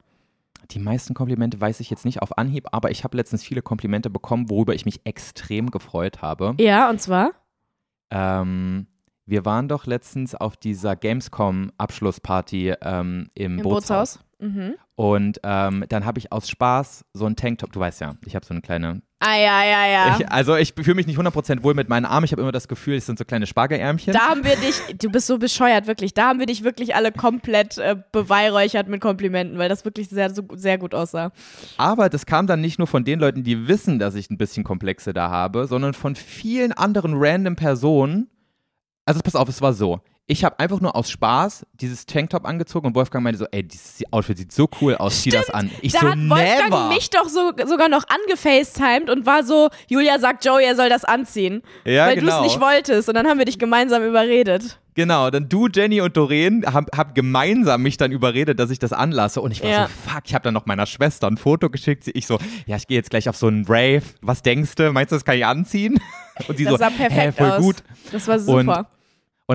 Die 0.70 0.78
meisten 0.78 1.12
Komplimente 1.12 1.60
weiß 1.60 1.80
ich 1.80 1.90
jetzt 1.90 2.06
nicht 2.06 2.22
auf 2.22 2.38
Anhieb, 2.38 2.68
aber 2.72 2.90
ich 2.90 3.04
habe 3.04 3.14
letztens 3.16 3.42
viele 3.42 3.60
Komplimente 3.60 4.08
bekommen, 4.08 4.48
worüber 4.48 4.74
ich 4.74 4.86
mich 4.86 5.00
extrem 5.04 5.70
gefreut 5.70 6.22
habe. 6.22 6.54
Ja, 6.58 6.88
und 6.88 7.00
zwar? 7.00 7.32
Ähm, 8.10 8.86
wir 9.26 9.44
waren 9.44 9.68
doch 9.68 9.84
letztens 9.86 10.34
auf 10.34 10.56
dieser 10.56 10.96
Gamescom-Abschlussparty 10.96 12.74
ähm, 12.80 13.28
im, 13.34 13.58
Im 13.58 13.62
Bootshaus. 13.62 14.14
Bootshaus. 14.14 14.29
Mhm. 14.40 14.74
Und 14.94 15.40
ähm, 15.44 15.84
dann 15.88 16.04
habe 16.04 16.18
ich 16.18 16.32
aus 16.32 16.48
Spaß 16.48 17.04
so 17.12 17.26
einen 17.26 17.36
Tanktop, 17.36 17.72
du 17.72 17.80
weißt 17.80 18.00
ja, 18.00 18.16
ich 18.26 18.34
habe 18.34 18.44
so 18.44 18.52
eine 18.52 18.60
kleine 18.60 19.02
Ah, 19.22 19.36
ja, 19.36 19.62
ja, 19.64 19.86
ja. 19.86 20.16
Ich, 20.18 20.32
also 20.32 20.56
ich 20.56 20.72
fühle 20.72 20.94
mich 20.94 21.06
nicht 21.06 21.18
100% 21.18 21.62
wohl 21.62 21.74
mit 21.74 21.90
meinen 21.90 22.06
Armen. 22.06 22.24
Ich 22.24 22.32
habe 22.32 22.40
immer 22.40 22.52
das 22.52 22.68
Gefühl, 22.68 22.96
es 22.96 23.04
sind 23.04 23.18
so 23.18 23.26
kleine 23.26 23.46
Spargelärmchen. 23.46 24.14
Da 24.14 24.30
haben 24.30 24.44
wir 24.44 24.56
dich, 24.56 24.80
du 24.98 25.10
bist 25.10 25.26
so 25.26 25.36
bescheuert, 25.36 25.86
wirklich. 25.86 26.14
Da 26.14 26.28
haben 26.28 26.38
wir 26.38 26.46
dich 26.46 26.64
wirklich 26.64 26.94
alle 26.94 27.12
komplett 27.12 27.76
äh, 27.76 27.96
beweihräuchert 28.12 28.88
mit 28.88 29.02
Komplimenten, 29.02 29.58
weil 29.58 29.68
das 29.68 29.84
wirklich 29.84 30.08
sehr, 30.08 30.30
so, 30.30 30.44
sehr 30.54 30.78
gut 30.78 30.94
aussah. 30.94 31.32
Aber 31.76 32.08
das 32.08 32.24
kam 32.24 32.46
dann 32.46 32.62
nicht 32.62 32.78
nur 32.78 32.88
von 32.88 33.04
den 33.04 33.20
Leuten, 33.20 33.44
die 33.44 33.68
wissen, 33.68 33.98
dass 33.98 34.14
ich 34.14 34.30
ein 34.30 34.38
bisschen 34.38 34.64
Komplexe 34.64 35.12
da 35.12 35.28
habe, 35.28 35.66
sondern 35.66 35.92
von 35.92 36.16
vielen 36.16 36.72
anderen 36.72 37.12
random 37.14 37.56
Personen. 37.56 38.30
Also 39.04 39.20
pass 39.20 39.36
auf, 39.36 39.50
es 39.50 39.60
war 39.60 39.74
so. 39.74 40.00
Ich 40.30 40.44
habe 40.44 40.60
einfach 40.60 40.80
nur 40.80 40.94
aus 40.94 41.10
Spaß 41.10 41.66
dieses 41.74 42.06
Tanktop 42.06 42.46
angezogen 42.46 42.86
und 42.86 42.94
Wolfgang 42.94 43.24
meinte 43.24 43.38
so, 43.40 43.46
ey, 43.50 43.64
dieses 43.64 44.00
Outfit 44.12 44.38
sieht 44.38 44.52
so 44.52 44.68
cool 44.80 44.94
aus, 44.94 45.22
zieh 45.22 45.30
das 45.30 45.50
an. 45.50 45.72
Ich 45.82 45.92
da 45.92 45.98
so, 46.02 46.06
hat 46.10 46.18
Wolfgang 46.18 46.70
never. 46.70 46.88
mich 46.88 47.10
doch 47.10 47.28
so, 47.28 47.50
sogar 47.66 47.88
noch 47.88 48.04
angefacetimed 48.08 49.10
und 49.10 49.26
war 49.26 49.42
so, 49.42 49.70
Julia 49.88 50.20
sagt 50.20 50.44
Joey, 50.44 50.64
er 50.64 50.76
soll 50.76 50.88
das 50.88 51.04
anziehen. 51.04 51.62
ja, 51.84 52.06
weil 52.06 52.14
genau. 52.14 52.38
du 52.42 52.46
es 52.46 52.52
nicht 52.52 52.60
wolltest. 52.62 53.08
Und 53.08 53.16
dann 53.16 53.26
haben 53.26 53.38
wir 53.38 53.44
dich 53.44 53.58
gemeinsam 53.58 54.04
überredet. 54.04 54.78
Genau, 54.94 55.30
dann 55.30 55.48
du, 55.48 55.66
Jenny 55.66 56.00
und 56.00 56.16
Doreen 56.16 56.64
hab, 56.66 56.96
hab 56.96 57.14
gemeinsam 57.16 57.82
mich 57.82 57.96
dann 57.96 58.12
überredet, 58.12 58.58
dass 58.60 58.70
ich 58.70 58.78
das 58.78 58.92
anlasse. 58.92 59.40
Und 59.40 59.50
ich 59.50 59.62
war 59.62 59.70
Ja. 59.70 59.86
so, 59.88 60.10
fuck, 60.10 60.22
ich 60.26 60.34
habe 60.34 60.44
dann 60.44 60.54
noch 60.54 60.66
meiner 60.66 60.86
Schwester 60.86 61.26
ein 61.26 61.38
Foto 61.38 61.70
geschickt. 61.70 62.08
Ich 62.14 62.26
so, 62.28 62.38
ja, 62.66 62.76
ich 62.76 62.86
gehe 62.86 62.96
jetzt 62.98 63.10
gleich 63.10 63.28
auf 63.28 63.36
so 63.36 63.48
einen 63.48 63.64
Rave. 63.66 64.02
Was 64.20 64.42
denkst 64.42 64.76
du? 64.76 64.92
Meinst 64.92 65.10
du, 65.10 65.16
das 65.16 65.24
kann 65.24 65.36
ich 65.36 65.44
anziehen? 65.44 65.98
Und 66.48 66.56
sie 66.56 66.64
Das 66.64 66.72
so, 66.74 66.78
sah 66.78 66.90
perfekt 66.90 67.14
hä, 67.14 67.32
voll 67.32 67.50
aus. 67.50 67.60
gut. 67.62 67.76
Das 68.12 68.28
war 68.28 68.38
super. 68.38 68.78
Und 68.80 68.86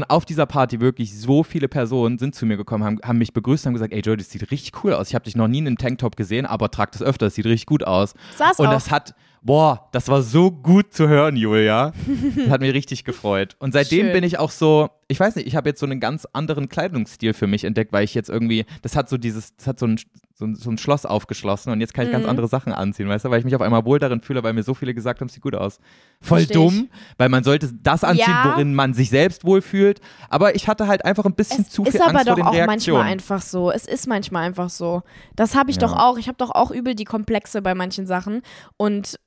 auf 0.03 0.25
dieser 0.25 0.45
Party 0.45 0.81
wirklich 0.81 1.17
so 1.17 1.43
viele 1.43 1.67
Personen 1.67 2.17
sind 2.17 2.35
zu 2.35 2.45
mir 2.45 2.57
gekommen, 2.57 2.83
haben, 2.83 2.99
haben 3.03 3.17
mich 3.17 3.33
begrüßt 3.33 3.65
und 3.65 3.69
haben 3.69 3.73
gesagt, 3.75 3.93
ey 3.93 4.01
Joey, 4.01 4.17
das 4.17 4.29
sieht 4.29 4.51
richtig 4.51 4.83
cool 4.83 4.93
aus. 4.93 5.09
Ich 5.09 5.15
habe 5.15 5.25
dich 5.25 5.35
noch 5.35 5.47
nie 5.47 5.59
in 5.59 5.67
einem 5.67 5.77
Tanktop 5.77 6.15
gesehen, 6.15 6.45
aber 6.45 6.69
trag 6.71 6.91
das 6.91 7.01
öfter, 7.01 7.27
das 7.27 7.35
sieht 7.35 7.45
richtig 7.45 7.65
gut 7.65 7.83
aus. 7.83 8.13
Saß 8.37 8.59
und 8.59 8.67
auch. 8.67 8.71
das 8.73 8.91
hat, 8.91 9.15
boah, 9.41 9.87
das 9.91 10.07
war 10.09 10.21
so 10.21 10.51
gut 10.51 10.93
zu 10.93 11.07
hören, 11.07 11.37
Julia. 11.37 11.93
Das 12.35 12.49
hat 12.49 12.61
mich 12.61 12.73
richtig 12.73 13.05
gefreut. 13.05 13.55
Und 13.59 13.71
seitdem 13.71 14.07
Schön. 14.07 14.13
bin 14.13 14.23
ich 14.23 14.37
auch 14.37 14.51
so, 14.51 14.89
ich 15.07 15.19
weiß 15.19 15.35
nicht, 15.35 15.47
ich 15.47 15.55
habe 15.55 15.69
jetzt 15.69 15.79
so 15.79 15.85
einen 15.85 15.99
ganz 15.99 16.27
anderen 16.33 16.67
Kleidungsstil 16.67 17.33
für 17.33 17.45
mich 17.47 17.63
entdeckt, 17.63 17.93
weil 17.93 18.03
ich 18.03 18.15
jetzt 18.15 18.29
irgendwie, 18.29 18.65
das 18.81 18.95
hat 18.95 19.07
so 19.07 19.17
dieses, 19.17 19.55
das 19.55 19.67
hat 19.67 19.77
so 19.79 19.85
ein, 19.85 19.99
so 20.33 20.45
ein, 20.45 20.55
so 20.55 20.69
ein 20.71 20.77
Schloss 20.77 21.05
aufgeschlossen 21.05 21.71
und 21.71 21.79
jetzt 21.79 21.93
kann 21.93 22.05
ich 22.07 22.11
ganz 22.11 22.23
Mhm. 22.23 22.29
andere 22.31 22.47
Sachen 22.47 22.73
anziehen, 22.73 23.07
weißt 23.07 23.23
du, 23.25 23.29
weil 23.29 23.39
ich 23.39 23.45
mich 23.45 23.55
auf 23.55 23.61
einmal 23.61 23.85
wohl 23.85 23.99
darin 23.99 24.21
fühle, 24.21 24.41
weil 24.43 24.53
mir 24.53 24.63
so 24.63 24.73
viele 24.73 24.93
gesagt 24.93 25.21
haben, 25.21 25.29
sieht 25.29 25.43
gut 25.43 25.55
aus. 25.55 25.77
Voll 26.21 26.39
Versteh 26.39 26.53
ich. 26.53 26.59
dumm, 26.59 26.89
weil 27.17 27.29
man 27.29 27.43
sollte 27.43 27.71
das 27.71 28.03
anziehen, 28.03 28.25
Ja. 28.27 28.51
worin 28.53 28.73
man 28.73 28.93
sich 28.93 29.09
selbst 29.09 29.45
wohlfühlt. 29.45 30.01
Aber 30.29 30.55
ich 30.55 30.67
hatte 30.67 30.87
halt 30.87 31.05
einfach 31.05 31.25
ein 31.25 31.35
bisschen 31.35 31.61
Es 31.61 31.69
zu 31.69 31.83
ist 31.83 31.91
viel 31.91 32.01
aber 32.01 32.09
Angst 32.11 32.27
doch 32.27 32.33
vor 32.33 32.35
den 32.37 32.45
auch 32.47 32.53
Reaktionen. 32.53 32.97
manchmal 32.97 33.11
einfach 33.13 33.41
so. 33.43 33.71
Es 33.71 33.85
ist 33.85 34.07
manchmal 34.07 34.43
einfach 34.47 34.69
so. 34.69 35.03
Das 35.35 35.55
habe 35.55 35.69
ich 35.69 35.77
Ja. 35.77 35.81
doch 35.87 35.93
auch. 35.93 36.17
Ich 36.17 36.27
habe 36.27 36.37
doch 36.37 36.49
auch 36.51 36.71
übel 36.71 36.95
die 36.95 37.05
Komplexe 37.05 37.61
bei 37.61 37.75
manchen 37.75 38.07
Sachen. 38.07 38.41
Und 38.77 39.17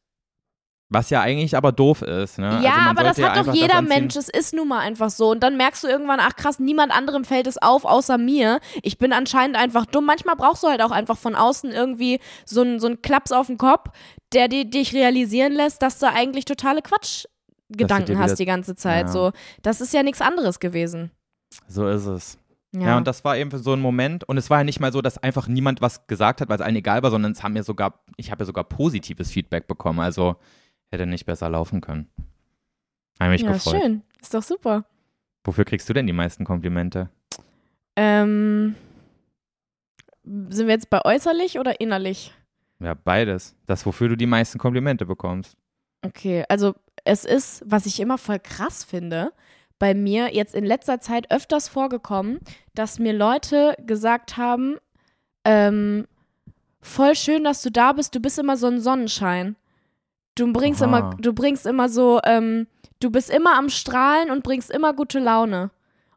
Was 0.90 1.10
ja 1.10 1.20
eigentlich 1.20 1.54
aber 1.54 1.70
doof 1.72 2.00
ist. 2.00 2.38
Ne? 2.38 2.60
ja, 2.64 2.72
also 2.72 2.90
aber 2.90 3.02
das 3.02 3.16
sollte 3.16 3.32
ja 3.32 3.38
hat 3.40 3.46
doch 3.48 3.54
jeder 3.54 3.82
Mensch. 3.82 4.16
Es 4.16 4.30
ist 4.30 4.54
nun 4.54 4.68
mal 4.68 4.78
einfach 4.78 5.10
so. 5.10 5.30
Und 5.30 5.42
dann 5.42 5.58
merkst 5.58 5.84
du 5.84 5.88
irgendwann, 5.88 6.18
ach 6.18 6.34
krass, 6.34 6.58
niemand 6.58 6.92
anderem 6.96 7.24
fällt 7.24 7.46
es 7.46 7.58
auf, 7.60 7.84
außer 7.84 8.16
mir. 8.16 8.58
Ich 8.82 8.96
bin 8.96 9.12
anscheinend 9.12 9.56
einfach 9.58 9.84
dumm. 9.84 10.06
Manchmal 10.06 10.36
brauchst 10.36 10.62
du 10.62 10.68
halt 10.68 10.80
auch 10.80 10.90
einfach 10.90 11.18
von 11.18 11.34
außen 11.34 11.70
irgendwie 11.72 12.20
so 12.46 12.62
einen 12.62 12.80
so 12.80 12.86
einen 12.86 13.02
Klaps 13.02 13.32
auf 13.32 13.48
den 13.48 13.58
Kopf, 13.58 13.90
der 14.32 14.48
dir, 14.48 14.64
dich 14.64 14.94
realisieren 14.94 15.52
lässt, 15.52 15.82
dass 15.82 15.98
du 15.98 16.06
eigentlich 16.08 16.46
totale 16.46 16.80
Quatschgedanken 16.80 18.14
wieder- 18.14 18.18
hast 18.18 18.38
die 18.38 18.46
ganze 18.46 18.74
Zeit. 18.74 19.06
Ja. 19.06 19.12
So, 19.12 19.32
das 19.62 19.80
ist 19.82 19.92
ja 19.92 20.02
nichts 20.02 20.20
anderes 20.22 20.58
gewesen. 20.58 21.10
So 21.66 21.86
ist 21.88 22.06
es. 22.06 22.38
Ja, 22.72 22.80
Ja. 22.88 22.96
und 22.96 23.06
das 23.06 23.24
war 23.24 23.36
eben 23.36 23.50
so 23.58 23.72
ein 23.74 23.80
Moment. 23.80 24.24
Und 24.24 24.36
es 24.38 24.48
war 24.50 24.58
ja 24.58 24.64
nicht 24.64 24.80
mal 24.80 24.92
so, 24.92 25.00
dass 25.02 25.18
einfach 25.18 25.48
niemand 25.48 25.80
was 25.82 26.06
gesagt 26.06 26.40
hat, 26.40 26.48
weil 26.48 26.56
es 26.56 26.62
allen 26.62 26.76
egal 26.76 27.02
war, 27.02 27.10
sondern 27.10 27.32
es 27.32 27.42
haben 27.42 27.52
mir 27.54 27.62
sogar, 27.62 28.00
ich 28.16 28.30
habe 28.30 28.42
ja 28.42 28.46
sogar 28.46 28.64
positives 28.64 29.30
Feedback 29.30 29.66
bekommen. 29.66 30.00
Also 30.00 30.36
hätte 30.90 31.06
nicht 31.06 31.26
besser 31.26 31.48
laufen 31.48 31.80
können. 31.80 32.08
Habe 33.20 33.30
mich 33.30 33.42
ja 33.42 33.52
gefreut. 33.52 33.80
schön. 33.80 34.02
Ist 34.20 34.34
doch 34.34 34.42
super. 34.42 34.84
Wofür 35.44 35.64
kriegst 35.64 35.88
du 35.88 35.92
denn 35.92 36.06
die 36.06 36.12
meisten 36.12 36.44
Komplimente? 36.44 37.10
Ähm, 37.96 38.74
sind 40.24 40.66
wir 40.66 40.74
jetzt 40.74 40.90
bei 40.90 41.04
äußerlich 41.04 41.58
oder 41.58 41.80
innerlich? 41.80 42.32
Ja, 42.80 42.94
beides. 42.94 43.56
Das, 43.66 43.84
wofür 43.86 44.08
du 44.08 44.16
die 44.16 44.26
meisten 44.26 44.58
Komplimente 44.58 45.06
bekommst. 45.06 45.56
Okay, 46.02 46.44
also 46.48 46.74
es 47.04 47.24
ist, 47.24 47.62
was 47.66 47.86
ich 47.86 47.98
immer 48.00 48.18
voll 48.18 48.38
krass 48.38 48.84
finde, 48.84 49.32
bei 49.78 49.94
mir 49.94 50.34
jetzt 50.34 50.54
in 50.54 50.64
letzter 50.64 51.00
Zeit 51.00 51.30
öfters 51.30 51.68
vorgekommen, 51.68 52.40
dass 52.74 52.98
mir 52.98 53.12
Leute 53.12 53.76
gesagt 53.86 54.36
haben, 54.36 54.76
ähm, 55.44 56.06
voll 56.80 57.14
schön, 57.14 57.44
dass 57.44 57.62
du 57.62 57.70
da 57.70 57.92
bist, 57.92 58.14
du 58.14 58.20
bist 58.20 58.38
immer 58.38 58.56
so 58.56 58.66
ein 58.66 58.80
Sonnenschein. 58.80 59.56
Du 60.38 60.52
bringst 60.52 60.82
Aha. 60.82 60.88
immer, 60.88 61.16
du 61.18 61.32
bringst 61.32 61.66
immer 61.66 61.88
so, 61.88 62.20
ähm, 62.24 62.68
du 63.00 63.10
bist 63.10 63.28
immer 63.28 63.56
am 63.56 63.68
Strahlen 63.68 64.30
und 64.30 64.44
bringst 64.44 64.70
immer 64.70 64.94
gute 64.94 65.18
Laune. 65.18 65.70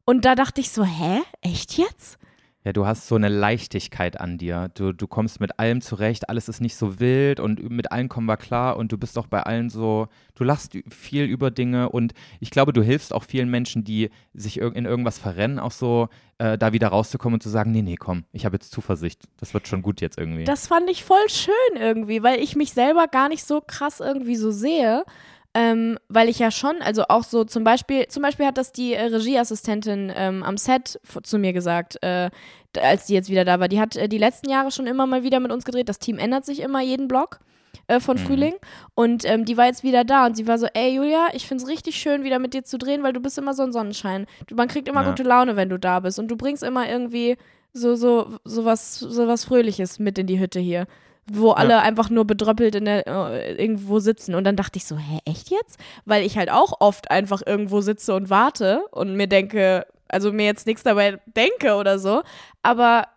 Und 0.06 0.26
da 0.26 0.36
dachte 0.36 0.62
ich 0.62 0.70
so, 0.70 0.84
hä? 0.84 1.22
Echt 1.42 1.78
jetzt? 1.78 2.20
Ja, 2.64 2.74
du 2.74 2.86
hast 2.86 3.08
so 3.08 3.16
eine 3.16 3.30
Leichtigkeit 3.30 4.20
an 4.20 4.38
dir. 4.38 4.70
Du, 4.76 4.94
du 4.94 5.08
kommst 5.08 5.40
mit 5.40 5.58
allem 5.60 5.82
zurecht, 5.82 6.30
alles 6.30 6.48
ist 6.48 6.62
nicht 6.62 6.76
so 6.76 7.00
wild 7.00 7.40
und 7.40 7.72
mit 7.72 7.92
allen 7.92 8.08
kommen 8.08 8.28
wir 8.28 8.38
klar 8.38 8.78
und 8.78 8.92
du 8.92 9.00
bist 9.00 9.18
auch 9.18 9.26
bei 9.26 9.42
allen 9.42 9.72
so, 9.72 10.08
du 10.36 10.44
lachst 10.44 10.78
viel 10.90 11.26
über 11.26 11.50
Dinge 11.50 11.90
und 11.90 12.14
ich 12.40 12.52
glaube, 12.52 12.72
du 12.72 12.84
hilfst 12.84 13.14
auch 13.14 13.24
vielen 13.24 13.50
Menschen, 13.50 13.84
die 13.84 14.12
sich 14.36 14.60
in 14.60 14.86
irgendwas 14.86 15.18
verrennen, 15.18 15.58
auch 15.58 15.72
so 15.72 16.10
äh, 16.38 16.56
da 16.56 16.72
wieder 16.72 16.90
rauszukommen 16.90 17.36
und 17.36 17.44
zu 17.44 17.50
sagen, 17.50 17.72
nee, 17.72 17.82
nee, 17.82 17.96
komm, 17.96 18.26
ich 18.32 18.46
habe 18.46 18.58
jetzt 18.58 18.72
Zuversicht. 18.72 19.24
Das 19.38 19.56
wird 19.56 19.68
schon 19.68 19.82
gut 19.82 20.00
jetzt 20.00 20.20
irgendwie. 20.20 20.44
Das 20.44 20.68
fand 20.68 20.88
ich 20.88 21.04
voll 21.04 21.30
schön 21.30 21.54
irgendwie, 21.78 22.22
weil 22.22 22.40
ich 22.40 22.56
mich 22.56 22.74
selber 22.74 23.08
gar 23.08 23.28
nicht 23.28 23.44
so 23.44 23.62
krass 23.66 24.00
irgendwie 24.02 24.36
so 24.36 24.52
sehe. 24.52 25.04
Ähm, 25.54 25.98
weil 26.08 26.30
ich 26.30 26.40
ja 26.40 26.50
schon, 26.52 26.82
also 26.82 27.04
auch 27.10 27.24
so 27.24 27.44
zum 27.44 27.64
Beispiel, 27.64 28.08
zum 28.08 28.24
Beispiel 28.24 28.46
hat 28.46 28.58
das 28.58 28.72
die 28.72 28.94
äh, 28.94 29.04
Regieassistentin 29.06 30.12
ähm, 30.16 30.44
am 30.44 30.58
Set 30.58 31.00
zu 31.24 31.38
mir 31.38 31.52
gesagt, 31.54 32.02
äh, 32.04 32.30
als 32.80 33.06
die 33.08 33.14
jetzt 33.14 33.30
wieder 33.30 33.44
da 33.44 33.60
war. 33.60 33.68
Die 33.68 33.80
hat 33.82 33.96
äh, 33.98 34.08
die 34.08 34.18
letzten 34.18 34.50
Jahre 34.50 34.72
schon 34.72 34.88
immer 34.88 35.06
mal 35.06 35.24
wieder 35.24 35.40
mit 35.42 35.52
uns 35.52 35.66
gedreht. 35.66 35.90
Das 35.90 36.00
Team 36.00 36.18
ändert 36.20 36.46
sich 36.46 36.62
immer 36.62 36.82
jeden 36.82 37.08
Block 37.10 37.40
äh, 37.88 38.00
von 38.00 38.16
Mhm. 38.18 38.22
Frühling. 38.22 38.54
Und 38.96 39.26
ähm, 39.26 39.44
die 39.44 39.58
war 39.58 39.66
jetzt 39.66 39.84
wieder 39.84 40.06
da 40.06 40.26
und 40.26 40.38
sie 40.38 40.48
war 40.48 40.58
so, 40.58 40.68
ey 40.74 40.96
Julia, 40.96 41.28
ich 41.34 41.48
find's 41.48 41.68
richtig 41.68 41.98
schön, 41.98 42.24
wieder 42.24 42.40
mit 42.40 42.54
dir 42.54 42.64
zu 42.64 42.78
drehen, 42.78 43.04
weil 43.04 43.12
du 43.14 43.20
bist 43.20 43.38
immer 43.38 43.54
so 43.54 43.64
ein 43.64 43.74
Sonnenschein. 43.74 44.28
Du, 44.48 44.56
man 44.56 44.70
kriegt 44.70 44.88
immer 44.88 45.02
Ja. 45.04 45.10
gute 45.10 45.24
Laune, 45.24 45.58
wenn 45.58 45.68
du 45.70 45.78
da 45.78 46.00
bist. 46.00 46.18
Und 46.18 46.30
du 46.30 46.38
bringst 46.38 46.64
immer 46.64 46.90
irgendwie 46.90 47.36
so, 47.74 47.96
so, 47.96 48.38
so 48.46 48.64
was, 48.64 49.00
so 49.00 49.28
was 49.28 49.44
Fröhliches 49.46 50.00
mit 50.00 50.18
in 50.18 50.28
die 50.28 50.40
Hütte 50.40 50.60
hier. 50.62 50.88
Wo 51.28 51.52
alle 51.52 51.80
einfach 51.82 52.10
nur 52.10 52.26
bedröppelt 52.26 52.76
in 52.76 52.86
der, 52.86 53.08
äh, 53.08 53.54
irgendwo 53.56 54.00
sitzen. 54.00 54.36
Und 54.36 54.44
dann 54.44 54.56
dachte 54.56 54.78
ich 54.78 54.86
so, 54.86 54.98
hä, 54.98 55.20
echt 55.26 55.50
jetzt? 55.50 55.80
Weil 56.06 56.26
ich 56.26 56.38
halt 56.38 56.52
auch 56.52 56.74
oft 56.80 57.12
einfach 57.12 57.42
irgendwo 57.46 57.82
sitze 57.82 58.16
und 58.16 58.30
warte 58.30 58.82
und 58.92 59.16
mir 59.16 59.28
denke, 59.28 59.86
also 60.10 60.32
mir 60.32 60.46
jetzt 60.46 60.68
nichts 60.68 60.84
dabei 60.84 61.20
denke 61.36 61.76
oder 61.76 62.00
so. 62.00 62.24
Aber 62.64 63.08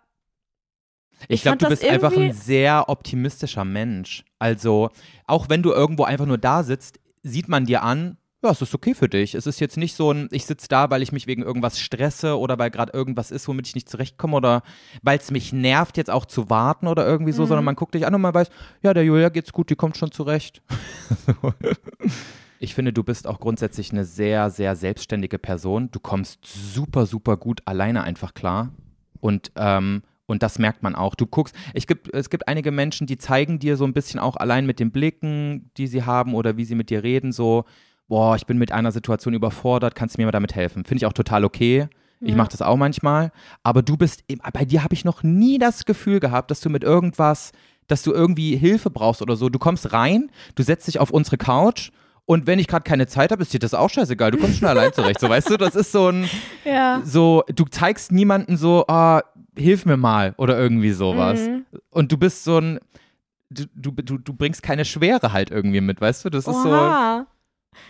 Ich 1.28 1.36
Ich 1.36 1.42
glaube, 1.42 1.58
du 1.58 1.68
bist 1.68 1.84
einfach 1.84 2.12
ein 2.16 2.32
sehr 2.32 2.88
optimistischer 2.88 3.64
Mensch. 3.64 4.24
Also, 4.38 4.90
auch 5.26 5.48
wenn 5.48 5.62
du 5.62 5.72
irgendwo 5.72 6.04
einfach 6.04 6.26
nur 6.26 6.38
da 6.38 6.62
sitzt, 6.62 7.00
sieht 7.22 7.48
man 7.48 7.64
dir 7.64 7.82
an, 7.82 8.18
ja, 8.44 8.50
es 8.50 8.62
ist 8.62 8.74
okay 8.74 8.94
für 8.94 9.08
dich. 9.08 9.34
Es 9.34 9.46
ist 9.46 9.58
jetzt 9.58 9.76
nicht 9.76 9.96
so 9.96 10.12
ein, 10.12 10.28
ich 10.30 10.46
sitze 10.46 10.68
da, 10.68 10.90
weil 10.90 11.02
ich 11.02 11.12
mich 11.12 11.26
wegen 11.26 11.42
irgendwas 11.42 11.80
stresse 11.80 12.38
oder 12.38 12.58
weil 12.58 12.70
gerade 12.70 12.92
irgendwas 12.92 13.30
ist, 13.30 13.48
womit 13.48 13.66
ich 13.66 13.74
nicht 13.74 13.88
zurechtkomme 13.88 14.36
oder 14.36 14.62
weil 15.02 15.18
es 15.18 15.30
mich 15.30 15.52
nervt, 15.52 15.96
jetzt 15.96 16.10
auch 16.10 16.26
zu 16.26 16.50
warten 16.50 16.86
oder 16.86 17.06
irgendwie 17.06 17.32
so, 17.32 17.42
Mhm. 17.42 17.46
sondern 17.48 17.64
man 17.64 17.74
guckt 17.74 17.94
dich 17.94 18.06
an 18.06 18.14
und 18.14 18.20
man 18.20 18.34
weiß, 18.34 18.48
ja, 18.82 18.94
der 18.94 19.04
Julia 19.04 19.30
geht's 19.30 19.52
gut, 19.52 19.70
die 19.70 19.76
kommt 19.76 19.96
schon 19.96 20.12
zurecht. 20.12 20.62
So. 21.26 21.52
Ich 22.60 22.74
finde, 22.74 22.92
du 22.92 23.02
bist 23.02 23.26
auch 23.26 23.40
grundsätzlich 23.40 23.92
eine 23.92 24.04
sehr, 24.04 24.48
sehr 24.50 24.76
selbstständige 24.76 25.38
Person. 25.38 25.90
Du 25.90 26.00
kommst 26.00 26.38
super, 26.46 27.06
super 27.06 27.36
gut 27.36 27.60
alleine 27.66 28.04
einfach 28.04 28.32
klar. 28.34 28.70
Und, 29.20 29.52
ähm, 29.56 30.02
und 30.26 30.42
das 30.42 30.58
merkt 30.58 30.82
man 30.82 30.94
auch. 30.94 31.14
Du 31.14 31.26
guckst, 31.26 31.54
ich 31.74 31.86
gibt, 31.86 32.12
es 32.14 32.30
gibt 32.30 32.48
einige 32.48 32.70
Menschen, 32.70 33.06
die 33.06 33.18
zeigen 33.18 33.58
dir 33.58 33.76
so 33.76 33.84
ein 33.84 33.92
bisschen 33.92 34.18
auch 34.20 34.36
allein 34.36 34.64
mit 34.64 34.80
den 34.80 34.90
Blicken, 34.92 35.70
die 35.76 35.86
sie 35.86 36.04
haben 36.04 36.34
oder 36.34 36.56
wie 36.56 36.64
sie 36.64 36.74
mit 36.74 36.88
dir 36.90 37.02
reden, 37.02 37.32
so, 37.32 37.64
boah, 38.08 38.36
ich 38.36 38.46
bin 38.46 38.58
mit 38.58 38.72
einer 38.72 38.92
Situation 38.92 39.34
überfordert, 39.34 39.94
kannst 39.94 40.16
du 40.16 40.20
mir 40.20 40.26
mal 40.26 40.32
damit 40.32 40.54
helfen? 40.54 40.84
Finde 40.84 41.02
ich 41.02 41.06
auch 41.06 41.12
total 41.12 41.44
okay. 41.44 41.88
Ich 42.20 42.30
Ja. 42.30 42.36
mache 42.36 42.50
das 42.50 42.62
auch 42.62 42.76
manchmal. 42.76 43.32
Aber 43.62 43.82
du 43.82 43.96
bist, 43.96 44.24
bei 44.52 44.64
dir 44.64 44.82
habe 44.84 44.94
ich 44.94 45.04
noch 45.04 45.22
nie 45.22 45.58
das 45.58 45.84
Gefühl 45.84 46.20
gehabt, 46.20 46.50
dass 46.50 46.60
du 46.60 46.70
mit 46.70 46.84
irgendwas, 46.84 47.52
dass 47.86 48.02
du 48.02 48.12
irgendwie 48.12 48.56
Hilfe 48.56 48.90
brauchst 48.90 49.20
oder 49.20 49.36
so. 49.36 49.48
Du 49.48 49.58
kommst 49.58 49.92
rein, 49.92 50.30
du 50.54 50.62
setzt 50.62 50.86
dich 50.86 51.00
auf 51.00 51.10
unsere 51.10 51.36
Couch 51.36 51.90
und 52.26 52.46
wenn 52.46 52.58
ich 52.58 52.68
gerade 52.68 52.84
keine 52.84 53.06
Zeit 53.06 53.30
habe, 53.32 53.42
ist 53.42 53.52
dir 53.52 53.58
das 53.58 53.74
auch 53.74 53.90
scheißegal. 53.90 54.30
Du 54.30 54.38
kommst 54.38 54.58
schon 54.58 54.68
allein 54.68 54.92
zurecht. 54.94 55.20
So, 55.20 55.28
weißt 55.28 55.50
du, 55.50 55.56
das 55.58 55.74
ist 55.74 55.92
so 55.92 56.08
ein, 56.08 56.28
ja. 56.64 57.02
so, 57.04 57.44
du 57.54 57.64
zeigst 57.66 58.12
niemanden 58.12 58.56
so, 58.56 58.86
ah, 58.88 59.22
hilf 59.56 59.84
mir 59.84 59.98
mal 59.98 60.34
oder 60.38 60.58
irgendwie 60.58 60.92
sowas. 60.92 61.40
Mhm. 61.40 61.66
Und 61.90 62.10
du 62.10 62.16
bist 62.16 62.44
so 62.44 62.58
ein, 62.58 62.80
du, 63.50 63.64
du, 63.74 64.18
du, 64.18 64.32
bringst 64.32 64.62
keine 64.62 64.84
Schwere 64.86 65.32
halt 65.32 65.50
irgendwie 65.50 65.82
mit, 65.82 66.00
weißt 66.00 66.24
du? 66.24 66.30
Das 66.30 66.46
ist 66.46 66.62
so. 66.62 66.70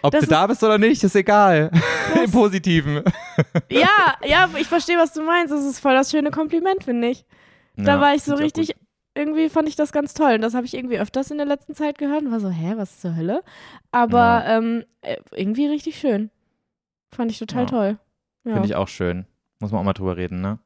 Ob 0.02 0.12
das 0.12 0.22
du 0.24 0.30
da 0.30 0.46
bist 0.46 0.62
oder 0.62 0.78
nicht, 0.78 1.02
ist 1.04 1.14
egal. 1.16 1.70
Im 2.24 2.30
Positiven. 2.30 3.02
Ja, 3.70 4.14
ja, 4.24 4.48
ich 4.58 4.66
verstehe, 4.68 4.96
was 4.98 5.12
du 5.12 5.22
meinst. 5.22 5.52
Das 5.52 5.64
ist 5.64 5.78
voll 5.80 5.94
das 5.94 6.10
schöne 6.10 6.30
Kompliment, 6.30 6.84
finde 6.84 7.08
ich. 7.08 7.24
Da 7.76 7.94
Ja, 7.96 8.00
war 8.00 8.14
ich 8.14 8.22
so 8.22 8.34
richtig, 8.34 8.74
irgendwie 9.14 9.48
fand 9.48 9.68
ich 9.68 9.76
das 9.76 9.92
ganz 9.92 10.14
toll. 10.14 10.34
Und 10.34 10.40
das 10.42 10.54
habe 10.54 10.66
ich 10.66 10.74
irgendwie 10.74 10.98
öfters 10.98 11.30
in 11.30 11.38
der 11.38 11.46
letzten 11.46 11.74
Zeit 11.74 11.98
gehört 11.98 12.22
und 12.22 12.30
war 12.32 12.40
so, 12.40 12.50
hä, 12.50 12.74
was 12.76 13.00
zur 13.00 13.16
Hölle? 13.16 13.42
Aber 13.92 14.44
ähm, 14.46 14.84
äh, 15.02 15.16
irgendwie 15.32 15.66
richtig 15.66 15.98
schön. 15.98 16.30
Fand 17.14 17.30
ich 17.30 17.38
total 17.38 17.62
Ja. 17.64 17.68
toll. 17.68 17.98
Ja. 18.44 18.52
Finde 18.54 18.68
ich 18.68 18.74
auch 18.74 18.88
schön. 18.88 19.26
Muss 19.60 19.70
man 19.72 19.80
auch 19.80 19.84
mal 19.84 19.92
drüber 19.92 20.16
reden, 20.16 20.40
ne? 20.40 20.58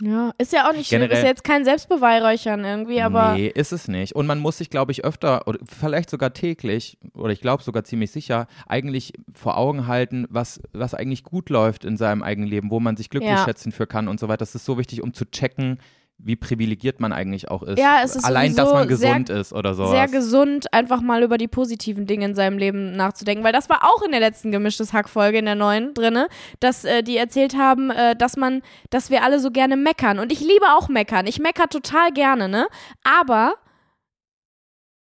Ja, 0.00 0.32
ist 0.38 0.52
ja 0.52 0.68
auch 0.68 0.72
nicht 0.72 0.88
schlimm. 0.88 1.02
Ist 1.02 1.22
ja 1.22 1.26
jetzt 1.28 1.44
kein 1.44 1.64
Selbstbeweihräuchern 1.64 2.64
irgendwie, 2.64 3.00
aber 3.02 3.34
nee, 3.34 3.48
ist 3.48 3.72
es 3.72 3.88
nicht. 3.88 4.14
Und 4.14 4.26
man 4.26 4.38
muss 4.38 4.58
sich, 4.58 4.70
glaube 4.70 4.92
ich, 4.92 5.04
öfter 5.04 5.46
oder 5.48 5.58
vielleicht 5.64 6.10
sogar 6.10 6.32
täglich 6.32 6.98
oder 7.14 7.32
ich 7.32 7.40
glaube 7.40 7.62
sogar 7.62 7.84
ziemlich 7.84 8.10
sicher 8.10 8.46
eigentlich 8.66 9.12
vor 9.34 9.56
Augen 9.58 9.86
halten, 9.86 10.26
was, 10.30 10.60
was 10.72 10.94
eigentlich 10.94 11.24
gut 11.24 11.50
läuft 11.50 11.84
in 11.84 11.96
seinem 11.96 12.22
eigenen 12.22 12.48
Leben, 12.48 12.70
wo 12.70 12.80
man 12.80 12.96
sich 12.96 13.10
glücklich 13.10 13.30
Ja. 13.32 13.44
schätzen 13.44 13.72
für 13.72 13.86
kann 13.86 14.08
und 14.08 14.20
so 14.20 14.28
weiter. 14.28 14.38
Das 14.38 14.54
ist 14.54 14.64
so 14.64 14.78
wichtig, 14.78 15.02
um 15.02 15.12
zu 15.14 15.24
checken, 15.30 15.78
wie 16.20 16.34
privilegiert 16.34 16.98
man 16.98 17.12
eigentlich 17.12 17.48
auch 17.48 17.62
ist. 17.62 17.78
Ja, 17.78 18.00
es 18.02 18.16
ist 18.16 18.24
Allein, 18.24 18.56
dass 18.56 18.72
man 18.72 18.82
sowieso 18.84 19.00
sehr- 19.00 19.10
gesund 19.20 19.30
ist 19.30 19.52
oder 19.52 19.74
sowas. 19.74 19.90
sehr 19.92 20.08
gesund, 20.08 20.72
einfach 20.74 21.00
mal 21.00 21.22
über 21.22 21.38
die 21.38 21.46
positiven 21.46 22.06
Dinge 22.06 22.24
in 22.26 22.34
seinem 22.34 22.58
Leben 22.58 22.96
nachzudenken. 22.96 23.44
Weil 23.44 23.52
das 23.52 23.68
war 23.70 23.84
auch 23.84 24.02
in 24.02 24.10
der 24.10 24.18
letzten 24.20 24.50
gemischtes 24.50 24.92
Hack-Folge 24.92 25.38
in 25.38 25.44
der 25.44 25.54
neuen 25.54 25.94
drinne, 25.94 26.28
dass 26.58 26.84
äh, 26.84 27.02
die 27.04 27.16
erzählt 27.16 27.56
haben, 27.56 27.90
äh, 27.90 28.16
dass 28.16 28.36
man, 28.36 28.62
dass 28.90 29.10
wir 29.10 29.22
alle 29.22 29.38
so 29.38 29.52
gerne 29.52 29.76
meckern. 29.76 30.18
Und 30.18 30.32
ich 30.32 30.40
liebe 30.40 30.66
auch 30.76 30.88
meckern. 30.88 31.26
Ich 31.28 31.38
mecker 31.38 31.68
total 31.68 32.10
gerne, 32.12 32.48
ne? 32.48 32.66
Aber 33.04 33.54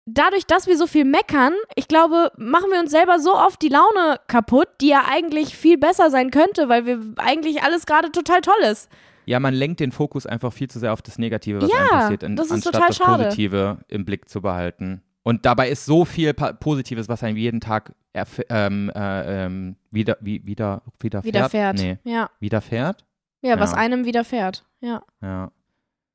dadurch, 0.06 0.46
dass 0.46 0.68
wir 0.68 0.78
so 0.78 0.88
viel 0.88 1.06
meckern, 1.06 1.54
ich 1.76 1.88
glaube, 1.88 2.32
machen 2.38 2.72
wir 2.72 2.80
uns 2.80 2.92
selber 2.92 3.20
so 3.20 3.36
oft 3.36 3.62
die 3.62 3.70
Laune 3.70 4.20
kaputt, 4.28 4.68
die 4.82 4.88
ja 4.90 5.04
eigentlich 5.10 5.56
viel 5.58 5.78
besser 5.78 6.10
sein 6.10 6.32
könnte, 6.32 6.70
weil 6.70 6.86
wir 6.86 7.00
eigentlich 7.18 7.64
alles 7.64 7.86
gerade 7.86 8.12
total 8.12 8.42
toll 8.42 8.62
ist. 8.64 8.90
Ja, 9.32 9.40
man 9.40 9.54
lenkt 9.54 9.80
den 9.80 9.92
Fokus 9.92 10.26
einfach 10.26 10.52
viel 10.54 10.70
zu 10.70 10.78
sehr 10.80 10.94
auf 10.94 11.02
das 11.02 11.18
Negative, 11.18 11.62
was 11.62 11.70
Ja, 11.72 11.78
einem 11.78 11.90
passiert, 11.90 12.24
in, 12.24 12.36
das 12.36 12.48
ist 12.48 12.52
anstatt 12.68 12.76
das 12.90 12.98
schade. 12.98 13.24
Positive 13.26 13.78
im 13.88 14.06
Blick 14.06 14.28
zu 14.30 14.42
behalten. 14.42 15.02
Und 15.24 15.46
dabei 15.46 15.70
ist 15.70 15.86
so 15.86 16.04
viel 16.06 16.34
Pa- 16.34 16.54
Positives, 16.54 17.08
was 17.08 17.24
einem 17.24 17.38
jeden 17.38 17.62
Tag 17.62 17.94
ähm, 18.50 18.92
äh, 18.94 19.46
ähm, 19.46 19.76
wieder, 19.92 20.18
wie, 20.20 20.46
wieder, 20.46 20.82
widerfährt. 21.00 21.26
Widerfährt. 21.26 21.78
Nee, 21.78 21.98
Ja. 22.04 22.30
widerfährt? 22.40 23.06
ja, 23.42 23.60
was 23.60 23.72
Ja. 23.72 23.78
einem 23.78 24.06
widerfährt. 24.06 24.66
Ja. 24.82 25.02
Ja. 25.22 25.52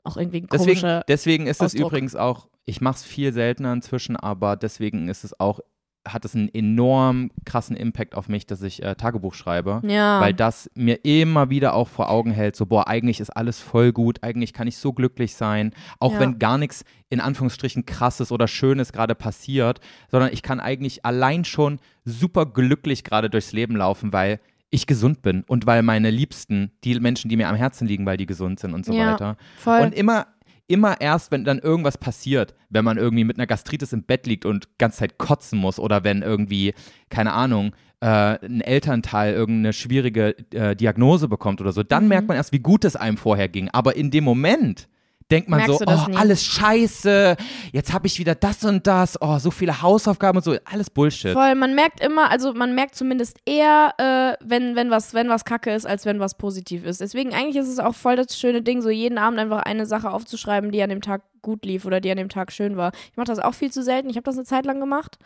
Auch 0.04 0.16
irgendwie 0.16 0.42
ein 0.42 0.48
Deswegen, 0.52 1.00
deswegen 1.08 1.46
ist 1.46 1.62
es 1.62 1.74
Ausdruck. 1.74 1.88
übrigens 1.92 2.14
auch, 2.16 2.48
ich 2.64 2.80
mache 2.80 2.96
es 2.96 3.04
viel 3.04 3.32
seltener 3.32 3.72
inzwischen, 3.72 4.16
aber 4.16 4.56
deswegen 4.56 5.08
ist 5.08 5.24
es 5.24 5.38
auch, 5.40 5.60
hat 6.06 6.24
es 6.24 6.34
einen 6.34 6.48
enorm 6.52 7.30
krassen 7.44 7.76
Impact 7.76 8.14
auf 8.14 8.28
mich, 8.28 8.46
dass 8.46 8.62
ich 8.62 8.82
äh, 8.82 8.94
Tagebuch 8.94 9.34
schreibe. 9.34 9.82
Ja. 9.86 10.20
Weil 10.20 10.34
das 10.34 10.70
mir 10.74 11.04
immer 11.04 11.50
wieder 11.50 11.74
auch 11.74 11.88
vor 11.88 12.10
Augen 12.10 12.30
hält, 12.30 12.56
so, 12.56 12.66
boah, 12.66 12.88
eigentlich 12.88 13.20
ist 13.20 13.30
alles 13.30 13.60
voll 13.60 13.92
gut, 13.92 14.22
eigentlich 14.22 14.52
kann 14.52 14.68
ich 14.68 14.78
so 14.78 14.92
glücklich 14.92 15.34
sein, 15.34 15.72
auch 16.00 16.12
Ja. 16.14 16.20
wenn 16.20 16.38
gar 16.38 16.58
nichts 16.58 16.84
in 17.08 17.20
Anführungsstrichen 17.20 17.86
krasses 17.86 18.32
oder 18.32 18.48
schönes 18.48 18.92
gerade 18.92 19.14
passiert, 19.14 19.80
sondern 20.10 20.32
ich 20.32 20.42
kann 20.42 20.60
eigentlich 20.60 21.04
allein 21.04 21.44
schon 21.44 21.78
super 22.04 22.46
glücklich 22.46 23.04
gerade 23.04 23.28
durchs 23.30 23.52
Leben 23.52 23.76
laufen, 23.76 24.12
weil 24.12 24.40
ich 24.70 24.86
gesund 24.86 25.22
bin 25.22 25.44
und 25.46 25.66
weil 25.66 25.82
meine 25.82 26.10
Liebsten, 26.10 26.72
die 26.82 26.98
Menschen, 26.98 27.28
die 27.28 27.36
mir 27.36 27.48
am 27.48 27.54
Herzen 27.54 27.86
liegen, 27.86 28.04
weil 28.04 28.16
die 28.16 28.26
gesund 28.26 28.58
sind 28.58 28.74
und 28.74 28.84
so 28.84 28.92
Ja, 28.92 29.12
weiter. 29.12 29.36
voll. 29.58 29.80
Und 29.80 29.94
immer, 29.94 30.26
immer 30.68 31.00
erst, 31.00 31.30
wenn 31.30 31.44
dann 31.44 31.58
irgendwas 31.58 31.98
passiert, 31.98 32.54
wenn 32.70 32.84
man 32.84 32.96
irgendwie 32.96 33.24
mit 33.24 33.38
einer 33.38 33.46
Gastritis 33.46 33.92
im 33.92 34.02
Bett 34.02 34.26
liegt 34.26 34.44
und 34.44 34.78
ganze 34.78 34.98
Zeit 34.98 35.18
kotzen 35.18 35.58
muss 35.58 35.78
oder 35.78 36.04
wenn 36.04 36.22
irgendwie, 36.22 36.74
keine 37.08 37.32
Ahnung, 37.32 37.74
äh, 38.00 38.06
ein 38.44 38.60
Elternteil 38.60 39.32
irgendeine 39.34 39.72
schwierige 39.72 40.36
äh, 40.52 40.74
Diagnose 40.76 41.28
bekommt 41.28 41.60
oder 41.60 41.72
so, 41.72 41.82
dann 41.82 42.04
Mhm. 42.04 42.08
merkt 42.08 42.28
man 42.28 42.36
erst, 42.36 42.52
wie 42.52 42.58
gut 42.58 42.84
es 42.84 42.96
einem 42.96 43.16
vorher 43.16 43.48
ging. 43.48 43.68
Aber 43.70 43.96
in 43.96 44.10
dem 44.10 44.24
Moment 44.24 44.88
denkt 45.30 45.48
man 45.48 45.58
Merkst 45.58 45.78
so, 45.78 45.84
oh, 45.86 46.08
nie? 46.08 46.16
alles 46.16 46.44
scheiße, 46.44 47.36
jetzt 47.72 47.92
habe 47.92 48.06
ich 48.06 48.18
wieder 48.18 48.34
das 48.34 48.64
und 48.64 48.86
das, 48.86 49.20
oh, 49.20 49.38
so 49.38 49.50
viele 49.50 49.82
Hausaufgaben 49.82 50.38
und 50.38 50.44
so, 50.44 50.56
alles 50.64 50.90
Bullshit. 50.90 51.32
Voll, 51.32 51.54
man 51.54 51.74
merkt 51.74 52.00
immer, 52.00 52.30
also 52.30 52.54
man 52.54 52.74
merkt 52.74 52.94
zumindest 52.94 53.38
eher, 53.44 53.94
äh, 53.98 54.44
wenn, 54.44 54.76
wenn, 54.76 54.90
was, 54.90 55.14
wenn 55.14 55.28
was 55.28 55.44
kacke 55.44 55.72
ist, 55.72 55.86
als 55.86 56.06
wenn 56.06 56.20
was 56.20 56.36
positiv 56.36 56.84
ist. 56.84 57.00
Deswegen 57.00 57.34
eigentlich 57.34 57.56
ist 57.56 57.68
es 57.68 57.78
auch 57.78 57.94
voll 57.94 58.16
das 58.16 58.38
schöne 58.38 58.62
Ding, 58.62 58.82
so 58.82 58.90
jeden 58.90 59.18
Abend 59.18 59.40
einfach 59.40 59.62
eine 59.62 59.86
Sache 59.86 60.10
aufzuschreiben, 60.10 60.70
die 60.70 60.82
an 60.82 60.90
dem 60.90 61.02
Tag 61.02 61.22
gut 61.42 61.64
lief 61.64 61.84
oder 61.84 62.00
die 62.00 62.10
an 62.10 62.16
dem 62.16 62.28
Tag 62.28 62.52
schön 62.52 62.76
war. 62.76 62.92
Ich 63.10 63.16
mache 63.16 63.26
das 63.26 63.38
auch 63.38 63.54
viel 63.54 63.72
zu 63.72 63.82
selten. 63.82 64.08
Ich 64.10 64.16
habe 64.16 64.24
das 64.24 64.36
eine 64.36 64.44
Zeit 64.44 64.66
lang 64.66 64.80
gemacht. 64.80 65.18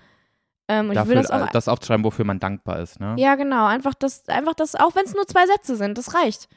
Ähm, 0.68 0.86
und 0.86 0.92
ich 0.92 0.98
Dafür 0.98 1.11
will 1.11 1.22
das 1.22 1.30
auch. 1.30 1.46
äh, 1.46 1.53
das 1.53 1.68
aufzuschreiben, 1.68 2.05
wofür 2.05 2.24
man 2.24 2.38
dankbar 2.38 2.78
ist, 2.78 3.01
ne? 3.01 3.16
ja, 3.18 3.34
genau. 3.34 3.66
Einfach 3.66 3.95
das, 3.95 4.29
einfach 4.29 4.54
das, 4.54 4.76
auch 4.76 4.95
wenn 4.95 5.04
es 5.04 5.14
nur 5.14 5.26
zwei 5.26 5.46
Sätze 5.46 5.76
sind, 5.76 5.99
das 5.99 6.14
reicht. 6.14 6.49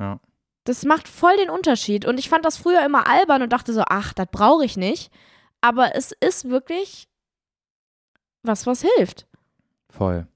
Ja. 0.00 0.18
Das 0.64 0.84
macht 0.84 1.08
voll 1.08 1.36
den 1.36 1.50
Unterschied. 1.50 2.06
Und 2.06 2.18
ich 2.18 2.28
fand 2.28 2.44
das 2.44 2.56
früher 2.56 2.84
immer 2.84 3.06
albern 3.08 3.42
und 3.42 3.52
dachte 3.52 3.72
so, 3.72 3.82
ach, 3.86 4.12
das 4.14 4.26
brauche 4.30 4.64
ich 4.64 4.76
nicht. 4.76 5.10
Aber 5.60 5.94
es 5.94 6.12
ist 6.12 6.48
wirklich 6.48 7.08
was, 8.42 8.66
was 8.66 8.82
hilft. 8.82 9.26
Voll. 9.90 10.26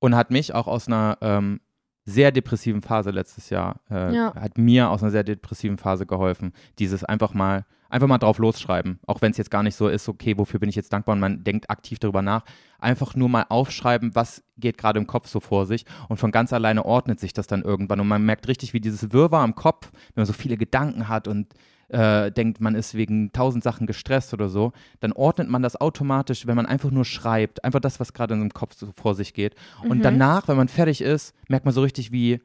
Und 0.00 0.14
hat 0.14 0.30
mich 0.30 0.54
auch 0.54 0.66
aus 0.68 0.86
einer 0.86 1.18
ähm, 1.20 1.60
sehr 2.04 2.30
depressiven 2.32 2.82
Phase 2.82 3.10
letztes 3.10 3.50
Jahr, 3.50 3.80
äh, 3.90 4.14
Ja. 4.14 4.34
hat 4.34 4.58
mir 4.58 4.90
aus 4.90 5.02
einer 5.02 5.10
sehr 5.10 5.24
depressiven 5.24 5.78
Phase 5.78 6.06
geholfen. 6.06 6.52
Dieses 6.78 7.04
einfach 7.04 7.34
mal, 7.34 7.64
einfach 7.88 8.06
mal 8.08 8.18
drauf 8.18 8.38
losschreiben. 8.38 8.98
Auch 9.06 9.22
wenn 9.22 9.30
es 9.30 9.38
jetzt 9.38 9.50
gar 9.50 9.62
nicht 9.62 9.74
so 9.76 9.88
ist, 9.88 10.08
okay, 10.08 10.36
wofür 10.36 10.60
bin 10.60 10.68
ich 10.68 10.76
jetzt 10.76 10.92
dankbar 10.92 11.14
und 11.14 11.20
man 11.20 11.42
denkt 11.44 11.70
aktiv 11.70 11.98
darüber 11.98 12.22
nach. 12.22 12.44
Einfach 12.78 13.14
nur 13.16 13.28
mal 13.28 13.46
aufschreiben, 13.48 14.14
was 14.14 14.42
geht 14.56 14.78
gerade 14.78 14.98
im 15.00 15.06
Kopf 15.06 15.28
so 15.28 15.40
vor 15.40 15.66
sich 15.66 15.84
und 16.08 16.18
von 16.18 16.30
ganz 16.30 16.52
alleine 16.52 16.84
ordnet 16.84 17.18
sich 17.20 17.32
das 17.32 17.46
dann 17.46 17.62
irgendwann 17.62 18.00
und 18.00 18.08
man 18.08 18.22
merkt 18.24 18.46
richtig, 18.48 18.72
wie 18.72 18.80
dieses 18.80 19.12
Wirrwarr 19.12 19.44
im 19.44 19.54
Kopf, 19.54 19.90
wenn 20.14 20.22
man 20.22 20.26
so 20.26 20.32
viele 20.32 20.56
Gedanken 20.56 21.08
hat 21.08 21.28
und 21.28 21.46
äh, 21.88 22.30
denkt, 22.30 22.60
man 22.60 22.74
ist 22.74 22.92
wegen 22.94 23.32
tausend 23.32 23.64
Sachen 23.64 23.86
gestresst 23.86 24.34
oder 24.34 24.50
so, 24.50 24.72
dann 25.00 25.12
ordnet 25.12 25.48
man 25.48 25.62
das 25.62 25.80
automatisch, 25.80 26.46
wenn 26.46 26.56
man 26.56 26.66
einfach 26.66 26.90
nur 26.90 27.06
schreibt, 27.06 27.64
einfach 27.64 27.80
das, 27.80 27.98
was 27.98 28.12
gerade 28.12 28.34
in 28.34 28.40
seinem 28.40 28.52
Kopf 28.52 28.74
so 28.76 28.92
vor 28.94 29.14
sich 29.14 29.32
geht. 29.32 29.54
Und 29.88 29.98
Mhm. 29.98 30.02
danach, 30.02 30.48
wenn 30.48 30.58
man 30.58 30.68
fertig 30.68 31.00
ist, 31.00 31.34
merkt 31.48 31.64
man 31.64 31.72
so 31.72 31.80
richtig, 31.80 32.12
wie 32.12 32.40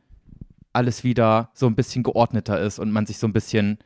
alles 0.71 1.03
wieder 1.03 1.49
so 1.53 1.67
ein 1.67 1.75
bisschen 1.75 2.03
geordneter 2.03 2.59
ist 2.61 2.79
und 2.79 2.91
man 2.91 3.05
sich 3.05 3.17
so 3.17 3.27
ein 3.27 3.33
bisschen 3.33 3.77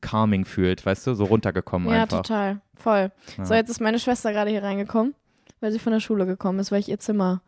calming 0.00 0.44
fühlt, 0.44 0.84
weißt 0.84 1.06
du, 1.06 1.14
so 1.14 1.24
runtergekommen 1.24 1.92
Ja, 1.92 2.02
einfach. 2.02 2.18
total. 2.22 2.60
Voll. 2.74 3.12
Ja. 3.36 3.44
So, 3.44 3.54
jetzt 3.54 3.68
ist 3.70 3.80
meine 3.80 3.98
Schwester 3.98 4.32
gerade 4.32 4.50
hier 4.50 4.62
reingekommen, 4.62 5.14
weil 5.60 5.72
sie 5.72 5.78
von 5.78 5.92
der 5.92 6.00
Schule 6.00 6.26
gekommen 6.26 6.58
ist, 6.58 6.72
weil 6.72 6.80
ich 6.80 6.88
ihr 6.88 6.98
Zimmer 6.98 7.42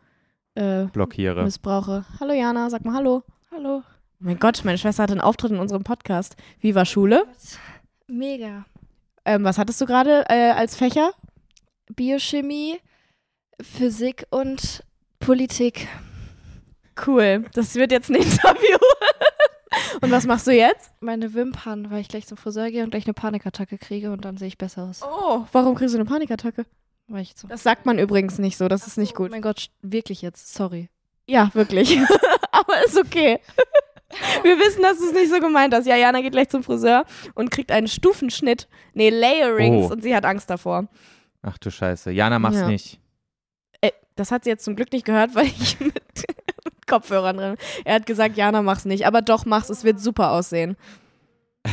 äh, 0.55 0.85
Blockiere. 0.85 1.43
missbrauche. 1.43 2.05
Hallo 2.19 2.33
Jana, 2.33 2.69
sag 2.69 2.85
mal 2.85 2.93
Hallo. 2.95 3.23
Hallo. 3.51 3.77
Oh 3.79 3.83
mein 4.19 4.39
Gott, 4.39 4.61
meine 4.63 4.77
Schwester 4.77 5.03
hatte 5.03 5.13
einen 5.13 5.21
Auftritt 5.21 5.51
in 5.51 5.59
unserem 5.59 5.83
Podcast. 5.83 6.35
Wie 6.59 6.75
war 6.75 6.85
Schule? 6.85 7.25
Mega. 8.07 8.65
Ähm, 9.25 9.43
was 9.43 9.57
hattest 9.57 9.81
du 9.81 9.85
gerade 9.85 10.25
äh, 10.29 10.51
als 10.51 10.75
Fächer? 10.75 11.11
Biochemie, 11.95 12.77
Physik 13.61 14.25
und 14.29 14.83
Politik. 15.19 15.87
Cool. 17.07 17.45
Das 17.53 17.75
wird 17.75 17.91
jetzt 17.91 18.09
ein 18.09 18.15
Interview. 18.15 18.77
Und 20.03 20.11
was 20.11 20.25
machst 20.27 20.45
du 20.47 20.51
jetzt? 20.51 20.91
Meine 20.99 21.33
Wimpern, 21.33 21.89
weil 21.89 22.01
ich 22.01 22.07
gleich 22.09 22.27
zum 22.27 22.37
Friseur 22.37 22.69
gehe 22.69 22.83
und 22.83 22.89
gleich 22.91 23.05
eine 23.05 23.13
Panikattacke 23.13 23.77
kriege 23.77 24.11
und 24.11 24.25
dann 24.25 24.37
sehe 24.37 24.47
ich 24.49 24.57
besser 24.57 24.83
aus. 24.83 25.01
Oh, 25.01 25.45
warum 25.51 25.75
kriegst 25.75 25.93
du 25.95 25.97
eine 25.99 26.05
Panikattacke? 26.05 26.65
Weil 27.07 27.21
ich 27.21 27.33
so. 27.35 27.47
Das 27.47 27.63
sagt 27.63 27.85
man 27.85 27.99
übrigens 27.99 28.37
nicht 28.37 28.57
so, 28.57 28.67
das 28.67 28.85
ist 28.87 28.97
nicht 28.97 29.13
Oh 29.13 29.17
gut. 29.17 29.31
mein 29.31 29.41
Gott, 29.41 29.67
wirklich 29.81 30.21
jetzt. 30.21 30.53
Sorry. 30.53 30.89
Ja, 31.27 31.49
wirklich. 31.53 31.97
Aber 32.51 32.83
ist 32.85 32.97
okay. 32.97 33.39
Wir 34.43 34.59
wissen, 34.59 34.81
dass 34.83 34.99
du 34.99 35.05
es 35.05 35.13
nicht 35.13 35.31
so 35.31 35.39
gemeint 35.39 35.73
hast. 35.73 35.87
Ja, 35.87 35.95
Jana 35.95 36.21
geht 36.21 36.33
gleich 36.33 36.49
zum 36.49 36.63
Friseur 36.63 37.05
und 37.33 37.49
kriegt 37.49 37.71
einen 37.71 37.87
Stufenschnitt. 37.87 38.67
Nee, 38.93 39.09
Layerings 39.09 39.87
Oh. 39.89 39.93
und 39.93 40.03
sie 40.03 40.15
hat 40.15 40.25
Angst 40.25 40.49
davor. 40.49 40.87
Ach 41.41 41.57
du 41.57 41.71
Scheiße. 41.71 42.11
Jana, 42.11 42.37
mach's 42.39 42.57
Ja. 42.57 42.67
nicht. 42.67 42.99
Äh, 43.81 43.91
das 44.15 44.31
hat 44.31 44.43
sie 44.43 44.51
jetzt 44.51 44.65
zum 44.65 44.75
Glück 44.75 44.91
nicht 44.91 45.05
gehört, 45.05 45.33
weil 45.33 45.47
ich 45.47 45.79
mit 45.79 45.93
Kopfhörern 46.87 47.37
drin. 47.37 47.55
Er 47.85 47.95
hat 47.95 48.05
gesagt, 48.05 48.37
Jana, 48.37 48.61
mach's 48.61 48.85
nicht. 48.85 49.05
Aber 49.07 49.21
doch, 49.21 49.45
mach's, 49.45 49.69
es 49.69 49.83
wird 49.83 49.99
super 49.99 50.31
aussehen. 50.31 50.75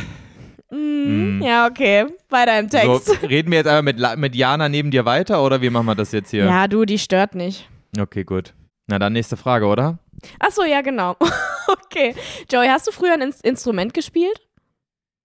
Mm, 0.73 1.39
Mm. 1.39 1.41
Ja, 1.43 1.67
okay. 1.67 2.05
Weiter 2.29 2.57
im 2.57 2.69
Text. 2.69 3.05
So, 3.05 3.13
reden 3.27 3.51
wir 3.51 3.57
jetzt 3.57 3.67
aber 3.67 3.81
mit, 3.81 3.99
mit 4.17 4.35
Jana 4.35 4.69
neben 4.69 4.89
dir 4.89 5.03
weiter 5.03 5.43
oder 5.43 5.61
wie 5.61 5.69
machen 5.69 5.85
wir 5.85 5.95
das 5.95 6.13
jetzt 6.13 6.29
hier? 6.31 6.45
Ja, 6.45 6.67
du, 6.69 6.85
die 6.85 6.97
stört 6.97 7.35
nicht. 7.35 7.67
Okay, 7.99 8.23
gut. 8.23 8.53
Na 8.87 8.97
dann 8.97 9.11
nächste 9.11 9.35
Frage, 9.35 9.65
oder? 9.65 9.99
Ach 10.39 10.51
so, 10.51 10.63
ja, 10.63 10.79
genau. 10.81 11.17
okay. 11.67 12.15
Joey, 12.49 12.67
hast 12.67 12.87
du 12.87 12.91
früher 12.91 13.13
ein 13.13 13.21
In 13.21 13.33
Instrument 13.43 13.93
gespielt? 13.93 14.39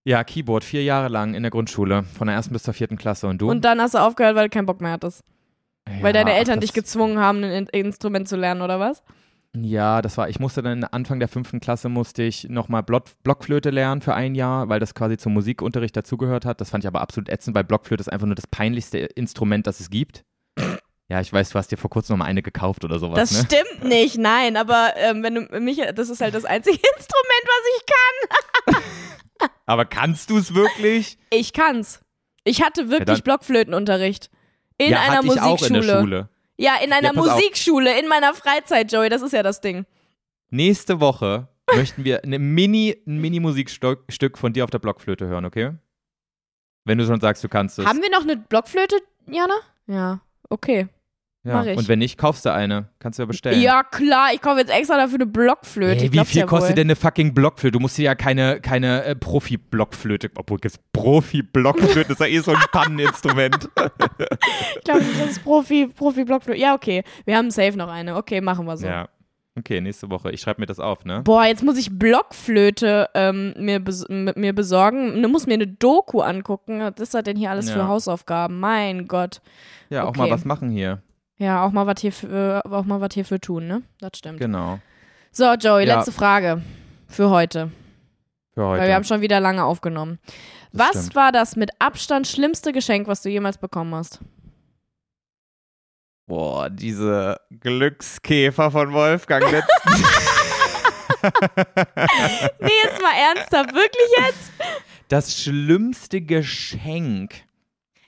Ja, 0.04 0.24
Keyboard, 0.24 0.64
vier 0.64 0.82
Jahre 0.82 1.08
lang 1.08 1.34
in 1.34 1.42
der 1.42 1.50
Grundschule, 1.50 2.04
von 2.16 2.26
der 2.26 2.36
ersten 2.36 2.52
bis 2.52 2.62
zur 2.64 2.74
vierten 2.74 2.96
Klasse. 2.96 3.26
Und 3.28 3.40
du? 3.40 3.48
Und 3.50 3.64
dann 3.64 3.80
hast 3.80 3.94
du 3.94 3.98
aufgehört, 3.98 4.36
weil 4.36 4.48
du 4.48 4.54
keinen 4.54 4.66
Bock 4.66 4.80
mehr 4.80 4.92
hattest. 4.92 5.22
Ja, 5.88 6.02
Weil 6.02 6.12
deine 6.12 6.32
Eltern 6.34 6.60
dich 6.60 6.72
gezwungen 6.72 7.18
haben, 7.18 7.44
ein 7.44 7.68
In 7.68 7.86
Instrument 7.86 8.28
zu 8.28 8.36
lernen, 8.36 8.62
oder 8.62 8.80
was? 8.80 9.02
Ja, 9.54 10.02
das 10.02 10.18
war, 10.18 10.28
ich 10.28 10.38
musste 10.38 10.62
dann 10.62 10.84
Anfang 10.84 11.18
der 11.18 11.28
fünften 11.28 11.60
Klasse 11.60 11.88
musste 11.88 12.22
ich 12.22 12.44
nochmal 12.48 12.82
Block, 12.82 13.04
Blockflöte 13.22 13.70
lernen 13.70 14.00
für 14.02 14.14
ein 14.14 14.34
Jahr, 14.34 14.68
weil 14.68 14.80
das 14.80 14.94
quasi 14.94 15.16
zum 15.16 15.32
Musikunterricht 15.34 15.96
dazugehört 15.96 16.44
hat. 16.44 16.60
Das 16.60 16.70
fand 16.70 16.84
ich 16.84 16.88
aber 16.88 17.00
absolut 17.00 17.28
ätzend, 17.30 17.54
weil 17.56 17.64
Blockflöte 17.64 18.00
ist 18.02 18.12
einfach 18.12 18.26
nur 18.26 18.34
das 18.34 18.46
peinlichste 18.46 18.98
Instrument, 18.98 19.66
das 19.66 19.80
es 19.80 19.90
gibt. 19.90 20.24
Ja, 21.08 21.20
ich 21.20 21.32
weiß, 21.32 21.50
du 21.50 21.58
hast 21.60 21.70
dir 21.70 21.76
vor 21.76 21.88
kurzem 21.88 22.14
nochmal 22.14 22.26
eine 22.30 22.42
gekauft 22.42 22.84
oder 22.84 22.98
sowas, 22.98 23.16
Das 23.16 23.30
ne? 23.30 23.44
stimmt 23.46 23.84
nicht, 23.88 24.18
nein, 24.18 24.56
aber 24.56 24.92
ähm, 24.96 25.22
wenn 25.22 25.36
du 25.36 25.60
mich, 25.60 25.80
das 25.94 26.08
ist 26.08 26.20
halt 26.20 26.34
das 26.34 26.44
einzige 26.44 26.76
Instrument, 26.96 27.44
was 27.44 27.62
ich 27.76 28.74
kann. 28.74 28.82
Aber 29.66 29.84
kannst 29.84 30.30
du 30.30 30.38
es 30.38 30.52
wirklich? 30.52 31.16
Ich 31.30 31.52
kann's. 31.52 32.00
Ich 32.42 32.60
hatte 32.64 32.90
wirklich 32.90 33.18
dann- 33.18 33.22
Blockflötenunterricht. 33.22 34.30
In 34.78 34.90
ja, 34.90 35.00
einer 35.00 35.18
hatte 35.18 35.26
ich 35.28 35.40
auch 35.40 35.62
in 35.62 35.74
der 35.74 35.82
Musikschule. 35.82 36.00
Schule. 36.00 36.28
Ja, 36.58 36.76
in 36.82 36.92
einer 36.92 37.08
Ja, 37.08 37.12
pass 37.12 37.28
auf. 37.28 37.34
Musikschule, 37.36 37.98
in 37.98 38.08
meiner 38.08 38.34
Freizeit, 38.34 38.90
Joey, 38.90 39.08
das 39.08 39.22
ist 39.22 39.32
ja 39.32 39.42
das 39.42 39.60
Ding. 39.60 39.84
Nächste 40.50 41.00
Woche 41.00 41.48
möchten 41.74 42.04
wir 42.04 42.24
eine 42.24 42.38
Mini, 42.38 42.96
ein 43.06 43.18
Mini-Musikstück 43.20 44.04
Stück 44.08 44.38
von 44.38 44.52
dir 44.52 44.64
auf 44.64 44.70
der 44.70 44.78
Blockflöte 44.78 45.26
hören, 45.26 45.44
okay? 45.44 45.72
Wenn 46.84 46.98
du 46.98 47.06
schon 47.06 47.20
sagst, 47.20 47.42
du 47.42 47.48
kannst 47.48 47.78
es. 47.78 47.86
Haben 47.86 48.00
wir 48.00 48.10
noch 48.10 48.22
eine 48.22 48.36
Blockflöte, 48.36 48.96
Jana? 49.26 49.56
Ja, 49.86 50.20
okay. 50.48 50.88
Ja. 51.46 51.60
Und 51.74 51.88
wenn 51.88 51.98
nicht, 52.00 52.18
kaufst 52.18 52.44
du 52.44 52.52
eine. 52.52 52.88
Kannst 52.98 53.18
du 53.18 53.22
ja 53.22 53.26
bestellen. 53.26 53.60
Ja, 53.60 53.82
klar, 53.82 54.28
ich 54.34 54.40
kaufe 54.40 54.58
jetzt 54.60 54.70
extra 54.70 54.96
dafür 54.96 55.16
eine 55.16 55.26
Blockflöte. 55.26 56.00
Ey, 56.00 56.06
Ich 56.06 56.12
wie 56.12 56.24
viel 56.24 56.40
ja 56.40 56.46
kostet 56.46 56.70
wohl. 56.70 56.74
denn 56.76 56.86
eine 56.88 56.96
fucking 56.96 57.34
Blockflöte? 57.34 57.72
Du 57.72 57.80
musst 57.80 57.96
dir 57.98 58.04
ja 58.04 58.14
keine, 58.14 58.60
keine 58.60 59.04
äh, 59.04 59.14
Profi-Blockflöte, 59.14 60.30
obwohl 60.36 60.58
gibt's 60.58 60.78
Profi-Blockflöte, 60.92 62.12
ist 62.12 62.20
ja 62.20 62.26
eh 62.26 62.38
so 62.40 62.52
ein 62.52 62.58
Panneninstrument. 62.72 63.68
Ich 64.76 64.84
glaube, 64.84 65.00
das 65.18 65.30
ist 65.30 65.44
Profi, 65.44 65.86
Profi-Blockflöte. 65.88 66.58
Ja, 66.60 66.74
okay. 66.74 67.02
Wir 67.24 67.36
haben 67.36 67.50
safe 67.50 67.76
noch 67.76 67.88
eine. 67.88 68.16
Okay, 68.16 68.40
machen 68.40 68.66
wir 68.66 68.76
so. 68.76 68.86
ja. 68.86 69.08
Okay, 69.58 69.80
nächste 69.80 70.10
Woche. 70.10 70.30
Ich 70.32 70.42
schreibe 70.42 70.60
mir 70.60 70.66
das 70.66 70.78
auf, 70.78 71.06
ne? 71.06 71.22
Boah, 71.22 71.46
jetzt 71.46 71.62
muss 71.64 71.78
ich 71.78 71.98
Blockflöte 71.98 73.08
ähm, 73.14 73.54
mir, 73.56 73.80
bes 73.80 74.04
mir 74.10 74.52
besorgen. 74.52 75.22
Du 75.22 75.30
musst 75.30 75.46
mir 75.46 75.54
eine 75.54 75.66
Doku 75.66 76.20
angucken. 76.20 76.80
Was 76.80 77.00
ist 77.00 77.14
das 77.14 77.22
denn 77.24 77.38
hier 77.38 77.50
alles 77.52 77.70
für 77.70 77.78
Ja. 77.78 77.88
Hausaufgaben? 77.88 78.60
Mein 78.60 79.06
Gott. 79.08 79.40
Ja, 79.88 80.04
auch 80.04 80.08
okay. 80.10 80.18
mal 80.18 80.30
was 80.30 80.44
machen 80.44 80.68
hier. 80.68 81.00
Ja, 81.38 81.64
auch 81.64 81.70
mal 81.72 81.86
was 81.86 82.00
hier 82.00 82.12
für, 82.12 82.62
auch 82.70 82.84
mal 82.84 83.00
was 83.00 83.10
hier 83.14 83.24
für 83.24 83.40
tun, 83.40 83.66
ne? 83.66 83.82
Das 84.00 84.12
stimmt. 84.16 84.38
Genau. 84.38 84.78
So, 85.32 85.52
Joey, 85.54 85.86
Ja. 85.86 85.96
letzte 85.96 86.12
Frage 86.12 86.62
für 87.08 87.28
heute. 87.30 87.70
Für 88.54 88.66
heute. 88.66 88.80
Weil 88.80 88.88
wir 88.88 88.94
haben 88.94 89.04
schon 89.04 89.20
wieder 89.20 89.38
lange 89.38 89.64
aufgenommen. 89.64 90.18
Das 90.72 90.88
was 90.88 90.96
stimmt. 91.02 91.14
war 91.14 91.32
das 91.32 91.56
mit 91.56 91.70
Abstand 91.78 92.26
schlimmste 92.26 92.72
Geschenk, 92.72 93.06
was 93.06 93.20
du 93.22 93.28
jemals 93.28 93.58
bekommen 93.58 93.94
hast? 93.94 94.20
Boah, 96.26 96.70
diese 96.70 97.38
Glückskäfer 97.60 98.70
von 98.70 98.92
Wolfgang. 98.92 99.44
Nee, 102.60 102.70
jetzt 102.84 103.02
mal 103.02 103.14
ernsthaft. 103.16 103.74
Wirklich 103.74 104.08
jetzt? 104.18 104.52
das 105.08 105.36
schlimmste 105.40 106.20
Geschenk. 106.20 107.42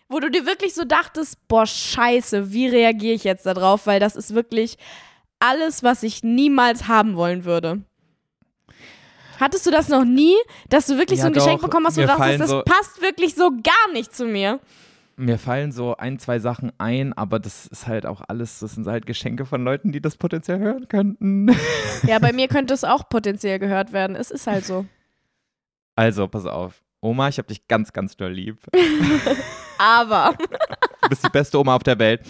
Wo 0.09 0.21
du 0.21 0.31
dir 0.31 0.47
wirklich 0.47 0.75
so 0.75 0.85
dachtest, 0.85 1.47
boah, 1.49 1.67
scheiße, 1.67 2.53
wie 2.53 2.67
reagiere 2.69 3.15
ich 3.15 3.25
jetzt 3.25 3.45
darauf? 3.47 3.87
Weil 3.87 4.01
das 4.01 4.17
ist 4.17 4.35
wirklich 4.35 4.79
alles, 5.39 5.83
was 5.83 6.03
ich 6.03 6.23
niemals 6.23 6.89
haben 6.89 7.15
wollen 7.17 7.45
würde. 7.45 7.83
Hattest 9.39 9.67
du 9.67 9.71
das 9.71 9.89
noch 9.89 10.05
nie, 10.05 10.35
dass 10.69 10.87
du 10.87 10.97
wirklich 10.99 11.19
Ja, 11.19 11.25
so 11.25 11.29
ein 11.29 11.35
Geschenk 11.35 11.61
doch. 11.61 11.69
bekommen 11.69 11.87
hast, 11.87 11.97
du 11.97 12.07
dachtest, 12.07 12.41
das 12.41 12.51
so- 12.51 12.63
passt 12.63 13.01
wirklich 13.03 13.35
so 13.35 13.51
gar 13.51 13.93
nicht 13.93 14.15
zu 14.15 14.25
mir? 14.25 14.59
Mir 15.17 15.39
fallen 15.39 15.73
so 15.73 15.97
ein, 15.97 16.19
zwei 16.21 16.39
Sachen 16.39 16.73
ein, 16.79 17.13
aber 17.13 17.39
das 17.41 17.67
ist 17.67 17.87
halt 17.89 18.07
auch 18.07 18.23
alles, 18.29 18.61
das 18.61 18.73
sind 18.77 18.87
halt 18.87 19.05
Geschenke 19.05 19.47
von 19.47 19.63
Leuten, 19.65 19.91
die 19.93 20.01
das 20.01 20.17
potenziell 20.17 20.59
hören 20.61 20.89
könnten. 20.89 21.49
Ja, 22.07 22.19
bei 22.21 22.33
mir 22.33 22.47
könnte 22.49 22.73
es 22.73 22.83
auch 22.85 23.09
potenziell 23.09 23.59
gehört 23.59 23.93
werden. 23.93 24.17
Es 24.17 24.31
ist 24.31 24.47
halt 24.47 24.65
so. 24.65 24.87
Also, 25.97 26.29
pass 26.29 26.47
auf. 26.47 26.83
Oma, 27.01 27.29
ich 27.29 27.39
hab 27.39 27.47
dich 27.49 27.67
ganz, 27.69 27.93
ganz 27.93 28.17
doll 28.17 28.33
lieb. 28.33 28.59
Aber. 29.79 30.35
Du 31.03 31.09
bist 31.09 31.25
die 31.25 31.31
beste 31.31 31.59
Oma 31.59 31.75
auf 31.77 31.83
der 31.83 31.99
Welt. 31.99 32.21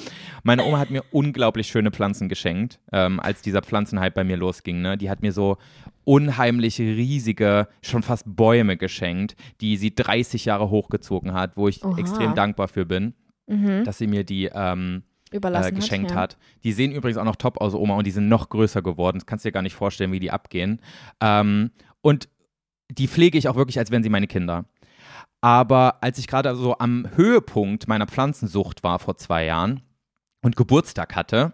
Meine 0.45 0.65
Oma 0.65 0.79
hat 0.79 0.91
mir 0.91 1.03
unglaublich 1.11 1.67
schöne 1.69 1.91
Pflanzen 1.91 2.29
geschenkt, 2.29 2.79
ähm, 2.93 3.19
als 3.21 3.43
dieser 3.43 3.63
Pflanzenhype 3.63 4.13
bei 4.13 4.25
mir 4.25 4.37
losging. 4.37 4.81
Ne? 4.83 4.97
Die 4.97 5.11
hat 5.11 5.23
mir 5.23 5.33
so 5.33 5.57
unheimlich 6.05 6.79
riesige, 6.79 7.69
schon 7.83 8.03
fast 8.03 8.25
Bäume 8.27 8.77
geschenkt, 8.77 9.37
die 9.61 9.77
sie 9.77 9.95
30 9.95 10.45
Jahre 10.47 10.71
hochgezogen 10.71 11.33
hat, 11.35 11.57
wo 11.57 11.69
ich 11.69 11.85
Oha. 11.85 11.99
extrem 11.99 12.35
dankbar 12.35 12.69
für 12.69 12.87
bin, 12.87 13.15
Mhm. 13.47 13.85
dass 13.85 13.99
sie 13.99 14.07
mir 14.07 14.25
die 14.25 14.51
ähm, 14.53 15.03
Überlassen 15.33 15.75
äh, 15.75 15.79
geschenkt 15.81 16.11
hat. 16.13 16.35
hat. 16.35 16.39
Die 16.65 16.73
sehen 16.73 16.93
übrigens 16.93 17.19
auch 17.19 17.25
noch 17.25 17.37
top 17.37 17.61
aus, 17.61 17.75
Oma, 17.75 17.97
und 17.97 18.07
die 18.07 18.11
sind 18.11 18.29
noch 18.29 18.49
größer 18.49 18.81
geworden. 18.83 19.19
Das 19.19 19.27
kannst 19.27 19.45
du 19.45 19.49
dir 19.49 19.53
gar 19.53 19.63
nicht 19.63 19.75
vorstellen, 19.75 20.13
wie 20.13 20.21
die 20.21 20.31
abgehen. 20.31 20.81
Ähm, 21.21 21.71
und 22.01 22.29
die 22.91 23.09
pflege 23.09 23.37
ich 23.37 23.49
auch 23.49 23.57
wirklich, 23.57 23.79
als 23.79 23.91
wären 23.91 24.03
sie 24.03 24.09
meine 24.09 24.27
Kinder. 24.27 24.65
Aber 25.41 26.03
als 26.03 26.19
ich 26.19 26.27
gerade 26.27 26.55
so 26.57 26.79
am 26.79 27.09
Höhepunkt 27.15 27.87
meiner 27.89 28.07
Pflanzensucht 28.07 28.83
war 28.83 28.99
vor 28.99 29.17
zwei 29.17 29.45
Jahren 29.45 29.83
und 30.43 30.57
Geburtstag 30.57 31.15
hatte, 31.15 31.53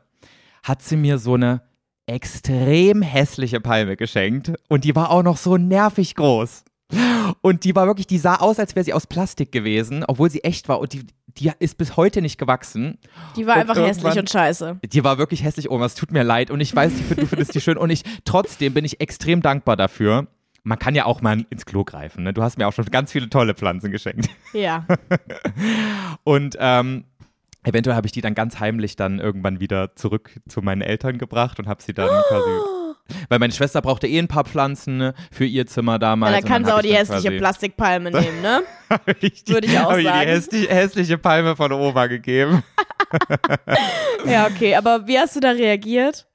hat 0.63 0.83
sie 0.83 0.97
mir 0.97 1.19
so 1.19 1.35
eine 1.35 1.63
extrem 2.07 3.03
hässliche 3.03 3.61
Palme 3.61 3.97
geschenkt 3.97 4.53
und 4.69 4.85
die 4.85 4.95
war 4.95 5.11
auch 5.11 5.23
noch 5.23 5.37
so 5.37 5.57
nervig 5.57 6.15
groß. 6.15 6.65
Und 7.41 7.65
die 7.65 7.75
war 7.75 7.87
wirklich, 7.87 8.07
die 8.07 8.19
sah 8.19 8.37
aus, 8.37 8.59
als 8.59 8.75
wäre 8.75 8.85
sie 8.85 8.93
aus 8.93 9.07
Plastik 9.07 9.53
gewesen, 9.53 10.05
obwohl 10.07 10.31
sie 10.31 10.45
echt 10.45 10.69
war 10.69 10.81
und 10.81 10.93
die, 10.93 11.07
die 11.39 11.51
ist 11.59 11.79
bis 11.79 11.97
heute 11.97 12.21
nicht 12.23 12.39
gewachsen. 12.39 12.99
Die 13.37 13.47
war 13.47 13.55
Und 13.55 13.63
einfach 13.63 13.77
hässlich 13.77 14.19
und 14.19 14.31
scheiße. 14.31 14.79
Die 14.85 15.05
war 15.05 15.19
wirklich 15.19 15.43
hässlich, 15.43 15.71
Oma. 15.71 15.87
Es 15.87 15.95
tut 15.95 16.13
mir 16.13 16.23
leid. 16.23 16.51
Und 16.51 16.61
ich 16.61 16.75
weiß, 16.75 16.93
du 17.17 17.27
findest 17.27 17.55
die 17.55 17.61
schön. 17.61 17.77
Und 17.79 17.91
ich, 17.91 18.03
trotzdem 18.25 18.75
bin 18.75 18.85
ich 18.85 19.01
extrem 19.01 19.43
dankbar 19.43 19.77
dafür. 19.77 20.29
Man 20.65 20.79
kann 20.79 20.95
ja 20.95 21.05
auch 21.05 21.21
mal 21.21 21.45
ins 21.51 21.67
Klo 21.67 21.85
greifen. 21.85 22.25
Ne? 22.25 22.33
Du 22.33 22.43
hast 22.43 22.57
mir 22.59 22.67
auch 22.67 22.73
schon 22.73 22.87
ganz 22.87 23.13
viele 23.13 23.29
tolle 23.29 23.55
Pflanzen 23.55 23.91
geschenkt. 23.93 24.29
Ja. 24.55 24.87
Und 26.25 26.57
ähm, 26.59 27.05
eventuell 27.65 27.95
habe 27.95 28.07
ich 28.07 28.13
die 28.13 28.23
dann 28.23 28.35
ganz 28.35 28.61
heimlich 28.61 28.97
dann 28.97 29.19
irgendwann 29.21 29.61
wieder 29.61 29.95
zurück 29.95 30.31
zu 30.49 30.63
meinen 30.63 30.81
Eltern 30.83 31.19
gebracht 31.19 31.59
und 31.59 31.69
habe 31.69 31.83
sie 31.83 31.93
dann 31.93 32.09
quasi 32.29 32.51
weil 33.29 33.39
meine 33.39 33.53
Schwester 33.53 33.83
brauchte 33.83 34.07
eh 34.07 34.19
ein 34.19 34.29
paar 34.29 34.45
Pflanzen 34.45 34.97
ne, 34.97 35.15
für 35.31 35.45
ihr 35.45 35.67
Zimmer 35.67 35.99
damals. 35.99 36.33
Ja, 36.33 36.37
dann 36.41 36.45
und 36.45 36.51
kann 36.51 36.65
sie 36.65 36.71
hab 36.71 36.79
auch 36.79 36.83
ich 36.83 36.91
die 36.91 36.97
hässliche 36.97 37.33
Plastikpalme 37.33 38.11
nehmen, 38.13 38.41
ne? 38.41 38.63
ich 39.21 39.45
die- 39.45 39.53
Würde 39.53 39.67
ich 39.67 39.79
auch 39.79 39.91
sagen. 39.91 40.03
die 40.03 40.09
hässliche, 40.09 40.69
hässliche 40.75 41.19
Palme 41.19 41.55
von 41.57 41.73
Oma 41.73 42.07
gegeben. 42.07 42.63
Ja, 44.27 44.47
okay, 44.47 44.75
aber 44.75 45.07
wie 45.07 45.19
hast 45.19 45.37
du 45.37 45.41
da 45.41 45.51
reagiert? 45.51 46.27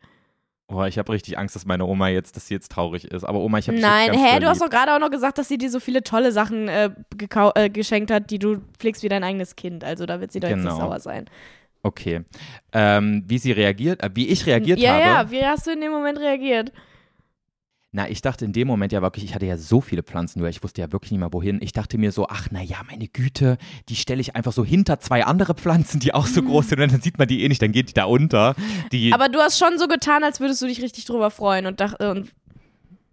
Boah, 0.69 0.87
ich 0.87 0.99
habe 0.99 1.11
richtig 1.11 1.37
Angst, 1.39 1.55
dass 1.55 1.65
meine 1.65 1.83
Oma 1.85 2.09
jetzt, 2.09 2.35
dass 2.35 2.47
sie 2.47 2.53
jetzt 2.53 2.71
traurig 2.71 3.05
ist. 3.05 3.23
Aber 3.23 3.39
Oma, 3.39 3.57
ich 3.57 3.67
habe 3.67 3.79
Nein, 3.79 4.13
hä, 4.13 4.33
doll 4.33 4.41
du 4.41 4.47
hast 4.49 4.61
doch 4.61 4.69
gerade 4.69 4.93
auch 4.93 4.99
noch 4.99 5.09
gesagt, 5.09 5.39
dass 5.39 5.47
sie 5.47 5.57
dir 5.57 5.71
so 5.71 5.79
viele 5.79 6.03
tolle 6.03 6.31
Sachen 6.31 6.67
äh, 6.67 6.91
äh, 7.55 7.69
geschenkt 7.71 8.11
hat, 8.11 8.29
die 8.29 8.37
du 8.37 8.57
pflegst 8.77 9.01
wie 9.01 9.09
dein 9.09 9.23
eigenes 9.23 9.55
Kind. 9.55 9.83
Also 9.83 10.05
da 10.05 10.21
wird 10.21 10.31
sie 10.31 10.39
doch 10.39 10.47
jetzt 10.47 10.57
nicht 10.57 10.69
Genau. 10.69 10.79
sauer 10.79 10.99
sein. 10.99 11.25
Okay. 11.81 12.21
Ähm, 12.71 13.23
wie 13.25 13.39
sie 13.39 13.51
reagiert, 13.51 14.03
äh, 14.03 14.11
wie 14.13 14.27
ich 14.27 14.45
reagiert 14.45 14.79
ja, 14.79 14.91
habe. 14.91 15.01
ja, 15.01 15.31
wie 15.31 15.43
hast 15.43 15.65
du 15.65 15.71
in 15.71 15.81
dem 15.81 15.91
Moment 15.91 16.19
reagiert? 16.19 16.71
Na, 17.91 18.07
ich 18.07 18.21
dachte 18.21 18.45
in 18.45 18.53
dem 18.53 18.67
Moment 18.67 18.91
ja 18.91 19.01
wirklich, 19.01 19.25
ich 19.25 19.33
hatte 19.33 19.47
ja 19.47 19.57
so 19.57 19.81
viele 19.81 20.03
Pflanzen, 20.03 20.45
ich 20.45 20.61
wusste 20.61 20.81
ja 20.81 20.91
wirklich 20.91 21.09
nicht 21.09 21.21
mehr 21.21 21.33
wohin. 21.33 21.59
Ich 21.59 21.71
dachte 21.71 21.97
mir 21.97 22.11
so, 22.11 22.27
ach 22.27 22.47
na 22.51 22.61
ja, 22.61 22.77
meine 22.87 23.07
Güte, 23.07 23.57
die 23.89 23.95
stelle 23.95 24.21
ich 24.21 24.35
einfach 24.35 24.53
so 24.53 24.63
hinter 24.63 24.99
zwei 24.99 25.25
andere 25.25 25.55
Pflanzen, 25.55 25.99
die 25.99 26.13
auch 26.13 26.27
so 26.27 26.43
groß 26.43 26.69
sind 26.69 26.81
und 26.81 26.91
dann 26.91 27.01
sieht 27.01 27.17
man 27.17 27.27
die 27.27 27.43
eh 27.43 27.49
nicht, 27.49 27.63
dann 27.63 27.71
geht 27.71 27.89
die 27.89 27.93
da 27.93 28.03
unter. 28.03 28.55
Die, 28.91 29.11
Aber 29.11 29.27
du 29.27 29.39
hast 29.39 29.57
schon 29.57 29.79
so 29.79 29.87
getan, 29.87 30.23
als 30.23 30.39
würdest 30.39 30.61
du 30.61 30.67
dich 30.67 30.83
richtig 30.83 31.05
drüber 31.05 31.31
freuen 31.31 31.65
und 31.65 31.79
dachte, 31.79 32.11
und 32.11 32.31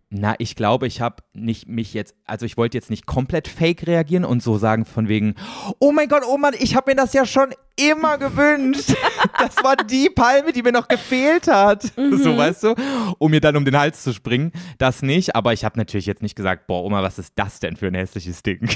na, 0.08 0.36
ich 0.38 0.54
glaube, 0.54 0.86
ich 0.86 1.00
habe 1.00 1.16
nicht 1.34 1.66
mich 1.66 1.92
jetzt, 1.92 2.14
also 2.24 2.46
ich 2.46 2.56
wollte 2.56 2.78
jetzt 2.78 2.90
nicht 2.90 3.06
komplett 3.06 3.48
fake 3.48 3.86
reagieren 3.88 4.24
und 4.24 4.40
so 4.40 4.56
sagen 4.56 4.84
von 4.84 5.08
wegen, 5.08 5.34
oh 5.80 5.90
mein 5.90 6.08
Gott, 6.08 6.22
oh 6.28 6.38
Mann, 6.38 6.54
ich 6.58 6.76
habe 6.76 6.92
mir 6.92 6.94
das 6.96 7.12
ja 7.12 7.26
schon 7.26 7.52
immer 7.76 8.18
gewünscht. 8.18 8.94
Das 9.38 9.56
war 9.62 9.76
die 9.76 10.08
Palme, 10.08 10.52
die 10.52 10.62
mir 10.62 10.72
noch 10.72 10.88
gefehlt 10.88 11.48
hat. 11.48 11.82
So, 11.82 12.36
weißt 12.36 12.62
du, 12.62 12.74
um 13.18 13.30
mir 13.30 13.40
dann 13.40 13.56
um 13.56 13.64
den 13.64 13.76
Hals 13.76 14.02
zu 14.02 14.12
springen. 14.12 14.52
Das 14.78 15.02
nicht, 15.02 15.34
aber 15.34 15.52
ich 15.52 15.64
habe 15.64 15.78
natürlich 15.78 16.06
jetzt 16.06 16.22
nicht 16.22 16.36
gesagt, 16.36 16.66
boah, 16.66 16.84
Oma, 16.84 17.02
was 17.02 17.18
ist 17.18 17.32
das 17.34 17.58
denn 17.58 17.76
für 17.76 17.88
ein 17.88 17.94
hässliches 17.94 18.42
Ding? 18.42 18.68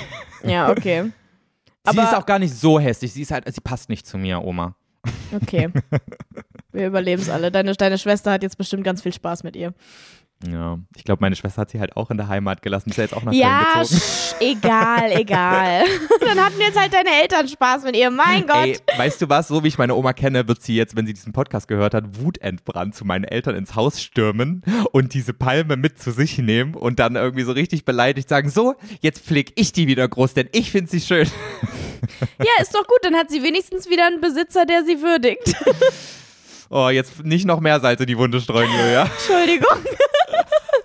ja, 0.44 0.68
okay. 0.70 1.04
sie 1.04 1.10
Aber- 1.84 2.02
ist 2.02 2.14
auch 2.14 2.26
gar 2.26 2.38
nicht 2.38 2.54
so 2.54 2.80
hässlich, 2.80 3.12
sie 3.12 3.22
ist 3.22 3.30
halt, 3.30 3.52
sie 3.52 3.60
passt 3.60 3.88
nicht 3.88 4.06
zu 4.06 4.18
mir, 4.18 4.42
Oma. 4.42 4.74
Okay. 5.32 5.70
Wir 6.72 6.86
überleben 6.86 7.22
es 7.22 7.28
alle. 7.30 7.50
Deine, 7.50 7.74
deine 7.74 7.98
Schwester 7.98 8.32
hat 8.32 8.42
jetzt 8.42 8.58
bestimmt 8.58 8.84
ganz 8.84 9.02
viel 9.02 9.12
Spaß 9.12 9.42
mit 9.42 9.56
ihr. 9.56 9.74
Ja, 10.48 10.78
ich 10.96 11.04
glaube, 11.04 11.20
meine 11.20 11.36
Schwester 11.36 11.60
hat 11.60 11.70
sie 11.70 11.80
halt 11.80 11.96
auch 11.98 12.10
in 12.10 12.16
der 12.16 12.28
Heimat 12.28 12.62
gelassen. 12.62 12.88
Ist 12.88 12.96
ja 12.96 13.04
jetzt 13.04 13.14
auch 13.14 13.22
nach 13.24 13.32
Ja, 13.32 13.62
Köln 13.74 13.86
gezogen. 13.88 14.00
egal, 14.40 15.12
egal. 15.12 15.84
Dann 16.20 16.42
hatten 16.42 16.58
jetzt 16.60 16.80
halt 16.80 16.94
deine 16.94 17.10
Eltern 17.20 17.46
Spaß 17.46 17.84
mit 17.84 17.94
ihr. 17.94 18.10
Mein 18.10 18.46
Gott. 18.46 18.56
Ey, 18.64 18.78
weißt 18.96 19.20
du 19.20 19.28
was? 19.28 19.48
So 19.48 19.62
wie 19.62 19.68
ich 19.68 19.76
meine 19.76 19.94
Oma 19.94 20.14
kenne, 20.14 20.48
wird 20.48 20.62
sie 20.62 20.74
jetzt, 20.76 20.96
wenn 20.96 21.04
sie 21.06 21.12
diesen 21.12 21.34
Podcast 21.34 21.68
gehört 21.68 21.92
hat, 21.92 22.04
wutentbrannt 22.22 22.94
zu 22.94 23.04
meinen 23.04 23.24
Eltern 23.24 23.54
ins 23.54 23.74
Haus 23.74 24.00
stürmen 24.00 24.62
und 24.92 25.12
diese 25.12 25.34
Palme 25.34 25.76
mit 25.76 26.00
zu 26.00 26.10
sich 26.10 26.38
nehmen 26.38 26.74
und 26.74 26.98
dann 27.00 27.16
irgendwie 27.16 27.42
so 27.42 27.52
richtig 27.52 27.84
beleidigt 27.84 28.30
sagen: 28.30 28.48
So, 28.48 28.76
jetzt 29.02 29.22
pfleg 29.22 29.52
ich 29.56 29.72
die 29.74 29.88
wieder 29.88 30.08
groß, 30.08 30.32
denn 30.32 30.48
ich 30.52 30.70
finde 30.70 30.90
sie 30.90 31.00
schön. 31.00 31.28
Ja, 32.38 32.62
ist 32.62 32.74
doch 32.74 32.86
gut. 32.86 32.98
Dann 33.02 33.14
hat 33.14 33.30
sie 33.30 33.42
wenigstens 33.42 33.88
wieder 33.90 34.06
einen 34.06 34.20
Besitzer, 34.22 34.64
der 34.64 34.84
sie 34.84 35.02
würdigt. 35.02 35.54
Oh, 36.72 36.88
jetzt 36.88 37.24
nicht 37.24 37.46
noch 37.46 37.58
mehr 37.58 37.80
Salz 37.80 38.00
in 38.00 38.06
die 38.06 38.16
Wunde 38.16 38.40
streuen, 38.40 38.70
Julia. 38.70 39.02
Entschuldigung. 39.02 39.76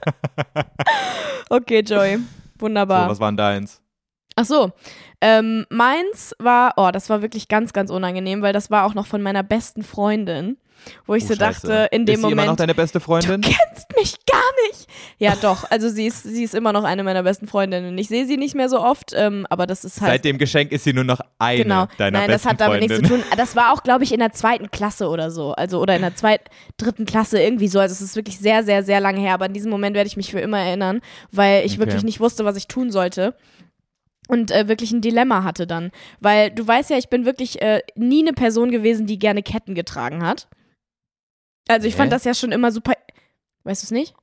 okay, 1.49 1.81
Joey. 1.85 2.17
So, 2.17 2.23
Wunderbar. 2.59 3.09
was 3.09 3.19
war 3.19 3.31
denn 3.31 3.37
deins? 3.37 3.81
Ach 4.35 4.45
so. 4.45 4.71
Ähm, 5.21 5.65
meins 5.69 6.35
war, 6.39 6.73
oh, 6.77 6.91
das 6.91 7.09
war 7.09 7.21
wirklich 7.21 7.47
ganz, 7.47 7.73
ganz 7.73 7.89
unangenehm, 7.89 8.41
weil 8.41 8.53
das 8.53 8.69
war 8.69 8.85
auch 8.85 8.93
noch 8.93 9.07
von 9.07 9.21
meiner 9.21 9.43
besten 9.43 9.83
Freundin, 9.83 10.57
wo 11.05 11.15
ich 11.15 11.23
Oh, 11.23 11.27
so 11.27 11.35
Scheiße. 11.35 11.67
dachte, 11.67 11.87
in 11.91 12.05
dem 12.05 12.15
ist 12.15 12.21
sie 12.21 12.27
immer 12.27 12.35
noch 12.41 12.43
Moment, 12.47 12.59
deine 12.59 12.75
beste 12.75 12.99
Freundin? 12.99 13.41
du 13.41 13.49
kennst 13.49 13.87
mich 13.97 14.15
gar 14.25 14.41
nicht. 14.69 14.87
Ja, 15.17 15.35
doch. 15.35 15.69
Also 15.71 15.89
sie 15.89 16.05
ist, 16.07 16.23
sie 16.23 16.43
ist 16.43 16.53
immer 16.53 16.73
noch 16.73 16.83
eine 16.83 17.03
meiner 17.03 17.23
besten 17.23 17.47
Freundinnen. 17.47 17.97
Ich 17.97 18.07
sehe 18.07 18.25
sie 18.25 18.37
nicht 18.37 18.55
mehr 18.55 18.69
so 18.69 18.79
oft, 18.81 19.11
ähm, 19.15 19.45
aber 19.49 19.65
das 19.67 19.83
ist 19.85 20.01
halt. 20.01 20.11
Seit 20.11 20.25
dem 20.25 20.37
Geschenk 20.37 20.71
ist 20.71 20.83
sie 20.83 20.93
nur 20.93 21.03
noch 21.03 21.19
eine 21.39 21.63
Genau. 21.63 21.87
deiner 21.97 22.19
Nein, 22.19 22.29
das 22.29 22.43
besten 22.43 22.49
hat 22.49 22.61
damit 22.61 22.79
Freundinnen. 22.81 23.01
nichts 23.01 23.23
zu 23.25 23.29
tun. 23.29 23.37
Das 23.37 23.55
war 23.55 23.73
auch, 23.73 23.83
glaube 23.83 24.03
ich, 24.03 24.11
in 24.13 24.19
der 24.19 24.31
zweiten 24.33 24.69
Klasse 24.71 25.07
oder 25.09 25.31
so. 25.31 25.53
Also, 25.53 25.79
oder 25.81 25.95
in 25.95 26.01
der 26.01 26.15
zweiten, 26.15 26.45
dritten 26.77 27.05
Klasse 27.05 27.41
irgendwie 27.41 27.67
so. 27.67 27.79
Also, 27.79 27.93
es 27.93 28.01
ist 28.01 28.15
wirklich 28.15 28.37
sehr, 28.39 28.63
sehr, 28.63 28.83
sehr 28.83 28.99
lange 28.99 29.19
her. 29.19 29.33
Aber 29.33 29.45
in 29.45 29.53
diesem 29.53 29.71
Moment 29.71 29.95
werde 29.95 30.07
ich 30.07 30.17
mich 30.17 30.31
für 30.31 30.39
immer 30.39 30.59
erinnern, 30.59 31.01
weil 31.31 31.65
ich 31.65 31.73
Okay. 31.73 31.79
wirklich 31.85 32.03
nicht 32.03 32.19
wusste, 32.19 32.45
was 32.45 32.55
ich 32.57 32.67
tun 32.67 32.91
sollte. 32.91 33.35
Und 34.27 34.49
äh, 34.49 34.67
wirklich 34.67 34.91
ein 34.91 35.01
Dilemma 35.01 35.43
hatte 35.43 35.67
dann. 35.67 35.91
Weil 36.19 36.49
du 36.49 36.65
weißt 36.67 36.89
ja, 36.89 36.97
ich 36.97 37.09
bin 37.09 37.25
wirklich 37.25 37.61
äh, 37.61 37.81
nie 37.95 38.23
eine 38.23 38.33
Person 38.33 38.71
gewesen, 38.71 39.05
die 39.05 39.19
gerne 39.19 39.43
Ketten 39.43 39.75
getragen 39.75 40.25
hat. 40.25 40.47
Also, 41.67 41.87
ich 41.87 41.93
Hä? 41.95 41.97
fand 41.97 42.11
das 42.11 42.23
ja 42.23 42.33
schon 42.33 42.51
immer 42.51 42.71
super. 42.71 42.93
Weißt 43.63 43.83
du 43.83 43.85
es 43.85 43.91
nicht? 43.91 44.13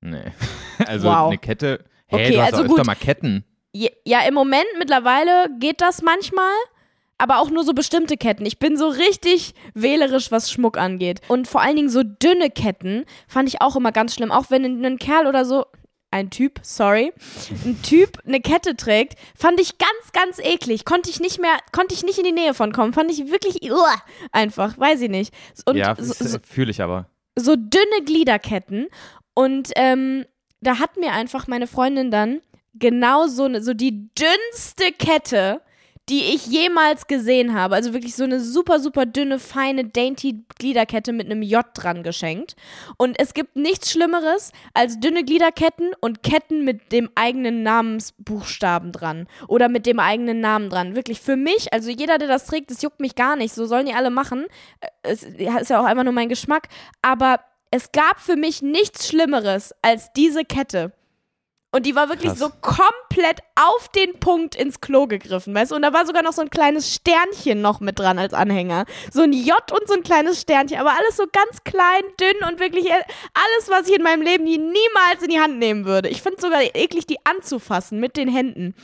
Nee. 0.00 0.32
Also 0.86 1.08
Wow. 1.08 1.28
eine 1.28 1.38
Kette. 1.38 1.84
Hä, 2.08 2.16
Okay, 2.16 2.32
du 2.32 2.40
hast 2.42 2.54
also 2.54 2.56
doch 2.64 2.70
öfter 2.70 2.76
gut. 2.82 2.86
mal 2.86 2.94
Ketten. 2.96 3.44
Ja, 3.72 4.20
im 4.26 4.34
Moment 4.34 4.66
mittlerweile 4.78 5.46
geht 5.60 5.80
das 5.80 6.02
manchmal, 6.02 6.52
aber 7.18 7.38
auch 7.38 7.50
nur 7.50 7.62
so 7.64 7.72
bestimmte 7.72 8.16
Ketten. 8.16 8.44
Ich 8.44 8.58
bin 8.58 8.76
so 8.76 8.88
richtig 8.88 9.54
wählerisch, 9.74 10.30
was 10.32 10.50
Schmuck 10.50 10.76
angeht. 10.76 11.20
Und 11.28 11.46
vor 11.46 11.60
allen 11.62 11.76
Dingen 11.76 11.88
so 11.88 12.02
dünne 12.02 12.50
Ketten 12.50 13.04
fand 13.28 13.48
ich 13.48 13.60
auch 13.62 13.76
immer 13.76 13.92
ganz 13.92 14.14
schlimm. 14.14 14.32
Auch 14.32 14.46
wenn 14.50 14.84
ein 14.84 14.98
Kerl 14.98 15.26
oder 15.28 15.44
so, 15.44 15.66
ein 16.12 16.30
Typ, 16.30 16.60
sorry, 16.62 17.12
ein 17.64 17.80
Typ 17.82 18.18
eine 18.26 18.40
Kette 18.40 18.76
trägt, 18.76 19.18
fand 19.34 19.58
ich 19.60 19.78
ganz, 19.78 20.12
ganz 20.12 20.38
eklig. 20.38 20.84
Konnte 20.84 21.10
ich 21.10 21.18
nicht 21.18 21.40
mehr, 21.40 21.56
konnte 21.72 21.94
ich 21.94 22.04
nicht 22.04 22.18
in 22.18 22.24
die 22.24 22.32
Nähe 22.32 22.54
von 22.54 22.72
kommen. 22.72 22.92
Fand 22.92 23.10
ich 23.10 23.30
wirklich 23.30 23.70
uah, 23.72 23.96
einfach, 24.30 24.78
weiß 24.78 25.00
ich 25.00 25.10
nicht. 25.10 25.34
Und 25.64 25.76
ja, 25.76 25.96
so, 25.98 26.12
so, 26.24 26.38
fühle 26.46 26.70
ich 26.70 26.82
aber. 26.82 27.06
so 27.36 27.56
dünne 27.56 28.04
Gliederketten. 28.04 28.88
Und 29.34 29.70
ähm, 29.76 30.26
da 30.60 30.78
hat 30.78 30.96
mir 30.96 31.12
einfach 31.12 31.46
meine 31.48 31.66
Freundin 31.66 32.10
dann 32.10 32.42
genau 32.74 33.26
so, 33.26 33.48
ne, 33.48 33.62
so 33.62 33.74
die 33.74 34.10
dünnste 34.14 34.92
Kette, 34.92 35.62
die 36.12 36.34
ich 36.34 36.46
jemals 36.46 37.06
gesehen 37.06 37.54
habe. 37.54 37.74
Also 37.74 37.94
wirklich 37.94 38.14
so 38.14 38.24
eine 38.24 38.38
super, 38.38 38.80
super 38.80 39.06
dünne, 39.06 39.38
feine, 39.38 39.86
dainty 39.86 40.44
Gliederkette 40.58 41.10
mit 41.14 41.24
einem 41.24 41.40
J 41.40 41.64
dran 41.72 42.02
geschenkt. 42.02 42.54
Und 42.98 43.18
es 43.18 43.32
gibt 43.32 43.56
nichts 43.56 43.90
Schlimmeres 43.90 44.52
als 44.74 45.00
dünne 45.00 45.24
Gliederketten 45.24 45.92
und 46.02 46.22
Ketten 46.22 46.66
mit 46.66 46.92
dem 46.92 47.08
eigenen 47.14 47.62
Namensbuchstaben 47.62 48.92
dran. 48.92 49.26
Oder 49.48 49.70
mit 49.70 49.86
dem 49.86 49.98
eigenen 49.98 50.40
Namen 50.40 50.68
dran. 50.68 50.94
Wirklich 50.94 51.18
für 51.18 51.36
mich, 51.36 51.72
also 51.72 51.88
jeder, 51.88 52.18
der 52.18 52.28
das 52.28 52.44
trägt, 52.44 52.70
das 52.70 52.82
juckt 52.82 53.00
mich 53.00 53.14
gar 53.14 53.36
nicht. 53.36 53.54
So 53.54 53.64
sollen 53.64 53.86
die 53.86 53.94
alle 53.94 54.10
machen. 54.10 54.44
Äh, 54.80 54.88
Es 55.04 55.22
ist 55.22 55.70
ja 55.70 55.80
auch 55.80 55.86
einfach 55.86 56.04
nur 56.04 56.12
mein 56.12 56.28
Geschmack. 56.28 56.68
Aber 57.00 57.40
es 57.70 57.90
gab 57.90 58.20
für 58.20 58.36
mich 58.36 58.60
nichts 58.60 59.08
Schlimmeres 59.08 59.74
als 59.80 60.12
diese 60.12 60.44
Kette. 60.44 60.92
Und 61.74 61.86
die 61.86 61.94
war 61.94 62.10
wirklich 62.10 62.32
Krass. 62.32 62.38
so 62.38 62.50
komplett 62.60 63.01
auf 63.54 63.88
den 63.88 64.18
Punkt 64.20 64.54
ins 64.54 64.80
Klo 64.80 65.06
gegriffen, 65.06 65.54
weißt 65.54 65.70
du? 65.70 65.76
Und 65.76 65.82
da 65.82 65.92
war 65.92 66.06
sogar 66.06 66.22
noch 66.22 66.32
so 66.32 66.42
ein 66.42 66.50
kleines 66.50 66.94
Sternchen 66.94 67.60
noch 67.60 67.80
mit 67.80 67.98
dran 67.98 68.18
als 68.18 68.32
Anhänger. 68.34 68.84
So 69.12 69.22
ein 69.22 69.32
J 69.32 69.54
und 69.72 69.86
so 69.88 69.94
ein 69.94 70.02
kleines 70.02 70.40
Sternchen, 70.40 70.78
aber 70.78 70.90
alles 70.90 71.16
so 71.16 71.24
ganz 71.32 71.62
klein, 71.64 72.02
dünn 72.20 72.48
und 72.48 72.60
wirklich 72.60 72.86
äh, 72.86 72.92
alles, 72.92 73.68
was 73.68 73.88
ich 73.88 73.96
in 73.96 74.02
meinem 74.02 74.22
Leben 74.22 74.44
nie- 74.44 74.58
niemals 74.58 75.22
in 75.22 75.28
die 75.30 75.38
Hand 75.40 75.58
nehmen 75.58 75.84
würde. 75.84 76.08
Ich 76.08 76.22
finde 76.22 76.36
es 76.36 76.42
sogar 76.42 76.62
eklig, 76.62 77.06
die 77.06 77.18
anzufassen 77.24 78.00
mit 78.00 78.16
den 78.16 78.28
Händen, 78.28 78.74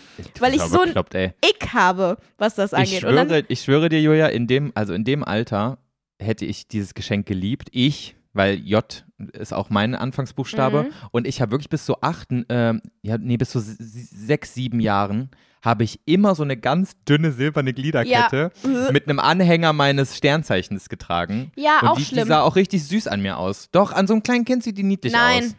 weil 0.41 0.55
ich 0.55 0.63
so 0.63 0.81
ein 0.81 0.89
bekloppt, 0.89 1.15
ey. 1.15 1.33
Ick 1.45 1.73
habe, 1.73 2.19
was 2.37 2.55
das 2.55 2.73
Ich 2.73 2.79
angeht. 2.79 3.05
Und 3.05 3.17
dann, 3.17 3.29
schwöre, 3.29 3.45
ich 3.49 3.61
schwöre 3.63 3.89
dir, 3.89 4.01
Julia, 4.01 4.27
in 4.29 4.47
dem, 4.47 4.73
also 4.75 4.93
in 4.93 5.05
dem 5.05 5.25
Alter 5.25 5.79
hätte 6.21 6.45
ich 6.45 6.69
dieses 6.69 6.95
Geschenk 6.95 7.27
geliebt. 7.27 7.69
Ich, 7.73 8.17
weil 8.39 8.55
J 8.61 9.05
ist 9.35 9.53
auch 9.53 9.69
mein 9.69 9.95
Anfangsbuchstabe. 9.95 10.85
Mhm. 10.85 10.89
Und 11.11 11.27
ich 11.27 11.43
habe 11.43 11.51
wirklich 11.53 11.69
bis 11.69 11.85
zu 11.85 12.01
acht, 12.01 12.29
ähm, 12.31 12.81
ja, 13.03 13.19
nee, 13.19 13.37
bis 13.37 13.51
zu 13.51 13.61
sechs, 13.61 14.55
sieben 14.55 14.81
Jahren 14.81 15.31
habe 15.61 15.83
ich 15.83 16.01
immer 16.07 16.37
so 16.37 16.45
eine 16.45 16.57
ganz 16.57 16.93
dünne 17.09 17.33
silberne 17.33 17.75
Gliederkette 17.75 18.53
Ja. 18.63 18.93
mit 18.93 19.09
einem 19.09 19.19
Anhänger 19.19 19.73
meines 19.73 20.17
Sternzeichens 20.17 20.89
getragen. 20.89 21.51
ja, 21.57 21.81
Und 21.83 21.89
auch 21.89 21.97
die, 21.97 22.05
die 22.05 22.09
schlimm. 22.09 22.29
sah 22.29 22.43
auch 22.43 22.55
richtig 22.57 22.85
süß 22.87 23.09
an 23.09 23.21
mir 23.21 23.37
aus. 23.39 23.69
Doch, 23.73 23.91
an 23.93 24.07
so 24.07 24.15
einem 24.15 24.23
kleinen 24.23 24.45
Kind 24.45 24.63
sieht 24.63 24.79
die 24.79 24.85
niedlich 24.85 25.13
Nein. 25.13 25.45
aus. 25.45 25.55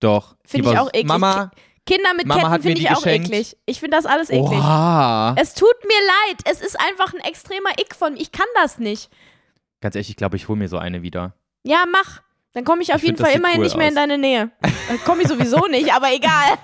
Doch. 0.00 0.36
Die 0.44 0.50
Finde 0.50 0.72
ich 0.72 0.78
auch 0.78 0.88
eklig. 0.88 1.06
Mama, 1.06 1.50
Kinder 1.86 2.12
mit 2.16 2.26
Mama 2.26 2.50
Ketten 2.50 2.62
finde 2.62 2.74
die 2.80 2.82
ich 2.82 2.90
auch 2.90 3.02
geschenkt. 3.02 3.28
eklig. 3.28 3.56
Ich 3.64 3.80
finde 3.80 3.96
das 3.96 4.04
alles 4.04 4.28
eklig. 4.28 4.58
Oha. 4.58 5.34
Es 5.38 5.54
tut 5.54 5.74
mir 5.84 6.28
leid. 6.28 6.40
Es 6.44 6.60
ist 6.60 6.78
einfach 6.78 7.14
ein 7.14 7.20
extremer 7.20 7.70
Ick 7.80 7.94
von 7.94 8.12
mir. 8.12 8.20
Ich 8.20 8.30
kann 8.30 8.46
das 8.56 8.78
nicht. 8.78 9.10
Ganz 9.80 9.94
ehrlich, 9.94 10.10
ich 10.10 10.16
glaube, 10.16 10.36
ich 10.36 10.48
hole 10.48 10.58
mir 10.58 10.68
so 10.68 10.76
eine 10.78 11.00
wieder. 11.02 11.34
Ja, 11.64 11.84
mach. 11.90 12.20
Dann 12.52 12.64
komme 12.64 12.82
ich 12.82 12.92
auf 12.92 12.98
Ich 13.02 13.08
jeden 13.08 13.16
Fall 13.16 13.32
immerhin 13.34 13.58
cool 13.58 13.64
nicht 13.64 13.76
mehr 13.76 13.88
in 13.88 13.94
aus. 13.94 14.00
deine 14.02 14.16
Nähe. 14.18 14.50
Komme 15.04 15.22
ich 15.22 15.28
sowieso 15.28 15.66
nicht, 15.66 15.92
aber 15.92 16.12
egal. 16.12 16.30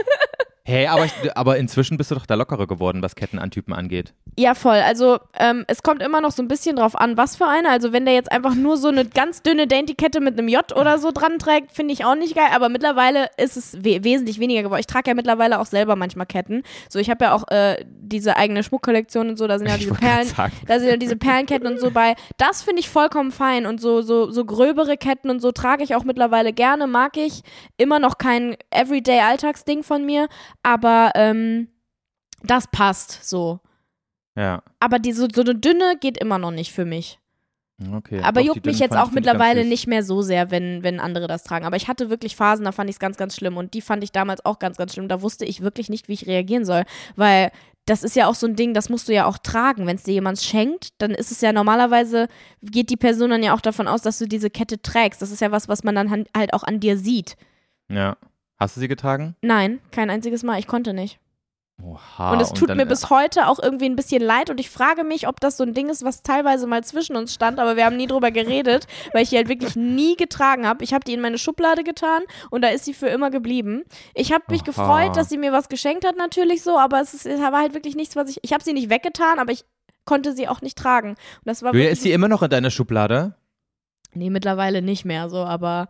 Hey, 0.65 0.87
aber, 0.87 1.07
ich, 1.07 1.13
aber 1.35 1.57
inzwischen 1.57 1.97
bist 1.97 2.11
du 2.11 2.15
doch 2.15 2.27
da 2.27 2.35
lockerer 2.35 2.67
geworden, 2.67 3.03
was 3.03 3.15
Kettenantypen 3.15 3.73
angeht. 3.73 4.13
Ja, 4.39 4.55
voll. 4.55 4.77
Also 4.77 5.19
ähm, 5.39 5.65
es 5.67 5.83
kommt 5.83 6.03
immer 6.03 6.21
noch 6.21 6.31
so 6.31 6.43
ein 6.43 6.49
bisschen 6.49 6.77
drauf 6.77 6.95
an, 6.95 7.17
was 7.17 7.37
für 7.37 7.47
eine. 7.47 7.71
Also 7.71 7.93
wenn 7.93 8.05
der 8.05 8.15
jetzt 8.15 8.31
einfach 8.31 8.55
nur 8.55 8.77
so 8.77 8.89
eine 8.89 9.05
ganz 9.05 9.43
dünne 9.43 9.67
Dainty-Kette 9.67 10.21
mit 10.21 10.39
einem 10.39 10.49
J 10.49 10.77
oder 10.77 10.99
so 10.99 11.13
dran 11.13 11.39
trägt, 11.39 11.73
finde 11.73 11.95
ich 11.95 12.05
auch 12.05 12.15
nicht 12.15 12.35
geil. 12.35 12.49
Aber 12.53 12.69
mittlerweile 12.69 13.29
ist 13.37 13.57
es 13.57 13.83
we 13.83 14.05
wesentlich 14.05 14.39
weniger 14.39 14.63
geworden. 14.63 14.81
Ich 14.81 14.87
trage 14.87 15.11
ja 15.11 15.15
mittlerweile 15.15 15.61
auch 15.61 15.67
selber 15.67 15.97
manchmal 15.97 16.27
Ketten. 16.27 16.63
So, 16.89 16.99
ich 16.99 17.11
habe 17.11 17.25
ja 17.25 17.35
auch 17.35 17.49
äh, 17.49 17.85
diese 17.87 18.37
eigene 18.37 18.63
Schmuckkollektion 18.63 19.31
und 19.31 19.37
so. 19.37 19.47
Da 19.47 19.59
sind 19.59 19.69
ja 19.69 19.77
diese 19.77 19.95
Perlen, 19.95 20.29
da 20.67 20.79
sind 20.79 20.89
ja 20.89 20.97
diese 20.97 21.17
Perlenketten 21.17 21.67
und 21.67 21.81
so 21.81 21.91
bei. 21.91 22.15
Das 22.37 22.63
finde 22.63 22.81
ich 22.81 22.89
vollkommen 22.89 23.33
fein. 23.33 23.67
Und 23.67 23.81
so, 23.81 24.03
so, 24.03 24.31
so 24.31 24.45
gröbere 24.45 24.97
Ketten 24.97 25.31
und 25.31 25.41
so 25.41 25.53
trage 25.53 25.83
ich 25.83 25.95
auch 25.95 26.05
mittlerweile 26.05 26.53
gerne, 26.53 26.87
mag 26.87 27.17
ich. 27.17 27.43
Immer 27.79 27.99
noch 27.99 28.19
kein 28.19 28.57
Everyday-Alltagsding 28.71 29.83
von 29.83 30.05
mir. 30.05 30.29
Aber 30.63 31.13
ähm, 31.15 31.69
das 32.43 32.67
passt 32.69 33.25
so. 33.25 33.61
Ja, 34.37 34.63
Aber 34.79 34.99
die, 34.99 35.13
so, 35.13 35.27
so 35.33 35.43
eine 35.43 35.55
dünne 35.55 35.97
geht 36.01 36.17
immer 36.19 36.39
noch 36.39 36.51
nicht 36.51 36.73
für 36.73 36.85
mich. 36.85 37.19
okay. 37.93 38.21
Aber 38.23 38.41
Doch, 38.41 38.49
juckt 38.49 38.67
mich 38.67 38.79
jetzt 38.79 38.97
auch 38.97 39.11
mittlerweile 39.11 39.65
nicht 39.65 39.87
mehr 39.87 40.03
so 40.03 40.23
sehr, 40.23 40.51
wenn, 40.51 40.83
wenn 40.83 41.01
andere 41.01 41.27
das 41.27 41.43
tragen. 41.43 41.67
Aber 41.67 41.77
ich 41.77 41.89
hatte 41.89 42.11
wirklich 42.11 42.37
Phasen, 42.37 42.65
da 42.65 42.73
fand 42.73 42.89
ich 42.89 42.97
es 42.97 43.01
ganz, 43.01 43.17
ganz 43.17 43.35
schlimm. 43.35 43.57
Und 43.57 43.75
die 43.75 43.81
fand 43.81 44.05
ich 44.05 44.13
damals 44.13 44.45
auch 44.45 44.59
ganz, 44.59 44.77
ganz 44.77 44.95
schlimm. 44.95 45.09
Da 45.09 45.21
wusste 45.21 45.45
ich 45.45 45.63
wirklich 45.63 45.91
nicht, 45.91 46.09
wie 46.09 46.15
ich 46.15 46.27
reagieren 46.27 46.65
soll. 46.65 46.85
Weil 47.17 47.51
das 47.87 48.05
ist 48.05 48.15
ja 48.15 48.29
auch 48.29 48.35
so 48.35 48.47
ein 48.47 48.57
Ding, 48.57 48.73
das 48.73 48.89
musst 48.89 49.09
du 49.09 49.13
ja 49.13 49.27
auch 49.27 49.39
tragen. 49.39 49.87
Wenn 49.87 49.97
es 49.97 50.05
dir 50.05 50.13
jemand 50.13 50.41
schenkt, 50.41 50.91
dann 50.99 51.11
ist 51.11 51.33
es 51.33 51.41
ja 51.41 51.53
normalerweise, 51.53 52.29
geht 52.63 52.89
die 52.89 52.97
Person 52.97 53.31
dann 53.31 53.43
ja 53.43 53.53
auch 53.55 53.61
davon 53.61 53.89
aus, 53.89 54.03
dass 54.03 54.19
du 54.19 54.27
diese 54.27 54.49
Kette 54.49 54.81
trägst. 54.81 55.21
Das 55.21 55.33
ist 55.33 55.41
ja 55.41 55.51
was, 55.51 55.69
was 55.69 55.83
man 55.83 55.97
dann 55.97 56.27
halt 56.37 56.55
auch 56.55 56.63
an 56.63 56.79
dir 56.81 56.97
sieht. 56.97 57.37
Ja. 57.91 58.17
Hast 58.61 58.77
du 58.77 58.81
sie 58.81 58.89
getragen? 58.89 59.35
Nein, 59.43 59.81
kein 59.91 60.11
einziges 60.11 60.43
Mal. 60.43 60.59
Ich 60.59 60.67
konnte 60.67 60.93
nicht. 60.93 61.19
Oha. 61.83 62.33
Und 62.33 62.43
es 62.43 62.53
tut 62.53 62.69
dann- 62.69 62.77
mir 62.77 62.85
bis 62.85 63.09
heute 63.09 63.47
auch 63.49 63.59
irgendwie 63.59 63.87
ein 63.87 63.97
bisschen 63.97 64.21
leid 64.23 64.51
und 64.51 64.61
ich 64.61 64.69
frage 64.69 65.03
mich, 65.03 65.27
ob 65.27 65.41
das 65.41 65.57
so 65.57 65.65
ein 65.65 65.73
Ding 65.73 65.89
ist, 65.89 66.05
was 66.05 66.23
teilweise 66.23 66.67
mal 66.67 66.85
zwischen 66.85 67.17
uns 67.17 67.33
stand, 67.33 67.59
aber 67.59 67.75
wir 67.77 67.87
haben 67.87 67.97
nie 67.97 68.07
drüber 68.07 68.31
geredet, 68.31 68.87
weil 69.15 69.23
ich 69.23 69.31
die 69.31 69.37
halt 69.39 69.49
wirklich 69.49 69.77
nie 69.77 70.15
getragen 70.17 70.67
habe. 70.67 70.85
Ich 70.85 70.93
habe 70.93 71.05
die 71.05 71.15
in 71.15 71.23
meine 71.23 71.39
Schublade 71.39 71.83
getan 71.83 72.21
und 72.51 72.61
da 72.63 72.69
ist 72.69 72.85
sie 72.85 72.93
für 72.93 73.07
immer 73.09 73.31
geblieben. 73.31 73.85
Ich 74.15 74.31
habe 74.31 74.45
mich 74.51 74.61
Aha. 74.61 74.67
gefreut, 74.67 75.17
dass 75.17 75.31
sie 75.31 75.39
mir 75.39 75.53
was 75.53 75.71
geschenkt 75.71 76.05
hat, 76.07 76.19
natürlich 76.19 76.63
so, 76.63 76.79
aber 76.79 77.01
es, 77.01 77.15
ist, 77.15 77.25
es 77.25 77.41
war 77.41 77.61
halt 77.63 77.73
wirklich 77.73 77.97
nichts, 77.97 78.15
was 78.15 78.29
ich. 78.29 78.41
Ich 78.43 78.53
habe 78.53 78.63
sie 78.63 78.75
nicht 78.75 78.91
weggetan, 78.91 79.39
aber 79.39 79.53
ich 79.53 79.65
konnte 80.05 80.35
sie 80.35 80.49
auch 80.49 80.61
nicht 80.61 80.77
tragen. 80.77 81.11
Und 81.11 81.19
das 81.47 81.63
war 81.63 81.73
Julia, 81.73 81.89
ist 81.89 82.03
sie 82.03 82.13
immer 82.13 82.29
noch 82.29 82.43
in 82.43 82.51
deiner 82.51 82.71
Schublade? 82.71 83.35
Nee, 84.13 84.29
mittlerweile 84.29 84.83
nicht 84.83 85.07
mehr 85.07 85.31
so, 85.31 85.39
aber. 85.39 85.89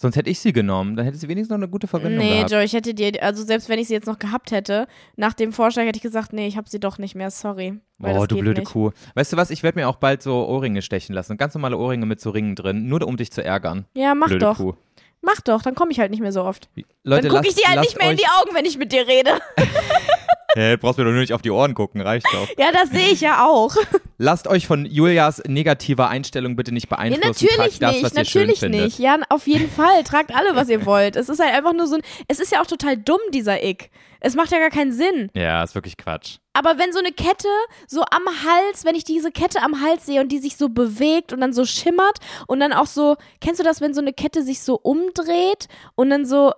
Sonst 0.00 0.14
hätte 0.14 0.30
ich 0.30 0.38
sie 0.38 0.52
genommen. 0.52 0.94
Dann 0.94 1.04
hätte 1.04 1.18
sie 1.18 1.26
wenigstens 1.28 1.50
noch 1.50 1.56
eine 1.58 1.68
gute 1.68 1.88
Verwendung 1.88 2.24
Nee, 2.24 2.36
gehabt. 2.36 2.52
Joe, 2.52 2.62
ich 2.62 2.72
hätte 2.72 2.94
dir, 2.94 3.20
also 3.20 3.42
selbst 3.42 3.68
wenn 3.68 3.80
ich 3.80 3.88
sie 3.88 3.94
jetzt 3.94 4.06
noch 4.06 4.20
gehabt 4.20 4.52
hätte, 4.52 4.86
nach 5.16 5.34
dem 5.34 5.52
Vorschlag 5.52 5.84
hätte 5.84 5.96
ich 5.96 6.02
gesagt, 6.02 6.32
nee, 6.32 6.46
ich 6.46 6.56
habe 6.56 6.68
sie 6.68 6.78
doch 6.78 6.98
nicht 6.98 7.16
mehr, 7.16 7.32
sorry. 7.32 7.80
Oh, 8.00 8.26
du 8.26 8.38
blöde 8.38 8.60
nicht. 8.60 8.72
Kuh. 8.72 8.92
Weißt 9.14 9.32
du 9.32 9.36
was, 9.36 9.50
ich 9.50 9.64
werde 9.64 9.80
mir 9.80 9.88
auch 9.88 9.96
bald 9.96 10.22
so 10.22 10.46
Ohrringe 10.46 10.82
stechen 10.82 11.14
lassen. 11.14 11.36
Ganz 11.36 11.54
normale 11.54 11.76
Ohrringe 11.76 12.06
mit 12.06 12.20
so 12.20 12.30
Ringen 12.30 12.54
drin, 12.54 12.86
nur 12.86 13.04
um 13.04 13.16
dich 13.16 13.32
zu 13.32 13.42
ärgern. 13.42 13.86
Ja, 13.94 14.14
mach 14.14 14.28
blöde 14.28 14.44
doch. 14.44 14.56
Kuh. 14.58 14.74
Mach 15.20 15.40
doch, 15.40 15.62
dann 15.62 15.74
komme 15.74 15.90
ich 15.90 15.98
halt 15.98 16.12
nicht 16.12 16.20
mehr 16.20 16.30
so 16.30 16.44
oft. 16.44 16.68
Leute, 17.02 17.26
dann 17.26 17.36
gucke 17.36 17.48
ich 17.48 17.56
dir 17.56 17.68
halt 17.68 17.80
nicht 17.80 17.98
mehr 17.98 18.12
in 18.12 18.16
die 18.16 18.26
Augen, 18.38 18.54
wenn 18.54 18.64
ich 18.64 18.78
mit 18.78 18.92
dir 18.92 19.04
rede. 19.06 19.30
Hä, 20.58 20.76
brauchst 20.76 20.98
mir 20.98 21.04
doch 21.04 21.12
nur 21.12 21.20
nicht 21.20 21.32
auf 21.32 21.42
die 21.42 21.50
Ohren 21.52 21.74
gucken, 21.74 22.00
reicht 22.00 22.26
doch. 22.32 22.48
Ja, 22.58 22.72
das 22.72 22.90
sehe 22.90 23.10
ich 23.12 23.20
ja 23.20 23.46
auch. 23.46 23.76
Lasst 24.18 24.48
euch 24.48 24.66
von 24.66 24.84
Julias 24.86 25.40
negativer 25.46 26.08
Einstellung 26.08 26.56
bitte 26.56 26.72
nicht 26.72 26.90
Ja, 26.90 26.96
beeinflussen. 26.96 27.28
natürlich 27.28 27.78
Tragt 27.78 27.82
das, 28.02 28.14
nicht, 28.14 28.30
schön 28.30 28.42
natürlich 28.46 28.58
findet. 28.60 28.84
nicht. 28.86 28.98
Ja, 28.98 29.18
auf 29.28 29.46
jeden 29.46 29.70
Fall. 29.70 30.02
Tragt 30.02 30.34
alle, 30.34 30.56
was 30.56 30.68
ihr 30.68 30.84
wollt. 30.84 31.14
Es 31.14 31.28
ist 31.28 31.38
halt 31.38 31.54
einfach 31.54 31.74
nur 31.74 31.86
so 31.86 31.94
ein. 31.94 32.02
Es 32.26 32.40
ist 32.40 32.50
ja 32.50 32.60
auch 32.60 32.66
total 32.66 32.96
dumm, 32.96 33.20
dieser 33.32 33.62
Ick. 33.64 33.90
Es 34.18 34.34
macht 34.34 34.50
ja 34.50 34.58
gar 34.58 34.70
keinen 34.70 34.90
Sinn. 34.90 35.30
Ja, 35.34 35.62
ist 35.62 35.76
wirklich 35.76 35.96
Quatsch. 35.96 36.38
Aber 36.52 36.76
wenn 36.76 36.92
so 36.92 36.98
eine 36.98 37.12
Kette 37.12 37.46
so 37.86 38.00
am 38.02 38.26
Hals, 38.26 38.84
wenn 38.84 38.96
ich 38.96 39.04
diese 39.04 39.30
Kette 39.30 39.62
am 39.62 39.80
Hals 39.80 40.06
sehe 40.06 40.20
und 40.20 40.32
die 40.32 40.38
sich 40.40 40.56
so 40.56 40.68
bewegt 40.68 41.32
und 41.32 41.40
dann 41.40 41.52
so 41.52 41.64
schimmert 41.64 42.18
und 42.48 42.58
dann 42.58 42.72
auch 42.72 42.86
so, 42.86 43.14
kennst 43.40 43.60
du 43.60 43.64
das, 43.64 43.80
wenn 43.80 43.94
so 43.94 44.00
eine 44.00 44.12
Kette 44.12 44.42
sich 44.42 44.60
so 44.60 44.74
umdreht 44.74 45.68
und 45.94 46.10
dann 46.10 46.26
so 46.26 46.52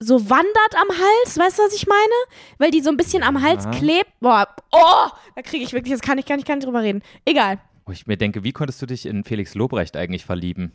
so 0.00 0.28
wandert 0.28 0.74
am 0.74 0.88
Hals, 0.90 1.38
weißt 1.38 1.58
du, 1.58 1.62
was 1.62 1.74
ich 1.74 1.86
meine? 1.86 2.14
Weil 2.58 2.70
die 2.70 2.80
so 2.80 2.90
ein 2.90 2.96
bisschen 2.96 3.22
am 3.22 3.42
Hals 3.42 3.64
Ja. 3.64 3.70
klebt. 3.70 4.10
Boah, 4.20 4.46
oh, 4.72 5.08
da 5.34 5.42
kriege 5.42 5.64
ich 5.64 5.72
wirklich, 5.72 5.92
das 5.92 6.00
kann 6.02 6.18
ich 6.18 6.26
gar 6.26 6.36
nicht, 6.36 6.46
gar 6.46 6.56
nicht 6.56 6.66
drüber 6.66 6.82
reden. 6.82 7.02
Egal, 7.24 7.58
Wo 7.86 7.92
ich 7.92 8.06
mir 8.06 8.16
denke, 8.16 8.44
wie 8.44 8.52
konntest 8.52 8.80
du 8.82 8.86
dich 8.86 9.06
in 9.06 9.24
Felix 9.24 9.54
Lobrecht 9.54 9.96
eigentlich 9.96 10.24
verlieben? 10.24 10.72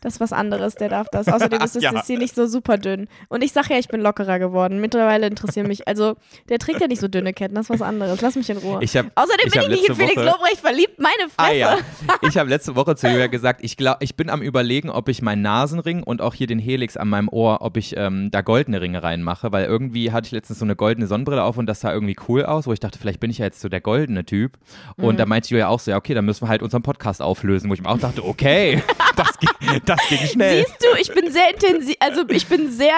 Das 0.00 0.14
ist 0.14 0.20
was 0.20 0.32
anderes, 0.32 0.74
der 0.74 0.88
darf 0.88 1.08
das. 1.10 1.28
Außerdem 1.28 1.60
ist 1.64 1.76
es 1.76 1.82
Ja. 1.82 2.04
hier 2.04 2.18
nicht 2.18 2.34
so 2.34 2.46
super 2.46 2.78
dünn. 2.78 3.08
Und 3.28 3.42
ich 3.42 3.52
sage 3.52 3.68
ja, 3.74 3.78
ich 3.78 3.88
bin 3.88 4.00
lockerer 4.00 4.38
geworden. 4.38 4.80
Mittlerweile 4.80 5.26
interessieren 5.26 5.66
mich, 5.68 5.86
also 5.88 6.14
der 6.48 6.58
trägt 6.58 6.80
ja 6.80 6.86
nicht 6.86 7.00
so 7.00 7.08
dünne 7.08 7.32
Ketten, 7.32 7.54
das 7.54 7.66
ist 7.66 7.70
was 7.70 7.82
anderes. 7.82 8.20
Lass 8.20 8.36
mich 8.36 8.48
in 8.50 8.58
Ruhe. 8.58 8.78
Ich 8.82 8.96
hab, 8.96 9.06
Außerdem 9.14 9.46
ich 9.46 9.52
bin 9.52 9.62
ich 9.62 9.68
nicht 9.68 9.88
in 9.88 9.94
Felix 9.96 10.16
Woche- 10.16 10.26
Lobrecht 10.26 10.58
verliebt, 10.60 10.98
meine 10.98 11.28
Fresse. 11.30 11.36
Ah 11.38 11.52
ja, 11.52 11.78
ich 12.22 12.36
habe 12.38 12.48
letzte 12.50 12.74
Woche 12.76 12.96
zu 12.96 13.08
Julia 13.08 13.26
gesagt, 13.28 13.60
ich 13.62 13.76
glaube, 13.76 13.98
ich 14.00 14.14
bin 14.16 14.30
am 14.30 14.42
überlegen, 14.42 14.90
ob 14.90 15.08
ich 15.08 15.22
meinen 15.22 15.42
Nasenring 15.42 16.02
und 16.02 16.22
auch 16.22 16.34
hier 16.34 16.46
den 16.46 16.58
Helix 16.58 16.96
an 16.96 17.08
meinem 17.08 17.28
Ohr, 17.28 17.58
ob 17.62 17.76
ich 17.76 17.96
ähm, 17.96 18.30
da 18.30 18.40
goldene 18.42 18.80
Ringe 18.80 19.02
reinmache, 19.02 19.52
weil 19.52 19.64
irgendwie 19.66 20.12
hatte 20.12 20.26
ich 20.26 20.32
letztens 20.32 20.58
so 20.58 20.64
eine 20.64 20.76
goldene 20.76 21.06
Sonnenbrille 21.06 21.42
auf 21.42 21.56
und 21.56 21.66
das 21.66 21.80
sah 21.80 21.92
irgendwie 21.92 22.16
cool 22.28 22.44
aus, 22.44 22.66
wo 22.66 22.72
ich 22.72 22.80
dachte, 22.80 22.98
vielleicht 22.98 23.20
bin 23.20 23.30
ich 23.30 23.38
ja 23.38 23.44
jetzt 23.46 23.60
so 23.60 23.68
der 23.68 23.80
goldene 23.80 24.24
Typ. 24.24 24.52
Und 24.96 25.14
Mhm. 25.14 25.18
da 25.18 25.26
meinte 25.26 25.48
Julia 25.50 25.68
auch 25.68 25.80
so, 25.80 25.90
ja 25.90 25.96
okay, 25.96 26.14
dann 26.14 26.24
müssen 26.24 26.44
wir 26.44 26.48
halt 26.48 26.62
unseren 26.62 26.82
Podcast 26.82 27.20
auflösen, 27.22 27.68
wo 27.70 27.74
ich 27.74 27.82
mir 27.82 27.88
auch 27.88 27.98
dachte, 27.98 28.24
okay, 28.24 28.82
das, 29.16 29.38
ging, 29.38 29.80
das 29.88 29.98
ging 30.08 30.18
schnell. 30.18 30.64
Siehst 30.66 30.82
du, 30.82 31.00
ich 31.00 31.12
bin 31.14 31.32
sehr 31.32 31.50
intensiv, 31.52 31.96
also 32.00 32.22
ich 32.28 32.46
bin 32.46 32.70
sehr 32.70 32.92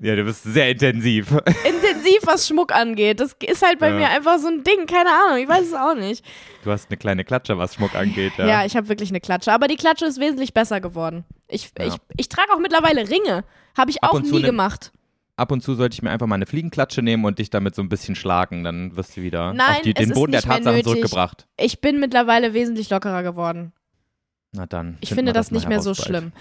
Ja, 0.00 0.16
du 0.16 0.24
bist 0.24 0.42
sehr 0.44 0.70
intensiv. 0.70 1.30
intensiv, 1.64 2.18
was 2.24 2.46
Schmuck 2.46 2.72
angeht. 2.74 3.20
Das 3.20 3.34
ist 3.44 3.64
halt 3.66 3.78
bei 3.78 3.88
Ja. 3.90 3.96
mir 3.96 4.08
einfach 4.10 4.38
so 4.38 4.48
ein 4.48 4.62
Ding, 4.64 4.86
keine 4.86 5.10
Ahnung, 5.10 5.42
ich 5.42 5.48
weiß 5.48 5.66
es 5.66 5.74
auch 5.74 5.94
nicht. 5.94 6.24
Du 6.64 6.70
hast 6.70 6.90
eine 6.90 6.96
kleine 6.96 7.24
Klatsche, 7.24 7.58
was 7.58 7.74
Schmuck 7.74 7.94
angeht. 7.94 8.32
Ja, 8.38 8.46
Ja, 8.46 8.64
ich 8.64 8.76
habe 8.76 8.88
wirklich 8.88 9.10
eine 9.10 9.20
Klatsche, 9.20 9.52
aber 9.52 9.68
die 9.68 9.76
Klatsche 9.76 10.06
ist 10.06 10.20
wesentlich 10.20 10.54
besser 10.54 10.80
geworden. 10.80 11.24
Ich, 11.48 11.70
Ja. 11.78 11.86
ich, 11.86 11.94
ich 12.16 12.28
trage 12.28 12.52
auch 12.52 12.58
mittlerweile 12.58 13.08
Ringe, 13.08 13.44
habe 13.76 13.90
ich 13.90 14.02
Ab 14.02 14.14
auch 14.14 14.20
nie 14.20 14.30
ne- 14.30 14.42
gemacht. 14.42 14.92
Ab 15.36 15.50
und 15.50 15.62
zu 15.62 15.74
sollte 15.74 15.94
ich 15.94 16.02
mir 16.02 16.10
einfach 16.10 16.28
mal 16.28 16.36
eine 16.36 16.46
Fliegenklatsche 16.46 17.02
nehmen 17.02 17.24
und 17.24 17.40
dich 17.40 17.50
damit 17.50 17.74
so 17.74 17.82
ein 17.82 17.88
bisschen 17.88 18.14
schlagen, 18.14 18.62
dann 18.62 18.94
wirst 18.96 19.16
du 19.16 19.22
wieder 19.22 19.52
Nein, 19.52 19.66
auf 19.76 19.80
die, 19.80 19.92
den 19.92 20.10
Boden 20.10 20.30
der 20.30 20.42
Tatsachen 20.42 20.84
zurückgebracht. 20.84 21.48
Ich 21.56 21.80
bin 21.80 21.98
mittlerweile 21.98 22.54
wesentlich 22.54 22.88
lockerer 22.90 23.24
geworden. 23.24 23.72
Na 24.54 24.66
dann. 24.66 24.96
Ich 25.00 25.12
finde 25.12 25.32
das 25.32 25.50
mal 25.50 25.58
nicht 25.58 25.68
mehr 25.68 25.80
so 25.80 25.92
bald. 25.92 26.04
schlimm. 26.06 26.32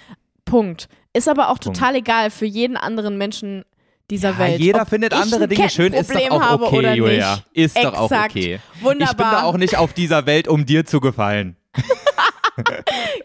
Punkt. 0.45 0.87
Ist 1.13 1.27
aber 1.27 1.49
auch 1.49 1.59
Punkt. 1.59 1.77
total 1.77 1.95
egal 1.95 2.29
für 2.29 2.45
jeden 2.45 2.77
anderen 2.77 3.17
Menschen 3.17 3.65
dieser 4.11 4.31
Ja, 4.31 4.37
Welt. 4.39 4.59
jeder 4.59 4.81
Ob 4.83 4.89
findet 4.89 5.13
andere 5.13 5.47
Dinge 5.47 5.69
schön, 5.69 5.93
ist 5.93 6.13
doch 6.13 6.41
auch 6.41 6.61
okay, 6.61 6.77
oder 6.77 6.93
Julia. 6.93 7.35
Nicht. 7.35 7.75
Ist 7.75 7.77
doch 7.83 7.93
auch 7.93 8.11
Exakt. 8.11 8.31
okay. 8.35 8.59
Wunderbar. 8.81 9.09
Ich 9.11 9.17
bin 9.17 9.25
da 9.31 9.43
auch 9.43 9.57
nicht 9.57 9.77
auf 9.77 9.93
dieser 9.93 10.25
Welt, 10.25 10.47
um 10.47 10.65
dir 10.65 10.85
zu 10.85 10.99
gefallen. 10.99 11.55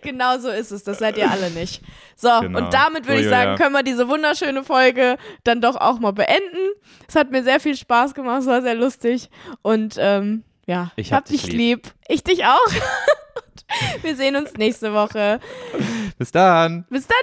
Genau 0.02 0.38
so 0.38 0.48
ist 0.48 0.70
es, 0.72 0.84
das 0.84 1.00
seid 1.00 1.18
ihr 1.18 1.30
alle 1.30 1.50
nicht. 1.50 1.82
So, 2.16 2.30
Genau. 2.40 2.60
und 2.60 2.72
damit 2.72 3.06
würde 3.06 3.20
ich 3.20 3.28
sagen, 3.28 3.56
können 3.56 3.74
wir 3.74 3.82
diese 3.82 4.08
wunderschöne 4.08 4.64
Folge 4.64 5.18
dann 5.44 5.60
doch 5.60 5.76
auch 5.76 5.98
mal 5.98 6.12
beenden. 6.12 6.70
Es 7.06 7.14
hat 7.14 7.30
mir 7.30 7.44
sehr 7.44 7.60
viel 7.60 7.76
Spaß 7.76 8.14
gemacht, 8.14 8.40
es 8.40 8.46
war 8.46 8.62
sehr 8.62 8.74
lustig. 8.74 9.28
Und 9.60 9.96
ähm, 9.98 10.44
ja, 10.66 10.92
Ich 10.96 11.12
hab 11.12 11.26
dich 11.26 11.42
dich 11.42 11.52
lieb. 11.52 11.92
Ich 12.08 12.24
dich 12.24 12.46
auch. 12.46 12.66
Wir 14.02 14.16
sehen 14.16 14.36
uns 14.36 14.54
nächste 14.54 14.92
Woche. 14.92 15.40
Bis 16.18 16.32
dann. 16.32 16.86
Bis 16.90 17.06
dann, 17.06 17.16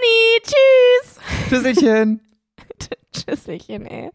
tschüss. 0.43 1.19
Tschüsschen. 1.49 2.21
Tschüsschen, 3.11 3.85
ey. 3.85 4.11